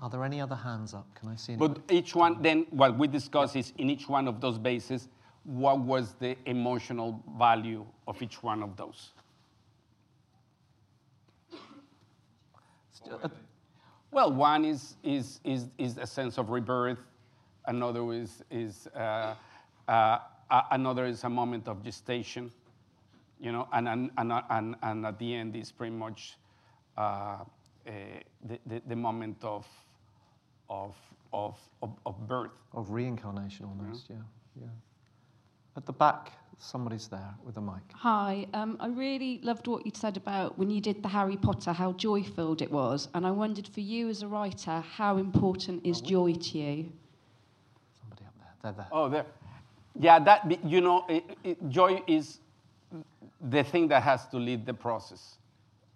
Are 0.00 0.08
there 0.08 0.24
any 0.24 0.40
other 0.40 0.54
hands 0.54 0.94
up? 0.94 1.06
Can 1.14 1.28
I 1.28 1.36
see 1.36 1.52
any? 1.52 1.60
But 1.60 1.78
each 1.90 2.14
one, 2.14 2.42
then 2.42 2.66
what 2.70 2.98
we 2.98 3.06
discuss 3.06 3.54
is 3.54 3.72
in 3.76 3.90
each 3.90 4.08
one 4.08 4.26
of 4.26 4.40
those 4.40 4.58
bases, 4.58 5.08
what 5.44 5.78
was 5.80 6.14
the 6.14 6.36
emotional 6.46 7.22
value 7.38 7.84
of 8.08 8.20
each 8.22 8.42
one 8.42 8.62
of 8.62 8.76
those? 8.76 9.10
Uh, 13.10 13.28
Uh, 14.14 14.16
Well, 14.16 14.32
one 14.32 14.64
is, 14.64 14.96
is, 15.02 15.40
is, 15.44 15.66
is 15.78 15.98
a 15.98 16.06
sense 16.06 16.38
of 16.38 16.50
rebirth. 16.50 16.98
Another 17.66 18.12
is, 18.12 18.42
is 18.50 18.86
uh, 18.94 19.34
uh, 19.88 20.18
a- 20.50 20.64
another 20.70 21.06
is 21.06 21.24
a 21.24 21.28
moment 21.28 21.68
of 21.68 21.82
gestation, 21.82 22.50
you 23.40 23.52
know, 23.52 23.66
and, 23.72 23.88
and, 23.88 24.10
and, 24.18 24.76
and, 24.82 25.06
at 25.06 25.18
the 25.18 25.34
end 25.34 25.56
is 25.56 25.72
pretty 25.72 25.96
much 25.96 26.36
uh, 26.96 27.38
the, 27.84 28.58
the, 28.66 28.82
the 28.86 28.96
moment 28.96 29.42
of, 29.42 29.66
of, 30.68 30.96
of, 31.32 31.58
of, 31.82 31.90
of 32.06 32.28
birth. 32.28 32.52
Of 32.72 32.90
reincarnation 32.90 33.66
almost, 33.66 34.06
yeah. 34.10 34.16
yeah. 34.60 34.66
At 35.76 35.86
the 35.86 35.92
back, 35.92 36.32
somebody's 36.58 37.08
there 37.08 37.34
with 37.44 37.56
a 37.56 37.60
mic. 37.60 37.82
Hi, 37.94 38.46
um, 38.54 38.76
I 38.80 38.88
really 38.88 39.40
loved 39.42 39.66
what 39.66 39.84
you 39.84 39.92
said 39.94 40.16
about 40.16 40.58
when 40.58 40.70
you 40.70 40.80
did 40.80 41.02
the 41.02 41.08
Harry 41.08 41.36
Potter, 41.36 41.72
how 41.72 41.92
joy 41.92 42.22
filled 42.22 42.62
it 42.62 42.70
was. 42.70 43.08
And 43.14 43.26
I 43.26 43.30
wondered 43.30 43.68
for 43.68 43.80
you 43.80 44.08
as 44.08 44.22
a 44.22 44.28
writer, 44.28 44.82
how 44.96 45.16
important 45.16 45.84
is 45.84 46.00
joy 46.00 46.34
to 46.34 46.58
you? 46.58 46.92
Somebody 48.00 48.24
up 48.24 48.34
there. 48.38 48.52
They're 48.62 48.72
there. 48.72 48.88
Oh, 48.92 49.08
there. 49.08 49.26
Yeah, 49.98 50.18
that, 50.20 50.58
you 50.64 50.80
know, 50.80 51.04
it, 51.08 51.24
it, 51.44 51.68
joy 51.68 52.02
is 52.06 52.38
the 53.40 53.62
thing 53.62 53.88
that 53.88 54.02
has 54.02 54.26
to 54.28 54.38
lead 54.38 54.66
the 54.66 54.74
process. 54.74 55.38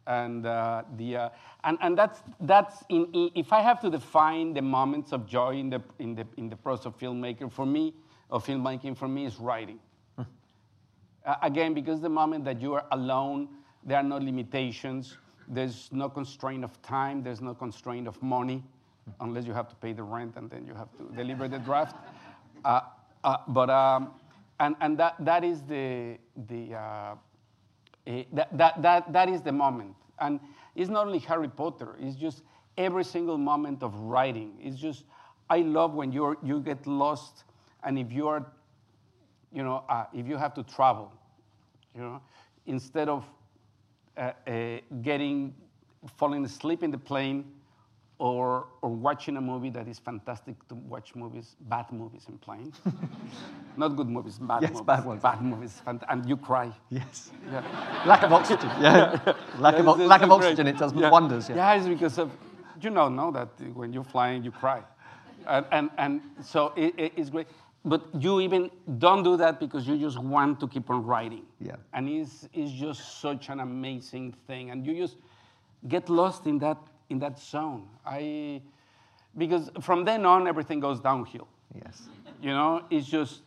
And, 0.06 0.46
uh, 0.46 0.84
the, 0.96 1.16
uh, 1.16 1.28
and, 1.64 1.76
and 1.82 1.98
that's, 1.98 2.22
that's 2.40 2.82
in, 2.88 3.08
in, 3.12 3.30
if 3.34 3.52
I 3.52 3.60
have 3.60 3.80
to 3.80 3.90
define 3.90 4.54
the 4.54 4.62
moments 4.62 5.12
of 5.12 5.26
joy 5.26 5.56
in 5.56 5.68
the, 5.68 5.82
in 5.98 6.14
the, 6.14 6.26
in 6.36 6.48
the 6.48 6.56
process 6.56 6.86
of 6.86 6.98
filmmaker, 6.98 7.52
for 7.52 7.66
me, 7.66 7.92
of 8.30 8.46
filmmaking, 8.46 8.96
for 8.96 9.08
me, 9.08 9.26
is 9.26 9.36
writing. 9.38 9.78
Uh, 11.28 11.36
again, 11.42 11.74
because 11.74 12.00
the 12.00 12.08
moment 12.08 12.42
that 12.42 12.58
you 12.58 12.72
are 12.72 12.86
alone, 12.92 13.46
there 13.84 13.98
are 13.98 14.02
no 14.02 14.16
limitations. 14.16 15.18
There's 15.46 15.90
no 15.92 16.08
constraint 16.08 16.64
of 16.64 16.80
time. 16.80 17.22
There's 17.22 17.42
no 17.42 17.52
constraint 17.52 18.08
of 18.08 18.20
money, 18.22 18.64
unless 19.20 19.44
you 19.44 19.52
have 19.52 19.68
to 19.68 19.74
pay 19.76 19.92
the 19.92 20.02
rent 20.02 20.36
and 20.36 20.48
then 20.48 20.66
you 20.66 20.72
have 20.72 20.90
to 20.96 21.02
deliver 21.14 21.46
the 21.46 21.58
draft. 21.58 21.96
Uh, 22.64 22.80
uh, 23.24 23.36
but 23.48 23.68
um, 23.68 24.12
and 24.58 24.74
and 24.80 24.96
that 24.96 25.16
that 25.20 25.44
is 25.44 25.60
the 25.64 26.16
the 26.48 26.74
uh, 26.74 27.14
eh, 28.06 28.24
that, 28.32 28.56
that 28.56 28.80
that 28.80 29.12
that 29.12 29.28
is 29.28 29.42
the 29.42 29.52
moment. 29.52 29.94
And 30.20 30.40
it's 30.74 30.88
not 30.88 31.06
only 31.06 31.18
Harry 31.18 31.48
Potter. 31.48 31.96
It's 32.00 32.16
just 32.16 32.42
every 32.78 33.04
single 33.04 33.36
moment 33.36 33.82
of 33.82 33.94
writing. 34.00 34.54
It's 34.62 34.78
just 34.78 35.04
I 35.50 35.58
love 35.58 35.92
when 35.92 36.10
you 36.10 36.38
you 36.42 36.60
get 36.60 36.86
lost, 36.86 37.44
and 37.84 37.98
if 37.98 38.10
you 38.10 38.28
are, 38.28 38.50
you 39.52 39.62
know, 39.62 39.84
uh, 39.90 40.06
if 40.14 40.26
you 40.26 40.38
have 40.38 40.54
to 40.54 40.62
travel, 40.62 41.12
you 41.98 42.04
know, 42.04 42.20
instead 42.66 43.08
of 43.08 43.24
uh, 44.16 44.30
uh, 44.46 44.78
getting 45.02 45.54
falling 46.16 46.44
asleep 46.44 46.82
in 46.82 46.90
the 46.90 46.98
plane 46.98 47.44
or, 48.18 48.66
or 48.82 48.90
watching 48.90 49.36
a 49.36 49.40
movie 49.40 49.70
that 49.70 49.86
is 49.88 49.98
fantastic 49.98 50.54
to 50.68 50.74
watch 50.74 51.14
movies, 51.14 51.56
bad 51.68 51.90
movies 51.92 52.26
in 52.28 52.38
plane. 52.38 52.72
Not 53.76 53.96
good 53.96 54.08
movies, 54.08 54.38
bad 54.38 54.62
Yes, 54.62 54.70
movies. 54.72 54.86
bad 54.86 55.04
ones. 55.04 55.22
Bad 55.22 55.42
movies, 55.42 55.82
and 55.86 56.28
you 56.28 56.36
cry. 56.36 56.72
Yes. 56.90 57.30
Yeah. 57.50 57.62
Lack 58.06 58.22
of 58.22 58.32
oxygen. 58.32 58.70
Yeah. 58.80 59.18
lack 59.58 59.74
of, 59.74 59.86
Yes, 59.86 59.94
o- 59.96 60.00
it's 60.00 60.08
lack 60.08 60.22
of 60.22 60.28
great. 60.28 60.38
oxygen, 60.38 60.66
it 60.66 60.78
does 60.78 60.92
Yeah. 60.94 61.10
wonders. 61.10 61.48
Yeah. 61.48 61.56
yeah, 61.56 61.74
it's 61.74 61.86
because 61.86 62.18
of, 62.18 62.30
you 62.80 62.90
know, 62.90 63.08
know 63.08 63.30
that 63.32 63.48
when 63.74 63.92
you're 63.92 64.04
flying, 64.04 64.42
you 64.44 64.50
cry. 64.50 64.82
And, 65.46 65.66
and, 65.70 65.90
and 65.98 66.20
so 66.42 66.72
it, 66.76 66.94
it- 66.98 67.12
it's 67.16 67.30
great. 67.30 67.46
But 67.84 68.02
you 68.18 68.40
even 68.40 68.70
don't 68.98 69.22
do 69.22 69.36
that 69.36 69.60
because 69.60 69.86
you 69.86 69.96
just 69.98 70.18
want 70.18 70.60
to 70.60 70.68
keep 70.68 70.90
on 70.90 71.04
writing. 71.04 71.44
Yeah. 71.60 71.76
And 71.92 72.08
it's, 72.08 72.48
it's 72.52 72.72
just 72.72 73.20
such 73.20 73.48
an 73.48 73.60
amazing 73.60 74.34
thing. 74.46 74.70
And 74.70 74.86
you 74.86 74.94
just 74.94 75.16
get 75.86 76.08
lost 76.08 76.46
in 76.46 76.58
that, 76.58 76.78
in 77.08 77.18
that 77.20 77.38
zone. 77.38 77.88
I, 78.04 78.60
because 79.36 79.70
from 79.80 80.04
then 80.04 80.26
on, 80.26 80.48
everything 80.48 80.80
goes 80.80 81.00
downhill. 81.00 81.46
Yes. 81.74 82.08
You 82.42 82.50
know, 82.50 82.84
it's 82.90 83.06
just 83.06 83.42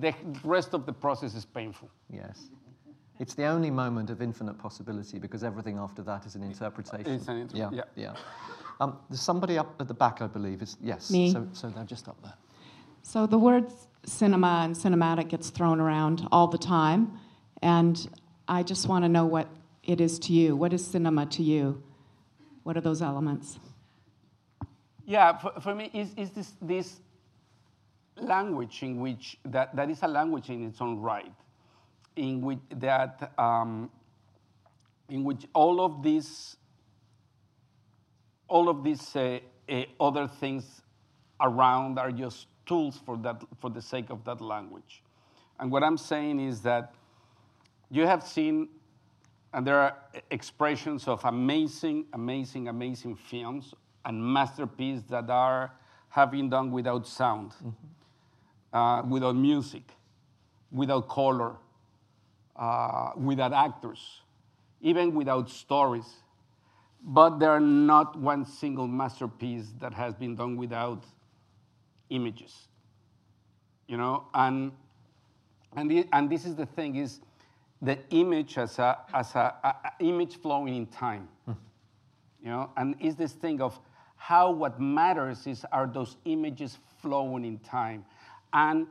the 0.00 0.14
rest 0.42 0.72
of 0.72 0.86
the 0.86 0.92
process 0.92 1.34
is 1.34 1.44
painful. 1.44 1.90
Yes. 2.10 2.48
It's 3.18 3.34
the 3.34 3.44
only 3.44 3.70
moment 3.70 4.10
of 4.10 4.20
infinite 4.20 4.58
possibility 4.58 5.18
because 5.18 5.44
everything 5.44 5.78
after 5.78 6.02
that 6.02 6.26
is 6.26 6.34
an 6.34 6.42
interpretation. 6.42 7.12
It's 7.12 7.28
an 7.28 7.38
inter- 7.38 7.56
yeah. 7.56 7.70
yeah. 7.72 7.82
yeah. 7.96 8.14
Um, 8.80 8.98
there's 9.08 9.20
somebody 9.20 9.56
up 9.56 9.74
at 9.80 9.88
the 9.88 9.94
back, 9.94 10.20
I 10.20 10.26
believe. 10.26 10.60
Is 10.60 10.76
yes. 10.82 11.10
Me. 11.10 11.32
So, 11.32 11.48
so 11.52 11.70
they're 11.70 11.84
just 11.84 12.08
up 12.08 12.22
there. 12.22 12.34
So 13.08 13.24
the 13.24 13.38
word 13.38 13.72
cinema 14.04 14.62
and 14.64 14.74
cinematic 14.74 15.28
gets 15.28 15.50
thrown 15.50 15.78
around 15.78 16.26
all 16.32 16.48
the 16.48 16.58
time, 16.58 17.20
and 17.62 17.96
I 18.48 18.64
just 18.64 18.88
want 18.88 19.04
to 19.04 19.08
know 19.08 19.24
what 19.24 19.46
it 19.84 20.00
is 20.00 20.18
to 20.18 20.32
you. 20.32 20.56
What 20.56 20.72
is 20.72 20.84
cinema 20.84 21.26
to 21.26 21.42
you? 21.44 21.84
What 22.64 22.76
are 22.76 22.80
those 22.80 23.02
elements? 23.02 23.60
Yeah, 25.06 25.38
for, 25.38 25.52
for 25.60 25.72
me, 25.72 25.88
is, 25.94 26.14
is 26.16 26.30
this, 26.30 26.54
this 26.60 26.98
language 28.16 28.82
in 28.82 28.98
which, 28.98 29.38
that, 29.44 29.76
that 29.76 29.88
is 29.88 30.02
a 30.02 30.08
language 30.08 30.50
in 30.50 30.66
its 30.66 30.80
own 30.80 30.98
right, 30.98 31.32
in 32.16 32.42
which 32.42 32.58
that, 32.74 33.32
um, 33.38 33.88
in 35.08 35.22
which 35.22 35.46
all 35.54 35.80
of 35.80 36.02
these, 36.02 36.56
all 38.48 38.68
of 38.68 38.82
these 38.82 39.14
uh, 39.14 39.38
uh, 39.68 39.82
other 40.00 40.26
things 40.26 40.82
around 41.40 42.00
are 42.00 42.10
just 42.10 42.48
tools 42.66 43.00
for 43.04 43.16
that, 43.18 43.42
for 43.60 43.70
the 43.70 43.80
sake 43.80 44.10
of 44.10 44.24
that 44.24 44.40
language. 44.40 45.02
And 45.58 45.70
what 45.70 45.82
I'm 45.82 45.96
saying 45.96 46.40
is 46.40 46.60
that 46.62 46.94
you 47.90 48.06
have 48.06 48.22
seen, 48.22 48.68
and 49.52 49.66
there 49.66 49.80
are 49.80 49.96
expressions 50.30 51.08
of 51.08 51.24
amazing, 51.24 52.06
amazing, 52.12 52.68
amazing 52.68 53.16
films 53.16 53.74
and 54.04 54.22
masterpieces 54.22 55.04
that 55.08 55.30
are 55.30 55.72
have 56.08 56.30
been 56.30 56.48
done 56.48 56.70
without 56.70 57.06
sound, 57.06 57.52
uh, 58.72 59.02
without 59.08 59.36
music, 59.36 59.82
without 60.70 61.08
color, 61.08 61.56
uh, 62.56 63.10
without 63.16 63.52
actors, 63.52 64.22
even 64.80 65.14
without 65.14 65.50
stories. 65.50 66.22
But 67.02 67.38
there 67.38 67.50
are 67.50 67.60
not 67.60 68.18
one 68.18 68.44
single 68.44 68.88
masterpiece 68.88 69.72
that 69.78 69.92
has 69.92 70.14
been 70.14 70.34
done 70.36 70.56
without 70.56 71.04
images. 72.10 72.68
You 73.86 73.96
know, 73.96 74.24
and 74.34 74.72
and, 75.76 75.90
the, 75.90 76.06
and 76.12 76.30
this 76.30 76.44
is 76.44 76.54
the 76.54 76.66
thing 76.66 76.96
is 76.96 77.20
the 77.82 77.98
image 78.10 78.56
as 78.58 78.78
a 78.78 78.98
as 79.12 79.34
a, 79.34 79.54
a- 79.62 79.92
image 80.04 80.36
flowing 80.36 80.74
in 80.74 80.86
time. 80.86 81.28
You 82.42 82.52
know, 82.52 82.70
and 82.76 82.94
is 83.00 83.16
this 83.16 83.32
thing 83.32 83.60
of 83.60 83.78
how 84.16 84.50
what 84.50 84.80
matters 84.80 85.46
is 85.46 85.64
are 85.72 85.86
those 85.86 86.16
images 86.24 86.78
flowing 87.02 87.44
in 87.44 87.58
time, 87.58 88.04
and 88.52 88.86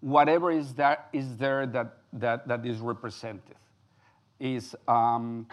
whatever 0.00 0.50
is 0.50 0.74
that 0.74 1.08
is 1.12 1.36
there 1.36 1.66
that 1.66 1.98
that 2.12 2.46
that 2.48 2.66
is 2.66 2.78
represented 2.78 3.56
is. 4.40 4.74
Um, 4.88 5.46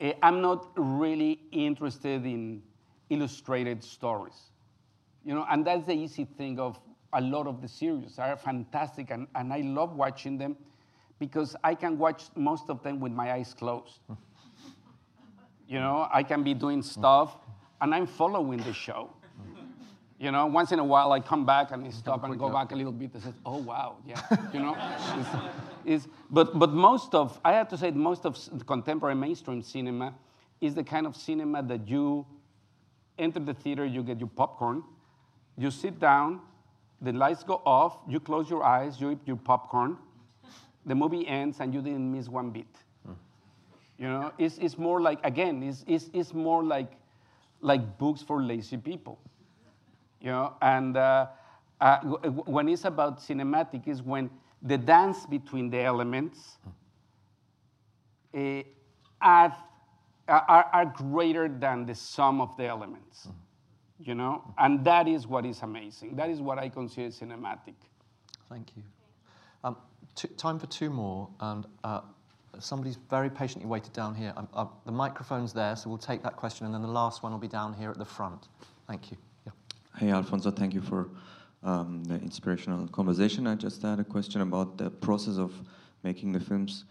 eh, 0.00 0.12
I'm 0.22 0.40
not 0.40 0.68
really 0.76 1.40
interested 1.50 2.24
in 2.24 2.62
illustrated 3.10 3.82
stories 3.82 4.50
you 5.28 5.34
know 5.34 5.44
and 5.50 5.66
that's 5.66 5.84
the 5.84 5.92
easy 5.92 6.24
thing 6.24 6.58
of 6.58 6.80
a 7.12 7.20
lot 7.20 7.46
of 7.46 7.60
the 7.60 7.68
series. 7.68 8.18
Are 8.18 8.36
fantastic 8.36 9.10
and, 9.10 9.26
and 9.34 9.52
i 9.52 9.60
love 9.60 9.94
watching 9.94 10.38
them 10.38 10.56
because 11.18 11.54
i 11.62 11.74
can 11.74 11.98
watch 11.98 12.22
most 12.34 12.70
of 12.70 12.82
them 12.82 12.98
with 12.98 13.12
my 13.12 13.32
eyes 13.32 13.54
closed. 13.54 14.00
You 15.70 15.80
know 15.80 16.08
i 16.10 16.22
can 16.22 16.42
be 16.42 16.54
doing 16.54 16.80
stuff 16.80 17.36
and 17.82 17.94
i'm 17.94 18.06
following 18.06 18.60
the 18.68 18.72
show. 18.72 19.10
You 20.18 20.30
know 20.32 20.46
once 20.46 20.72
in 20.72 20.78
a 20.78 20.84
while 20.92 21.12
i 21.12 21.20
come 21.20 21.44
back 21.44 21.72
and 21.72 21.86
I 21.86 21.90
stop 21.90 22.24
and 22.24 22.38
go 22.38 22.48
back 22.48 22.72
a 22.72 22.74
little 22.74 22.96
bit 23.02 23.12
and 23.12 23.22
say 23.22 23.34
oh 23.44 23.58
wow 23.58 23.96
yeah. 24.06 24.22
You 24.54 24.60
know 24.60 24.74
it's, 25.18 25.28
it's, 25.84 26.08
but, 26.30 26.58
but 26.58 26.72
most 26.72 27.14
of 27.14 27.38
i 27.44 27.52
have 27.52 27.68
to 27.68 27.76
say 27.76 27.90
most 27.90 28.24
of 28.24 28.34
contemporary 28.66 29.14
mainstream 29.14 29.60
cinema 29.60 30.14
is 30.62 30.74
the 30.74 30.84
kind 30.84 31.06
of 31.06 31.14
cinema 31.14 31.62
that 31.64 31.86
you 31.86 32.24
enter 33.18 33.40
the 33.40 33.54
theater, 33.54 33.84
you 33.84 34.02
get 34.02 34.18
your 34.20 34.28
popcorn, 34.28 34.82
you 35.58 35.70
sit 35.70 35.98
down, 35.98 36.40
the 37.02 37.12
lights 37.12 37.42
go 37.42 37.60
off, 37.66 37.98
you 38.08 38.20
close 38.20 38.48
your 38.48 38.62
eyes, 38.62 39.00
you 39.00 39.10
eat 39.10 39.18
your 39.26 39.36
popcorn, 39.36 39.98
the 40.86 40.94
movie 40.94 41.26
ends, 41.26 41.58
and 41.60 41.74
you 41.74 41.82
didn't 41.82 42.10
miss 42.10 42.28
one 42.28 42.50
beat. 42.50 42.76
You 43.98 44.06
know, 44.06 44.32
it's, 44.38 44.58
it's 44.58 44.78
more 44.78 45.00
like, 45.00 45.18
again, 45.24 45.62
it's, 45.64 45.84
it's, 45.88 46.08
it's 46.12 46.32
more 46.32 46.62
like, 46.62 46.92
like 47.60 47.98
books 47.98 48.22
for 48.22 48.40
lazy 48.40 48.76
people. 48.76 49.18
You 50.20 50.28
know, 50.28 50.54
and 50.62 50.96
uh, 50.96 51.26
uh, 51.80 51.98
when 51.98 52.68
it's 52.68 52.84
about 52.84 53.18
cinematic, 53.18 53.88
is 53.88 54.00
when 54.00 54.30
the 54.62 54.78
dance 54.78 55.26
between 55.26 55.70
the 55.70 55.80
elements 55.80 56.58
eh, 58.32 58.62
add, 59.20 59.54
are, 60.28 60.70
are 60.72 60.86
greater 60.86 61.48
than 61.48 61.84
the 61.84 61.94
sum 61.94 62.40
of 62.40 62.56
the 62.56 62.66
elements. 62.66 63.28
You 64.00 64.14
know, 64.14 64.44
and 64.58 64.84
that 64.84 65.08
is 65.08 65.26
what 65.26 65.44
is 65.44 65.62
amazing. 65.62 66.14
That 66.16 66.30
is 66.30 66.40
what 66.40 66.58
I 66.58 66.68
consider 66.68 67.08
cinematic. 67.08 67.74
Thank 68.48 68.76
you. 68.76 68.82
Um, 69.64 69.76
two, 70.14 70.28
time 70.28 70.58
for 70.58 70.66
two 70.66 70.88
more, 70.88 71.28
and 71.40 71.66
uh, 71.82 72.02
somebody's 72.60 72.96
very 73.10 73.28
patiently 73.28 73.68
waited 73.68 73.92
down 73.92 74.14
here. 74.14 74.32
Um, 74.36 74.48
uh, 74.54 74.66
the 74.86 74.92
microphone's 74.92 75.52
there, 75.52 75.74
so 75.74 75.88
we'll 75.88 75.98
take 75.98 76.22
that 76.22 76.36
question, 76.36 76.66
and 76.66 76.74
then 76.74 76.82
the 76.82 76.88
last 76.88 77.22
one 77.22 77.32
will 77.32 77.40
be 77.40 77.48
down 77.48 77.74
here 77.74 77.90
at 77.90 77.98
the 77.98 78.04
front. 78.04 78.46
Thank 78.86 79.10
you. 79.10 79.16
Yeah. 79.46 79.52
Hey, 79.98 80.10
Alfonso, 80.12 80.50
thank 80.52 80.74
you 80.74 80.80
for 80.80 81.10
um, 81.62 82.04
the 82.04 82.14
inspirational 82.16 82.86
conversation. 82.88 83.46
I 83.46 83.56
just 83.56 83.82
had 83.82 83.98
a 83.98 84.04
question 84.04 84.40
about 84.40 84.78
the 84.78 84.90
process 84.90 85.38
of 85.38 85.52
making 86.04 86.32
the 86.32 86.40
films. 86.40 86.84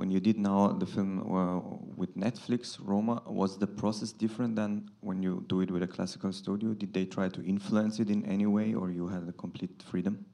When 0.00 0.10
you 0.10 0.18
did 0.18 0.38
now 0.38 0.68
the 0.68 0.86
film 0.86 1.20
uh, 1.20 1.60
with 1.94 2.16
Netflix, 2.16 2.78
Roma, 2.80 3.22
was 3.26 3.58
the 3.58 3.66
process 3.66 4.12
different 4.12 4.56
than 4.56 4.88
when 5.00 5.22
you 5.22 5.44
do 5.46 5.60
it 5.60 5.70
with 5.70 5.82
a 5.82 5.86
classical 5.86 6.32
studio? 6.32 6.72
Did 6.72 6.94
they 6.94 7.04
try 7.04 7.28
to 7.28 7.42
influence 7.44 8.00
it 8.00 8.08
in 8.08 8.24
any 8.24 8.46
way, 8.46 8.72
or 8.72 8.90
you 8.90 9.08
had 9.08 9.28
a 9.28 9.32
complete 9.32 9.82
freedom? 9.82 10.24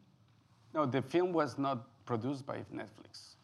No, 0.73 0.87
the 0.87 1.03
film 1.03 1.33
was 1.33 1.59
not 1.59 1.79
produced 2.07 2.47
by 2.47 2.59
Netflix. 2.73 3.35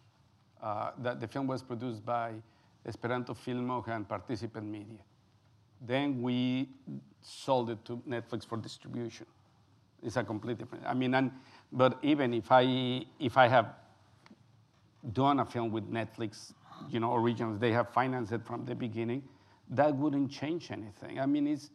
Uh, 0.62 0.93
the, 0.97 1.15
the 1.15 1.27
film 1.27 1.49
was 1.49 1.61
produced 1.61 2.07
by 2.07 2.35
Esperanto 2.86 3.35
Filmoj 3.35 3.89
and 3.89 4.09
Participant 4.09 4.66
Media. 4.66 5.01
Then 5.81 6.23
we 6.23 6.69
sold 7.20 7.70
it 7.70 7.85
to 7.86 7.97
Netflix 8.09 8.47
for 8.47 8.59
distribution. 8.59 9.27
It's 10.01 10.16
a 10.16 10.23
complete 10.23 10.59
different. 10.59 10.85
I 10.86 10.94
mean, 10.94 11.15
and, 11.15 11.32
but 11.73 11.99
even 12.01 12.32
if 12.32 12.53
I 12.53 13.07
if 13.19 13.36
I 13.36 13.49
have 13.49 13.82
done 15.12 15.41
a 15.41 15.45
film 15.45 15.73
with 15.73 15.91
Netflix, 15.91 16.53
you 16.89 17.01
know, 17.01 17.15
originals, 17.15 17.59
they 17.59 17.73
have 17.73 17.91
financed 17.93 18.33
it 18.33 18.45
from 18.45 18.65
the 18.65 18.74
beginning, 18.74 19.23
that 19.70 19.95
wouldn't 19.95 20.31
change 20.31 20.70
anything. 20.70 21.19
I 21.19 21.27
mean, 21.27 21.47
it's, 21.47 21.70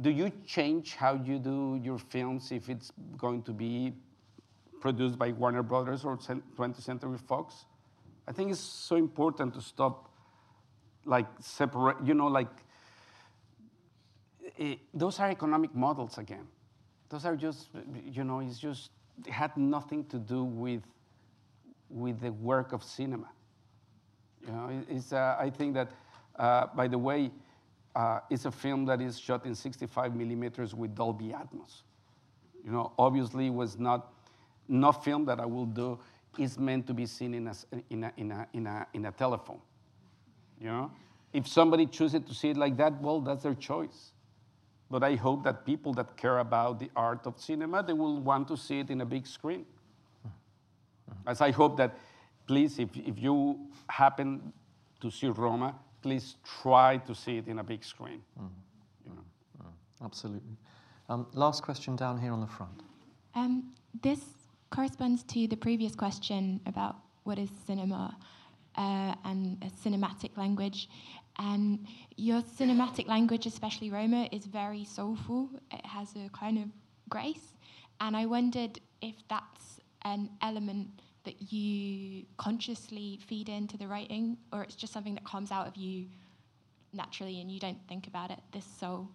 do 0.00 0.10
you 0.10 0.32
change 0.46 0.94
how 0.94 1.14
you 1.14 1.38
do 1.38 1.80
your 1.82 1.98
films 1.98 2.52
if 2.52 2.68
it's 2.68 2.92
going 3.16 3.42
to 3.42 3.52
be 3.52 3.94
produced 4.80 5.18
by 5.18 5.32
Warner 5.32 5.62
Brothers 5.62 6.04
or 6.04 6.16
20th 6.16 6.80
Century 6.80 7.18
Fox? 7.18 7.66
I 8.26 8.32
think 8.32 8.50
it's 8.50 8.60
so 8.60 8.96
important 8.96 9.54
to 9.54 9.60
stop, 9.60 10.10
like, 11.04 11.26
separate, 11.40 11.96
you 12.04 12.14
know, 12.14 12.28
like, 12.28 12.48
it, 14.56 14.78
those 14.94 15.18
are 15.18 15.30
economic 15.30 15.74
models 15.74 16.18
again. 16.18 16.46
Those 17.08 17.24
are 17.24 17.36
just, 17.36 17.68
you 18.04 18.24
know, 18.24 18.40
it's 18.40 18.58
just, 18.58 18.90
it 19.26 19.32
had 19.32 19.56
nothing 19.56 20.04
to 20.06 20.18
do 20.18 20.44
with 20.44 20.82
with 21.90 22.20
the 22.20 22.32
work 22.32 22.72
of 22.72 22.82
cinema. 22.82 23.28
You 24.46 24.52
know, 24.52 24.84
it's, 24.88 25.12
uh, 25.12 25.36
I 25.38 25.50
think 25.50 25.74
that, 25.74 25.90
uh, 26.38 26.66
by 26.74 26.88
the 26.88 26.98
way, 26.98 27.30
uh, 27.94 28.20
it's 28.30 28.44
a 28.44 28.50
film 28.50 28.84
that 28.86 29.00
is 29.00 29.18
shot 29.18 29.44
in 29.46 29.54
65 29.54 30.14
millimeters 30.14 30.74
with 30.74 30.94
Dolby 30.94 31.28
Atmos. 31.28 31.82
You 32.64 32.70
know, 32.72 32.92
obviously, 32.98 33.50
was 33.50 33.78
not 33.78 34.12
no 34.68 34.92
film 34.92 35.24
that 35.24 35.40
I 35.40 35.46
will 35.46 35.66
do 35.66 35.98
is 36.38 36.58
meant 36.58 36.86
to 36.86 36.94
be 36.94 37.06
seen 37.06 37.34
in 37.34 37.48
a, 37.48 37.54
in 37.90 38.04
a, 38.04 38.12
in 38.16 38.30
a, 38.30 38.46
in 38.52 38.66
a, 38.66 38.86
in 38.94 39.06
a 39.06 39.12
telephone. 39.12 39.60
You 40.60 40.68
know, 40.68 40.92
if 41.32 41.46
somebody 41.46 41.86
chooses 41.86 42.20
to 42.26 42.34
see 42.34 42.50
it 42.50 42.56
like 42.56 42.76
that, 42.76 43.00
well, 43.00 43.20
that's 43.20 43.42
their 43.42 43.54
choice. 43.54 44.12
But 44.90 45.02
I 45.02 45.16
hope 45.16 45.44
that 45.44 45.66
people 45.66 45.92
that 45.94 46.16
care 46.16 46.38
about 46.38 46.78
the 46.78 46.90
art 46.96 47.26
of 47.26 47.38
cinema, 47.38 47.82
they 47.82 47.92
will 47.92 48.20
want 48.20 48.48
to 48.48 48.56
see 48.56 48.80
it 48.80 48.90
in 48.90 49.00
a 49.00 49.06
big 49.06 49.26
screen. 49.26 49.66
As 51.26 51.40
I 51.40 51.50
hope 51.50 51.76
that, 51.76 51.96
please, 52.46 52.78
if, 52.78 52.96
if 52.96 53.18
you 53.18 53.58
happen 53.88 54.52
to 55.00 55.10
see 55.10 55.28
Roma, 55.28 55.74
please 56.02 56.36
try 56.62 56.96
to 56.98 57.14
see 57.14 57.38
it 57.38 57.48
in 57.48 57.58
a 57.58 57.64
big 57.64 57.84
screen. 57.84 58.22
Mm. 58.40 58.48
You 59.04 59.14
know. 59.14 59.64
mm. 59.64 60.04
Absolutely. 60.04 60.56
Um, 61.08 61.26
last 61.32 61.62
question 61.62 61.96
down 61.96 62.18
here 62.18 62.32
on 62.32 62.40
the 62.40 62.46
front. 62.46 62.82
Um, 63.34 63.72
this 64.02 64.20
corresponds 64.70 65.22
to 65.24 65.46
the 65.46 65.56
previous 65.56 65.94
question 65.94 66.60
about 66.66 66.96
what 67.24 67.38
is 67.38 67.50
cinema 67.66 68.16
uh, 68.76 69.14
and 69.24 69.62
a 69.62 69.88
cinematic 69.88 70.36
language. 70.36 70.88
And 71.38 71.86
your 72.16 72.42
cinematic 72.42 73.06
language, 73.06 73.46
especially 73.46 73.90
Roma, 73.90 74.28
is 74.32 74.46
very 74.46 74.84
soulful. 74.84 75.50
It 75.70 75.86
has 75.86 76.14
a 76.16 76.28
kind 76.30 76.58
of 76.58 76.64
grace. 77.08 77.54
And 78.00 78.16
I 78.16 78.26
wondered 78.26 78.80
if 79.00 79.14
that's 79.28 79.77
an 80.12 80.30
element 80.42 80.88
that 81.24 81.52
you 81.52 82.24
consciously 82.36 83.18
feed 83.26 83.48
into 83.48 83.76
the 83.76 83.86
writing, 83.86 84.36
or 84.52 84.62
it's 84.62 84.74
just 84.74 84.92
something 84.92 85.14
that 85.14 85.24
comes 85.24 85.50
out 85.50 85.66
of 85.66 85.76
you 85.76 86.06
naturally 86.92 87.40
and 87.40 87.50
you 87.50 87.60
don't 87.60 87.78
think 87.88 88.06
about 88.06 88.30
it, 88.30 88.38
this 88.52 88.64
soul? 88.64 89.08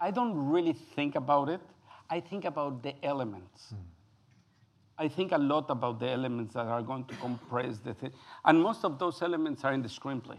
I 0.00 0.10
don't 0.10 0.34
really 0.50 0.72
think 0.72 1.14
about 1.14 1.48
it. 1.48 1.60
I 2.10 2.20
think 2.20 2.44
about 2.44 2.82
the 2.82 2.94
elements. 3.04 3.74
Mm. 3.74 3.78
I 5.00 5.08
think 5.08 5.32
a 5.32 5.38
lot 5.38 5.66
about 5.70 6.00
the 6.00 6.08
elements 6.08 6.54
that 6.54 6.66
are 6.66 6.82
going 6.82 7.04
to 7.04 7.14
compress 7.16 7.78
the 7.78 7.94
thing. 7.94 8.12
And 8.44 8.60
most 8.60 8.84
of 8.84 8.98
those 8.98 9.22
elements 9.22 9.64
are 9.64 9.72
in 9.72 9.82
the 9.82 9.88
screenplay. 9.88 10.38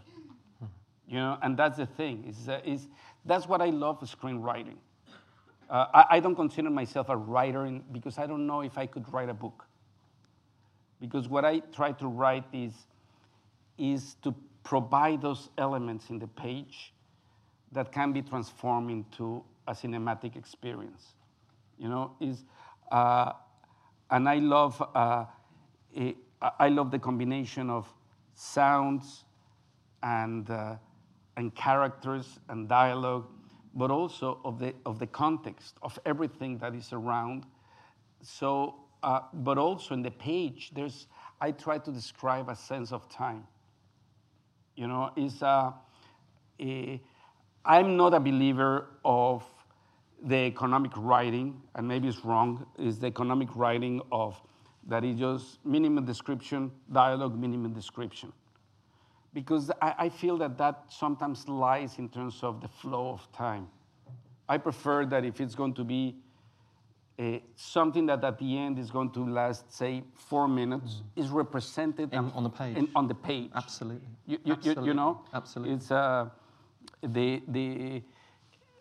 Mm. 0.62 0.68
You 1.08 1.16
know, 1.16 1.38
and 1.42 1.56
that's 1.56 1.78
the 1.78 1.86
thing. 1.86 2.24
Is, 2.28 2.48
uh, 2.48 2.60
is, 2.64 2.88
that's 3.24 3.46
what 3.46 3.62
I 3.62 3.70
love 3.70 4.00
screenwriting. 4.00 4.76
Uh, 5.70 5.86
I, 5.94 6.16
I, 6.16 6.20
don't 6.20 6.34
consider 6.34 6.68
myself 6.68 7.08
a 7.10 7.16
writer 7.16 7.64
in, 7.64 7.84
because 7.92 8.18
I 8.18 8.26
don't 8.26 8.44
know 8.44 8.62
if 8.62 8.76
I 8.76 8.86
could 8.86 9.10
write 9.12 9.28
a 9.28 9.34
book 9.34 9.66
because 11.00 11.28
what 11.28 11.44
I 11.44 11.60
try 11.60 11.92
to 11.92 12.06
write 12.06 12.44
is, 12.52 12.72
is 13.78 14.16
to 14.22 14.34
provide 14.62 15.22
those 15.22 15.48
elements 15.56 16.10
in 16.10 16.18
the 16.18 16.26
page 16.26 16.92
that 17.72 17.90
can 17.90 18.12
be 18.12 18.20
transformed 18.20 18.90
into 18.90 19.42
a 19.66 19.72
cinematic 19.72 20.36
experience. 20.36 21.14
You 21.78 21.88
know, 21.88 22.12
is 22.20 22.44
uh, 22.92 23.32
and 24.10 24.28
I 24.28 24.36
love 24.36 24.82
uh, 24.94 25.24
it, 25.94 26.16
I 26.58 26.68
love 26.68 26.90
the 26.90 26.98
combination 26.98 27.70
of 27.70 27.88
sounds 28.34 29.24
and 30.02 30.50
uh, 30.50 30.76
and 31.36 31.54
characters 31.54 32.38
and 32.50 32.68
dialogue, 32.68 33.26
but 33.74 33.90
also 33.90 34.40
of 34.44 34.58
the 34.58 34.74
of 34.84 34.98
the 34.98 35.06
context 35.06 35.76
of 35.82 35.98
everything 36.04 36.58
that 36.58 36.74
is 36.74 36.92
around. 36.92 37.46
So 38.22 38.74
uh, 39.02 39.20
but 39.32 39.58
also 39.58 39.94
in 39.94 40.02
the 40.02 40.10
page, 40.10 40.72
there's, 40.74 41.06
I 41.40 41.52
try 41.52 41.78
to 41.78 41.90
describe 41.90 42.48
a 42.48 42.56
sense 42.56 42.92
of 42.92 43.08
time. 43.08 43.46
You 44.76 44.88
know, 44.88 45.10
is 45.16 45.42
uh, 45.42 45.72
a, 46.60 47.00
I'm 47.64 47.96
not 47.96 48.14
a 48.14 48.20
believer 48.20 48.88
of 49.04 49.44
the 50.22 50.36
economic 50.36 50.92
writing, 50.96 51.62
and 51.74 51.88
maybe 51.88 52.08
it's 52.08 52.24
wrong, 52.24 52.66
is 52.78 52.98
the 52.98 53.06
economic 53.06 53.54
writing 53.56 54.02
of 54.12 54.40
that 54.88 55.04
is 55.04 55.18
just 55.18 55.64
minimum 55.64 56.04
description, 56.04 56.70
dialogue, 56.92 57.38
minimum 57.38 57.72
description. 57.72 58.32
Because 59.32 59.70
I, 59.80 59.94
I 59.98 60.08
feel 60.08 60.36
that 60.38 60.58
that 60.58 60.84
sometimes 60.88 61.48
lies 61.48 61.98
in 61.98 62.08
terms 62.08 62.40
of 62.42 62.60
the 62.60 62.68
flow 62.68 63.10
of 63.10 63.32
time. 63.32 63.68
I 64.48 64.58
prefer 64.58 65.06
that 65.06 65.24
if 65.24 65.40
it's 65.40 65.54
going 65.54 65.74
to 65.74 65.84
be 65.84 66.16
uh, 67.20 67.38
something 67.54 68.06
that 68.06 68.24
at 68.24 68.38
the 68.38 68.58
end 68.58 68.78
is 68.78 68.90
going 68.90 69.10
to 69.10 69.24
last, 69.24 69.70
say, 69.72 70.02
four 70.14 70.48
minutes, 70.48 71.02
mm. 71.02 71.22
is 71.22 71.28
represented 71.28 72.12
in, 72.14 72.32
on 72.34 72.42
the 72.42 72.50
page. 72.50 72.76
In, 72.76 72.88
on 72.96 73.08
the 73.08 73.14
page. 73.14 73.50
Absolutely. 73.54 74.08
You, 74.26 74.38
you, 74.42 74.52
Absolutely. 74.54 74.84
you, 74.84 74.88
you 74.88 74.94
know, 74.94 75.20
absolutely. 75.34 75.74
It's 75.74 75.90
uh, 75.90 76.30
the 77.02 77.42
the, 77.48 78.02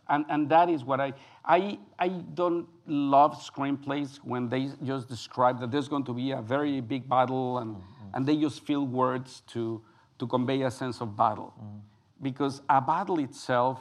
and 0.08 0.26
and 0.30 0.50
that 0.50 0.70
is 0.70 0.84
what 0.84 1.02
I 1.02 1.14
I 1.44 1.80
I 2.00 2.08
don't 2.08 2.68
love 2.88 3.42
screenplays 3.42 4.18
when 4.24 4.48
they 4.48 4.70
just 4.84 5.10
describe 5.10 5.60
that 5.60 5.72
there's 5.72 5.88
going 5.88 6.06
to 6.06 6.14
be 6.14 6.32
a 6.32 6.42
very 6.42 6.82
big 6.82 7.10
battle 7.10 7.58
and 7.58 7.76
mm-hmm. 7.76 8.16
and 8.16 8.26
they 8.26 8.38
just 8.38 8.66
fill 8.66 8.88
words 8.88 9.44
to 9.48 9.82
to 10.20 10.28
convey 10.28 10.62
a 10.62 10.72
sense 10.72 11.02
of 11.02 11.16
battle, 11.16 11.54
mm. 11.60 11.80
because 12.22 12.62
a 12.70 12.80
battle 12.80 13.20
itself 13.20 13.80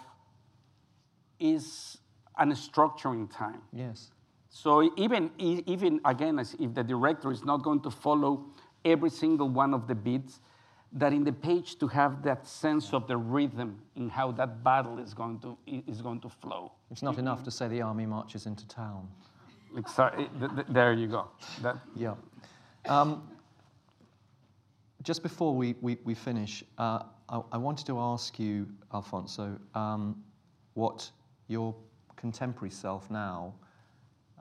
is 1.38 1.98
an 2.38 2.52
structuring 2.52 3.28
time. 3.36 3.60
Yes. 3.72 4.12
So 4.48 4.90
even, 4.96 5.30
even 5.38 6.00
again, 6.04 6.38
as 6.38 6.56
if 6.58 6.74
the 6.74 6.82
director 6.82 7.30
is 7.30 7.44
not 7.44 7.62
going 7.62 7.80
to 7.80 7.90
follow 7.90 8.46
every 8.84 9.10
single 9.10 9.48
one 9.48 9.74
of 9.74 9.86
the 9.86 9.94
beats, 9.94 10.40
that 10.92 11.12
in 11.12 11.22
the 11.22 11.32
page 11.32 11.78
to 11.78 11.86
have 11.86 12.22
that 12.22 12.46
sense 12.46 12.94
of 12.94 13.06
the 13.06 13.16
rhythm 13.16 13.78
in 13.94 14.08
how 14.08 14.32
that 14.32 14.64
battle 14.64 14.98
is 14.98 15.12
going 15.12 15.38
to, 15.40 15.58
is 15.66 16.00
going 16.00 16.20
to 16.20 16.28
flow. 16.28 16.72
It's 16.90 17.02
not 17.02 17.18
enough 17.18 17.42
to 17.44 17.50
say 17.50 17.68
the 17.68 17.82
army 17.82 18.06
marches 18.06 18.46
into 18.46 18.66
town. 18.66 19.06
Sorry, 19.86 20.30
there 20.70 20.94
you 20.94 21.08
go. 21.08 21.28
That. 21.60 21.76
Yeah. 21.94 22.14
Um, 22.86 23.28
just 25.08 25.22
before 25.22 25.54
we, 25.54 25.74
we, 25.80 25.96
we 26.04 26.14
finish, 26.14 26.62
uh, 26.76 27.00
I, 27.30 27.40
I, 27.52 27.56
wanted 27.56 27.86
to 27.86 27.98
ask 27.98 28.38
you, 28.38 28.68
Alfonso, 28.92 29.58
um, 29.74 30.22
what 30.74 31.10
your 31.46 31.74
contemporary 32.16 32.70
self 32.70 33.10
now 33.10 33.54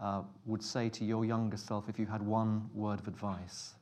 uh, 0.02 0.24
would 0.46 0.62
say 0.62 0.90
to 0.90 1.06
your 1.06 1.24
younger 1.24 1.56
self 1.56 1.88
if 1.88 1.98
you 1.98 2.06
had 2.06 2.22
one 2.22 2.70
word 2.74 3.00
of 3.00 3.08
advice? 3.08 3.76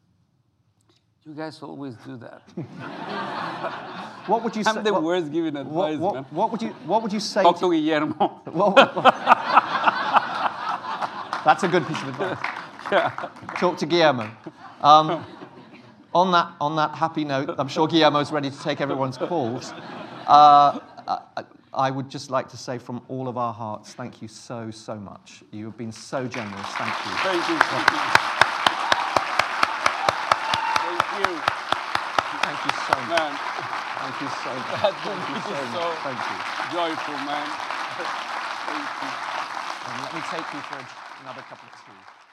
You 1.26 1.34
guys 1.34 1.60
always 1.64 1.96
do 2.06 2.18
that. 2.18 2.44
what 4.28 4.44
would 4.44 4.56
you 4.56 4.64
say? 4.66 4.70
I'm 4.70 4.84
the 4.84 4.94
what, 4.94 5.02
worst 5.02 5.32
giving 5.32 5.56
advice, 5.56 5.98
what, 5.98 6.14
man. 6.14 6.26
What 6.30 6.52
would 6.52 6.62
you 6.62 6.70
What 6.86 7.02
would 7.02 7.12
you 7.12 7.20
say? 7.20 7.42
Talk 7.42 7.56
to, 7.62 7.62
to 7.62 7.82
Guillermo. 7.82 8.42
That's 11.46 11.64
a 11.64 11.68
good 11.68 11.88
piece 11.88 12.00
of 12.04 12.10
advice. 12.10 12.38
Yeah. 12.92 13.10
Talk 13.58 13.78
to 13.78 13.88
Guillermo. 13.88 14.30
Um, 14.82 15.26
on 16.16 16.32
that 16.32 16.54
on 16.62 16.76
that 16.78 16.96
happy 16.96 17.26
note, 17.26 17.54
I'm 17.60 17.68
sure 17.68 17.88
Guillermo's 17.88 18.32
ready 18.32 18.50
to 18.50 18.60
take 18.64 18.82
everyone's 18.82 19.18
calls. 19.18 19.74
Uh, 20.26 20.80
uh 21.06 21.44
I 21.72 21.92
would 21.92 22.10
just 22.10 22.32
like 22.32 22.50
to 22.50 22.58
say 22.58 22.80
from 22.80 23.02
all 23.10 23.28
of 23.28 23.38
our 23.38 23.54
hearts, 23.54 23.94
thank 23.94 24.22
you 24.22 24.28
so, 24.28 24.72
so 24.72 24.96
much. 24.96 25.44
You 25.52 25.66
have 25.66 25.78
been 25.78 25.92
so 25.92 26.26
generous. 26.26 26.66
Thank 26.80 26.96
you. 27.06 27.12
Thank 27.22 27.46
you. 27.46 27.58
Thank 27.60 27.90
you. 27.94 28.00
Thank 32.42 32.60
you 32.66 32.74
so 32.74 32.96
much. 32.96 33.12
Man. 33.12 33.38
Thank 34.02 34.18
you 34.18 34.30
so 34.34 34.52
much. 34.56 34.82
That 34.82 34.96
Thank 35.04 35.30
you 35.30 35.40
so 35.46 35.62
so 35.62 35.84
much. 35.84 36.02
Thank 36.10 36.22
you. 36.26 36.38
joyful, 36.74 37.20
man. 37.28 37.48
Thank 38.66 38.90
you. 39.04 39.12
And 39.86 39.96
let 40.02 40.12
me 40.16 40.22
take 40.32 40.48
you 40.56 40.62
for 40.66 40.82
another 41.22 41.44
cup 41.46 41.62
of 41.62 41.70
tea. 41.86 42.25